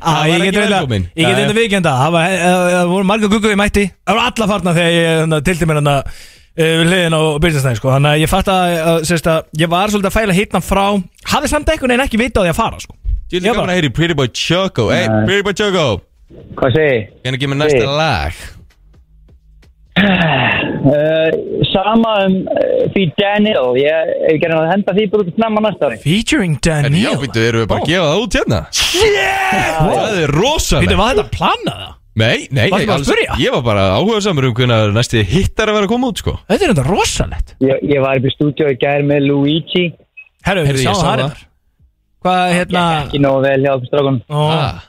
Á, 0.00 0.24
ég 0.26 0.38
var 0.38 0.40
get 0.40 0.46
ekki 0.46 0.56
reynda 0.56 0.76
velkominn. 0.78 1.06
Ég 1.14 1.24
get 1.24 1.34
Nei. 1.34 1.40
reynda 1.40 1.54
vikenda 1.56 1.92
Það 2.00 2.12
var- 2.14 2.30
eh, 2.30 2.44
eh, 2.46 2.74
það 2.74 2.92
voru 2.94 3.08
marga 3.10 3.30
gugguði 3.30 3.58
mætti 3.60 3.84
Það 3.90 4.14
voru 4.14 4.24
alla 4.26 4.46
farna 4.52 4.74
þegar 4.76 4.94
ég 4.94 5.08
hérna, 5.10 5.40
tilti 5.48 5.68
mér 5.68 5.80
hérna 5.80 5.96
eh, 5.98 6.12
við 6.60 6.90
hliðin 6.90 7.16
á 7.16 7.22
byrjastæðin 7.44 7.78
sko 7.80 7.92
Þannig 7.94 8.10
að 8.14 8.22
ég 8.24 8.30
fatt 8.32 8.50
að, 8.52 8.76
að, 8.92 9.00
sérst, 9.10 9.28
að 9.32 9.62
ég 9.62 9.70
var 9.72 9.92
svolítið 9.92 10.10
að 10.10 10.16
fæla 10.18 10.36
hitna 10.36 10.60
frá 10.64 10.84
Hafði 11.32 11.50
samt 11.52 11.72
einhvern 11.72 11.92
veginn 11.94 12.04
ekki 12.06 12.20
vita 12.20 12.40
á 12.40 12.44
því 12.44 12.52
að 12.54 12.60
fara 12.60 12.80
sko 12.84 12.96
Ég 13.30 13.36
er 13.40 13.44
gaman 13.46 13.60
bara- 13.62 13.74
að 13.74 13.78
heyri 13.80 13.92
Pretty 13.94 14.16
Boy 14.18 14.30
Choco 14.34 14.88
Hey, 14.90 15.06
Nei. 15.08 15.26
Pretty 15.28 15.46
Boy 15.46 15.54
Choco 15.58 15.84
Hvað 16.60 16.74
segi? 16.78 16.98
Can 17.24 17.34
you 17.36 17.40
give 17.42 17.50
me 17.50 17.58
næsta 17.58 17.86
lag? 17.98 18.34
Uh, 20.00 21.30
sama 21.74 22.12
um 22.24 22.36
uh, 22.46 22.84
því 22.94 23.04
Daniel, 23.18 23.72
ég, 23.80 24.12
ég 24.30 24.38
gerði 24.42 24.60
að 24.62 24.68
henda 24.72 24.94
því 24.96 25.06
bara 25.12 25.24
út 25.26 25.32
snemma 25.36 25.62
næsta 25.66 25.88
ári. 25.90 25.98
Featuring 26.04 26.54
En 26.56 26.62
já, 26.62 26.84
Daniel 26.86 27.16
býttu, 27.20 27.42
erum 27.48 27.64
við 27.64 27.70
bara 27.72 27.82
að 27.84 27.90
gefa 27.90 28.06
það 28.10 28.22
út 28.24 28.38
hérna? 28.38 28.60
Wow. 28.70 29.90
Það 29.90 30.20
er 30.22 30.30
Býttu, 30.30 30.38
rosalega 30.38 31.00
var 31.00 31.10
þetta 31.18 31.36
planað 31.36 31.82
það? 31.82 31.96
Nei, 32.20 32.46
nei, 32.52 32.68
Varstu 32.70 32.84
ég, 32.84 32.86
bara 32.86 32.96
að 32.96 32.96
alls- 32.98 33.10
spyrja? 33.10 33.36
ég 33.40 33.54
var 33.56 33.62
bara 33.66 33.84
áhuga 33.96 34.20
samur 34.24 34.46
um 34.50 34.54
hvernig 34.58 34.92
næsti 34.96 35.22
hittar 35.32 35.70
að 35.72 35.78
vera 35.78 35.88
að 35.88 35.92
koma 35.94 36.10
út 36.12 36.20
sko 36.22 36.34
Þetta 36.50 36.66
er 36.66 36.72
þetta 36.74 36.86
rosalegt 36.90 37.54
Ég, 37.64 37.82
ég 37.94 38.00
var 38.04 38.20
upp 38.20 38.28
í 38.28 38.32
stúdíu 38.34 38.68
í 38.70 38.78
gær 38.80 39.04
með 39.08 39.26
Luigi, 39.30 39.84
Herru, 40.46 40.64
Heyrðu, 40.66 40.78
við 40.78 40.84
ég 40.84 40.88
sáum 40.90 41.00
sá 41.00 41.04
það 41.04 41.10
það. 41.10 41.20
reyndar. 41.24 41.46
Hvað, 42.20 42.52
hérna 42.58 42.84
ekki 43.06 43.18
nógu 43.24 43.42
vel 43.46 43.60
hjá 43.64 43.72
okkur 43.74 43.88
strákunum. 43.90 44.20
ó, 44.28 44.40
ah. 44.52 44.80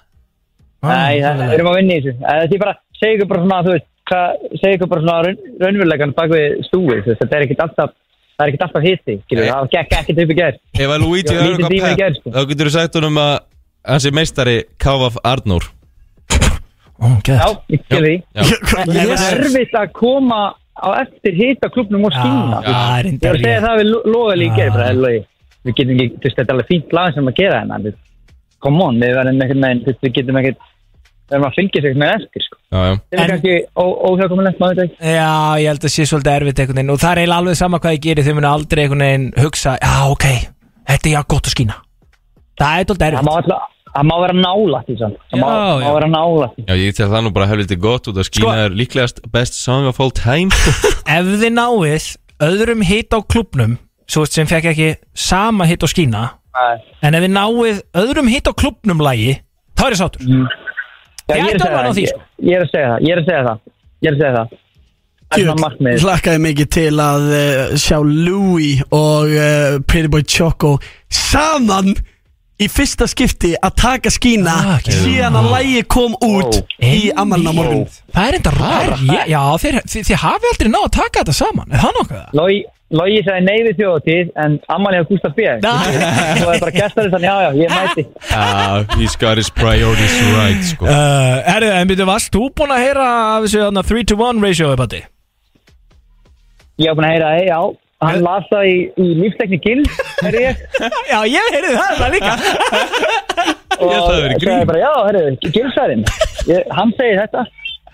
Nei, 0.81 1.21
það, 1.21 1.41
við 1.45 1.53
erum 1.55 1.69
að 1.71 1.75
vinna 1.77 1.93
í 1.93 2.01
þessu. 2.01 2.13
Eh, 2.21 2.37
Þetta 2.41 2.55
er 2.57 2.61
bara, 2.63 2.73
segja 2.97 3.15
ykkur 3.17 3.29
bara 3.31 3.41
svona, 3.43 3.59
þú 3.67 3.73
veist, 3.75 3.87
hvað, 4.11 4.45
segja 4.61 4.77
ykkur 4.77 4.89
bara 4.91 5.03
svona 5.05 5.17
raun, 5.27 5.37
raunverulegan 5.61 6.13
bak 6.17 6.31
við 6.31 6.45
veist, 6.71 7.11
þetta 7.21 7.37
er 7.37 7.45
ekkit 7.45 7.61
alltaf, 7.65 7.93
það 8.35 8.43
er 8.45 8.51
ekkit 8.51 8.65
alltaf 8.65 8.87
hitti, 8.87 9.15
skilur, 9.27 9.45
Nei. 9.45 9.51
það 9.51 9.69
gekk 9.75 9.95
ekkit 10.01 10.21
upp 10.25 10.31
í 10.33 10.37
gær. 10.41 10.57
Ef 10.81 10.95
að 10.95 11.05
Luigi 11.05 11.21
Já, 11.21 11.37
er 11.37 11.45
lítið 11.45 11.51
eitthvað 11.51 11.71
tími 11.71 11.77
í 11.77 11.85
pepp 11.85 12.01
gær, 12.01 12.15
sko. 12.19 12.33
Þá 12.35 12.41
getur 12.51 12.65
þú 12.71 12.73
sagt 12.77 12.97
honum 12.99 13.21
að 13.21 13.33
Hans 13.91 14.05
er 14.05 14.11
meistari 14.17 14.57
Kávaf 14.81 15.15
Arnór 15.23 15.69
ó, 17.01 17.07
Já, 17.25 17.47
ég 17.73 17.85
skil 17.85 18.03
því. 18.05 18.15
Það 18.71 18.95
er 19.01 19.41
erfitt 19.41 19.77
að 19.77 19.93
koma 19.97 20.41
á 20.81 20.87
eftir 21.01 21.37
hitta 21.37 21.69
klubnum 21.73 22.07
og 22.07 22.15
skýna. 22.15 22.61
Já, 22.61 22.71
það 22.71 22.97
er 22.97 23.09
Ég 23.11 23.25
var 23.25 23.37
að 23.37 23.45
segja 23.45 23.61
það 23.65 23.75
við 23.81 24.73
bara 24.75 24.89
Eloi, 24.93 25.15
við 25.65 25.77
getum 25.77 26.03
ekki, 26.05 26.17
þú 26.17 26.27
veist, 26.27 26.37
þetta 26.37 26.47
er 26.47 26.55
alveg 26.55 26.69
fínt 26.71 26.95
lag 26.97 27.15
sem 27.15 27.31
að 27.31 27.39
gera 27.41 27.61
hennar, 27.61 27.85
við, 27.85 27.97
come 28.65 28.85
on, 28.85 29.01
við 29.01 29.17
verðum 29.19 29.43
ekkert 29.45 29.63
með, 29.65 29.81
þú 29.81 29.91
veist, 29.91 30.05
við 30.05 30.15
getum 30.17 30.39
ekkert, 30.41 30.63
við 30.71 31.35
verðum 31.35 31.47
að 31.49 31.57
fylgja 31.57 31.83
sig 31.85 31.99
með 32.01 32.13
eftir, 32.15 32.45
sko. 32.47 32.59
Já, 32.71 32.79
já. 32.81 32.95
Það 33.11 33.23
er 33.25 33.33
kannski 33.33 33.57
óhjákomulegt, 34.11 34.63
maður. 34.63 34.95
Já, 35.01 35.33
ég 35.61 35.69
held 35.71 35.85
að 35.89 35.95
sé 35.95 36.07
svolítið 36.09 36.37
erfitt 36.37 36.63
einhvern 36.63 36.81
veginn. 36.81 36.95
Og 36.95 37.03
það 37.03 37.11
er 37.11 37.21
eiginlega 37.21 37.43
alveg 37.43 37.59
sama 37.61 37.81
hvað 37.83 37.97
ég 37.97 38.05
gerir 38.07 38.27
þau 38.27 38.33
munu 38.39 38.51
aldrei 38.51 38.83
einhvern 38.85 39.05
veginn 39.05 39.29
hugsa 39.41 39.75
já, 39.77 39.93
ok, 40.15 40.27
þetta 40.91 41.11
er 41.11 41.15
já 41.17 41.21
gott 41.35 41.51
að 41.51 41.55
skína. 41.57 41.77
Það 42.61 42.81
er 42.81 43.70
Það 43.91 44.05
má 44.07 44.11
það 44.11 44.11
má 44.11 44.15
vera 44.23 44.35
nálægt 44.39 44.89
í 44.91 44.95
samt, 45.01 45.17
það 45.31 45.41
má, 45.41 45.47
Já, 45.51 45.61
má 45.75 45.83
já. 45.85 45.93
vera 45.97 46.09
nálægt 46.13 46.59
í. 46.61 46.65
Já, 46.69 46.73
ég 46.79 46.95
tel 46.97 47.07
það 47.11 47.23
nú 47.25 47.31
bara 47.35 47.47
helviti 47.51 47.77
gott 47.83 48.07
út 48.11 48.19
að 48.21 48.27
skína 48.29 48.45
Sko- 48.47 48.65
er 48.65 48.75
líklegast 48.81 49.21
best 49.33 49.57
song 49.59 49.87
of 49.89 49.99
all 49.99 50.11
time 50.15 50.51
Ef 51.17 51.31
þið 51.41 51.51
náið 51.57 52.07
öðrum 52.47 52.85
hitt 52.87 53.11
á 53.11 53.19
klubnum 53.21 53.77
svo 54.11 54.23
sem 54.27 54.47
fekk 54.49 54.69
ekki 54.71 54.89
sama 55.15 55.67
hitt 55.69 55.83
á 55.83 55.87
skína 55.91 56.23
Nei. 56.55 56.79
en 57.03 57.15
ef 57.19 57.25
þið 57.27 57.35
náið 57.35 57.83
öðrum 58.01 58.31
hitt 58.31 58.47
á 58.47 58.53
klubnum 58.55 59.03
lagi 59.03 59.37
þá 59.75 59.85
er 59.87 59.95
ég 59.95 60.01
sáttur 60.01 60.25
Já, 61.31 61.35
Ég 61.37 61.45
ég 61.45 61.53
er 61.53 61.61
það, 61.61 61.93
því, 61.95 62.01
ég, 62.03 62.11
sko. 62.11 62.23
ég 62.43 62.57
er 62.57 62.63
að 62.65 62.71
segja 62.73 62.87
það, 62.91 63.03
ég 63.05 63.11
er 63.13 63.19
að 63.21 63.27
segja 63.29 63.43
það. 63.45 63.59
Ég 64.01 64.09
er 64.09 64.15
að 64.15 64.21
segja 64.23 64.33
það 64.39 64.57
Það 65.31 65.61
markmið 65.61 66.01
Hlakkaði 66.03 66.39
mikið 66.43 66.69
til 66.75 66.89
að 66.99 67.27
uh, 67.31 67.61
sjá 67.79 67.97
Louis 68.03 68.81
og 68.91 69.31
uh, 69.31 69.77
Pretty 69.87 70.11
Boy 70.11 70.25
Choco 70.27 70.73
saman 71.07 71.93
í 72.61 72.67
fyrsta 72.71 73.07
skipti 73.09 73.53
að 73.57 73.73
taka 73.81 74.09
skína 74.13 74.53
Ah, 74.57 74.75
ekki. 74.79 74.93
síðan 75.03 75.37
að 75.39 75.47
lægi 75.55 75.81
kom 75.89 76.13
út 76.21 76.59
í 76.81 77.11
amalna 77.15 77.53
morgun. 77.55 77.87
Það 78.13 78.27
er 78.27 78.37
enda 78.39 78.51
ræra 78.57 78.97
Já, 79.29 79.41
þeir, 79.63 79.79
þið, 79.87 80.05
þið 80.11 80.21
hafi 80.25 80.51
aldrei 80.53 80.69
náð 80.75 80.85
að 80.87 80.93
taka 80.99 81.23
þetta 81.23 81.35
saman. 81.39 81.71
Er 81.71 81.83
það 81.85 81.97
nokkuð? 81.99 82.23
Logi, 82.41 82.59
Logi 82.91 83.19
sagði 83.23 83.43
nei 83.47 83.59
við 83.69 83.77
þjóðatíð 83.79 84.31
En 84.43 84.57
Amalie 84.75 84.99
og 85.03 85.07
Gustaf 85.11 85.35
B. 85.37 85.45
Þú 85.63 86.47
var 86.49 86.59
bara 86.65 86.73
gestarinn 86.75 87.13
þannig, 87.13 87.29
já, 87.29 87.37
já, 87.45 87.51
ég 87.61 87.69
mæti. 87.71 88.03
Já, 88.31 88.97
he's 88.99 89.15
got 89.15 89.37
his 89.39 89.49
priorities 89.49 90.17
right 90.35 90.65
sko. 90.73 90.85
Uh, 90.91 91.39
herðu, 91.47 91.71
en 91.77 91.87
byrju, 91.93 92.07
varst 92.11 92.33
þú 92.35 92.49
búinn 92.51 92.75
að 92.75 92.83
heyra 92.87 93.07
af 93.37 93.47
þessu 93.47 93.71
3 93.93 94.03
to 94.11 94.19
1 94.27 94.43
ratio 94.43 94.73
upp 94.75 94.83
að 94.87 94.97
þið? 94.97 95.07
Ég 96.81 96.89
var 96.91 96.97
búin 96.99 97.07
að 97.07 97.15
heyra, 97.15 97.31
já 97.47 97.59
Hann 98.01 98.23
las 98.25 98.45
það 98.49 98.67
í, 98.71 98.77
í 98.97 99.07
lífsleikni 99.21 99.59
Gill 99.61 99.81
Er 100.25 100.37
ég. 100.41 100.61
Já, 101.11 101.19
ég 101.29 101.49
heyrði 101.55 101.73
það 101.77 101.99
bara 101.99 102.13
líka. 102.15 102.33
Og 103.81 103.91
það 103.91 104.17
grín. 104.21 104.41
sagði 104.45 104.65
bara, 104.69 104.81
já, 104.81 104.93
herru, 105.07 105.21
Gillsærin 105.55 106.03
Hann 106.77 106.91
segir 106.97 107.21
þetta. 107.21 107.45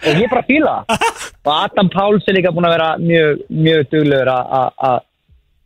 Og 0.07 0.21
ég 0.21 0.29
bara 0.31 0.43
fíla 0.47 0.73
það. 0.87 1.05
Og 1.47 1.51
Adam 1.57 1.89
Páls 1.93 2.27
er 2.27 2.35
líka 2.37 2.51
búin 2.55 2.67
að 2.69 2.75
vera 2.77 2.89
mjög, 3.01 3.43
mjög 3.67 3.87
duglegur 3.93 4.31
að- 4.33 4.49
að 4.61 4.69
að- 4.91 5.03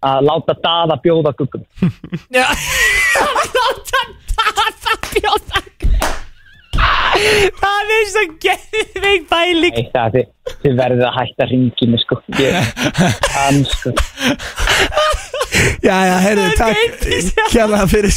að 0.01 0.23
láta 0.25 0.53
daða 0.65 0.95
bjóða 1.03 1.31
guggum. 1.37 1.61
Já. 2.33 2.45
Það 4.81 5.09
bjóða 5.13 5.59
Það 7.61 7.93
er 7.95 8.05
svo 8.11 8.23
geðveik 8.45 9.27
bæling 9.31 9.75
Nei, 9.77 9.87
það 9.93 10.15
þið, 10.15 10.29
þið 10.63 10.77
verðið 10.81 11.03
að 11.07 11.17
hætta 11.19 11.47
ringinu 11.51 11.99
sko. 12.01 12.17
Ég, 12.41 12.71
Hann 13.35 13.61
sko. 13.69 13.93
Já, 15.81 15.95
já, 16.07 16.15
heyrðu, 16.23 16.45
takk. 16.57 17.03
kjærlega 17.51 17.87
fyrir 17.91 18.13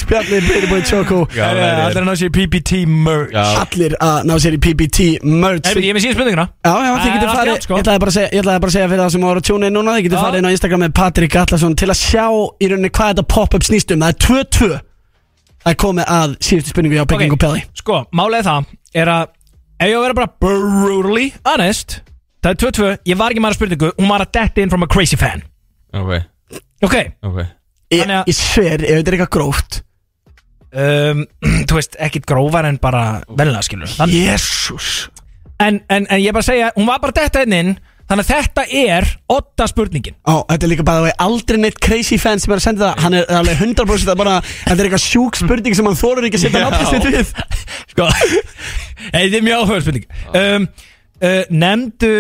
Choco. 0.89 1.19
Já, 1.35 1.49
Það 1.51 1.61
er 1.65 1.81
allir 1.83 2.01
að 2.01 2.07
ná 2.07 2.15
sér 2.21 2.31
í 2.31 2.35
PPT 2.37 2.81
merch. 2.89 3.35
Allir 3.65 3.97
að 4.05 4.29
ná 4.29 4.35
sér 4.41 4.57
í 4.57 4.61
PPT 4.65 5.09
merch. 5.25 5.69
Herru, 5.69 5.85
ég 5.85 5.93
er 5.93 5.99
með 5.99 6.07
síðan 6.07 6.17
spurninguna. 6.19 6.47
Já, 6.65 6.73
já, 6.73 6.93
þið 6.95 7.09
er 7.09 7.17
getur 7.19 7.33
farið 7.35 7.61
sko. 7.67 7.75
Ég 7.75 7.85
ætlaði 7.85 8.05
bara 8.05 8.15
að 8.15 8.77
segja, 8.77 8.91
fyrir 8.93 9.05
það 9.05 9.15
sem 9.17 9.29
tjúna 9.51 9.71
inn 9.71 9.79
núna 9.79 9.99
Þið 9.99 10.07
getur 10.09 10.23
farið 10.25 10.41
inn 10.41 10.49
á 10.49 10.55
Instagram 10.55 10.85
með 10.85 10.97
Patrik 11.01 11.39
Allarsson 11.43 11.77
Til 11.81 11.91
að 11.91 12.01
sjá 12.01 12.27
í 12.31 12.71
rauninni 12.71 12.93
hvað 12.95 13.13
þetta 13.13 13.27
pop-up 13.35 13.67
snýst 13.67 13.95
um. 13.95 14.05
Það 14.05 14.15
er 14.15 14.19
2-2 14.29 14.84
Það 15.65 15.73
er 15.73 15.79
komið 15.81 16.11
að 16.13 16.35
síðustu 16.45 16.73
spurningu 16.75 16.99
hjá 16.99 17.07
Peking 17.09 17.33
og 17.35 17.41
Pelli. 17.41 17.63
Sko, 17.81 18.03
málið 18.13 18.45
það 18.51 18.71
er 19.01 19.11
að 19.15 19.25
Ef 19.75 19.89
ég 19.91 19.97
á 19.97 19.99
að 19.99 20.05
vera 20.05 20.17
bara 20.21 20.33
brutally 20.45 21.31
honest 21.49 21.97
Það 22.45 22.51
er 22.53 22.59
2-2, 22.63 22.91
ég 23.11 23.19
var 23.19 23.33
ekki 23.33 23.43
maður 23.43 23.57
að 23.57 23.61
spurningu 23.63 23.91
Hún 23.99 24.13
var 24.13 24.25
að 24.27 24.33
detta 24.37 24.63
in 24.63 24.71
from 24.71 24.85
a 24.85 24.89
crazy 24.93 25.17
fan. 25.21 25.43
Ok, 25.97 26.13
Ok, 26.85 26.95
ok. 27.25 27.39
Ég, 27.95 28.05
að- 28.11 28.29
ég 28.29 28.37
sver, 28.37 28.83
ef 28.85 28.99
þetta 28.99 29.11
er 29.11 29.17
eitthvað 29.17 29.33
gróft. 29.33 29.81
Um, 30.75 31.25
þú 31.71 31.77
veist, 31.79 31.97
ekkit 32.03 32.25
grófar 32.27 32.67
en 32.67 32.79
bara 32.83 33.23
velna 33.31 33.61
skilur 33.63 33.87
Jésús 34.11 35.09
en, 35.63 35.77
en, 35.87 36.07
en 36.11 36.19
ég 36.19 36.35
bara 36.35 36.43
að 36.43 36.49
segja, 36.49 36.71
hún 36.75 36.89
var 36.89 36.99
bara 36.99 37.15
að 37.15 37.21
detta 37.23 37.45
inn 37.47 37.55
inn 37.55 37.71
Þannig 38.05 38.25
að 38.25 38.31
þetta 38.31 38.65
er 38.81 39.07
otta 39.33 39.67
spurningin. 39.71 40.17
Ó, 40.29 40.45
þetta 40.51 40.67
er 40.67 40.71
líka 40.75 40.85
bara 40.87 41.09
að 41.09 41.23
aldrei 41.25 41.59
neitt 41.63 41.79
crazy 41.83 42.19
fan 42.21 42.43
sem 42.43 42.53
er 42.53 42.61
að 42.61 42.67
senda 42.67 42.91
það. 42.91 43.05
Hann 43.05 43.17
er 43.17 43.31
alveg 43.39 43.63
100% 43.65 44.13
að 44.13 44.19
bara 44.21 44.35
Þetta 44.45 44.77
er 44.77 44.89
eitthvað 44.91 45.05
sjúk 45.07 45.39
spurning 45.41 45.79
sem 45.79 45.89
hann 45.89 45.97
þórar 45.99 46.29
ekki 46.29 46.41
að 46.41 46.45
setja 46.45 46.65
nafnið 46.67 46.91
sitt 46.93 47.07
við. 47.15 47.33
Sko, 47.95 48.09
þetta 49.15 49.39
er 49.41 49.47
mjög 49.49 49.63
áhuga 49.63 49.85
spurning. 49.87 50.09
Um, 50.37 50.69
uh, 51.25 51.55
Nemndu 51.65 52.13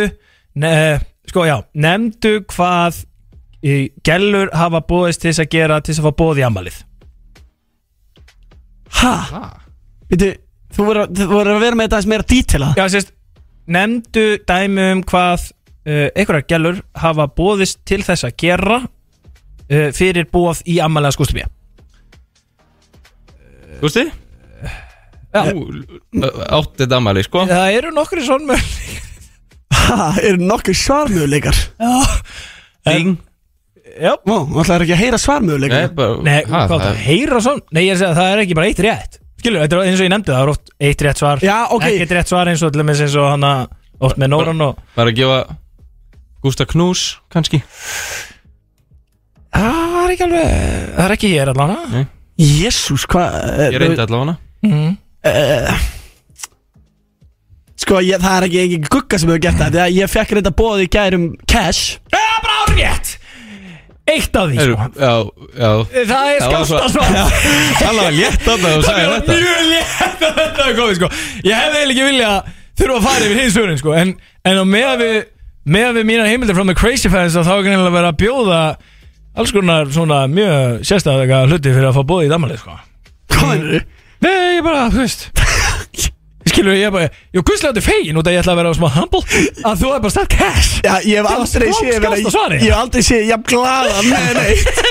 ne, 0.55 1.01
Sko, 1.29 1.45
já, 1.49 1.57
nemndu 1.75 2.39
hvað 2.53 3.03
uh, 3.65 3.85
Gellur 4.07 4.53
hafa 4.55 4.83
búist 4.87 5.23
til 5.23 5.33
þess 5.33 5.45
að 5.45 5.53
gera 5.55 5.81
Til 5.81 5.95
þess 5.95 6.03
að 6.03 6.09
fá 6.09 6.19
bóð 6.23 6.41
í 6.43 6.47
amalið 6.47 6.81
Ha? 8.95 9.15
Veitu, 10.13 10.31
þú 10.75 10.87
voru 10.87 11.05
að 11.09 11.65
vera 11.65 11.75
með 11.75 11.89
þetta 11.89 11.99
aðeins 11.99 12.11
meira 12.13 12.29
dítela 12.31 12.71
Já, 12.79 12.85
sérst, 12.93 13.15
nefndu 13.67 14.27
dæmi 14.47 14.91
um 14.95 15.03
hvað 15.09 15.49
uh, 15.49 15.53
einhverjar 15.87 16.47
gælur 16.49 16.81
hafa 16.97 17.27
bóðist 17.37 17.83
til 17.89 18.01
þess 18.07 18.25
að 18.29 18.37
gera 18.41 18.79
uh, 18.85 19.89
fyrir 19.97 20.29
bóð 20.33 20.63
í 20.71 20.79
ammalega 20.85 21.17
skústubíja 21.19 21.51
Gústi? 23.83 24.07
Já. 25.35 25.51
Þú 25.51 26.29
átti 26.47 26.85
þetta 26.85 26.97
ammali, 27.01 27.25
sko. 27.27 27.43
Það 27.51 27.73
eru 27.75 27.91
nokkri 27.97 28.23
svona 28.25 28.55
möl 28.55 28.61
Ha, 29.85 30.15
eru 30.23 30.39
nokkuð 30.41 30.77
svarmöguleikar? 30.79 31.59
Ding. 32.87 33.17
Já, 34.01 34.15
Ó, 34.17 34.37
þú 34.49 34.63
ætlaður 34.63 34.85
ekki 34.87 34.95
að 34.97 35.03
heyra 35.03 35.19
bara 35.99 36.15
nei, 36.25 36.39
ha, 36.49 36.63
hvað 36.65 36.71
það, 36.73 36.85
það- 36.87 37.03
heyra 37.05 37.41
svona 37.45 37.75
Nei, 37.77 37.83
ég 37.85 37.91
er 37.91 37.95
að 37.95 38.01
segja, 38.01 38.15
það 38.17 38.31
er 38.33 38.43
ekki 38.45 38.57
bara 38.59 38.71
eitt 38.71 38.81
rétt. 38.87 39.19
Skilur, 39.39 39.61
þetta 39.65 39.77
er 39.77 39.91
eins 39.91 40.01
og 40.01 40.07
ég 40.07 40.13
nefndi, 40.15 40.33
það 40.33 40.43
er 40.47 40.53
oft 40.55 40.73
eitt 40.89 41.05
rétt 41.05 41.21
svar 41.21 41.45
Já, 41.45 41.57
ok. 41.77 41.85
Ekkert 41.91 42.15
rétt 42.17 42.33
svar 42.33 42.51
eins 42.51 42.65
og 42.65 42.73
til 42.73 42.81
dæmis 42.83 43.03
eins 43.05 43.17
og 43.21 43.29
hana 43.29 43.53
Oft 44.05 44.19
með 44.19 44.33
Nóran 44.33 44.65
og 44.65 44.81
Bara 44.97 45.13
að 45.13 45.21
gefa 45.21 45.39
Gústa 46.45 46.67
knús, 46.69 47.05
kannski? 47.33 47.63
Það 49.55 49.99
er 50.05 50.13
ekki 50.15 50.25
alveg, 50.27 50.55
það 50.97 51.05
er 51.07 51.15
ekki 51.17 51.31
ég 51.33 51.43
er 51.45 51.51
allan 51.55 52.07
Jésús, 52.45 53.05
hvað 53.09 53.37
Ég 53.71 53.79
reyndi 53.81 54.03
allavega 54.03 54.35
mm. 54.67 54.97
uh, 55.31 55.85
Sko, 57.85 57.99
ég, 58.05 58.19
það 58.23 58.37
er 58.41 58.47
ekki 58.49 58.61
engin 58.65 58.87
gugga 58.91 59.19
sem 59.21 59.31
hefur 59.31 59.43
gert 59.45 59.61
það 59.61 59.77
Þegar 59.77 59.95
ég 59.95 60.11
fekk 60.13 60.35
reynda 60.39 60.53
bóð 60.59 60.83
í 60.85 60.89
gærum 60.95 61.25
cash. 61.51 61.99
Það 62.13 62.27
er 62.31 62.43
bara 62.47 62.75
rétt 62.79 63.15
Eitt 64.05 64.37
af 64.37 64.51
því, 64.51 64.57
Heru, 64.61 64.75
sko. 64.75 64.87
Já, 65.01 65.13
já. 65.57 65.71
Það 65.95 66.27
er 66.29 66.43
Það 66.45 66.51
var 66.53 66.67
svo- 66.69 66.81
skásta 66.81 66.89
svar 66.93 67.09
Það 67.81 67.95
var 68.03 68.11
létt 68.19 68.49
að 68.53 68.59
það 68.59 68.75
og 68.75 68.83
Það 68.85 68.89
sagði 68.91 69.07
var 69.09 69.15
þetta. 69.17 69.37
mjög 69.45 69.63
létt 69.71 70.27
að 70.29 70.35
þetta 70.41 70.67
er 70.67 70.75
komið 70.81 70.99
sko. 70.99 71.09
Ég 71.49 71.55
hefði 71.63 71.79
eiginlega 71.79 71.95
ekki 71.95 72.09
vilja 72.11 72.33
þurfa 72.81 72.99
að 72.99 73.07
fara 73.09 73.25
yfir 73.31 73.41
hins 73.41 73.55
svörin 73.57 73.81
sko 73.81 73.95
En, 74.03 74.13
en 74.45 74.61
á 74.61 74.65
meða 74.69 74.95
við 75.01 75.17
með 75.65 75.95
við 75.99 76.09
mínar 76.11 76.29
heimildir 76.29 76.57
frá 76.59 76.65
The 76.69 76.77
Crazy 76.79 77.11
Fans 77.13 77.37
þá 77.37 77.53
er 77.57 77.63
greinilega 77.67 77.95
verið 77.95 78.11
að 78.11 78.19
bjóða 78.21 78.63
alls 79.35 79.53
konar 79.55 79.89
svona 79.93 80.25
mjög 80.31 80.83
sérstæðlega 80.87 81.45
hluti 81.49 81.73
fyrir 81.75 81.89
að 81.91 81.97
fá 81.99 82.03
bóði 82.07 82.29
í 82.29 82.33
damalið 82.33 82.61
sko. 82.63 82.77
Hvað 83.35 83.55
er 83.55 83.65
þau? 83.65 84.03
Nei, 84.25 84.35
ég 84.57 84.65
bara, 84.65 84.85
þú 84.93 85.01
veist. 85.03 85.25
Skilur 86.55 86.77
ég 86.77 86.93
bara, 86.93 87.09
ég 87.33 87.41
var 87.41 87.47
guðslega 87.49 87.75
til 87.79 87.83
fegin 87.85 88.19
út 88.21 88.29
að 88.29 88.37
ég 88.37 88.43
ætla 88.45 88.53
að 88.55 88.59
vera 88.61 88.73
smá 88.77 88.87
humble. 88.95 89.23
Að 89.65 89.81
þú 89.81 89.91
er 89.97 90.03
bara 90.05 90.13
stætt 90.15 90.35
cash. 90.37 90.71
Já, 90.85 90.95
ég 91.09 91.19
hef 91.19 91.31
aldrei 91.33 91.71
séð 91.73 92.05
vera. 92.05 92.19
Ég 92.61 92.69
hef 92.69 92.77
aldrei 92.79 93.05
séð 93.09 93.25
jafn 93.33 93.47
glaða 93.49 94.03
með 94.07 94.29
neitt. 94.39 94.83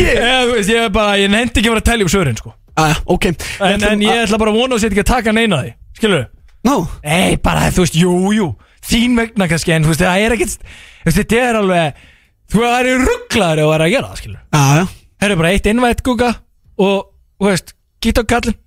Ég 0.00 0.22
þú 0.24 0.54
veist, 0.56 0.72
ég 0.72 0.86
er 0.86 0.94
bara, 0.96 1.18
ég 1.20 1.30
nefndi 1.32 1.60
ekki 1.60 1.68
að 1.68 1.76
vera 1.76 1.84
að 1.84 1.90
telja 1.92 2.08
upp 2.08 2.12
svörin 2.14 2.40
sko. 2.40 2.54
Ah, 2.78 2.96
ok. 3.10 3.28
En, 3.68 3.84
en 3.92 4.02
ég 4.06 4.24
ætla 4.24 4.40
bara 4.40 4.54
að 4.54 4.60
vona 4.62 4.78
að 4.78 4.82
setja 4.82 4.96
ekki 4.96 5.04
að 5.04 5.10
taka 5.12 5.36
neina 5.36 5.60
því. 5.62 5.74
Skilur 6.00 6.26
Nó, 6.66 6.74
Nei, 7.04 7.36
bara 7.42 7.68
þú 7.70 7.84
veist, 7.84 7.96
jú, 8.00 8.14
jú 8.34 8.48
Þín 8.88 9.18
vegna 9.18 9.48
kannski, 9.50 9.74
en 9.74 9.86
þú 9.86 9.92
veist, 9.94 10.04
það 10.04 10.24
er 10.26 10.36
ekkert 10.36 10.54
Þú 10.68 11.08
veist, 11.08 11.18
þetta 11.18 11.42
er 11.42 11.58
alveg 11.62 12.06
Þú 12.48 12.62
veist, 12.62 12.70
það 12.70 12.92
er 12.92 13.04
rugglaður 13.08 13.64
það 13.64 13.74
er 13.74 13.84
að 13.88 13.92
gera 13.94 14.12
það, 14.12 14.22
skilur 14.22 14.38
já, 14.38 14.62
já. 14.78 14.86
Það 15.18 15.34
er 15.34 15.42
bara 15.42 15.52
eitt 15.56 15.68
innvætt 15.72 16.04
gúka 16.06 16.30
Og, 16.78 16.96
þú 17.38 17.50
veist, 17.50 17.74
gít 18.04 18.22
á 18.22 18.24
kallin 18.34 18.58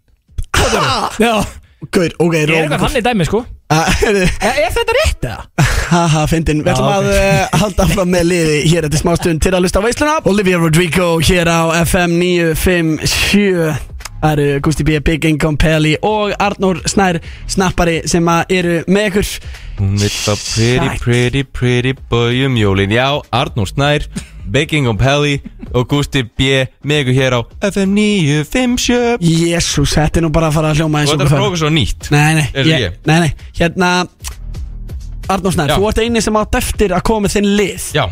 Já, 1.21 1.33
Gaur, 1.89 2.13
ok, 2.21 2.35
ég 2.37 2.43
er 2.43 2.51
eitthvað 2.53 2.75
rókur 2.77 2.83
þannig 2.91 3.05
dæmi, 3.07 3.25
sko. 3.25 3.39
Er 3.71 4.17
Er, 4.21 4.57
er 4.67 4.73
þetta 4.75 4.93
rétt, 4.97 5.23
eða? 5.25 5.65
Haha, 5.91 6.25
fyndin. 6.29 6.59
Við 6.61 6.73
ætlum 6.75 6.91
að 6.91 7.07
uh, 7.09 7.55
halda 7.63 7.87
fram 7.89 8.11
með 8.13 8.27
liði 8.29 8.59
hér 8.69 8.85
eftir 8.85 9.01
smá 9.01 9.15
stund 9.17 9.41
til 9.41 9.53
að 9.55 9.63
lusta 9.65 9.81
á 9.81 9.85
veisluna. 9.87 10.17
Olivia 10.29 10.59
Rodrigo 10.61 11.07
hér 11.25 11.49
á 11.49 11.73
FM 11.81 12.13
957 12.21 13.89
Það 14.21 14.31
eru 14.37 14.59
Gusti 14.61 14.85
B, 14.85 14.99
Big 15.01 15.25
Income 15.25 15.57
Pelli 15.57 15.95
og 16.05 16.35
Arnór 16.37 16.83
Snær 16.85 17.17
Snappari 17.49 18.03
sem 18.11 18.27
að 18.29 18.53
eru 18.59 18.75
með 18.85 19.07
ykkur 19.09 19.29
Hún 19.81 19.95
vill 19.97 20.13
að 20.29 20.41
pretty, 20.45 20.89
pretty, 21.01 21.41
pretty 21.43 21.93
boy 22.11 22.43
um 22.45 22.57
jólin. 22.59 22.91
Já, 22.93 23.07
Arnór 23.33 23.65
Snær 23.71 24.05
Baking 24.51 24.85
on 24.89 24.99
Pelli 24.99 25.39
og 25.73 25.87
Gusti 25.89 26.21
B 26.21 26.67
ykkur 26.85 27.15
hér 27.15 27.37
á 27.37 27.41
FM 27.71 27.95
957 27.97 29.25
Jésús, 29.25 29.95
þetta 29.95 30.21
er 30.21 30.25
nú 30.27 30.31
bara 30.33 30.51
að 30.51 30.57
fara 30.59 30.73
að 30.73 30.81
hljóma 30.81 31.01
eins 31.01 31.13
Og 31.13 31.17
þetta 31.17 31.25
er 31.25 31.31
okkur 31.31 31.39
að 31.39 31.45
prófa 31.45 31.61
svo 31.63 31.71
nýtt. 31.73 32.11
Nei, 32.13 32.29
nei, 32.37 32.47
það 32.53 32.71
ég, 32.73 32.97
nei, 33.09 33.17
nei 33.25 33.31
Hérna 33.57 33.91
Arnór 35.31 35.55
Snær, 35.55 35.71
Já. 35.71 35.77
þú 35.79 35.89
ert 35.89 36.01
eini 36.03 36.21
sem 36.25 36.37
átt 36.41 36.57
eftir 36.59 36.93
að 36.93 37.05
koma 37.07 37.25
með 37.25 37.37
þinn 37.37 37.49
lið. 37.57 37.87
Já, 37.95 38.03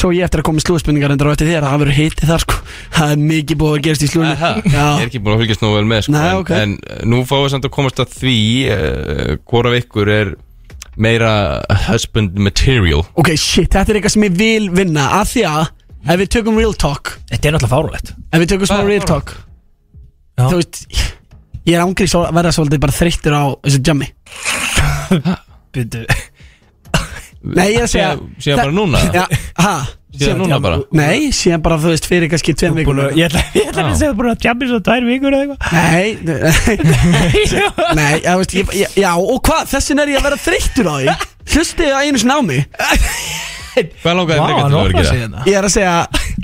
Svo 0.00 0.10
ég 0.16 0.24
eftir 0.24 0.40
að 0.40 0.46
koma 0.48 0.56
með 0.56 0.64
slúðspurningar 0.64 1.12
endur 1.12 1.28
á 1.28 1.32
eftir 1.34 1.50
þér 1.50 1.66
Það 1.66 1.80
verður 1.82 1.96
hitið 1.98 2.30
þar 2.30 2.44
sko. 2.44 2.58
Það 2.96 3.10
er 3.14 3.24
mikið 3.30 3.58
búið 3.60 3.74
að 3.74 3.82
gerast 3.86 4.04
í 4.04 4.08
slúðinu 4.08 4.36
ég 4.40 4.78
er 4.78 5.02
ekki 5.04 5.20
búin 5.20 5.34
að 5.34 5.42
fylgjast 5.44 5.64
nógu 5.64 5.76
vel 5.76 5.88
með 5.90 6.04
sko, 6.06 6.14
Nei, 6.14 6.22
en, 6.30 6.38
ok. 6.40 6.52
en 6.56 6.72
uh, 6.78 7.02
nú 7.12 7.18
fáum 7.28 7.44
við 7.44 7.52
samt 7.54 7.68
að 7.68 7.74
komast 7.76 8.00
að 8.00 8.14
því 8.16 8.36
uh, 8.76 9.34
Hvor 9.50 9.68
af 9.68 9.76
ykkur 9.82 10.12
er 10.14 10.32
meira 11.00 11.34
husband 11.90 12.40
material? 12.40 13.04
Ok, 13.20 13.34
shit, 13.36 13.68
þetta 13.68 13.92
er 13.92 14.00
eitthvað 14.00 14.16
sem 14.16 14.26
ég 14.30 14.40
vil 14.40 14.70
vinna 14.80 15.10
Af 15.20 15.34
því 15.34 15.44
að 15.50 15.62
Ef 16.00 16.16
við 16.22 16.32
tökum 16.38 16.56
real 16.56 16.72
talk 16.80 17.14
Þetta 17.28 17.50
er 17.50 17.56
náttúrulega 17.58 17.74
fárulegt 17.76 18.12
Ef 18.16 18.40
við 18.40 18.52
tökum 18.54 18.70
smá 18.72 18.80
real 18.88 19.04
talk. 19.08 19.34
Já. 20.40 20.46
Þú 20.46 20.56
veist 20.62 20.84
Ég 21.68 21.76
er 21.76 21.84
ángrís 21.84 22.14
að 22.16 22.30
verða 22.34 22.54
svolítið 22.56 22.80
bara 22.82 22.94
þreyttur 22.96 23.34
á 23.36 23.44
þessu 23.60 23.80
jammi. 23.84 24.06
Byrju 25.76 26.06
Nei, 27.40 27.70
ég 27.72 27.80
er 27.80 27.86
að 27.86 27.92
segja 27.94 28.10
Síðan- 28.36 28.60
bara 28.60 28.72
núna? 28.76 29.00
Já, 29.14 29.24
ha? 29.64 29.74
Síðan 30.10 30.40
núna 30.42 30.58
bara? 30.60 30.80
Nei, 30.92 31.30
síðan 31.32 31.62
bara, 31.64 31.78
þú 31.80 31.92
veist, 31.94 32.06
fyrir 32.10 32.28
kannski 32.28 32.52
tveim 32.58 32.74
vikum. 32.76 32.98
Ég 33.16 33.30
ætla 33.30 33.44
ég 33.54 33.70
ætla 33.70 33.84
að 33.86 33.94
segja 34.00 34.16
bara 34.18 34.32
að 34.34 34.40
tjampi 34.44 34.68
svo 34.68 34.80
tvær 34.84 35.06
vikur 35.06 35.36
eða 35.38 35.44
eitthvað. 35.46 35.60
Nei, 35.72 36.08
nei, 36.26 37.94
nei, 38.00 38.16
já, 38.26 38.34
veist, 38.40 38.56
ég, 38.58 38.74
ég, 38.76 38.98
já, 39.00 39.12
og 39.16 39.38
hvað, 39.46 39.70
þessin 39.72 40.02
er 40.02 40.12
ég 40.12 40.20
að 40.20 40.26
vera 40.28 40.40
þreyttur 40.44 40.90
á 40.90 40.94
því? 40.98 41.16
Hlustið 41.54 41.94
að 41.94 42.04
einu 42.10 42.20
sinni 42.20 42.36
á 42.36 42.40
mig 42.44 42.60
Hvað 44.02 44.16
langaði 44.18 44.40
hann 44.40 44.50
að 44.50 44.58
vera 44.58 44.80
opnar 44.82 45.00
að 45.00 45.20
gera? 45.22 45.42
Ég 45.46 45.56
er 45.60 45.66
að 45.68 45.72
segja, 45.72 45.94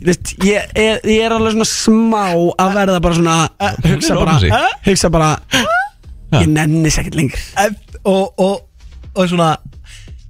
veist, 0.07 0.33
ég, 0.47 0.71
er, 0.79 1.01
ég 1.11 1.27
er 1.27 1.35
alveg 1.37 1.57
svona 1.57 1.69
smá 1.69 2.25
að 2.63 2.77
verða 2.79 3.01
bara 3.05 3.19
svona 3.19 3.37
Hugsa 3.85 4.17
bara, 4.23 4.65
hugsa 4.87 5.11
bara 5.13 5.31
Ég 6.37 6.49
nenni 6.51 6.91
sér 6.91 7.05
ekkert 7.05 7.19
lengur. 7.21 7.43
Og, 8.07 8.41
og, 8.43 8.57
og 9.15 9.29
svona 9.31 9.53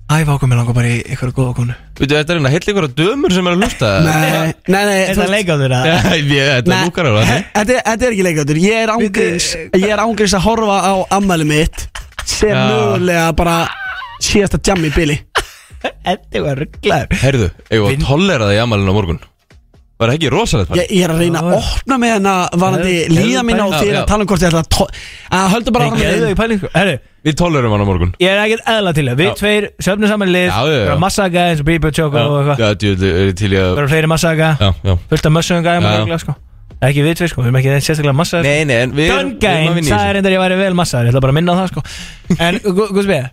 Æ, 0.07 0.23
vákum 0.23 0.53
ég 0.55 0.59
langar 0.61 0.75
bara 0.77 0.87
í 0.87 0.99
eitthvað 1.03 1.33
góða 1.35 1.53
konu. 1.57 1.75
Veitu, 1.99 2.15
þetta 2.15 2.31
er 2.31 2.39
hérna 2.39 2.51
heill 2.53 2.69
ykkur 2.71 2.85
dömur 2.95 3.33
sem 3.35 3.47
er 3.51 3.57
að 3.57 3.63
hlusta 3.65 3.89
Nei, 4.07 4.53
nei, 4.71 4.83
nei 4.87 5.15
þú 5.19 5.25
leika 5.33 5.57
á 5.57 5.59
þér 5.59 5.73
að 5.75 5.89
Nei, 5.89 6.21
ég- 6.31 6.51
þetta 6.53 6.71
Nei, 6.71 6.85
lúkar 6.87 7.09
alveg 7.11 7.27
he- 7.33 7.39
Þetta 7.57 7.75
er- 7.75 7.83
þetta 7.89 8.07
er 8.07 8.15
ekki 8.15 8.27
leikjátur 8.29 8.61
Ég 8.63 8.77
er 8.85 8.93
ángriðs 8.95 9.49
Ég 9.75 9.89
er 9.91 10.03
að 10.05 10.45
horfa 10.47 10.77
á 10.87 10.95
ammæli 11.19 11.47
mitt 11.51 11.89
sem 12.27 12.55
mögulega 12.55 13.33
bara 13.37 13.57
síðasta 14.23 14.59
jam 14.67 14.85
í 14.87 14.91
bili. 14.95 15.19
Þetta 15.83 16.43
var 16.43 16.57
rugglaður 16.63 17.19
Herðu, 17.23 17.51
eigum 17.71 17.91
við 17.91 17.99
að 17.99 18.07
tollera 18.07 18.47
það 18.51 18.55
í 18.57 18.63
amalinn 18.63 18.91
á 18.91 18.95
morgun 18.95 19.21
Var 19.97 20.11
það 20.11 20.17
ekki 20.19 20.29
rosalegt? 20.31 20.71
Ég, 20.77 20.91
ég 20.93 21.05
er 21.07 21.13
að 21.15 21.21
reyna 21.25 21.41
að 21.41 21.55
opna 21.57 21.97
með 22.03 22.11
henn 22.13 22.27
að 22.29 22.57
varandi 22.61 22.91
Geðu- 22.97 23.15
líða 23.17 23.43
mín 23.49 23.57
á 23.57 23.67
geðu- 23.67 23.79
því 23.81 23.87
já. 23.89 23.97
að 24.03 24.07
tala 24.11 24.21
um 24.21 24.29
hvort 24.29 24.43
ég 24.45 24.51
ætla 24.51 24.61
að 24.61 24.69
to- 24.77 24.89
að 25.33 25.47
höldu 25.55 25.73
bara 25.73 25.85
áfram 25.87 26.01
með 26.03 26.11
Geðu 26.21 26.35
pæling 26.37 26.59
sko 26.61 26.69
Herru, 26.75 26.97
Við 27.27 27.35
tollerum 27.41 27.73
hann 27.73 27.81
á 27.81 27.87
morgun. 27.89 28.13
Ég 28.21 28.29
er 28.29 28.39
ekkert 28.45 28.67
eðla 28.71 28.93
til 28.95 29.05
það. 29.09 29.17
Við 29.19 29.27
Já. 29.27 29.35
tveir 29.41 29.65
söfnum 29.83 30.09
saman 30.13 30.29
í 30.29 30.33
lið. 30.37 30.47
Já, 30.47 30.61
já, 30.69 30.77
já. 30.77 30.85
Bara 30.87 31.01
Massaga 31.01 31.41
eins 31.51 31.61
og 31.61 31.67
Bíbjörn 31.67 31.95
Choco 31.97 32.19
og 32.23 32.37
eitthvað. 32.45 32.59
Já, 32.61 32.69
djú, 32.77 32.91
er 33.03 33.33
til 33.33 33.51
ég 33.51 33.63
að 33.65 33.75
Bara 33.81 33.89
fleiri 33.89 34.07
Massaga. 34.13 34.51
Já, 34.61 34.69
já. 34.85 34.99
Fullt 35.11 35.27
af 35.27 35.33
mössum 35.33 35.65
gæðum 35.65 35.83
Já. 35.83 35.97
örugglega, 35.97 36.21
sko. 36.21 36.35
Ekki 36.87 37.01
við 37.03 37.15
tveir 37.17 37.29
sko, 37.33 37.41
við 37.43 37.47
erum 37.49 37.57
ekki 37.57 37.71
sérstaklega 37.83 38.15
massaðir 38.21 38.43
Nei, 38.45 38.65
nei, 38.69 38.75
en 38.85 38.93
við 38.93 39.09
erum- 39.09 39.17
við 39.17 39.17
erum 39.17 39.17
að 39.17 39.41
Gungain, 39.41 39.75
vinna 39.75 39.89
í 39.89 39.91
það 39.91 39.97
er 39.97 40.07
þessu. 40.07 40.15
reyndar 40.15 40.33
ég 40.37 40.43
væri 40.45 40.57
vel 40.61 40.75
massaðir 40.77 41.07
Ég 41.07 41.13
ætla 41.17 41.21
bara 41.25 41.33
að 41.33 41.39
minna 41.41 41.53
á 41.53 41.57
það 41.57 41.69
sko. 41.73 41.81
En, 42.39 42.59
Guðs 42.61 43.07
við 43.11 43.31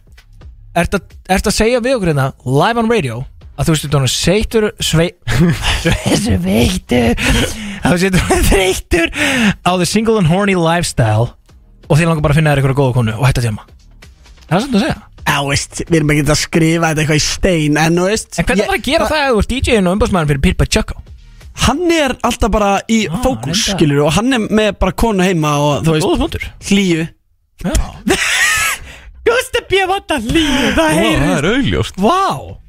Ertu 0.74 0.98
að- 0.98 1.18
ertu 1.30 1.50
að 1.52 1.54
segja 1.54 1.80
við 1.86 1.94
okkur 2.00 2.10
hérna 2.10 2.34
Live 2.50 2.78
on 2.82 2.90
radio 2.90 3.26
Að 3.54 3.68
þú 3.70 3.74
setur 3.78 4.02
hann 4.02 4.10
seitur 4.10 4.66
Svei 4.82 5.12
Sveittur. 6.24 7.14
Að 7.84 7.94
þú 7.94 7.98
setur 8.02 8.24
hann 8.30 8.44
þreyttur 8.50 9.12
Á 9.62 9.72
the 9.78 9.86
single 9.90 10.18
and 10.22 10.30
horny 10.32 10.56
lifestyle 10.58 11.28
Og 11.90 12.00
þið 12.00 12.08
langar 12.10 12.24
bara 12.26 12.34
að 12.34 12.40
finna 12.40 12.54
þér 12.56 12.62
eitthvað 12.64 12.80
góða 12.80 12.96
konu 12.98 13.16
Og 13.20 13.26
hætta 13.28 13.44
að 13.44 13.48
tjama 13.50 13.66
Það 14.44 14.56
er 14.58 14.64
samt 14.66 14.78
að 14.78 14.84
segja. 14.84 14.96
Já, 15.24 15.38
veist, 15.48 15.80
við 15.88 15.96
erum 15.98 16.12
ekki 16.14 16.24
að 16.28 16.40
skrifa 16.42 16.90
þetta 16.90 17.02
eitthvað 17.04 17.20
í 17.20 17.24
stein 17.26 17.78
En, 17.80 18.00
veist. 18.04 18.32
En 18.42 18.46
hvernig 18.50 18.64
ég- 18.64 18.72
var 18.74 18.78
að 18.80 18.88
gera 18.90 19.06
það 19.10 19.22
að 19.24 19.32
þú 19.38 19.40
ert 19.44 19.52
DJ-in 19.54 19.88
og 19.90 19.96
umbásmaðurinn 19.98 20.32
fyrir 20.34 20.44
Pirpa 20.48 20.68
Choco? 20.76 20.98
Hann 21.64 21.84
er 21.94 22.16
alltaf 22.28 22.52
bara 22.54 22.72
í 22.92 23.00
Ah, 23.08 23.20
fókus, 23.24 23.62
skilur 23.72 24.02
Og 24.08 24.12
hann 24.18 24.34
er 24.36 24.44
með 24.50 24.72
bara 24.82 24.94
konu 24.98 25.24
heima 25.26 25.54
og 25.64 25.86
þú 25.86 25.96
veist 25.96 26.50
Hlýju. 26.70 27.06
Já. 27.64 27.74
Just 29.30 29.56
að 29.62 29.68
bjöða 29.72 30.00
þetta 30.02 30.18
línu 30.28 30.74
Það 30.76 30.98
Það 31.00 31.38
er 31.38 31.48
augljóst. 31.54 32.02
Vá, 32.04 32.20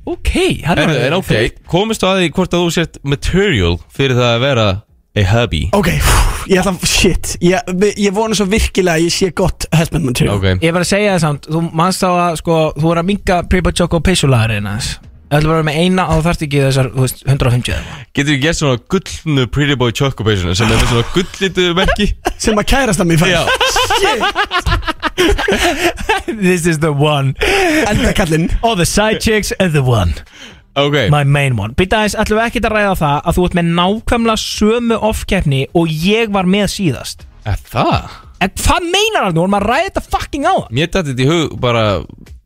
ok 0.07 0.33
Herðu, 0.67 0.87
var- 0.91 1.05
en 1.09 1.17
ok, 1.21 1.33
komist 1.71 2.03
þú 2.05 2.11
að 2.11 2.19
því 2.23 2.33
hvort 2.37 2.55
að 2.57 2.65
þú 2.67 2.73
sért 2.79 2.99
material 3.05 3.79
fyrir 3.95 4.17
það 4.19 4.33
að 4.35 4.43
vera 4.45 4.67
a 5.15 5.25
hubby 5.31 5.63
Ok, 5.73 5.89
pff, 6.03 6.45
ég 6.51 6.59
ætla, 6.61 6.75
shit. 6.91 7.37
Ég, 7.41 7.75
ég 8.03 8.13
vona 8.17 8.35
svo 8.35 8.47
virkilega 8.51 8.99
að 8.99 9.05
ég 9.07 9.15
sé 9.15 9.29
gott 9.31 9.67
husband 9.73 10.05
material. 10.11 10.35
Ok, 10.41 10.45
Ég 10.59 10.69
er 10.69 10.75
bara 10.75 10.83
að 10.85 10.91
segja 10.91 11.13
það 11.15 11.23
samt 11.25 11.47
Þú 11.55 11.63
manst 11.73 12.03
á 12.03 12.11
að 12.11 12.39
sko 12.43 12.57
Þú 12.77 12.83
voru 12.89 13.01
að 13.05 13.09
minga 13.13 13.37
Pirpa 13.49 13.73
Choco 13.73 14.01
peysulagurinn 14.05 14.67
aðeins 14.67 14.91
Það 15.35 15.47
bara 15.49 15.55
að 15.55 15.57
vera 15.59 15.67
með 15.67 15.79
eina 15.83 16.03
og 16.07 16.19
þú 16.21 16.25
þarft 16.29 16.43
ekki 16.47 16.59
þessar 16.63 16.89
þú 16.95 17.03
veist, 17.05 17.23
150 17.27 17.73
eða 17.75 17.79
eitthvað. 17.81 18.03
getur 18.15 18.33
við 18.35 18.43
gert 18.45 18.59
svona 18.61 18.77
gullnu 18.95 19.47
Pretty 19.51 19.77
Boy 19.81 19.91
Choco 19.99 20.27
Passion 20.29 20.55
sem 20.55 20.71
er 20.71 20.79
með 20.79 20.93
svona 20.93 21.07
gullitu 21.15 21.65
merki? 21.75 22.07
Sem 22.39 22.61
að 22.61 22.69
kærast 22.71 23.03
að 23.03 23.09
mér 23.11 23.19
fær 23.25 23.33
Já, 23.35 23.43
This 26.27 26.67
is 26.67 26.79
the 26.79 26.93
one. 26.93 27.35
Enda 27.89 28.13
kallinn. 28.17 28.51
All 28.63 28.77
the 28.77 28.87
side 28.87 29.21
chicks 29.21 29.53
and 29.59 29.73
the 29.73 29.83
one. 29.83 30.15
Ok. 30.77 30.97
My 31.11 31.23
main 31.25 31.57
one. 31.57 31.75
Býta 31.79 32.01
aðeins, 32.03 32.17
ætlum 32.19 32.41
við 32.41 32.49
ekkert 32.49 32.67
að 32.69 32.75
ræða 32.75 32.95
það 32.99 33.19
að 33.31 33.37
þú 33.39 33.45
ert 33.49 33.57
með 33.59 33.69
nákvæmlega 33.79 34.43
sömu 34.43 34.99
off-keppni 35.11 35.61
og 35.79 35.93
ég 36.05 36.33
var 36.35 36.49
með 36.51 36.67
síðast? 36.75 37.27
Er 37.47 37.61
Það? 37.71 38.17
En 38.43 38.51
hvað 38.59 38.89
meinar 38.91 39.29
það 39.29 39.37
nú? 39.37 39.45
Erum 39.45 39.57
að 39.61 39.67
ræða 39.71 39.87
þetta 39.89 40.03
fucking 40.17 40.45
á 40.51 40.55
það? 40.55 40.67
Mér 40.79 40.91
dætti 40.91 41.13
þetta 41.13 41.25
í 41.25 41.31
hug 41.31 41.55
bara 41.63 41.85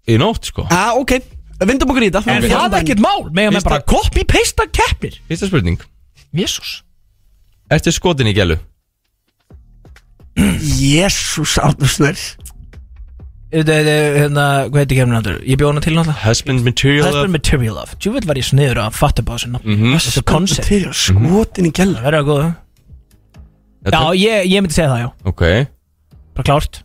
í 0.08 0.18
nótt 0.20 0.50
sko. 0.52 0.66
Ah, 0.68 0.92
ok, 1.00 1.16
vindum 1.66 1.90
okkur 1.90 2.02
í 2.06 2.10
þetta. 2.10 2.22
En 2.30 2.42
það 2.42 2.74
er 2.74 2.82
ekkert 2.84 3.00
mál 3.02 3.30
Mega 3.32 3.50
með 3.50 3.56
Fyrsta- 3.58 3.70
bara 3.70 3.82
copy-pasta 3.82 4.66
keppnir. 4.70 5.18
Fyrsta 5.28 5.46
spurning. 5.50 5.80
Jésús 6.34 6.82
Ertu 7.70 7.90
skotin 7.92 8.26
í 8.30 8.34
gælu? 8.36 8.58
Jésús 10.38 11.56
Árnusnær 11.58 12.18
Þetta 13.48 13.72
er, 13.80 13.86
hérna, 14.20 14.42
hvað 14.68 14.82
heitir 14.82 14.98
keppnin 15.00 15.16
aftur? 15.16 15.36
Ég 15.48 15.56
bjóð 15.56 15.70
hana 15.72 15.80
til 15.80 15.94
náttúrulega. 15.96 16.20
Husband 16.26 16.64
material 16.66 17.06
Husband 17.08 17.32
Material 17.32 17.74
Love. 17.78 17.94
Tjúvill 17.96 18.26
var 18.28 18.36
ég 18.36 18.44
sniður 18.44 18.80
að 18.82 18.92
fatta 18.98 19.22
bá 19.24 19.32
þessu 19.38 19.48
nafn 19.54 19.72
Mhm. 19.72 19.94
Þessu 19.96 20.22
koncept 20.28 20.68
Til 20.68 20.84
skotin 20.92 21.64
í 21.66 21.72
gæla 21.72 21.96
Það 21.96 22.04
verður 22.04 22.20
að 22.20 22.28
góða 22.28 22.56
Já, 23.88 24.02
ég, 24.20 24.44
ég 24.52 24.60
myndi 24.60 24.74
segja 24.74 24.90
það, 24.90 25.00
já. 25.00 25.12
Ok. 25.24 25.42
Bara 26.36 26.44
klárt 26.44 26.82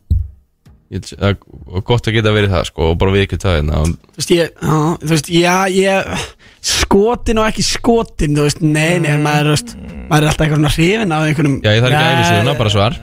Það 0.93 1.27
er 1.29 1.83
gott 1.89 2.07
að 2.09 2.15
geta 2.17 2.33
verið 2.35 2.51
það 2.53 2.65
sko 2.69 2.89
og 2.91 2.97
bara 3.01 3.13
við 3.15 3.23
ekki 3.25 3.39
það 3.41 3.55
hérna. 3.57 3.79
Þú 4.13 4.19
veist, 4.19 4.33
ég, 4.35 4.51
já, 4.61 4.77
þú 5.03 5.11
veist, 5.13 5.29
já, 5.33 5.55
ég 5.73 6.25
Skotin 6.63 7.39
og 7.41 7.47
ekki 7.49 7.63
skotin, 7.67 8.35
þú 8.37 8.45
veist, 8.45 8.61
nei, 8.63 8.99
nei, 9.03 9.15
maður, 9.19 9.49
þú 9.49 9.55
veist 9.55 9.73
Maður 10.07 10.23
er 10.23 10.29
alltaf 10.29 10.43
eitthvað 10.45 10.59
svona 10.61 10.73
hrifin 10.77 11.15
af 11.15 11.25
einhverjum 11.27 11.57
Já, 11.63 11.71
ég 11.73 11.81
þarf 11.83 11.95
ekki 11.97 12.05
æfa 12.13 12.23
sig 12.29 12.59
bara 12.59 12.71
svar. 12.71 12.95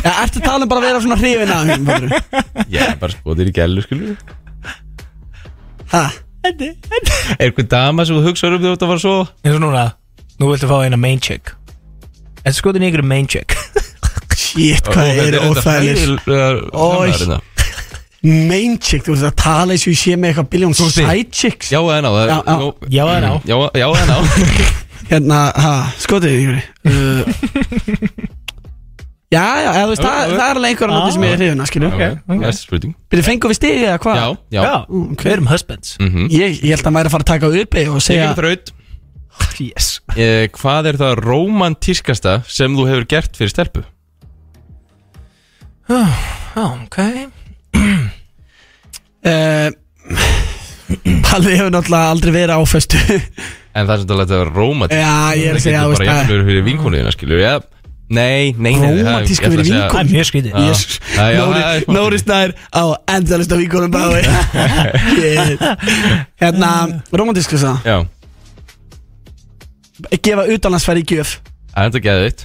Já, 0.00 0.10
ertu 0.24 0.42
tala 0.42 0.64
um 0.64 0.70
bara 0.72 0.80
að 0.80 0.86
vera 0.88 1.02
svona 1.04 1.18
hrifin 1.20 1.52
af 1.54 1.60
einhverjum, 1.60 1.86
fattarðu? 1.90 2.66
Já, 2.74 2.82
bara 3.02 3.14
skotin 3.14 3.50
í 3.50 3.54
gælu 3.60 3.84
skilur 3.84 4.16
Ha, 5.92 6.02
Er 6.48 7.44
eitthvað 7.44 7.68
dama 7.74 8.06
sem 8.08 8.16
þú 8.18 8.24
hugsaður 8.30 8.56
um 8.56 8.62
þegar 8.64 8.70
þú 8.70 8.76
ert 8.78 8.84
að 8.86 8.92
fara 8.94 9.04
sofa? 9.04 9.32
eins 9.44 9.56
og 9.58 9.62
núna 9.66 9.84
Nú 10.40 10.48
viltu 10.48 10.70
fá 10.70 10.78
eina 10.86 10.96
main 10.96 11.20
chick. 11.20 11.50
En 12.48 12.54
skotin 12.56 12.80
í 12.86 12.88
ykkur 12.88 13.04
main 13.04 13.26
chick 13.28 13.52
shit, 14.50 14.90
hvað 14.90 15.10
er 15.10 15.20
þetta 15.20 15.46
óþægileg 15.50 16.02
hræðilegar 16.02 16.60
Oj. 16.70 16.70
framræður 16.74 17.22
hérna. 17.24 17.40
Main 18.20 18.74
chick, 18.84 19.06
þú 19.06 19.14
veist 19.14 19.24
að 19.30 19.36
tala 19.40 19.72
eins 19.72 19.86
og 19.86 19.94
ég 19.94 20.00
sé 20.02 20.12
með 20.20 20.34
eitthvað 20.34 20.48
biljón 20.52 20.74
side 20.76 21.30
chicks 21.32 21.70
Já 21.72 21.78
eða 21.80 22.00
ná 22.04 22.10
er- 22.20 22.28
Já, 22.28 22.38
já. 22.44 22.56
nú- 22.60 22.74
Já 22.92 23.04
eða 23.06 23.20
ná? 23.24 23.30
Já, 23.48 23.56
eða 23.80 24.04
ná 24.10 24.16
Hérna, 25.10 25.38
ha, 25.56 25.72
ykkur 25.98 26.26
uh, 26.86 27.24
Já, 29.30 29.44
já, 29.62 29.70
eða, 29.70 29.82
þú 29.86 29.90
veist, 29.92 30.02
það, 30.02 30.32
það 30.34 30.42
er 30.44 30.58
alveg 30.58 30.68
einhverjum 30.72 30.92
náttúrulega 30.96 31.14
sem 31.14 31.22
ég 31.24 31.32
er 31.32 31.40
hrifin 31.40 31.60
af, 31.62 31.68
skilju 31.70 31.88
Ok, 31.94 32.44
spurning 32.58 32.94
Byrju, 33.14 33.24
fengum 33.30 33.52
við 33.52 33.58
stig 33.60 33.76
eða 33.86 33.98
hvað? 34.02 34.18
Já, 34.20 34.28
já 34.58 34.62
ok. 34.84 35.22
við 35.24 35.32
erum 35.36 35.48
husbands 35.52 35.92
Mhm. 36.02 36.24
Ég, 36.34 36.56
ég 36.66 36.74
held 36.74 36.84
að 36.90 36.94
maður 36.96 37.06
er 37.06 37.10
að 37.10 37.14
fara 37.14 37.24
að 37.24 37.30
taka 37.32 37.50
uppi 37.62 37.84
og 37.88 37.96
Ég 38.00 38.06
segja 38.08 38.26
kemur 38.26 38.42
þraut 38.42 38.72
Yes 39.70 39.88
eh, 40.18 40.48
Hvað 40.58 40.90
er 40.92 40.98
það 41.00 41.22
romantískasta 41.24 42.34
sem 42.50 42.74
þú 42.76 42.88
hefur 42.90 43.06
gert 43.14 43.38
fyrir 43.40 43.54
stelpu? 43.54 43.84
Já, 45.90 46.64
ok. 46.84 46.98
Palli 51.26 51.54
hefur 51.56 51.70
náttúrulega 51.74 52.10
aldrei 52.12 52.32
verið 52.34 52.54
á 52.56 52.60
föstu 52.66 52.98
En 53.00 53.86
það 53.86 53.92
er 53.94 54.00
sem 54.00 54.06
þetta 54.10 54.34
að 54.34 54.40
vera 54.40 54.54
romantísk 54.56 55.00
Já, 55.00 55.18
ég 55.38 55.44
er 55.44 55.54
að 55.54 55.60
Það 55.60 55.64
segja, 55.64 55.82
getur 55.82 55.90
þú 55.90 55.90
bara 55.90 55.90
veist 55.90 56.00
að 56.00 56.08
jafnlega 56.10 56.46
fyrir 56.50 56.64
vinkonuðina, 56.66 57.12
skilur 57.14 57.42
Já, 57.42 57.52
nei, 58.10 58.42
nei, 58.58 58.72
nei 58.74 58.80
það- 58.80 59.18
að 59.46 59.54
fyrir 59.54 59.68
segja- 59.68 59.90
Það 59.90 60.00
er 60.00 60.08
mjög 60.14 60.26
það 61.54 61.84
smá 61.84 61.92
Nóri 61.98 62.18
Snær 62.24 62.50
á 62.74 62.84
endalist 63.14 63.54
á 63.54 63.56
víkonum 63.60 63.92
bái. 63.94 64.22
Hérna, 66.42 66.70
romantísk 67.14 67.54
þess 67.54 67.66
að 67.70 67.76
Já, 67.86 67.98
Gefa 70.24 70.46
utanlandsferð 70.48 71.02
í 71.02 71.06
gjöf. 71.12 71.30
Það 71.70 71.82
er 71.84 71.90
þetta 71.90 72.00
geðvitt 72.08 72.40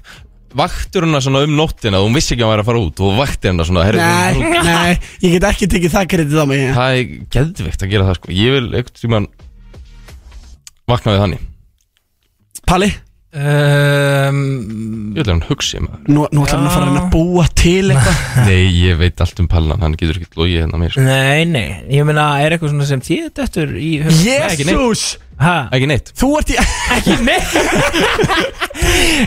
Vaktur 0.55 1.03
hana 1.03 1.19
svona 1.19 1.41
um 1.43 1.55
nóttina 1.57 1.99
og 1.99 2.07
hún 2.07 2.15
vissi 2.15 2.31
ekki 2.35 2.45
að 2.45 2.47
hann 2.47 2.53
væri 2.55 2.63
að 2.63 2.69
fara 2.69 2.83
út 2.85 3.01
og 3.03 3.17
vakti 3.19 3.49
hana 3.51 3.65
svona 3.67 3.83
herri, 3.83 3.99
Nei, 3.99 4.33
hún- 4.37 4.63
nei, 4.63 4.93
ég 5.25 5.33
get 5.35 5.47
ekki 5.49 5.67
tekið 5.73 5.91
það 5.97 6.07
kredit 6.13 6.37
á 6.39 6.45
mig. 6.47 6.61
Það 6.77 6.99
er 6.99 7.03
geðvikt 7.35 7.83
að 7.83 7.91
gera 7.91 8.05
það 8.07 8.15
sko. 8.21 8.31
Ég 8.31 8.55
vil 8.55 8.69
eitthvað 8.71 9.01
tímann 9.01 9.27
vakna 10.87 11.15
við 11.15 11.21
þannig 11.25 11.43
Palli, 12.65 12.89
um, 13.35 14.39
Ég 15.15 15.19
vil 15.19 15.25
að 15.25 15.31
hann 15.33 15.43
hugsi 15.49 15.79
maður. 15.83 15.99
Nú, 16.11 16.23
nú 16.31 16.45
ætlar 16.45 16.59
hann 16.59 16.67
að 16.69 16.73
fara 16.75 16.85
að 16.85 16.89
reyna 16.91 17.03
að 17.03 17.11
búa 17.15 17.45
til 17.59 17.91
eitthvað. 17.93 18.23
Nei, 18.47 18.63
ég 18.79 18.97
veit 19.01 19.23
allt 19.25 19.41
um 19.43 19.49
pallan, 19.51 19.83
hann 19.85 19.97
getur 19.99 20.19
ekki 20.21 20.39
logið 20.39 20.63
hérna 20.63 20.79
mér 20.81 20.95
sko. 20.95 21.03
Nei, 21.05 21.43
nei, 21.49 21.67
ég 21.93 22.07
meina, 22.07 22.25
er 22.43 22.55
eitthvað 22.55 22.73
svona 22.73 22.89
sem 22.89 23.03
þið 23.05 23.29
Þetta 23.39 23.67
í 23.75 23.91
hug- 24.05 24.25
ekki 24.49 24.67
neitt. 24.67 24.75
Jésús 24.75 25.05
Ha? 25.35 25.55
Ekki 25.75 25.87
neitt. 25.91 26.13
Þú 26.15 26.27
ert 26.39 26.51
í 26.53 26.55
Ekki 26.95 27.15
neitt. 27.27 27.55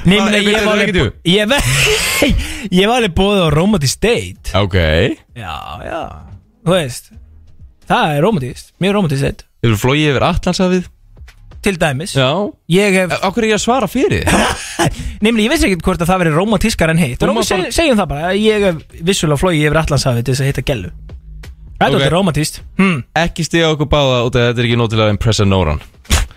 Nei, 0.08 0.16
ég 0.16 0.22
Hvað, 0.22 0.36
ég 0.40 0.54
er 0.56 0.64
var 0.64 0.72
alveg 0.72 0.98
Ég 1.28 1.50
var 1.50 1.66
Ég 2.72 2.88
var 2.88 2.94
alveg 3.02 3.14
búið 3.18 3.42
á 3.44 3.48
romantic 3.52 3.94
date 4.00 4.54
Ok. 4.56 4.76
Já, 5.36 5.54
já. 5.84 6.00
Þú 6.64 6.72
veist 6.74 7.10
Það 7.88 8.14
er 8.14 8.24
romantist, 8.24 8.72
mjög 8.80 8.96
romantist 8.98 9.28
eitt 9.28 9.44
Hefur 9.64 9.78
flóið 9.82 10.06
yfir 10.14 10.26
Atlantsafið 10.28 10.88
Til 11.62 11.74
dæmis. 11.80 12.14
Já. 12.14 12.30
Ég 12.70 12.94
hef, 12.94 13.14
Akkur 13.26 13.42
er 13.42 13.50
ég 13.50 13.58
að 13.58 13.64
svara 13.64 13.88
fyrir? 13.90 14.24
Þig? 14.28 14.98
nefnilega 15.24 15.44
ég 15.44 15.52
veist 15.52 15.66
ekki 15.66 15.80
hvort 15.82 16.02
að 16.04 16.12
það 16.12 16.22
veri 16.22 16.34
romantískar 16.36 16.92
en 16.92 17.00
heitt 17.02 17.22
Róma, 17.26 17.42
seg, 17.46 17.68
Segjum 17.74 17.98
það 17.98 18.10
bara, 18.12 18.32
ég 18.38 18.66
hef 18.68 18.98
vissulega 19.02 19.42
flóið 19.42 19.64
yfir 19.64 19.80
Allandshafi 19.82 20.22
til 20.22 20.34
þess 20.34 20.44
að 20.44 20.50
hitta 20.52 20.66
gellu. 20.70 20.92
Er 21.78 21.92
Ok. 21.92 21.94
okay. 21.94 22.08
romantist 22.10 22.62
hmm. 22.78 23.04
Ekki 23.14 23.44
stiga 23.46 23.68
okkur 23.70 23.86
báða 23.86 24.24
út 24.26 24.34
af 24.34 24.48
þetta 24.48 24.62
er 24.62 24.66
ekki 24.66 24.78
nóg 24.78 24.90
til 24.90 25.02
að 25.02 25.12
impressa 25.14 25.46
Nóran. 25.46 25.82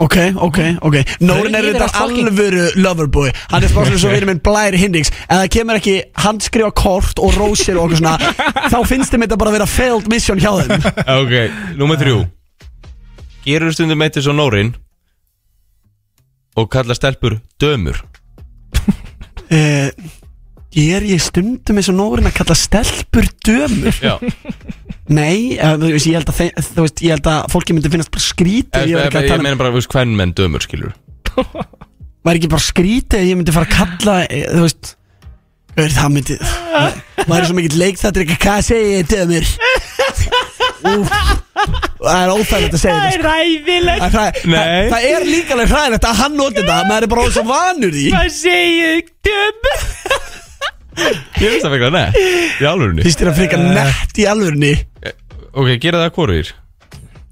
Ok, 0.02 0.18
ok, 0.42 0.60
ok. 0.82 0.96
Nórin 1.22 1.56
er 1.58 1.68
þetta 1.70 1.88
alvöru 2.02 2.68
loverboy. 2.82 3.32
Hann 3.52 3.66
er 3.66 3.70
spáslega 3.70 4.02
svo 4.02 4.10
verið 4.10 4.32
minn 4.32 4.42
Blær 4.42 4.74
Hindings 4.74 5.12
Ef 5.14 5.30
það 5.30 5.50
kemur 5.54 5.78
ekki 5.78 5.96
handskrifa 6.24 6.72
kort 6.74 7.22
og 7.22 7.38
rósir 7.38 7.78
og 7.78 7.86
okkur 7.86 8.02
svona 8.02 8.16
Þá 8.74 8.80
finnst 8.90 9.14
þeim 9.14 9.28
þetta 9.28 9.38
bara 9.38 9.54
að 9.54 9.58
vera 9.60 9.70
failed 9.70 10.10
mission 10.10 10.42
hjá 10.42 10.56
þeim. 10.58 10.88
Ok, 11.22 11.36
númer 11.78 12.02
þrjú. 12.02 12.24
Gerur 13.46 13.78
stundum 13.78 14.02
eitt 14.06 14.18
eins 14.18 14.30
og 14.30 14.38
Nórin 14.38 14.74
Og 16.60 16.68
kalla 16.72 16.96
stelpur 16.98 17.38
dömur 17.62 18.02
uh, 19.52 19.92
Er 20.82 21.04
ég 21.04 21.20
stundum 21.20 21.80
eins 21.80 21.90
og 21.92 21.98
Nórin 21.98 22.30
að 22.30 22.38
kalla 22.40 22.56
stelpur 22.56 23.28
dömur? 23.46 23.96
Já 24.04 24.18
Nei, 25.12 25.58
uh, 25.60 25.76
þú 25.76 25.90
veist, 25.92 26.08
ég 26.08 26.16
held 26.16 26.30
að, 26.32 26.38
þeim, 26.38 26.66
þú 26.72 26.84
veist, 26.86 27.02
ég 27.04 27.16
held 27.18 27.28
að 27.28 27.48
fólki 27.52 27.76
myndi 27.76 27.92
finnast 27.92 28.12
bara 28.14 28.24
skrítið 28.24 28.86
Ég, 28.86 28.94
Ég, 28.94 28.96
ég, 28.96 29.12
ég, 29.12 29.26
ég 29.26 29.34
ég 29.34 29.44
meina 29.44 29.60
bara, 29.60 29.74
þú 29.74 29.82
veist, 29.82 29.92
hvern 29.92 30.16
menn 30.20 30.34
dömur, 30.38 30.64
skilur 30.64 30.94
Var 32.28 32.38
ekki 32.38 32.52
bara 32.52 32.64
skrítið 32.64 33.24
ef 33.24 33.32
Ég 33.32 33.40
myndi 33.40 33.56
fara 33.56 33.68
að 33.68 33.76
kalla, 33.76 34.18
eh, 34.28 34.48
þú 34.52 34.66
veist 34.68 34.96
Gaur, 35.72 35.94
Það 35.96 36.10
myndi 36.16 36.38
Það 36.42 37.38
er 37.38 37.46
svo 37.48 37.56
mikill 37.58 37.80
leik 37.80 38.00
þetta 38.00 38.20
er 38.20 38.26
ekki 38.26 38.42
Hvað 38.44 38.66
segi 38.68 38.98
ég 38.98 39.12
dömur? 39.12 39.52
Úf 40.92 41.14
Það 42.02 42.22
er 42.22 42.32
óþægilegt 42.34 42.76
að 42.78 42.82
segja 42.82 43.00
þetta 43.02 43.12
sko. 43.16 43.32
ræðilegt. 43.32 44.02
Það, 44.02 44.14
það, 44.16 44.40
Nei. 44.52 44.62
það, 44.62 44.94
það 44.94 45.08
er 45.12 45.26
líka 45.30 45.56
alveg 45.56 45.74
hræðilegt 45.76 46.08
að 46.10 46.22
hann 46.22 46.38
noti 46.40 46.62
þetta 46.62 46.78
maður 46.90 47.06
er 47.08 47.12
bara 47.12 47.26
orðinn 47.26 47.36
svo 47.38 47.44
vanur 47.52 47.94
því. 47.98 48.06
Hvað 48.16 48.32
segir 48.38 49.04
döm? 49.28 49.70
Ég 51.42 51.54
veist 51.54 51.64
það 51.64 51.72
fyrir 51.78 51.94
nett 51.96 52.18
Í 52.62 52.66
alvörunni. 52.68 53.06
Fyrst 53.06 53.22
er 53.24 53.30
að 53.32 53.38
frika 53.40 53.60
nett 53.62 54.20
í 54.20 54.26
alvörunni? 54.28 54.74
Ok, 55.52 55.70
gera 55.84 56.02
það 56.04 56.12
hvorir 56.18 56.52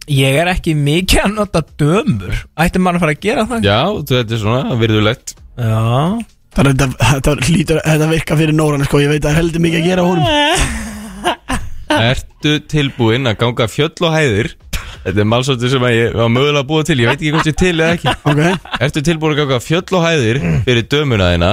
Ég 0.09 0.37
er 0.41 0.49
ekki 0.49 0.73
mikið 0.73 1.19
að 1.21 1.33
nota 1.35 1.61
dömur. 1.77 2.37
Ætti 2.57 2.79
maður 2.81 2.97
að 2.97 3.03
fara 3.03 3.13
að 3.13 3.19
gera 3.27 3.43
það? 3.51 3.67
Já, 3.67 3.79
þetta 4.09 4.33
er 4.33 4.41
svona, 4.41 4.77
virðulegt. 4.79 5.35
Já. 5.59 5.83
Það 6.49 6.61
er 6.63 6.69
þetta, 6.71 6.87
þetta 7.11 7.35
hlýtur 7.45 7.81
þetta 7.85 8.07
virka 8.09 8.37
fyrir 8.39 8.57
Nóran 8.57 8.85
sko, 8.87 9.01
ég 9.03 9.11
veit 9.11 9.19
að 9.21 9.27
það 9.27 9.35
er 9.35 9.37
heldur 9.43 9.63
mikið 9.67 9.79
að 9.83 9.89
gera 9.91 10.01
á 10.01 10.09
honum 10.09 11.59
Ertu 11.89 12.57
tilbúinn 12.69 13.29
að 13.29 13.39
ganga 13.41 13.65
fjöll 13.71 13.95
og 14.05 14.13
hæðir? 14.13 14.51
Þetta 14.99 15.23
er 15.23 15.27
málsóttu 15.31 15.69
sem 15.71 15.85
ég 15.89 16.13
var 16.17 16.29
mögulega 16.31 16.61
að 16.61 16.67
búa 16.69 16.85
til 16.85 16.99
Ég 16.99 17.07
veit 17.09 17.17
ekki 17.21 17.31
hvort 17.33 17.49
ég 17.49 17.57
til 17.59 17.73
eða 17.79 17.95
ekki. 17.95 18.13
Ok, 18.29 18.41
Ertu 18.85 19.03
tilbúinn 19.07 19.35
að 19.35 19.41
ganga 19.43 19.59
fjöll 19.63 19.97
og 19.97 20.05
hæðir 20.05 20.39
Fyrir 20.67 20.87
dömuna 20.91 21.29
þína? 21.33 21.51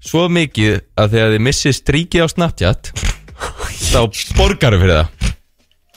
Svo 0.00 0.26
mikið 0.32 0.78
að 0.96 1.14
þegar 1.16 1.34
þið 1.34 1.44
missið 1.48 1.76
stríki 1.76 2.22
á 2.22 2.26
Snapchat 2.30 2.92
Þá 3.90 4.00
borgaru 4.38 4.78
fyrir 4.80 4.96
það. 5.00 5.34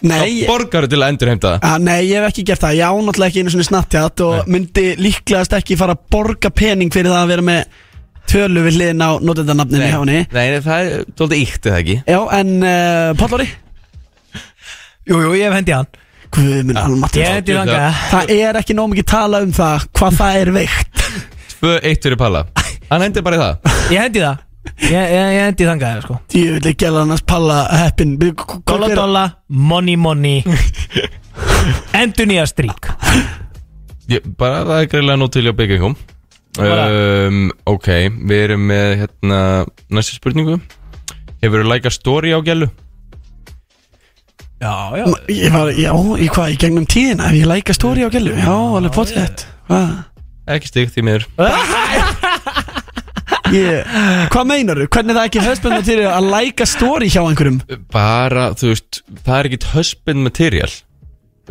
Nei 0.04 0.42
Þá 0.44 0.50
borgaru 0.50 0.90
til 0.92 1.00
að 1.00 1.14
endurheimta 1.14 1.52
það. 1.54 1.66
Að, 1.70 1.84
Nei, 1.88 2.00
ég 2.10 2.20
hef 2.20 2.28
ekki 2.34 2.44
gert 2.50 2.64
það, 2.66 2.78
ég 2.80 2.92
á 2.92 2.94
náttúrulega 3.00 3.32
ekki 3.32 3.44
einu 3.44 3.54
svona 3.54 3.68
Snapchat 3.70 4.24
og 4.26 4.50
myndi 4.52 4.86
líklegast 5.00 5.56
ekki 5.60 5.78
fara 5.80 5.96
að 5.96 6.04
borga 6.12 6.52
pening 6.52 6.92
fyrir 6.92 7.14
það 7.14 7.22
að 7.22 7.32
vera 7.34 7.46
með 7.48 7.78
tölu 8.32 8.64
við 8.66 8.78
hliðin 8.80 9.04
á 9.04 9.10
notendanafninu 9.22 9.90
hjá 9.90 9.98
henni. 10.00 10.22
Nei, 10.34 10.62
það 10.64 10.88
er 10.94 11.04
tóldi 11.20 11.42
íkt 11.44 11.68
eða 11.70 11.82
ekki? 11.84 11.98
Já, 12.08 12.20
en 12.40 12.54
uh, 12.64 13.12
Pállóri 13.20 13.50
Jú, 15.04 15.20
jú, 15.20 15.34
ég 15.36 15.50
hef 15.50 15.58
hendi 15.58 15.76
hann. 15.76 15.90
Guð 16.34 16.64
minn 16.66 16.80
almatt 16.80 17.18
Ég 17.20 17.28
hendi 17.30 17.54
þangað 17.58 17.98
Það 18.10 18.32
er 18.38 18.60
ekki 18.62 18.76
nóg 18.78 18.94
mikið 18.94 19.08
tala 19.12 19.42
um 19.44 19.52
það 19.54 19.86
hvað 20.00 20.18
það 20.22 20.40
er 20.40 20.52
veikt. 20.56 21.04
2-1 21.60 22.00
fyrir 22.08 22.20
Palla. 22.20 22.46
Hann 22.90 23.04
hendur 23.06 23.26
bara 23.26 23.38
í 23.38 23.42
það. 23.44 23.76
Ég 23.94 24.06
hendi 24.08 24.24
það. 24.24 24.42
Ég, 24.80 24.94
ég, 24.96 25.28
ég 25.36 25.44
hendi 25.44 25.68
þangað 25.68 26.02
sko. 26.06 26.18
Ég 26.40 26.56
vil 26.56 26.72
ekki 26.72 26.86
gæla 26.86 27.04
hann 27.04 27.14
að 27.18 27.24
palla 27.28 27.58
heppin 27.82 28.16
Dolla 28.20 28.90
dolla, 28.96 29.24
money 29.48 30.00
money. 30.00 30.44
Endur 32.02 32.30
nýja 32.30 32.48
strík. 32.48 32.88
Bara 34.40 34.64
það 34.64 34.78
er 34.80 34.90
greiðlega 34.92 35.20
nót 35.20 35.36
til 35.36 35.46
hjá 35.48 35.54
byggingum 35.58 35.94
Bara. 35.96 36.13
Um, 36.62 37.44
Ok, 37.70 37.90
við 38.14 38.46
erum 38.48 38.66
með 38.70 39.04
hérna 39.04 39.42
Næsta 39.90 40.20
spurningu. 40.20 40.60
Hefur 41.44 41.64
þú 41.64 41.70
læka 41.72 41.92
story 41.92 42.32
á 42.32 42.40
gælu? 42.46 42.70
Já, 44.64 44.96
já. 44.96 45.06
Ég 45.28 45.52
var, 45.52 45.72
já, 45.76 45.92
í 45.92 46.30
hvað, 46.32 46.54
í 46.54 46.60
gegnum 46.62 46.86
tíðina 46.88 47.28
Ef 47.28 47.36
ég 47.36 47.50
læka 47.50 47.76
stóri 47.76 48.06
á 48.06 48.10
gælu, 48.14 48.32
já, 48.38 48.54
alveg 48.54 48.94
potið 48.96 49.44
Hvað? 49.68 49.90
Ekki 50.54 50.70
stig 50.70 50.92
því 50.92 51.04
miður. 51.08 51.26
Ég, 53.54 53.86
hvað 54.34 54.48
meinar 54.50 54.80
þú? 54.82 54.88
Hvernig 54.92 55.14
er 55.14 55.18
það 55.20 55.28
ekki 55.30 55.44
husband 55.46 55.76
material 55.78 56.14
að 56.18 56.30
læka 56.34 56.66
stóri 56.68 57.10
hjá 57.12 57.22
einhverjum? 57.22 57.60
Bara, 57.94 58.48
þú 58.60 58.72
veist, 58.72 59.04
það 59.24 59.38
er 59.38 59.50
ekkit 59.50 59.68
husband 59.76 60.26
material. 60.26 60.72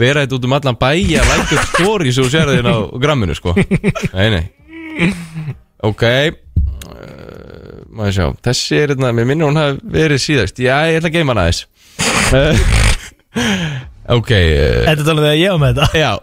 Vera 0.01 0.24
þetta 0.24 0.37
út 0.39 0.49
um 0.49 0.57
allan 0.59 0.81
bæi 0.81 1.15
að 1.20 1.31
læka 1.31 1.61
sem 1.62 2.19
þú 2.19 2.27
sér 2.33 2.53
þinn 2.53 2.69
á 2.69 2.77
gramminu, 3.01 3.37
sko. 3.39 3.55
Nei, 4.16 4.29
nei 4.35 4.45
Ok 5.82 6.02
uh, 6.06 6.32
Maður 7.93 8.14
sjá, 8.16 8.27
þessi 8.48 8.78
er 8.81 8.93
hérna, 8.94 9.12
mér 9.16 9.27
minnir 9.28 9.48
hún 9.51 9.59
hafi 9.60 9.81
verið 9.93 10.23
síðast. 10.23 10.60
Já, 10.62 10.77
ég 10.89 11.01
ætla 11.01 11.10
að 11.10 11.16
geima 11.19 11.35
hana 11.35 11.47
aðeins. 11.48 11.66
Uh, 12.32 12.55
Ok 14.12 14.31
uh, 14.35 14.82
Þetta 14.89 15.12
alveg 15.12 15.24
þegar 15.27 15.39
ég 15.40 15.52
var 15.52 15.60
með 15.62 15.81
þetta. 15.81 15.89
Já. 16.01 16.12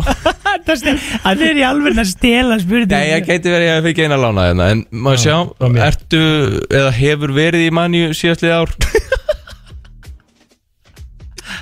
Það 0.70 1.44
er 1.48 1.58
í 1.58 1.64
alveg 1.66 1.98
að 1.98 2.10
stela 2.12 2.58
spurning 2.62 2.92
Nei, 2.92 3.08
ég 3.10 3.24
gæti 3.26 3.50
verið 3.50 3.70
að 3.72 3.78
ég 3.80 3.86
fikk 3.88 4.02
eina 4.04 4.18
lána 4.22 4.44
hérna 4.50 4.68
En 4.74 4.84
maður 4.94 5.22
sjá, 5.24 5.38
ertu 5.88 6.20
eða 6.68 6.92
hefur 6.94 7.34
verið 7.34 7.64
í 7.66 7.72
manju 7.74 8.12
síðastlið 8.18 8.54
ár? 8.54 8.76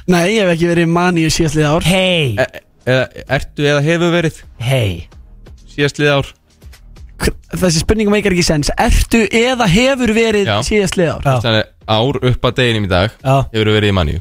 Nei, 0.07 0.37
ég 0.37 0.45
hef 0.45 0.53
ekki 0.53 0.69
verið 0.69 0.87
í 0.87 0.91
maníu 0.91 1.31
síðastlið 1.33 1.65
ár. 1.67 1.87
Hei, 1.87 2.35
E 2.39 2.45
eða, 2.87 3.07
ertu 3.35 3.65
eða 3.67 3.81
hefur 3.83 4.13
verið 4.13 4.37
hei 4.63 5.07
síðastlið 5.73 6.11
ár? 6.13 6.29
Þessi 7.47 7.79
spurning 7.83 8.09
meikar 8.11 8.33
ekki 8.35 8.43
sens. 8.43 8.69
Ertu 8.75 9.21
eða 9.31 9.67
hefur 9.71 10.11
verið 10.15 10.49
Já. 10.49 10.57
síðastlið 10.67 11.11
ár? 11.13 11.21
Já. 11.23 11.35
Þannig 11.45 11.69
ár 11.87 12.19
upp 12.31 12.47
að 12.49 12.57
deginum 12.59 12.87
í 12.87 12.91
dag. 12.91 13.13
Já, 13.23 13.35
Hefur 13.53 13.71
verið 13.77 13.93
í 13.93 13.95
manju 13.95 14.19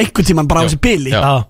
Einhvern 0.00 0.24
tímann 0.30 0.48
bara 0.48 0.62
á 0.62 0.64
Já. 0.64 0.68
þessi 0.70 0.80
bili. 0.80 1.10
Já. 1.12 1.20
já. 1.20 1.44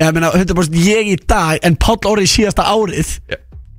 Ég 0.00 0.14
meina, 0.16 0.32
100% 0.32 0.76
ég 0.80 1.12
í 1.12 1.16
dag 1.28 1.60
En 1.62 1.76
Páll 1.76 2.00
orðið 2.08 2.30
síðasta 2.32 2.64
árið. 2.72 3.14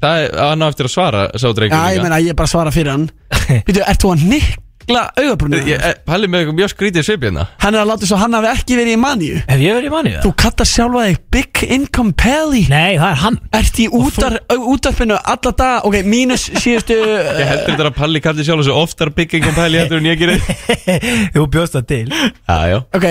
Það 0.02 0.24
er 0.24 0.36
hann 0.40 0.64
á 0.64 0.68
eftir 0.72 0.88
að 0.88 0.94
svara 0.96 1.24
Sá 1.38 1.48
drengur 1.54 1.78
Já, 1.78 1.96
ég 1.96 2.02
meina, 2.06 2.20
ég 2.24 2.38
bara 2.38 2.50
svara 2.50 2.72
fyrir 2.74 2.94
hann. 2.96 3.08
Býtu, 3.68 3.84
ert 3.84 4.02
þú 4.02 4.14
að 4.16 4.28
nikla 4.32 4.64
augabrúnum? 4.90 5.68
Palli 6.08 6.28
með 6.32 6.42
eitthvað 6.42 6.58
mjög 6.58 6.72
skrítið 6.74 7.06
svip 7.06 7.26
hérna. 7.28 7.46
Hann 7.62 7.76
er 7.78 7.84
að 7.84 7.90
láta 7.92 8.08
svo 8.10 8.18
hann 8.22 8.34
hafi 8.38 8.50
ekki 8.52 8.78
verið 8.80 8.96
í 8.96 9.00
maníu. 9.02 9.42
Hef 9.48 9.62
ég 9.62 9.76
verið 9.78 9.90
í 9.90 10.14
það? 10.16 10.20
Þú 10.26 10.32
kattar 10.42 10.70
sjálfa 10.70 11.04
þig 11.08 11.20
Big 11.36 11.62
Income 11.78 12.14
Pelli 12.18 12.64
Nei, 12.72 12.98
það 12.98 13.08
er 13.12 13.20
hann. 13.22 13.38
Ert 13.60 13.80
í 13.82 13.88
útar, 14.02 14.38
útarpinu 14.56 15.18
alla 15.20 15.52
dag 15.62 15.86
Ok, 15.88 15.98
mínus 16.08 16.48
síðustu 16.62 16.98
Ég 17.42 17.52
heldur 17.52 17.76
þetta 17.76 17.88
að 17.92 17.98
Palli 18.00 18.22
kalli 18.24 18.46
sjálf 18.48 18.64
þessu 18.64 18.76
oftar 18.82 19.12
bygging 19.16 19.46
og 19.52 19.56
pæli 19.58 19.82
heldur 19.82 20.02
en 20.02 20.10
ég 20.10 20.20
gerir 20.22 20.42
Þú 21.36 21.46
bjóst 21.54 21.78
það 21.78 21.86
til. 21.92 22.02
Já, 22.12 22.58
já. 22.72 22.80
Ok, 22.98 23.08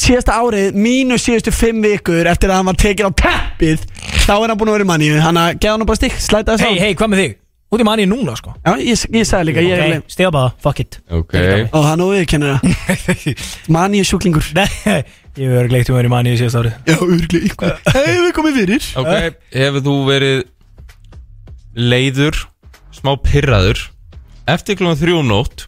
síðasta 0.00 0.38
árið 0.40 0.80
Mínus 0.80 1.26
síðustu 1.28 1.54
fimm 1.54 1.84
vikur 1.84 2.30
Eftir 2.30 2.52
að 2.52 2.60
hann 2.62 2.70
var 2.72 2.80
tekin 2.80 3.10
á 3.10 3.12
teppið 3.24 3.84
Þá 4.26 4.32
er 4.38 4.48
hann 4.52 4.58
búin 4.60 4.72
að 4.72 4.78
vera 4.80 4.88
í 4.88 4.90
maníu. 4.94 5.20
Hann 5.22 5.40
að 5.40 5.60
geða 5.60 5.76
hann 5.76 5.86
bara 5.88 6.00
stikk 6.00 6.18
Slæta 6.22 6.56
þess 6.56 6.66
Hei, 6.68 6.80
hei, 6.88 6.92
hvað 6.98 7.14
með 7.14 7.24
þig? 7.24 7.38
Út 7.70 7.82
í 7.82 7.86
manni 7.86 8.06
núna, 8.10 8.34
sko. 8.38 8.52
Já, 8.66 8.72
ég, 8.82 9.04
ég 9.14 9.26
sagði 9.28 9.52
líka 9.52 9.62
Ég 9.62 9.78
er 9.78 9.92
Ok, 10.00 10.08
stiga 10.10 10.32
bara, 10.34 10.50
fuck 10.62 10.80
it. 10.82 10.98
Ok. 11.14 11.36
Og 11.70 11.84
hann 11.86 12.02
og 12.02 12.14
viðkennir 12.16 12.56
það 12.58 13.28
Maníu 13.76 14.06
sjúklingur. 14.08 14.48
Nei, 14.58 14.66
ég 15.38 15.54
hef 15.54 15.70
gleikt 15.70 15.92
um 15.92 15.94
að 15.94 16.00
vera 16.00 16.10
í 16.10 16.14
manni 16.16 16.34
í 16.34 16.40
síðast 16.40 16.58
árið. 16.58 16.74
Já, 16.90 16.96
örgli 17.06 17.44
einhver 17.46 17.78
Hefur 17.94 18.34
komið 18.40 18.58
fyrir. 18.58 18.90
Ok, 18.98 19.38
hefur 19.54 19.86
þú 19.86 19.96
verið 20.10 20.42
leiður, 21.78 22.42
smá 22.90 23.14
pirraður 23.22 23.86
eftir 24.50 24.78
klokkan 24.78 24.98
þrjú 24.98 25.20
um 25.20 25.28
nótt 25.30 25.66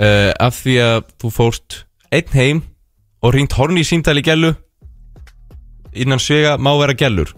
uh, 0.00 0.32
af 0.36 0.60
því 0.60 0.76
að 0.84 0.98
þú 1.22 1.32
fórst 1.34 1.78
einn 2.12 2.34
heim 2.36 2.62
og 3.24 3.34
ringt 3.36 3.56
horni 3.56 3.84
í 3.84 3.88
símtali 3.88 4.24
gælu 4.24 4.52
innan 5.92 6.22
svega 6.22 6.56
má 6.60 6.72
vera 6.80 6.96
gælur 6.96 7.32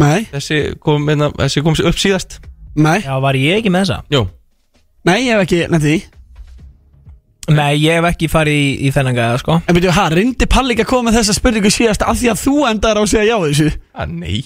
Nei, 0.00 0.24
þessi 0.32 0.60
kom, 0.80 1.04
einna, 1.12 1.28
þessi 1.36 1.62
kom 1.66 1.76
upp 1.76 1.98
síðast. 2.00 2.38
Nei, 2.80 3.00
Já, 3.04 3.12
var 3.20 3.36
ég 3.36 3.58
ekki 3.60 3.72
með 3.74 3.84
þessa? 3.84 3.98
Jó, 4.14 4.22
nei, 5.08 5.18
ég 5.26 5.34
hef 5.36 5.44
ekki 5.44 5.60
nefndi 5.72 5.90
því. 5.94 6.00
Nei, 7.50 7.72
ég 7.82 7.96
hef 7.98 8.06
ekki 8.12 8.28
farið 8.30 8.54
í, 8.60 8.68
í 8.86 8.90
þennan 8.94 9.16
gæða, 9.16 9.38
sko. 9.42 9.56
En 9.66 9.74
byrju, 9.74 9.90
hæ, 9.96 10.04
reyndi 10.14 10.46
Palli 10.50 10.76
ekki 10.76 10.84
að 10.84 10.90
koma 10.92 11.08
með 11.10 11.16
þessa 11.18 11.34
spurningu 11.34 11.72
síðast 11.74 12.04
Af 12.06 12.20
því 12.20 12.28
að 12.30 12.42
þú 12.44 12.54
endar 12.68 13.00
á 13.00 13.02
að 13.02 13.08
segja 13.10 13.26
já 13.32 13.36
þessu? 13.42 13.68
Að 14.04 14.12
nei. 14.20 14.40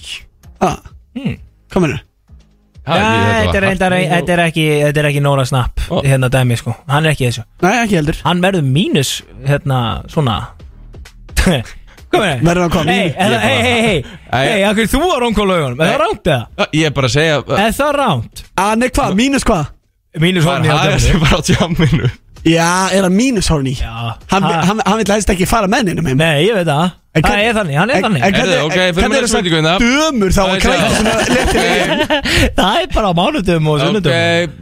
Ah. 0.65 0.79
Hmm. 1.19 1.35
Mennur? 1.75 2.01
Ha, 2.87 2.97
ég- 3.01 3.51
þetta 3.51 3.59
er 3.59 3.67
þetta 3.75 4.33
er 4.35 4.43
ekki 4.47 4.65
Þetta 4.87 5.01
er 5.03 5.07
ekki 5.11 5.21
Nóra 5.25 5.45
Snapp 5.49 5.85
Ó. 5.91 6.01
Hérna 6.05 6.29
dæmi 6.33 6.57
sko. 6.61 6.75
Hann 6.89 7.05
er 7.05 7.13
ekki 7.13 7.29
þessu. 7.29 7.45
Nei, 7.65 7.73
ekki 7.83 7.99
heldur. 7.99 8.19
Hann 8.25 8.41
verður 8.45 8.65
mínus 8.65 9.13
Hérna 9.45 9.79
svona 10.13 10.39
Verður 12.19 12.63
hann 12.65 12.73
hvað, 12.75 12.91
Hei, 12.91 13.15
hei, 13.19 13.39
hei, 13.45 13.61
hei 13.65 14.05
Hei, 14.33 14.49
hei, 14.51 14.65
akkur 14.69 14.91
þú 14.93 15.01
var 15.05 15.23
rónkóla 15.25 15.57
augunum 15.61 15.81
Er 15.85 15.93
það 15.93 16.03
ránt 16.05 16.31
eða? 16.35 16.67
Ég 16.75 16.89
er 16.91 16.95
bara 16.97 17.11
að 17.11 17.15
segja 17.17 17.39
Er 17.67 17.73
það 17.79 17.93
ránt? 18.01 18.45
Ah, 18.57 18.75
nei, 18.81 18.89
hvað, 18.95 19.17
mínus 19.19 19.47
hvað? 19.49 19.71
Mínus 20.23 20.45
Það 20.47 20.53
horni 20.53 20.69
er 20.69 20.75
á 20.75 20.85
dæminu 20.85 21.05
sem 21.07 21.25
bara 21.25 21.39
á 21.39 21.43
tjamminu 21.51 22.11
Já, 22.45 22.69
er 22.93 23.07
hann 23.09 23.17
mínus 23.17 23.49
horny? 23.51 23.73
Já 23.81 23.95
Hann, 24.31 24.43
Ha? 24.45 24.61
hann, 24.69 24.83
hann 24.87 24.99
vil 25.01 25.13
helst 25.15 25.31
ekki 25.33 25.47
fara 25.49 25.71
með 25.71 25.89
neinum 25.91 26.07
heim 26.13 26.21
Nei, 26.21 26.45
ég 26.49 26.55
veit 26.59 26.69
það 26.69 26.93
En 27.15 27.23
Það 27.23 27.41
er 27.47 27.53
þannig, 27.55 27.77
hann 27.79 27.91
er 27.95 28.01
þannig. 28.03 28.23
Heyrðu, 28.25 28.55
ok, 28.65 28.73
fyrir 28.75 28.95
hvernig 28.97 29.13
mér 29.15 29.25
er 29.25 29.31
spurningu 29.31 29.59
hérna. 29.61 29.73
Dömur 29.79 30.33
þá 30.35 30.41
að 30.45 30.57
kræta 30.65 30.87
það. 30.87 30.95
svona 30.99 31.13
léttir 31.31 32.01
Það 32.59 32.79
er 32.81 32.89
bara 32.91 33.07
á 33.07 33.15
mánudum 33.15 33.69
og 33.71 33.77
Ok, 33.77 33.85
sunnudum 33.85 34.15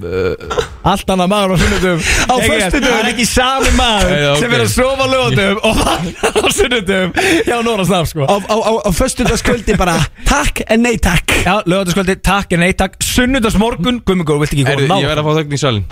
uh, 0.04 0.58
Allt 0.92 1.12
annað 1.14 1.30
maður 1.32 1.54
á 1.54 1.56
sunnudum 1.62 2.02
Á 2.04 2.34
föstudögum. 2.44 2.84
Það 2.84 2.98
er 2.98 3.08
ekki 3.12 3.24
sami 3.30 3.70
maður 3.78 4.12
Nei, 4.12 4.26
ok. 4.32 4.42
sem 4.42 4.56
er 4.58 4.64
að 4.66 4.68
sofa 4.74 5.00
á 5.00 5.08
lögatum 5.14 5.62
og 5.70 5.80
vaknar 5.80 6.36
á 6.36 6.48
sunnudum 6.58 7.14
hjá 7.48 7.56
Nóra 7.64 7.86
Snapp 7.88 8.10
sko. 8.12 8.26
Á, 8.28 8.36
á, 8.36 8.56
á, 8.60 8.72
á 8.84 8.90
föstudagskvöldi 9.00 9.78
bara 9.80 9.94
Takk 10.28 10.60
en 10.68 10.84
nei 10.84 10.98
takk. 11.00 11.32
Já, 11.46 11.54
lögataskvöldi, 11.64 12.18
takk 12.20 12.52
er 12.52 12.60
nei 12.66 12.74
takk. 12.76 12.98
Sunnudagsmorgun, 13.00 14.02
Gummigur, 14.04 14.42
vilt 14.44 14.52
ekki 14.52 14.66
heyrðu, 14.68 14.90
koma 14.92 15.00
Ég 15.00 15.08
verð 15.08 15.24
að 15.24 15.30
fá 15.30 15.40
þögn 15.40 15.56
í 15.56 15.62
salin 15.64 15.88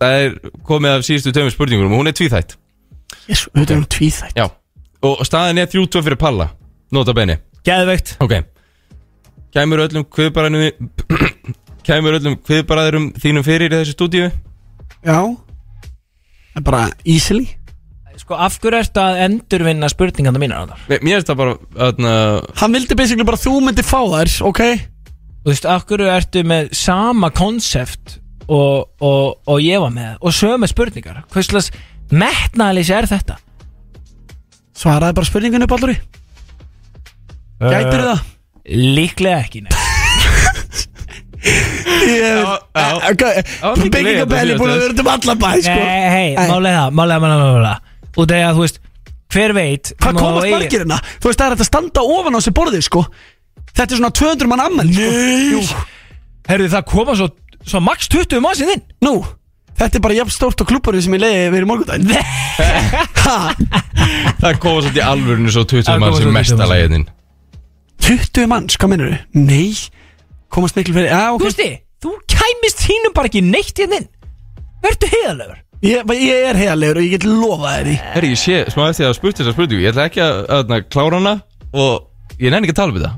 Það 0.00 0.16
er 0.24 0.34
komið 0.64 0.96
af 0.96 1.04
síðustu 1.04 1.34
tömur 1.36 1.52
spurningunum 1.52 1.92
og 1.92 2.00
hún 2.00 2.08
er 2.08 2.16
tvíþætt. 2.16 2.56
Jésu, 3.28 3.50
þetta 3.52 3.74
er 3.76 3.80
um 3.82 3.84
tvíþætt. 3.92 4.32
Já 4.40 4.46
Og 5.06 5.22
staðin 5.24 5.62
er 5.62 5.70
3-2 5.70 6.02
fyrir 6.04 6.18
Palla 6.20 6.50
Nota 6.92 7.14
bene 7.16 7.38
Geðveikt. 7.64 8.14
Ok. 8.24 8.38
Kæmur 9.54 9.82
öllum 9.84 10.06
kviðbaraðinum 10.08 10.90
Kæmur 11.86 12.16
öllum 12.18 12.36
kviðbaraðurum 12.46 13.10
þínum 13.20 13.44
fyrir 13.44 13.72
í 13.72 13.80
þessu 13.80 13.96
stúdíu? 13.96 14.28
Já. 15.04 15.18
En 16.56 16.64
bara 16.66 16.86
easily. 17.08 17.48
Sko, 18.20 18.36
af 18.36 18.58
hverju 18.60 18.80
ertu 18.82 19.00
að 19.00 19.18
endurvinna 19.24 19.88
spurninganda 19.88 20.40
mínar 20.42 20.66
á 20.68 20.70
þar? 20.72 20.80
Mér 20.92 21.16
finnst 21.16 21.30
það 21.30 21.38
bara 21.40 21.54
öðna, 21.88 22.14
Hann 22.60 22.74
vildi 22.76 22.96
basically 22.98 23.26
bara 23.28 23.40
þú 23.40 23.54
myndi 23.64 23.84
fá 23.86 24.00
þær, 24.12 24.32
ok? 24.50 24.62
Þú 25.40 25.52
veist, 25.54 25.68
af 25.72 25.86
hverju 25.88 26.10
ertu 26.12 26.42
með 26.44 26.68
sama 26.76 27.30
konsept 27.32 28.18
og, 28.44 28.90
og, 29.00 29.38
og 29.48 29.62
ég 29.64 29.80
var 29.80 29.94
með 29.94 30.18
og 30.20 30.36
sömu 30.36 30.68
spurningar? 30.68 31.22
Hvað 31.32 31.48
slags 31.48 31.70
metnaðlýsi 32.12 32.96
er 32.98 33.08
þetta? 33.08 33.38
Svaraði 34.80 35.16
bara 35.18 35.28
spurningunni 35.28 35.68
Balluri 35.70 35.96
Gætir 37.60 38.04
það? 38.06 38.20
Líklega 38.70 39.40
ekki, 39.44 39.60
nei. 39.66 39.74
Bygging 43.90 44.20
og 44.22 44.28
belli 44.30 44.56
búin 44.58 44.72
að 44.72 44.82
vera 44.84 45.02
um 45.04 45.10
alla 45.14 45.34
bæ, 45.40 45.50
sko. 45.64 45.74
Nei, 45.74 46.04
hei, 46.14 46.30
Nei. 46.36 46.46
málega 46.50 46.84
það, 46.84 46.94
málega, 46.98 47.20
málega, 47.24 47.40
málega 47.56 47.74
Og 48.16 48.26
það 48.26 48.36
er 48.36 48.46
að, 48.46 48.54
þú 48.58 48.64
veist, 48.64 48.80
hver 49.34 49.54
veit 49.56 49.92
Hvað 50.00 50.18
komast 50.20 50.44
eigi- 50.46 50.54
margir 50.56 50.82
hérna? 50.84 50.98
Þú 51.20 51.30
veist 51.30 51.40
það 51.40 51.46
er 51.46 51.56
að 51.56 51.68
standa 51.70 52.04
ofan 52.16 52.36
á 52.36 52.40
sér 52.44 52.56
borðið, 52.58 52.82
sko. 52.88 53.04
Þetta 53.70 53.90
er 53.94 54.00
svona 54.00 54.12
200 54.20 54.50
mann 54.50 54.92
sko. 54.92 55.10
Nei 55.10 55.66
Herðu, 56.50 56.68
það 56.72 56.84
koma 56.90 57.14
svo, 57.14 57.28
svo 57.64 57.80
max 57.84 58.08
20 58.10 58.40
mannsinn 58.42 58.72
inn. 58.74 58.82
Nú, 59.04 59.12
þetta 59.80 59.96
er 59.98 60.02
bara 60.04 60.16
jafn 60.18 60.32
stórt 60.34 60.60
og 60.62 60.66
klubbarið 60.70 61.02
sem 61.06 61.14
ég 61.16 61.22
leiði 61.24 61.52
verið 61.54 61.68
morgundaginn? 61.70 62.10
Það 64.40 64.54
koma 64.62 64.78
svolítið 64.82 65.00
í 65.00 65.04
alvörinu 65.06 65.50
svo 65.54 65.62
20 65.68 65.84
Það 65.88 65.98
mann 66.02 66.12
sem 66.14 66.20
svo 66.20 66.26
20 66.30 66.36
mesta 66.38 66.64
læginin 66.70 67.04
20 68.00 68.46
manns, 68.50 68.74
hvað 68.80 68.90
mennur 68.94 69.10
þau? 69.12 69.20
Nei, 69.44 69.70
komast 70.52 70.74
miklu 70.78 70.94
fyrir 70.96 71.10
Já, 71.12 71.22
ok. 71.36 71.42
Gústi, 71.44 71.68
þú 72.02 72.10
kæmist 72.32 72.80
hínum 72.88 73.12
bara 73.16 73.26
ekki 73.30 73.42
neitt 73.44 73.76
hérna 73.76 73.96
inn. 74.00 74.08
Vertu 74.84 75.06
heiðalegur 75.12 75.58
Ég, 75.84 75.98
ég 76.20 76.38
er 76.50 76.56
heiðalegur 76.60 76.96
og 77.00 77.04
ég 77.06 77.12
get 77.16 77.24
lofa 77.28 77.68
þér 77.78 77.88
í 77.92 77.94
Herri, 78.14 78.28
ég 78.34 78.40
sé, 78.40 78.56
smá 78.72 78.82
eftir 78.90 79.04
að 79.08 79.16
spurt 79.16 79.36
þessa 79.40 79.52
spurningu. 79.54 79.82
Ég 79.84 79.90
ætla 79.94 80.04
ekki 80.10 80.22
að, 80.24 80.34
að, 80.56 80.62
að 80.76 80.80
klára 80.92 81.16
hana 81.20 81.34
Og 81.72 81.92
ég 82.40 82.48
nenni 82.52 82.64
ekki 82.68 82.74
að 82.74 82.80
tala 82.82 82.92
um 82.92 82.98
þetta. 82.98 83.12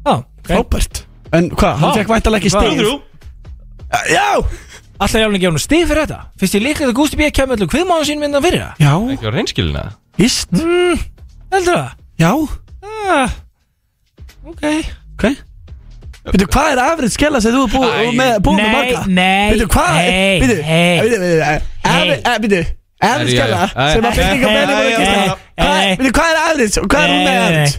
Já, 0.00 0.14
ok. 0.16 0.46
Frábært. 0.50 0.94
En 1.36 1.44
hvað, 1.54 1.74
hann 1.82 1.90
Ha? 1.90 1.94
fekk 2.00 2.10
væntalega 2.14 2.42
Alltaf 5.00 5.16
ég 5.20 5.24
alveg 5.26 5.44
hún 5.48 5.58
stig 5.62 5.86
fyrir 5.88 6.02
þetta. 6.04 6.18
Fyrst 6.40 6.54
ég 6.58 6.62
líka 6.64 6.84
að 6.84 6.94
Gústi 6.98 7.16
B. 7.16 7.30
kemur 7.32 7.56
allir 7.56 7.70
Hviðmáðan 7.72 8.04
sín 8.10 8.20
mynda 8.20 8.40
fyrir 8.44 8.60
það 8.66 8.82
já, 8.84 8.92
Ekki 9.14 9.24
á 9.24 9.30
reynskilina 9.32 9.84
víst. 10.20 10.50
Heldur 11.50 11.76
það? 11.76 11.88
Já, 12.20 12.32
Ah, 13.10 13.30
ok. 14.46 14.62
Ok. 15.16 15.24
Veitu, 16.30 16.46
hvað 16.52 16.68
er 16.74 16.80
afrið 16.84 17.10
skella 17.14 17.40
sem 17.40 17.52
þú 17.54 17.62
er 17.64 17.72
búið 17.72 17.92
Æ, 17.96 18.12
með, 18.18 18.32
búið 18.44 18.58
með 18.60 18.66
nei, 18.66 18.72
marga? 18.76 19.00
nei, 19.08 19.50
Veitu, 19.54 19.66
hvað 19.72 19.88
er, 19.88 20.10
hey, 20.10 20.40
veitu, 20.42 20.56
hey, 20.68 21.00
veitu, 21.00 21.18
veitu, 21.20 21.40
afrið, 21.90 22.18
veitu 22.44 22.60
Afrið 23.00 23.20
Herri, 23.20 23.30
skella 23.32 23.60
já. 23.60 23.86
sem 23.94 24.04
að 24.04 24.18
bygging 24.20 24.44
og 24.44 24.50
Hey, 24.50 24.58
belli 24.60 24.74
búið 24.76 24.84
hey, 24.84 24.92
að 24.92 25.00
hey, 25.00 25.00
gista 25.00 25.38
Hvað 25.60 25.78
hey. 25.80 25.90
er- 25.90 25.96
veitu, 26.00 26.12
hvað 26.18 26.28
er 26.30 26.40
afrið, 26.44 26.70
hvað 26.92 27.00
er 27.00 27.10
hún 27.10 27.20
með 27.20 27.24
Nei, 27.24 27.40
nei, 27.40 27.48
afrið? 27.48 27.72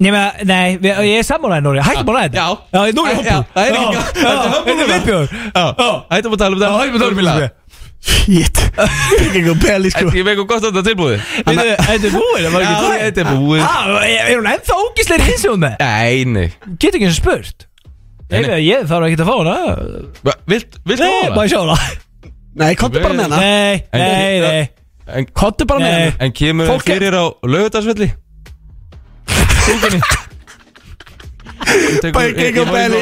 Nei, 0.00 0.10
men, 0.10 0.32
nei, 0.48 0.78
við- 0.80 1.00
ég 1.04 1.18
er 1.20 1.24
sammálaðið 1.28 1.64
Nóri 1.66 1.80
Hættum 1.84 2.08
að 2.08 2.14
ræða 2.16 2.28
þetta. 2.30 2.36
Já. 2.40 2.48
Er 2.72 2.80
það 2.80 3.64
er 3.64 3.72
ekki- 3.76 4.04
Þetta 4.20 4.80
er 4.80 4.88
viðbjör 4.90 5.26
Já, 5.30 5.64
hættum 6.10 6.32
að 6.32 6.38
tala 6.40 6.54
um 6.54 6.60
þetta. 6.60 6.70
Hættum 6.80 6.96
að 6.96 7.00
tala 7.00 7.10
um 7.10 7.18
þetta 7.20 7.50
Shit, 8.00 8.56
bygging 9.20 9.48
og 9.52 9.58
belli 9.60 9.90
sko. 9.92 10.06
Ég 10.16 10.24
veit 10.24 10.38
gott 10.40 10.62
að 10.64 10.70
þetta 10.70 10.82
tilbúið? 10.88 11.20
Þetta 11.44 11.92
er 11.92 12.14
búið 12.14 12.46
það 12.46 12.52
var 12.54 12.62
ekki 12.64 12.76
búið. 12.80 13.00
þetta 13.04 13.20
er 13.20 13.26
búið. 13.36 13.60
Er 13.60 14.22
er 14.24 14.38
hún 14.40 14.48
ennþá 14.54 14.76
ógísleir 14.86 15.24
hins 15.26 15.44
og 15.50 15.58
með? 15.60 15.74
Nei, 15.84 16.24
nei. 16.24 16.46
Getur 16.80 16.96
ekki 16.96 17.10
eins 17.10 17.18
og 17.18 17.24
spurt. 17.26 17.66
Ég, 18.32 18.86
þarf 18.88 19.04
ekki 19.04 19.20
að 19.20 19.28
fá 19.28 19.36
hana. 19.36 19.56
Vilt, 20.48 20.80
þú 20.80 20.96
bara 20.96 21.28
hana? 21.28 21.44
sjá 21.52 21.60
hana? 21.60 21.76
Nei, 22.64 22.74
komdu 22.80 23.02
bara 23.04 23.14
með 23.18 23.28
hana. 23.28 23.36
Nei, 23.36 23.84
En- 23.92 24.00
nei, 24.00 25.26
Komdu 25.36 25.66
bara 25.68 25.80
með 25.84 25.92
hana. 25.92 26.16
En 26.24 26.32
kemur 26.32 26.72
Stúkunni. 29.62 30.00
Bygging 32.12 32.58
og 32.60 32.66
belli. 32.72 32.98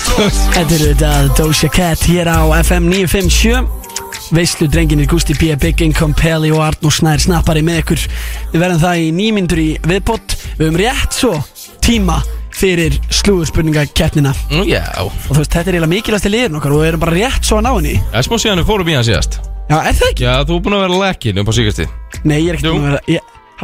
Þetta 0.55 0.75
er 0.75 0.83
þetta 0.85 1.13
Doja 1.39 1.69
Cat 1.75 2.05
hér 2.07 2.27
á 2.31 2.39
FM 2.61 2.85
957 2.93 3.81
Veislu 4.31 4.69
drenginir 4.71 5.09
Gusti 5.11 5.35
P. 5.35 5.57
Big 5.59 5.81
Income 5.83 6.15
Peli 6.15 6.53
og 6.55 6.63
Arnur 6.63 6.95
Snær 6.95 7.19
snappari 7.19 7.65
með 7.67 7.81
ykkur. 7.83 8.05
Við 8.53 8.63
verðum 8.63 8.83
það 8.85 9.01
í 9.03 9.09
nýmyndur 9.17 9.59
í 9.59 9.71
viðbót. 9.83 10.37
Við 10.59 10.69
höfum 10.69 10.79
rétt 10.79 11.19
svo 11.19 11.33
tíma 11.83 12.21
fyrir 12.57 12.97
slúðurspurningakeppnina. 13.21 14.33
Nú, 14.51 14.65
Já. 14.69 14.83
Og 15.03 15.13
þú 15.31 15.39
veist, 15.41 15.53
þetta 15.55 15.71
er 15.71 15.75
eiginlega 15.79 15.93
mikilvægst 15.95 16.27
í 16.29 16.33
liðin 16.35 16.57
okkar 16.59 16.73
og 16.77 16.81
við 16.83 16.89
erum 16.93 17.01
bara 17.05 17.15
rétt 17.17 17.45
svo 17.47 17.57
að 17.61 17.65
ná 17.67 17.73
henni. 17.77 17.95
Það 18.11 18.19
er 18.21 18.27
smá 18.29 18.37
síðan 18.45 18.61
við 18.63 18.69
fórum 18.71 18.89
í 18.91 18.95
hann 18.99 19.07
síðast. 19.09 19.39
Já, 19.71 19.77
er 19.87 19.95
það 19.95 20.09
ekki? 20.11 20.25
Já, 20.27 20.35
þú 20.49 20.53
er 20.57 20.63
búin 20.67 20.75
að 20.75 20.81
vera 20.83 20.97
lekkin 21.07 21.39
upp 21.39 21.47
á 21.47 21.55
síkasti 21.55 21.85
Nei, 22.27 22.41
ég 22.43 22.49
er 22.51 22.57
ekki 22.59 22.67
Jú. 22.67 22.73
búin 22.75 22.83
að 22.83 22.91
vera 22.91 23.01
ég, 23.07 23.21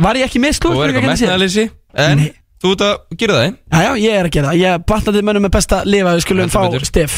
Var 0.06 0.14
ég 0.20 0.24
ekki 0.28 0.38
með 0.38 0.52
Þú 0.54 0.54
er 0.54 0.54
eitthvað 0.54 0.70
slúðurspurningakeppnina 0.70 1.16
síðan? 1.16 1.26
metnaðalýsi 1.26 1.64
En 2.06 2.16
Nei. 2.20 2.30
þú 2.62 2.70
ert 2.76 2.84
að 2.86 2.94
gera 3.18 3.34
það 3.34 3.46
Já, 3.50 3.80
já, 3.82 3.90
ég 4.06 4.12
er 4.20 4.24
að 4.28 4.34
gera 4.36 4.46
það. 4.52 4.60
Ég 4.62 4.84
batnaði 4.86 5.22
mönnum 5.26 5.42
með 5.48 5.52
besta 5.58 5.76
lifa 5.84 6.14
Við 6.14 6.22
skulum 6.28 6.46
Heldur 6.46 6.54
fá 6.54 6.62
betur. 6.70 6.86
Steff 6.86 7.14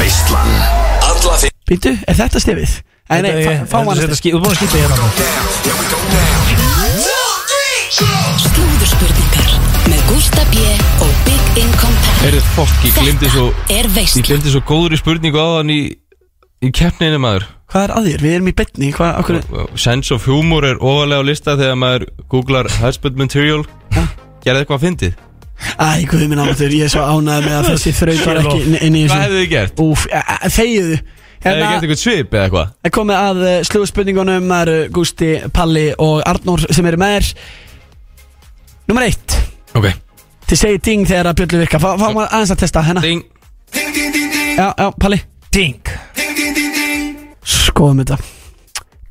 Veislan. 0.00 0.50
Alla 1.12 1.38
því 1.44 1.48
Býtu, 1.70 1.94
er 2.08 2.14
þetta 2.18 2.38
Steffið? 2.42 2.74
Nei, 3.08 3.22
nei, 3.22 3.32
fá- 3.46 3.70
fáum 3.70 3.86
hann 3.86 4.02
Steff 4.02 4.18
Þú 4.18 4.34
er 4.34 4.42
búin 4.42 4.50
að 4.50 4.58
skipta 4.58 4.78
hérna. 4.82 6.08
Slúðurspurningar 8.38 9.57
með 9.88 10.02
Gústa 10.08 10.44
B. 10.52 10.64
og 11.04 11.12
Big 11.26 11.60
Income 11.62 11.96
Pally 12.04 12.20
Heyrðu, 12.24 12.40
fokk, 12.56 12.74
ég 12.86 12.96
glemdi 12.98 13.30
svo 13.32 13.44
er 13.72 13.86
Ég 13.88 13.94
veistla 13.94 14.24
glemdi 14.26 14.52
svo 14.52 14.60
góður 14.68 14.96
í 14.96 15.00
spurningu 15.00 15.40
á 15.40 15.48
hann 15.58 15.72
í 15.72 15.80
Í 16.58 16.72
keppninu 16.74 17.20
maður. 17.22 17.44
Hvað 17.70 17.84
er 17.86 17.92
að 17.94 18.06
þér? 18.08 18.22
Við 18.24 18.32
erum 18.34 18.48
í 18.50 18.54
betni 18.58 18.88
Hvað, 18.96 19.18
okkur 19.22 19.76
Sense 19.78 20.14
of 20.16 20.24
humor 20.26 20.64
er 20.66 20.80
ofalega 20.82 21.22
á 21.22 21.28
lista 21.28 21.54
Þegar 21.60 21.76
maður 21.78 22.06
googlar 22.32 22.68
husband 22.80 23.20
material. 23.20 23.60
Gerði 24.42 24.64
eitthvað 24.64 24.78
að 24.78 24.84
fyndið? 24.88 25.20
Æ, 25.78 25.86
guð 26.10 26.24
minn 26.30 26.42
ámatur 26.42 26.74
Ég 26.74 26.88
er 26.88 26.92
svo 26.92 27.04
ánægð 27.06 27.46
með 27.46 27.54
að 27.60 27.68
þessi 27.72 27.92
þraut 27.98 28.24
var 28.26 28.40
ekki 28.42 28.58
inn- 28.88 28.98
í 28.98 29.04
Hvað 29.06 29.14
þessu. 29.14 29.22
hefðu 29.22 29.38
þið 29.42 29.48
gert? 29.54 29.82
Úf, 29.86 30.04
þegiðu. 30.58 30.98
Hefðu 31.38 31.60
þið 31.62 31.70
gert 31.70 31.86
eitthvað 31.86 32.02
svip 32.02 32.34
eða 32.34 32.44
eitthvað? 32.48 32.74
er 32.88 32.94
komið 32.98 33.18
að 33.22 33.42
uh, 33.46 33.54
slúðspurningunum 33.70 34.48
Það 34.50 34.62
eru 34.66 34.76
Gústi, 34.98 35.30
Palli 35.54 35.86
og 36.02 36.22
Arnór 36.26 36.64
sem 36.74 36.86
eru 36.90 36.98
með 37.02 37.14
þér. 37.16 37.30
Númer 38.88 39.06
eitt 39.10 39.38
Ok. 39.76 39.90
Þið 40.48 40.60
segir 40.62 40.80
ding 40.84 41.08
þegar 41.08 41.28
að 41.28 41.40
bjöllu 41.42 41.60
virka. 41.64 41.80
Fá, 41.82 41.90
fá 42.00 42.06
maður 42.06 42.30
aðeins 42.32 42.54
að 42.54 42.62
testa 42.62 42.84
hérna. 42.86 43.04
Ding. 43.04 43.24
Já, 44.56 44.66
já, 44.72 44.86
Palli. 44.96 45.20
Ding. 45.52 45.90
Skoðum 47.44 48.00
þetta. 48.02 48.18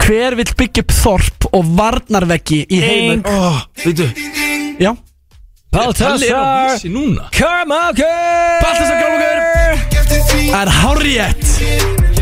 Hver 0.07 0.37
vill 0.39 0.53
byggja 0.55 0.85
upp 0.85 0.93
þorp 0.95 1.47
og 1.51 1.71
varnarveggi 1.77 2.61
í 2.71 2.79
heimur? 2.79 3.17
Ding 3.19 3.27
oh, 3.27 3.57
Veitu 3.83 4.05
Já. 4.79 4.93
Baltasar 5.73 6.13
Palli 6.13 6.29
er 6.29 6.37
á 6.39 6.71
vísi 6.71 6.91
núna? 6.93 7.25
Karmaker 7.35 8.61
Baltasar 8.63 9.01
Karmaker. 9.01 9.41
Það 10.31 10.61
er 10.61 10.71
hárjætt 10.77 11.51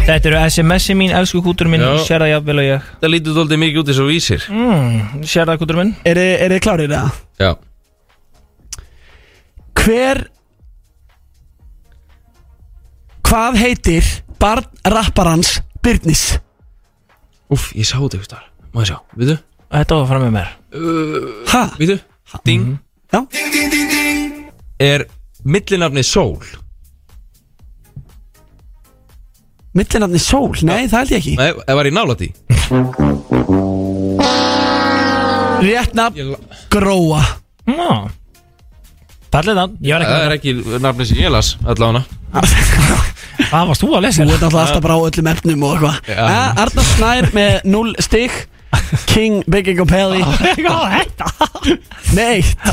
Þetta 0.06 0.32
eru 0.32 0.42
SMS-i 0.46 0.94
mín, 0.98 1.14
elsku 1.18 1.40
kútur 1.42 1.66
minn. 1.70 1.82
Já. 1.82 2.04
Sér 2.06 2.22
það 2.22 2.30
jafnvel 2.30 2.62
og 2.62 2.66
ég. 2.68 2.90
Það 3.02 3.10
lítur 3.10 3.38
doldið 3.40 3.62
mikið 3.64 3.80
út 3.82 3.88
eins 3.90 4.02
og 4.04 4.10
vísir. 4.12 4.44
Mm, 4.54 5.24
Sér 5.26 5.50
það 5.50 5.64
kútur 5.64 5.80
minn. 5.82 5.96
Er 6.06 6.22
þið 6.22 6.60
klárir 6.62 6.94
það? 6.94 7.24
Já 7.42 7.50
Hver 9.80 10.26
Hvað 13.26 13.58
heitir 13.60 14.08
barn 14.40 14.68
rapparans 14.86 15.60
Byrnis? 15.84 16.36
Úff, 17.54 17.72
ég 17.78 17.86
sá 17.88 17.98
þetta 18.00 18.24
starf 18.26 18.52
Má 18.76 18.84
ég 18.84 18.90
sjá, 18.90 18.98
veitu? 19.16 19.38
Þetta 19.76 19.98
var 19.98 20.08
fram 20.10 20.24
með 20.26 20.34
mér. 20.36 20.50
Ha? 21.52 21.62
Veitu? 21.80 21.96
Ding. 22.44 22.74
Já. 23.14 23.22
Er 24.84 25.06
millinafni 25.48 26.04
Sól? 26.04 26.44
Millinafni 29.76 30.20
Sól? 30.20 30.52
Nei, 30.68 30.90
það 30.92 31.00
held 31.00 31.14
ég 31.16 31.22
ekki. 31.22 31.38
Nei, 31.40 31.52
það 31.62 31.80
var 31.80 31.88
í 31.88 31.96
nálætti 31.96 32.30
Rétt 35.66 35.96
nafn. 35.96 36.36
Gróa. 36.76 37.24
Já 37.72 37.90
Það, 39.36 39.76
ég 39.84 39.92
var 39.96 40.06
Það 40.06 40.16
ekki 40.16 40.26
er 40.26 40.34
ekki 40.38 40.82
nafni 40.86 41.06
sem 41.10 41.18
ég 41.20 41.34
las 41.34 41.54
allavega. 41.66 42.04
Það 43.52 43.70
varst 43.70 43.84
þú 43.84 43.90
að 43.98 44.06
lesa? 44.06 44.26
Þú 44.26 44.36
ert 44.36 44.44
alltaf 44.48 44.62
alltaf 44.62 44.84
bara 44.86 44.96
á 44.96 45.02
öllum 45.10 45.28
efnum 45.32 45.64
og 45.68 45.74
eitthvað. 45.76 46.12
Ja, 46.16 46.44
Arnar 46.64 46.88
Snær 46.94 47.28
með 47.36 47.58
0 47.68 47.96
stig 48.06 48.38
King 49.10 49.44
er 49.48 51.06
þetta? 51.06 51.28
Með 52.16 52.32
eitt. 52.32 52.68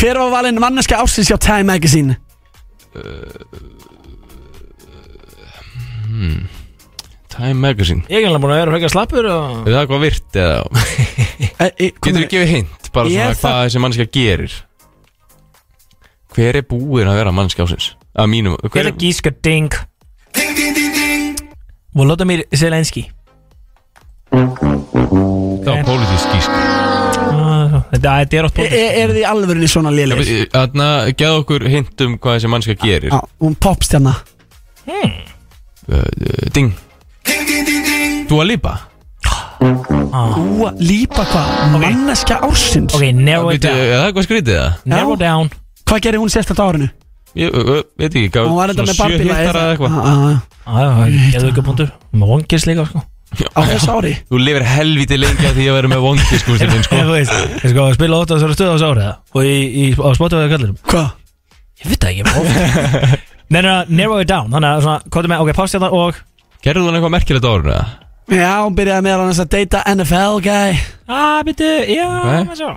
Hver 0.00 0.20
var 0.20 0.32
valinn 0.34 0.60
manneska 0.62 1.00
ársins 1.00 1.30
hjá 1.30 1.38
Time 1.40 1.68
Magazine? 1.72 2.16
Time 7.30 7.60
Magazine. 7.60 8.04
Ég 8.10 8.24
er 8.24 8.30
alveg 8.30 8.42
búin 8.42 8.54
að 8.54 8.60
vera 8.62 8.74
frekar 8.74 8.92
slappur 8.92 9.28
og... 9.30 9.60
Er 9.64 9.76
það 9.76 9.82
eitthvað 9.84 10.02
virt 10.04 10.40
eða? 10.40 10.56
E, 11.40 11.68
e, 11.70 11.90
Getur 11.94 12.18
þú 12.18 12.26
gefið 12.34 12.50
hint 12.54 12.90
Bara 12.92 13.12
svona 13.12 13.30
hvað 13.30 13.40
það- 13.44 13.62
þessi 13.64 13.82
mannskja 13.84 14.06
gerir 14.12 14.56
Hver 16.34 16.60
er 16.60 16.66
búinn 16.66 17.08
að 17.10 17.18
vera 17.20 17.32
mannskja 17.34 17.66
ásins 17.66 17.92
Að 18.14 18.30
mínum 18.30 18.58
Hver 18.70 18.90
er 18.90 18.98
gíska 18.98 19.32
ding? 19.42 19.74
Volodymyr 21.96 22.44
Zelenski 22.54 23.08
Það 24.30 25.66
var 25.66 25.82
pólitísk 25.88 26.36
gísk 26.36 26.60
Ah, 27.20 27.82
Þetta 27.92 28.12
er 28.38 28.46
átt 28.48 28.58
e, 28.62 28.66
e, 28.66 28.82
Er 29.02 29.12
þið 29.12 29.20
í 29.20 29.24
alvörunni 29.28 29.68
svona 29.70 29.90
lélir? 29.94 30.22
Þannig 30.52 30.84
að 30.86 31.10
geða 31.18 31.40
okkur 31.42 31.66
hint 31.70 32.04
um 32.06 32.14
hvað 32.18 32.36
þessi 32.36 32.50
mannskja 32.50 32.76
gerir. 32.80 33.12
Já, 33.12 33.20
hún 33.42 33.56
popstjarna 33.60 34.14
uh, 34.90 35.18
uh, 35.90 36.46
Ding. 36.54 36.72
Dua 38.30 38.46
Lipa. 38.46 38.76
Úa, 39.60 40.70
lípa 40.80 41.26
hvað? 41.28 41.50
Manneska 41.76 42.40
ársins? 42.46 42.94
Ok, 42.96 43.10
narrow 43.14 43.52
it 43.52 43.62
down. 43.62 43.76
Er 43.76 43.92
það 43.92 44.06
eitthvað 44.08 44.28
skrítið 44.28 44.56
það? 44.56 44.78
Narrow 44.94 45.18
down 45.20 45.52
Hvað 45.90 46.02
gerir 46.06 46.22
hún 46.22 46.30
sérstætt 46.30 46.60
á 46.62 46.64
árinu? 46.70 46.86
Ég 47.38 47.50
uh, 47.54 47.80
veit 47.98 48.10
ekki 48.10 48.28
gaf 48.34 48.46
Hún 48.46 48.58
var 48.58 48.70
enda 48.72 48.82
svona 48.82 48.90
með 48.90 48.96
sjö 48.96 49.04
barbíla 49.04 49.38
hittara 49.38 49.62
eða? 49.62 49.72
eitthvað. 49.74 50.50
Það 50.66 51.40
er 51.40 51.48
ykkur 51.50 51.66
punktur. 51.66 51.90
Með 52.14 52.30
vongis 52.30 52.66
líka 52.70 52.84
sko. 52.90 53.02
Á 53.30 53.60
þessu 53.62 53.92
ári? 53.94 54.12
Þú 54.26 54.40
lifir 54.42 54.64
helviti 54.66 55.18
lengi 55.18 55.46
að 55.46 55.54
því 55.58 55.66
að 55.70 55.76
vera 55.78 55.90
með 55.92 56.00
vongi 56.02 56.38
sko 56.42 56.56
sem 56.58 56.72
sko. 56.82 56.98
Þú 57.06 57.12
veist, 57.14 57.34
ég 57.62 57.74
sko 57.74 57.84
að 57.84 57.94
spila 57.98 58.18
8 58.24 58.34
þessari 58.36 58.56
stöð 58.58 58.70
á 58.70 58.74
þessu 58.74 58.88
ári 58.90 59.04
eða? 59.04 59.12
Og 59.38 59.46
í, 59.46 59.54
í, 59.70 59.84
á 59.94 60.10
Spotify 60.18 60.40
eða 60.42 60.52
kallir 60.56 60.72
Hvað? 60.90 61.08
Ég 61.80 61.92
veit 61.92 62.02
það 62.02 62.10
ekki 62.10 62.26
bara 62.26 63.20
Nei, 63.50 63.60
nei, 63.66 63.70
narrow 63.98 64.20
it 64.22 64.28
down. 64.30 64.50
Þannig 64.50 64.70
að 64.70 64.82
svona, 64.84 65.06
hvað 65.10 65.26
er 65.26 65.30
með, 65.32 65.40
ok, 65.44 65.52
pástjarnar 65.58 65.94
og 66.00 66.18
Gerðu 66.66 66.82
þú 66.86 66.92
eitthvað 66.94 67.14
merkilegt 67.16 67.46
á 67.46 67.50
árinu 67.54 67.72
eða? 67.76 67.86
Já, 68.30 68.50
hún 68.62 68.76
byrjaði 68.78 69.06
meðal 69.06 69.22
annars 69.24 69.40
að 69.42 69.48
deyta 69.54 69.80
NFL 69.94 70.36
guy 70.44 70.76
Ah, 71.10 71.40
býtu, 71.46 71.70
já, 71.90 72.06
Ok. 72.10 72.50
maður 72.50 72.60
sjá 72.60 72.70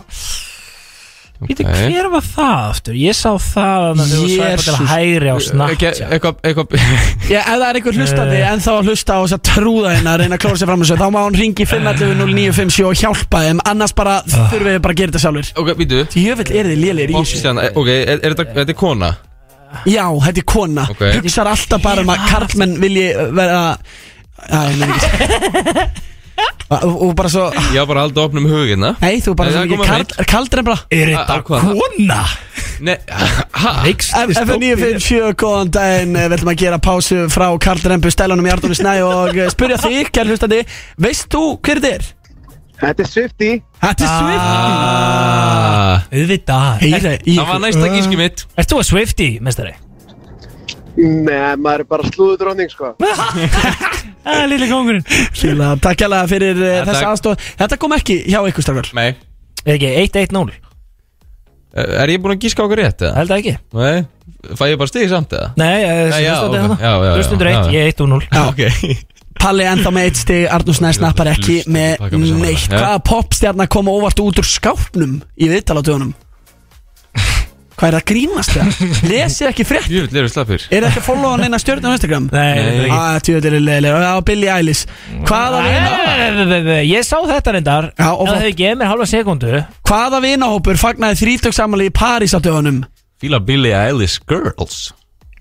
Býtu, 1.47 1.63
Ok. 1.67 1.79
hver 1.89 2.07
var 2.13 2.23
það 2.27 2.61
aftur? 2.69 2.93
Ég 2.99 3.15
sá 3.17 3.29
það 3.37 3.83
að 3.89 4.13
þú 4.13 4.27
svæpa 4.33 4.63
til 4.63 4.87
hægri 4.93 5.29
á 5.33 5.37
Snapchat. 5.47 6.01
Eitthvað, 6.13 6.35
ef 6.43 7.45
það 7.49 7.65
er 7.67 7.79
einhver 7.79 7.97
hlustandi 7.99 8.39
en 8.51 8.63
þá 8.63 8.71
að 8.73 8.87
hlusta 8.91 9.11
á 9.13 9.19
þess 9.23 9.35
að 9.37 9.43
trúða 9.49 9.93
hérna 9.95 10.13
að 10.13 10.19
reyna 10.23 10.35
að 10.37 10.43
klóra 10.45 10.57
sér 10.61 10.71
fram 10.71 10.81
þessu 10.85 10.97
þá 11.01 11.07
má 11.13 11.19
hann 11.23 11.39
ringi 11.41 11.65
511-0957 11.73 12.87
og 12.87 12.95
hjálpa 13.03 13.43
þeim. 13.47 13.59
Annars 13.73 13.93
bara 13.97 14.15
þurfum 14.27 14.69
við 14.71 14.79
bara 14.83 14.93
að 14.93 15.01
gera 15.03 15.11
þetta 15.11 15.23
sjálfur 15.25 15.51
Ok, 15.63 15.73
býtu 15.81 16.01
Jöfell 16.23 16.55
er 16.59 16.71
þið 16.71 16.81
lélir 16.85 17.13
í 17.13 17.19
þessu? 17.19 17.53
Ok, 17.75 17.87
er, 17.93 18.17
er 18.23 18.33
þetta, 18.33 18.47
þetta 18.59 18.73
er 18.75 18.79
kona? 18.79 19.11
Já, 19.89 20.05
þetta 20.21 20.37
er 20.43 20.45
kona. 20.45 20.83
Hugsar 21.17 21.47
alltaf 21.49 21.81
bara 21.81 22.01
um 22.05 22.11
að 22.13 22.27
karlmenn 22.29 22.75
vilji 22.81 23.07
vera 23.33 23.61
Já, 24.43 24.59
ég 24.69 24.79
nefnir 24.81 24.97
ekki 25.03 26.01
og, 26.73 27.11
bara 27.15 27.29
svo 27.29 27.43
Ég 27.73 27.77
var 27.83 27.87
bara 27.89 27.99
að 28.01 28.07
halda 28.07 28.23
opnum 28.25 28.45
hugina 28.49 28.93
Nei, 29.01 29.19
þú 29.21 29.35
bara 29.37 29.51
Nei, 29.51 29.53
svo 29.53 29.59
það 29.59 29.67
mikið 29.67 29.77
kom 29.77 29.83
að 29.83 29.91
karl, 29.93 30.25
kaldri 30.31 30.59
en 30.63 30.67
bara. 30.69 30.79
Er 30.89 31.05
Á- 31.05 31.13
á 31.13 31.19
þetta 31.19 31.35
hvað? 31.49 31.61
kona? 31.69 32.21
Nei, 32.83 32.95
hæ? 33.53 33.71
FN957, 34.33 35.35
góðan 35.39 35.69
daginn. 35.75 36.15
Eh, 36.17 36.25
Við 36.27 36.35
ætlum 36.39 36.51
að 36.53 36.59
gera 36.63 36.79
pásu 36.83 37.19
frá 37.31 37.45
Karl 37.61 37.83
Rembu 37.93 38.09
Stælunum 38.11 38.47
í 38.49 38.53
Ardóni 38.55 38.75
Snæ 38.79 38.95
og 39.05 39.37
eh, 39.37 39.51
spyrja 39.53 39.77
þig, 39.83 40.09
kæri 40.15 40.33
hlustandi 40.33 40.63
Veist 41.05 41.29
þú 41.31 41.43
hver 41.61 41.79
þetta 41.83 41.93
er? 41.99 42.09
Þetta 42.83 43.03
er 43.05 43.07
Swifty 43.13 43.51
Þetta 43.83 44.03
er 44.03 44.13
Swift 44.17 44.43
Ah, 44.43 46.01
Auðvitað. 46.11 46.69
Heyra, 46.83 47.13
í 47.23 47.37
Það 47.37 47.49
var 47.53 47.61
næsta 47.63 47.89
gíski 47.93 48.17
mitt. 48.19 48.43
Ert 48.59 48.71
þú 48.73 48.79
að 48.81 48.87
Swifty, 48.89 49.29
mestari? 49.45 49.75
Nei, 50.93 51.55
maður 51.57 51.81
er 51.83 51.87
bara 51.89 52.09
slúður 52.11 52.37
dróning 52.43 52.69
sko 52.69 52.91
Það 54.23 54.35
er 54.39 54.49
lille 54.51 54.67
kongurinn 54.69 55.05
Sýla, 55.33 55.71
Takk 55.81 56.03
hérlega 56.05 56.27
fyrir 56.29 56.59
uh, 56.61 56.67
Ja, 56.69 56.83
þessa 56.85 56.99
takk. 56.99 57.07
aðstof 57.13 57.47
Þetta 57.63 57.79
kom 57.81 57.95
ekki 57.97 58.17
hjá 58.29 58.39
ykkur 58.51 58.65
strafgar 58.67 58.91
Nei 58.97 59.07
Er 59.63 59.77
ekki 59.77 59.89
1-1-0? 60.03 60.53
Er 61.73 62.11
ég 62.13 62.21
búinn 62.21 62.35
að 62.35 62.43
gíska 62.45 62.65
okkur 62.67 62.83
rétt 62.83 63.01
eða? 63.01 63.15
Held 63.17 63.33
það 63.33 63.41
ekki 63.41 63.55
Nei 63.79 64.05
Fæ 64.59 64.63
ég 64.69 64.77
bara 64.79 64.91
stig 64.91 65.07
samt 65.09 65.33
eða? 65.33 65.49
Nei. 65.57 65.79
Já, 65.81 66.19
já, 66.19 66.91
já. 67.07 67.11
Hlustundur 67.15 67.47
1, 67.47 67.53
Já, 67.55 67.61
já. 67.63 67.73
ég 67.73 67.87
er 67.87 67.93
1-0 67.95 68.21
Já. 68.27 68.43
Ok 68.51 68.61
Palli 69.43 69.65
ennþá 69.67 69.91
með 69.91 70.05
eitt 70.07 70.19
stig 70.21 70.43
Arnús 70.55 70.77
Snæ 70.79 70.91
snappar 70.95 71.27
ekki 71.33 71.55
með 71.73 72.03
neitt. 72.39 72.69
Hvaða 72.69 72.99
popstjarnar 73.03 73.67
koma 73.71 73.91
óvart 73.91 74.21
út 74.23 74.37
úr 74.39 74.47
skápnum 74.47 75.17
í 75.35 75.49
viðtalatöðunum? 75.51 76.13
Hvað 77.83 77.89
er 77.89 77.95
það 77.97 78.03
að 78.03 78.11
grínast 78.13 78.53
það? 78.55 78.77
Lesið 79.11 79.47
ekki 79.49 79.63
frétt 79.67 79.87
Jú, 79.91 80.03
eru 80.07 80.29
slappir 80.31 80.61
Er 80.69 80.85
það 80.85 80.85
ekki 80.87 81.01
að 81.01 81.07
followa 81.09 81.31
hann 81.33 81.41
eina 81.49 81.57
stjórn 81.59 81.83
á 81.83 81.91
Instagram? 81.91 82.29
Nei, 82.31 82.45
þetta 82.47 82.69
er 82.69 82.85
ekki. 82.85 82.93
Ah, 82.95 83.17
tjóðir 83.27 83.57
er 83.57 83.65
leiðilega 83.65 84.03
Já, 84.05 84.11
Billie 84.29 84.53
Eilish. 84.53 84.85
Hvaða, 85.27 85.59
vina, 85.65 85.89
Nei, 85.91 86.29
nei, 86.37 86.45
nei, 86.47 86.61
nei, 86.69 86.77
Ég 86.87 87.03
sá 87.03 87.17
þetta 87.27 87.55
reyndar. 87.57 87.89
Já, 87.99 88.07
og 88.13 88.23
það 88.29 88.39
hefði 88.39 88.55
gefið 88.61 88.79
mér 88.79 88.91
halva 88.93 89.09
sekundu 89.11 89.59
hvaða 89.91 90.23
vinahópur 90.23 90.79
fagnaði 90.79 91.19
þrítöksamali 91.25 91.89
í 91.91 91.95
París 91.99 92.31
á 92.31 92.39
dögunum? 92.39 92.79
Fíla 93.19 93.43
Billie 93.43 93.75
Eilish 93.75 94.23
Girls. 94.31 94.93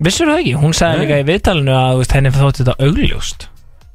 Vissur 0.03 0.27
það 0.27 0.43
ekki? 0.43 0.57
Hún 0.59 0.75
sagði 0.75 1.05
líka 1.05 1.23
í 1.23 1.27
viðtalinu 1.31 1.79
að 1.79 2.03
henni 2.11 2.35
þótti 2.35 2.65
þetta 2.65 2.75
augljóst 2.83 3.47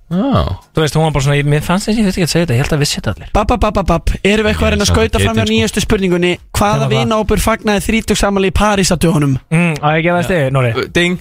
Þú 0.09 0.81
veist, 0.81 0.95
hún 0.97 1.05
var 1.05 1.13
bara 1.13 1.25
svona, 1.27 1.37
ég- 1.37 1.45
mér 1.53 1.61
fannst 1.67 1.85
þess 1.89 1.95
að 1.95 1.99
ég 2.01 2.05
veit 2.09 2.15
ekki 2.17 2.25
að 2.25 2.31
segja 2.33 2.47
þetta 2.47 2.55
Ég 2.57 2.63
held 2.63 2.73
að 2.73 2.81
vissi 2.81 2.97
þetta 3.01 3.13
allir. 3.15 3.29
Bab, 3.35 3.47
bab, 3.51 3.61
bab, 3.61 3.75
bab, 3.75 3.87
bab 3.87 4.09
Erum 4.25 4.47
við 4.47 4.53
eitthvað 4.55 4.67
að 4.69 4.73
reyna 4.73 4.85
að 4.87 4.93
skauta 4.95 5.19
fram 5.21 5.37
hjá 5.37 5.45
sko. 5.45 5.53
nýjastu 5.53 5.81
spurningunni? 5.85 6.31
Hvaða 6.57 6.87
það. 6.87 6.93
vinahópur 6.95 7.43
fagnaði 7.45 7.85
þrítöksamali 7.89 8.49
í 8.49 8.55
París 8.57 8.89
á 8.89 8.97
dögunum? 8.97 9.35
mm, 9.53 9.75
Á 9.85 9.89
ég 9.99 10.03
gefa 10.09 10.23
það 10.23 10.29
stið, 10.31 10.51
Nóri 10.57 10.71
Uh, 10.73 10.89
Ding. 10.97 11.19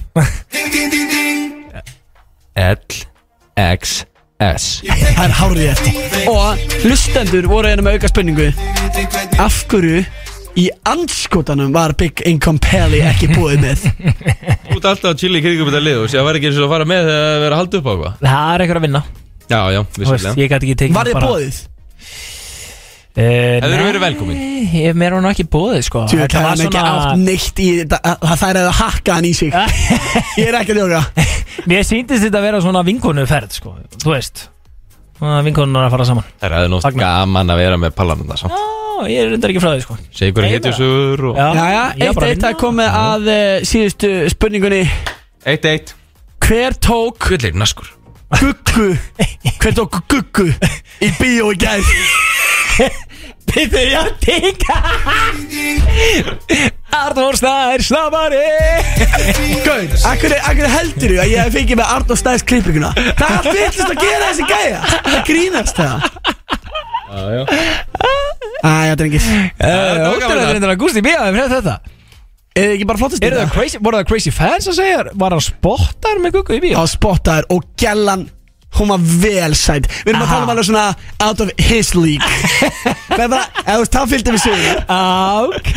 L 2.55 2.77
X 3.57 4.05
S. 4.39 4.65
Það 4.85 5.23
er 5.25 5.33
hárið 5.33 5.69
eftir 5.71 6.27
Og 6.29 6.59
hlustendur 6.85 7.47
voru 7.49 7.67
hérna 7.71 7.81
með 7.87 7.97
auka 7.97 8.07
spurningu. 8.11 8.51
Af 9.41 9.63
hverju 9.71 10.03
í 10.57 10.67
anskotanum 10.89 11.73
var 11.73 11.93
Big 11.97 12.21
Income 12.25 12.59
Pelli 12.61 13.01
ekki 13.05 13.27
búið 13.33 13.59
með 13.65 13.83
Ert 14.77 14.89
alltaf 14.91 15.09
að 15.13 15.21
chilla 15.23 15.39
í 15.39 15.43
kringum 15.45 15.69
þetta 15.71 15.83
lið 15.87 16.01
og 16.03 16.11
sé 16.11 16.19
að 16.21 16.27
vera 16.29 16.39
ekki 16.41 16.49
eins 16.51 16.59
og 16.61 16.67
að 16.67 16.73
fara 16.75 16.87
með 16.91 17.07
þegar 17.07 17.27
að 17.31 17.41
vera 17.43 17.55
að 17.57 17.61
halda 17.63 17.79
upp 17.81 17.87
á 17.87 17.91
eitthvað. 17.93 18.19
Það 18.27 18.53
er 18.53 18.63
eitthvað 18.65 18.79
að 18.81 18.85
vinna. 18.87 19.01
Já, 19.47 19.59
já, 19.71 19.81
Þú 19.81 20.01
veist, 20.03 20.11
vissulega. 20.11 20.35
Ég 20.43 20.51
gæti 20.51 20.67
ekki 20.67 20.77
tekið 20.83 20.97
Var 20.97 21.09
þið 21.11 21.25
bóðið? 21.27 21.59
Uh, 23.17 23.23
Hefðirðu 23.63 23.85
verið 23.87 24.03
velkomin? 24.03 24.41
Ég 24.77 24.97
mér 25.01 25.15
var 25.15 25.23
nú 25.25 25.29
ekki 25.31 25.45
bóðið 25.49 25.79
sko. 25.87 26.03
Þú 26.11 26.19
veit, 26.19 26.27
Þetta 26.27 26.37
það 26.37 26.45
var 26.45 26.59
er 26.59 26.67
ekki 26.67 26.81
átt 26.83 27.23
neitt 27.23 27.61
í 27.63 27.69
þetta 27.79 27.99
að 28.11 28.35
Það 28.43 28.51
er 28.51 28.59
að 28.61 28.67
hakka 28.77 29.15
hann 29.17 29.25
í 29.25 29.31
sig. 29.39 29.55
Ég 30.37 30.51
er 30.51 30.57
ekki 30.59 30.75
að 30.75 30.81
ljóka 30.83 31.01
Mér 31.71 31.87
síndist 31.89 32.27
þetta 32.27 32.37
að 32.43 32.45
vera 32.51 32.61
svona 32.67 32.83
vinkonuferð 32.85 33.57
sko. 33.57 33.73
Þú 34.03 34.13
veist. 34.13 34.43
Vinkonunar 35.17 35.87
að 35.87 35.95
fara 35.95 36.05
saman. 36.11 36.27
Það 36.37 36.45
er 36.51 36.57
aðeins 36.59 36.75
nótt 36.75 36.85
Fagna. 36.85 37.07
gaman 37.07 37.55
að 37.55 37.63
vera 37.63 37.79
með 37.81 37.95
pallanum 37.97 38.29
það 38.29 38.43
samt 38.43 38.76
ég 39.05 39.19
er 39.21 39.29
reyndar 39.33 39.51
ekki 39.53 39.61
frá 39.63 39.71
því 39.75 39.83
sko. 39.85 39.97
Segir 40.11 40.31
ykkur 40.33 40.43
Nei, 40.47 40.51
hetjusur 40.55 41.23
og 41.31 41.37
Já, 41.37 41.47
já, 41.53 41.83
ég 42.01 42.01
var 42.01 42.07
eitt 42.07 42.15
bara 42.17 42.25
að 42.25 42.31
eitt 42.33 42.43
að 42.43 42.49
vinna. 42.49 42.61
komið 42.63 42.89
að 43.01 43.29
uh, 43.33 43.65
síðustu 43.71 44.09
spurningunni. 44.33 44.81
Eitt, 45.47 45.65
eitt. 45.69 45.93
Hver 46.47 46.77
tók 46.87 47.17
Kvöldir, 47.27 47.53
naskur. 47.59 47.93
Guggu. 48.39 48.89
Hver 49.61 49.73
tók 49.77 50.01
guggu 50.11 50.47
í 51.05 51.11
bíó 51.19 51.51
í 51.53 51.59
gær? 51.61 51.83
Við 53.47 53.71
þurfum 53.71 53.97
að 53.97 54.09
tinga 54.21 54.75
Arnór 56.97 57.37
Snær 57.39 57.81
Snabari. 57.85 58.41
Gaur, 59.65 59.85
akkur, 60.11 60.35
akkur 60.35 60.67
heldur 60.73 61.13
þú 61.15 61.19
að 61.23 61.31
ég 61.31 61.39
hef 61.45 61.55
fengið 61.55 61.79
með 61.79 61.93
Arnór 61.95 62.19
Stæðs 62.19 62.43
klippinguna? 62.49 62.91
Það 62.97 63.23
er 63.27 63.37
allt 63.37 63.49
villist 63.53 63.85
að 63.87 64.01
gera 64.03 64.27
þessi 64.31 64.45
gæja. 64.51 64.81
Það 65.07 65.21
grínast 65.31 65.79
það 65.79 65.97
Æja, 68.67 68.95
drengir. 68.99 69.21
Óttur 69.21 70.19
gaman 70.21 70.33
að 70.33 70.41
það. 70.41 70.51
reynda 70.55 70.71
að 70.73 70.79
Gústi 70.81 71.03
Bíða 71.05 71.27
með 71.35 71.53
þetta. 71.57 71.75
Er 72.57 72.63
þið 72.71 72.73
ekki 72.77 72.87
bara 72.89 72.97
flottast 73.03 73.23
Er 73.27 73.35
það? 73.37 73.51
crazy, 73.53 73.77
voru 73.85 73.99
það 73.99 74.07
crazy 74.09 74.31
fans 74.33 74.65
að 74.71 74.77
segja 74.79 75.01
Var 75.21 75.33
hann 75.35 75.43
spottar 75.45 76.17
með 76.23 76.31
Guggu 76.39 76.55
í 76.57 76.61
bíó? 76.63 76.79
á 76.81 76.83
spottaður 76.89 77.45
og 77.53 77.67
gellan 77.77 78.23
hún 78.79 78.89
var 78.89 79.03
vel 79.21 79.53
sætt 79.57 79.85
Við 79.91 80.09
erum 80.09 80.23
að 80.25 80.31
tala 80.31 80.47
um 80.47 80.51
alveg 80.55 80.65
svona 80.65 80.85
out 81.21 81.43
of 81.45 81.51
his 81.61 81.91
league. 81.93 82.25
Það 83.13 83.23
er 83.27 83.29
bara, 83.35 83.43
eða 83.61 83.75
þú 83.75 83.83
veist, 83.83 83.93
það 83.93 84.09
fylgdi 84.15 84.33
við 84.33 84.43
sögur 84.47 84.81
Ah, 84.89 85.45
ok. 85.45 85.71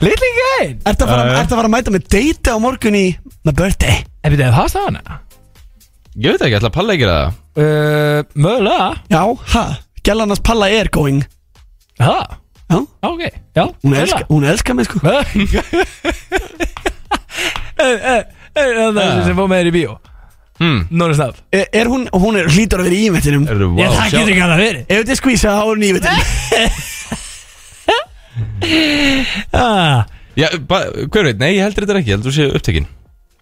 Little 0.00 0.30
gæn 0.38 0.72
Ertu 0.88 1.04
að 1.04 1.12
fara 1.12 1.26
ertu 1.28 1.44
að, 1.44 1.56
fara 1.60 1.68
að 1.68 1.74
mæta 1.76 1.94
með 1.98 2.08
date 2.16 2.48
á 2.48 2.56
morgun 2.64 2.96
í 2.96 3.04
my 3.44 3.52
birthday? 3.60 4.00
Ef 4.24 4.32
þið 4.40 4.56
það 4.56 4.72
staðan 4.72 4.98
Ég 6.20 6.32
veit 6.34 6.42
ekki, 6.48 6.56
ætla 6.58 6.72
að 6.72 6.76
palla 6.80 6.96
ekki 6.96 7.06
það? 7.12 7.36
Uh, 7.60 8.20
Mögulega. 8.40 8.88
Já, 9.12 9.20
ha, 9.52 9.62
gellan 10.06 10.30
hans 10.32 10.42
Palla 10.44 10.68
er 10.70 10.88
going. 10.92 11.24
Ha, 12.00 12.18
Já, 12.70 12.78
ok. 13.02 13.22
Já, 13.56 13.64
hún 13.82 13.94
elskar, 13.98 14.24
hún 14.28 14.44
elskar 14.46 14.74
mig 14.78 14.86
sko. 14.86 14.98
Það 17.80 19.00
er 19.00 19.24
sem 19.24 19.32
fóð 19.34 19.48
með 19.50 19.58
þér 19.58 19.68
í 19.70 19.72
bíó. 19.74 19.92
Hmm. 20.60 20.82
Nóri 20.92 21.14
snab 21.16 21.38
Er, 21.56 21.64
er 21.72 21.88
hún, 21.88 22.02
hún 22.12 22.36
er 22.36 22.44
hlýtur 22.52 22.82
að 22.82 22.86
vera 22.90 22.96
í 22.98 23.06
ímættinum 23.08 23.46
Er 23.48 23.56
það, 23.56 23.78
Ég 23.80 23.88
það 23.96 24.10
getur 24.12 24.32
ekki 24.34 24.42
að 24.44 24.50
það 24.50 24.60
verið. 24.60 24.82
Ef 24.82 24.88
þetta 24.98 25.12
er 25.14 25.18
skvísa, 25.20 25.48
þá 25.56 25.62
er 25.62 25.68
hún 25.70 25.86
í 25.86 25.88
ah. 29.56 30.04
Já, 30.36 30.48
ba, 30.68 30.78
hver 31.10 31.24
veit, 31.30 31.38
nei, 31.40 31.52
ég 31.56 31.64
heldur 31.64 31.84
þetta 31.86 31.96
ekki, 32.02 32.10
ég 32.12 32.16
heldur 32.18 32.30
þú 32.30 32.34
sé 32.36 32.44
upptekinn 32.58 32.88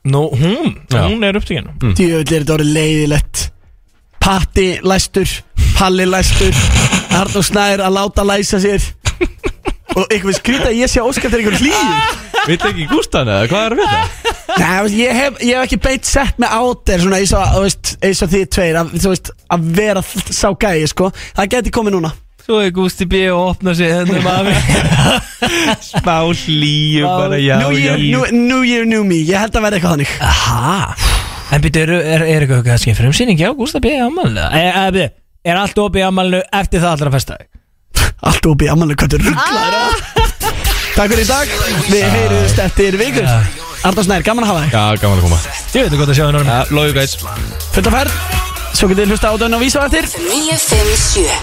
Nú, 0.09 0.23
hún, 0.39 0.69
Já. 0.89 1.01
hún 1.11 1.21
er 1.27 1.35
upptíkin 1.41 1.67
Djöfull 1.83 2.23
er 2.23 2.31
þetta 2.39 2.55
orðið 2.55 2.71
leiðilegt. 2.79 3.37
Patti 4.23 4.69
læstur 4.87 5.29
Palli 5.79 6.05
læstur. 6.11 6.57
Arnór 7.15 7.45
Snær 7.47 7.83
að 7.87 7.95
láta 7.95 8.25
læsa 8.27 8.59
sér. 8.59 8.83
Og 9.95 10.09
eitthvað 10.11 10.35
skrýta 10.41 10.73
ég 10.75 10.91
sé 10.91 11.03
óskar 11.03 11.31
til 11.31 11.39
einhver 11.39 11.55
hlýju. 11.59 11.93
Veit 12.49 12.65
ekki 12.67 12.87
Gústan 12.91 13.29
eða, 13.31 13.47
hvað 13.51 13.67
er 13.67 13.75
að 13.75 13.81
vita? 13.83 14.33
Nei, 14.59 14.67
þú 14.67 14.85
veist, 14.85 14.97
ég 14.99 15.19
hef, 15.19 15.37
ég 15.45 15.55
hef 15.55 15.67
ekki 15.69 15.79
beitt 15.85 16.09
sett 16.09 16.39
með 16.41 16.55
áter 16.59 17.03
Svona 17.03 17.19
eins 17.21 17.35
og, 17.37 17.51
þú 17.53 17.63
veist, 17.67 17.91
eins 18.09 18.23
og 18.25 18.31
þið 18.33 18.47
tveir 18.57 18.79
að, 18.81 18.95
þú 19.05 19.13
veist, 19.13 19.31
að 19.55 19.69
vera 19.77 20.03
sá 20.41 20.49
gæi, 20.65 20.89
sko. 20.91 21.11
Það 21.37 21.53
geti 21.55 21.75
komið 21.79 21.97
núna. 21.99 22.13
Svo 22.49 22.59
er 22.65 22.73
Gústi 22.75 23.07
B. 23.07 23.23
og 23.31 23.53
opna 23.53 23.77
sig 23.79 23.93
henni 23.93 24.23
maður. 24.25 24.59
Smá 25.93 26.17
hlýju 26.25 27.07
bara, 27.07 27.39
já, 27.39 27.55
new, 27.63 27.79
year, 27.79 28.03
new, 28.03 28.27
new 28.35 28.67
year, 28.67 28.89
new 28.89 29.07
me. 29.07 29.21
Ég 29.29 29.39
held 29.45 29.55
að 29.55 29.69
vera 29.69 29.79
eitthvað 29.79 29.97
þannig. 29.99 30.19
Aha. 30.27 30.77
En 31.55 31.65
byrju, 31.65 31.85
er, 31.85 31.97
er, 32.03 32.27
er 32.27 32.43
eitthvað 32.43 32.67
kannski 32.67 32.97
frumsýning 32.99 33.39
hjá 33.39 33.53
Gústa 33.57 33.81
B. 33.85 33.95
ammálinu? 34.01 34.49
Er, 34.49 34.73
er, 34.73 34.97
byrju, 34.97 35.13
er 35.49 35.61
allt 35.61 35.79
opið 35.83 36.09
ammálinu 36.09 36.43
eftir 36.61 36.83
það 36.85 36.95
allra 36.97 37.15
festa? 37.17 37.39
Allt 38.29 38.51
opið, 38.51 38.73
ammannlega, 38.75 39.07
hvað 39.07 39.19
er 39.19 39.27
rugglaður 39.29 40.29
Takk 40.99 41.13
fyrir 41.13 41.23
í 41.23 41.29
dag. 41.29 41.51
Við 41.87 42.07
heyriðust 42.17 42.59
eftir 42.65 42.97
vikur 42.99 43.29
Arnór 43.87 44.03
Snær, 44.03 44.25
gaman 44.27 44.43
að 44.43 44.51
hafa 44.51 44.63
þig. 44.65 44.73
Já, 44.75 45.03
gaman 45.05 45.21
að 45.21 45.27
koma. 45.29 45.39
Ég 45.77 45.87
veit 45.87 45.95
hvað 45.95 46.11
að 46.11 46.19
sjá 46.19 46.25
henni 46.27 46.43
Já, 46.49 46.73
love 46.75 46.91
you 46.91 46.97
guys. 46.97 47.15
Fullt 47.77 47.91
af 47.93 47.95
ferð. 48.01 48.17
Svo 48.75 48.91
getið 48.91 49.05
þið 49.05 49.13
hlusta 49.15 49.31
á 49.31 49.35
dönn 49.39 49.55
og 49.55 49.63
vísa 49.63 49.83
á 49.83 49.87
eftir 49.87 50.11
957 50.27 51.39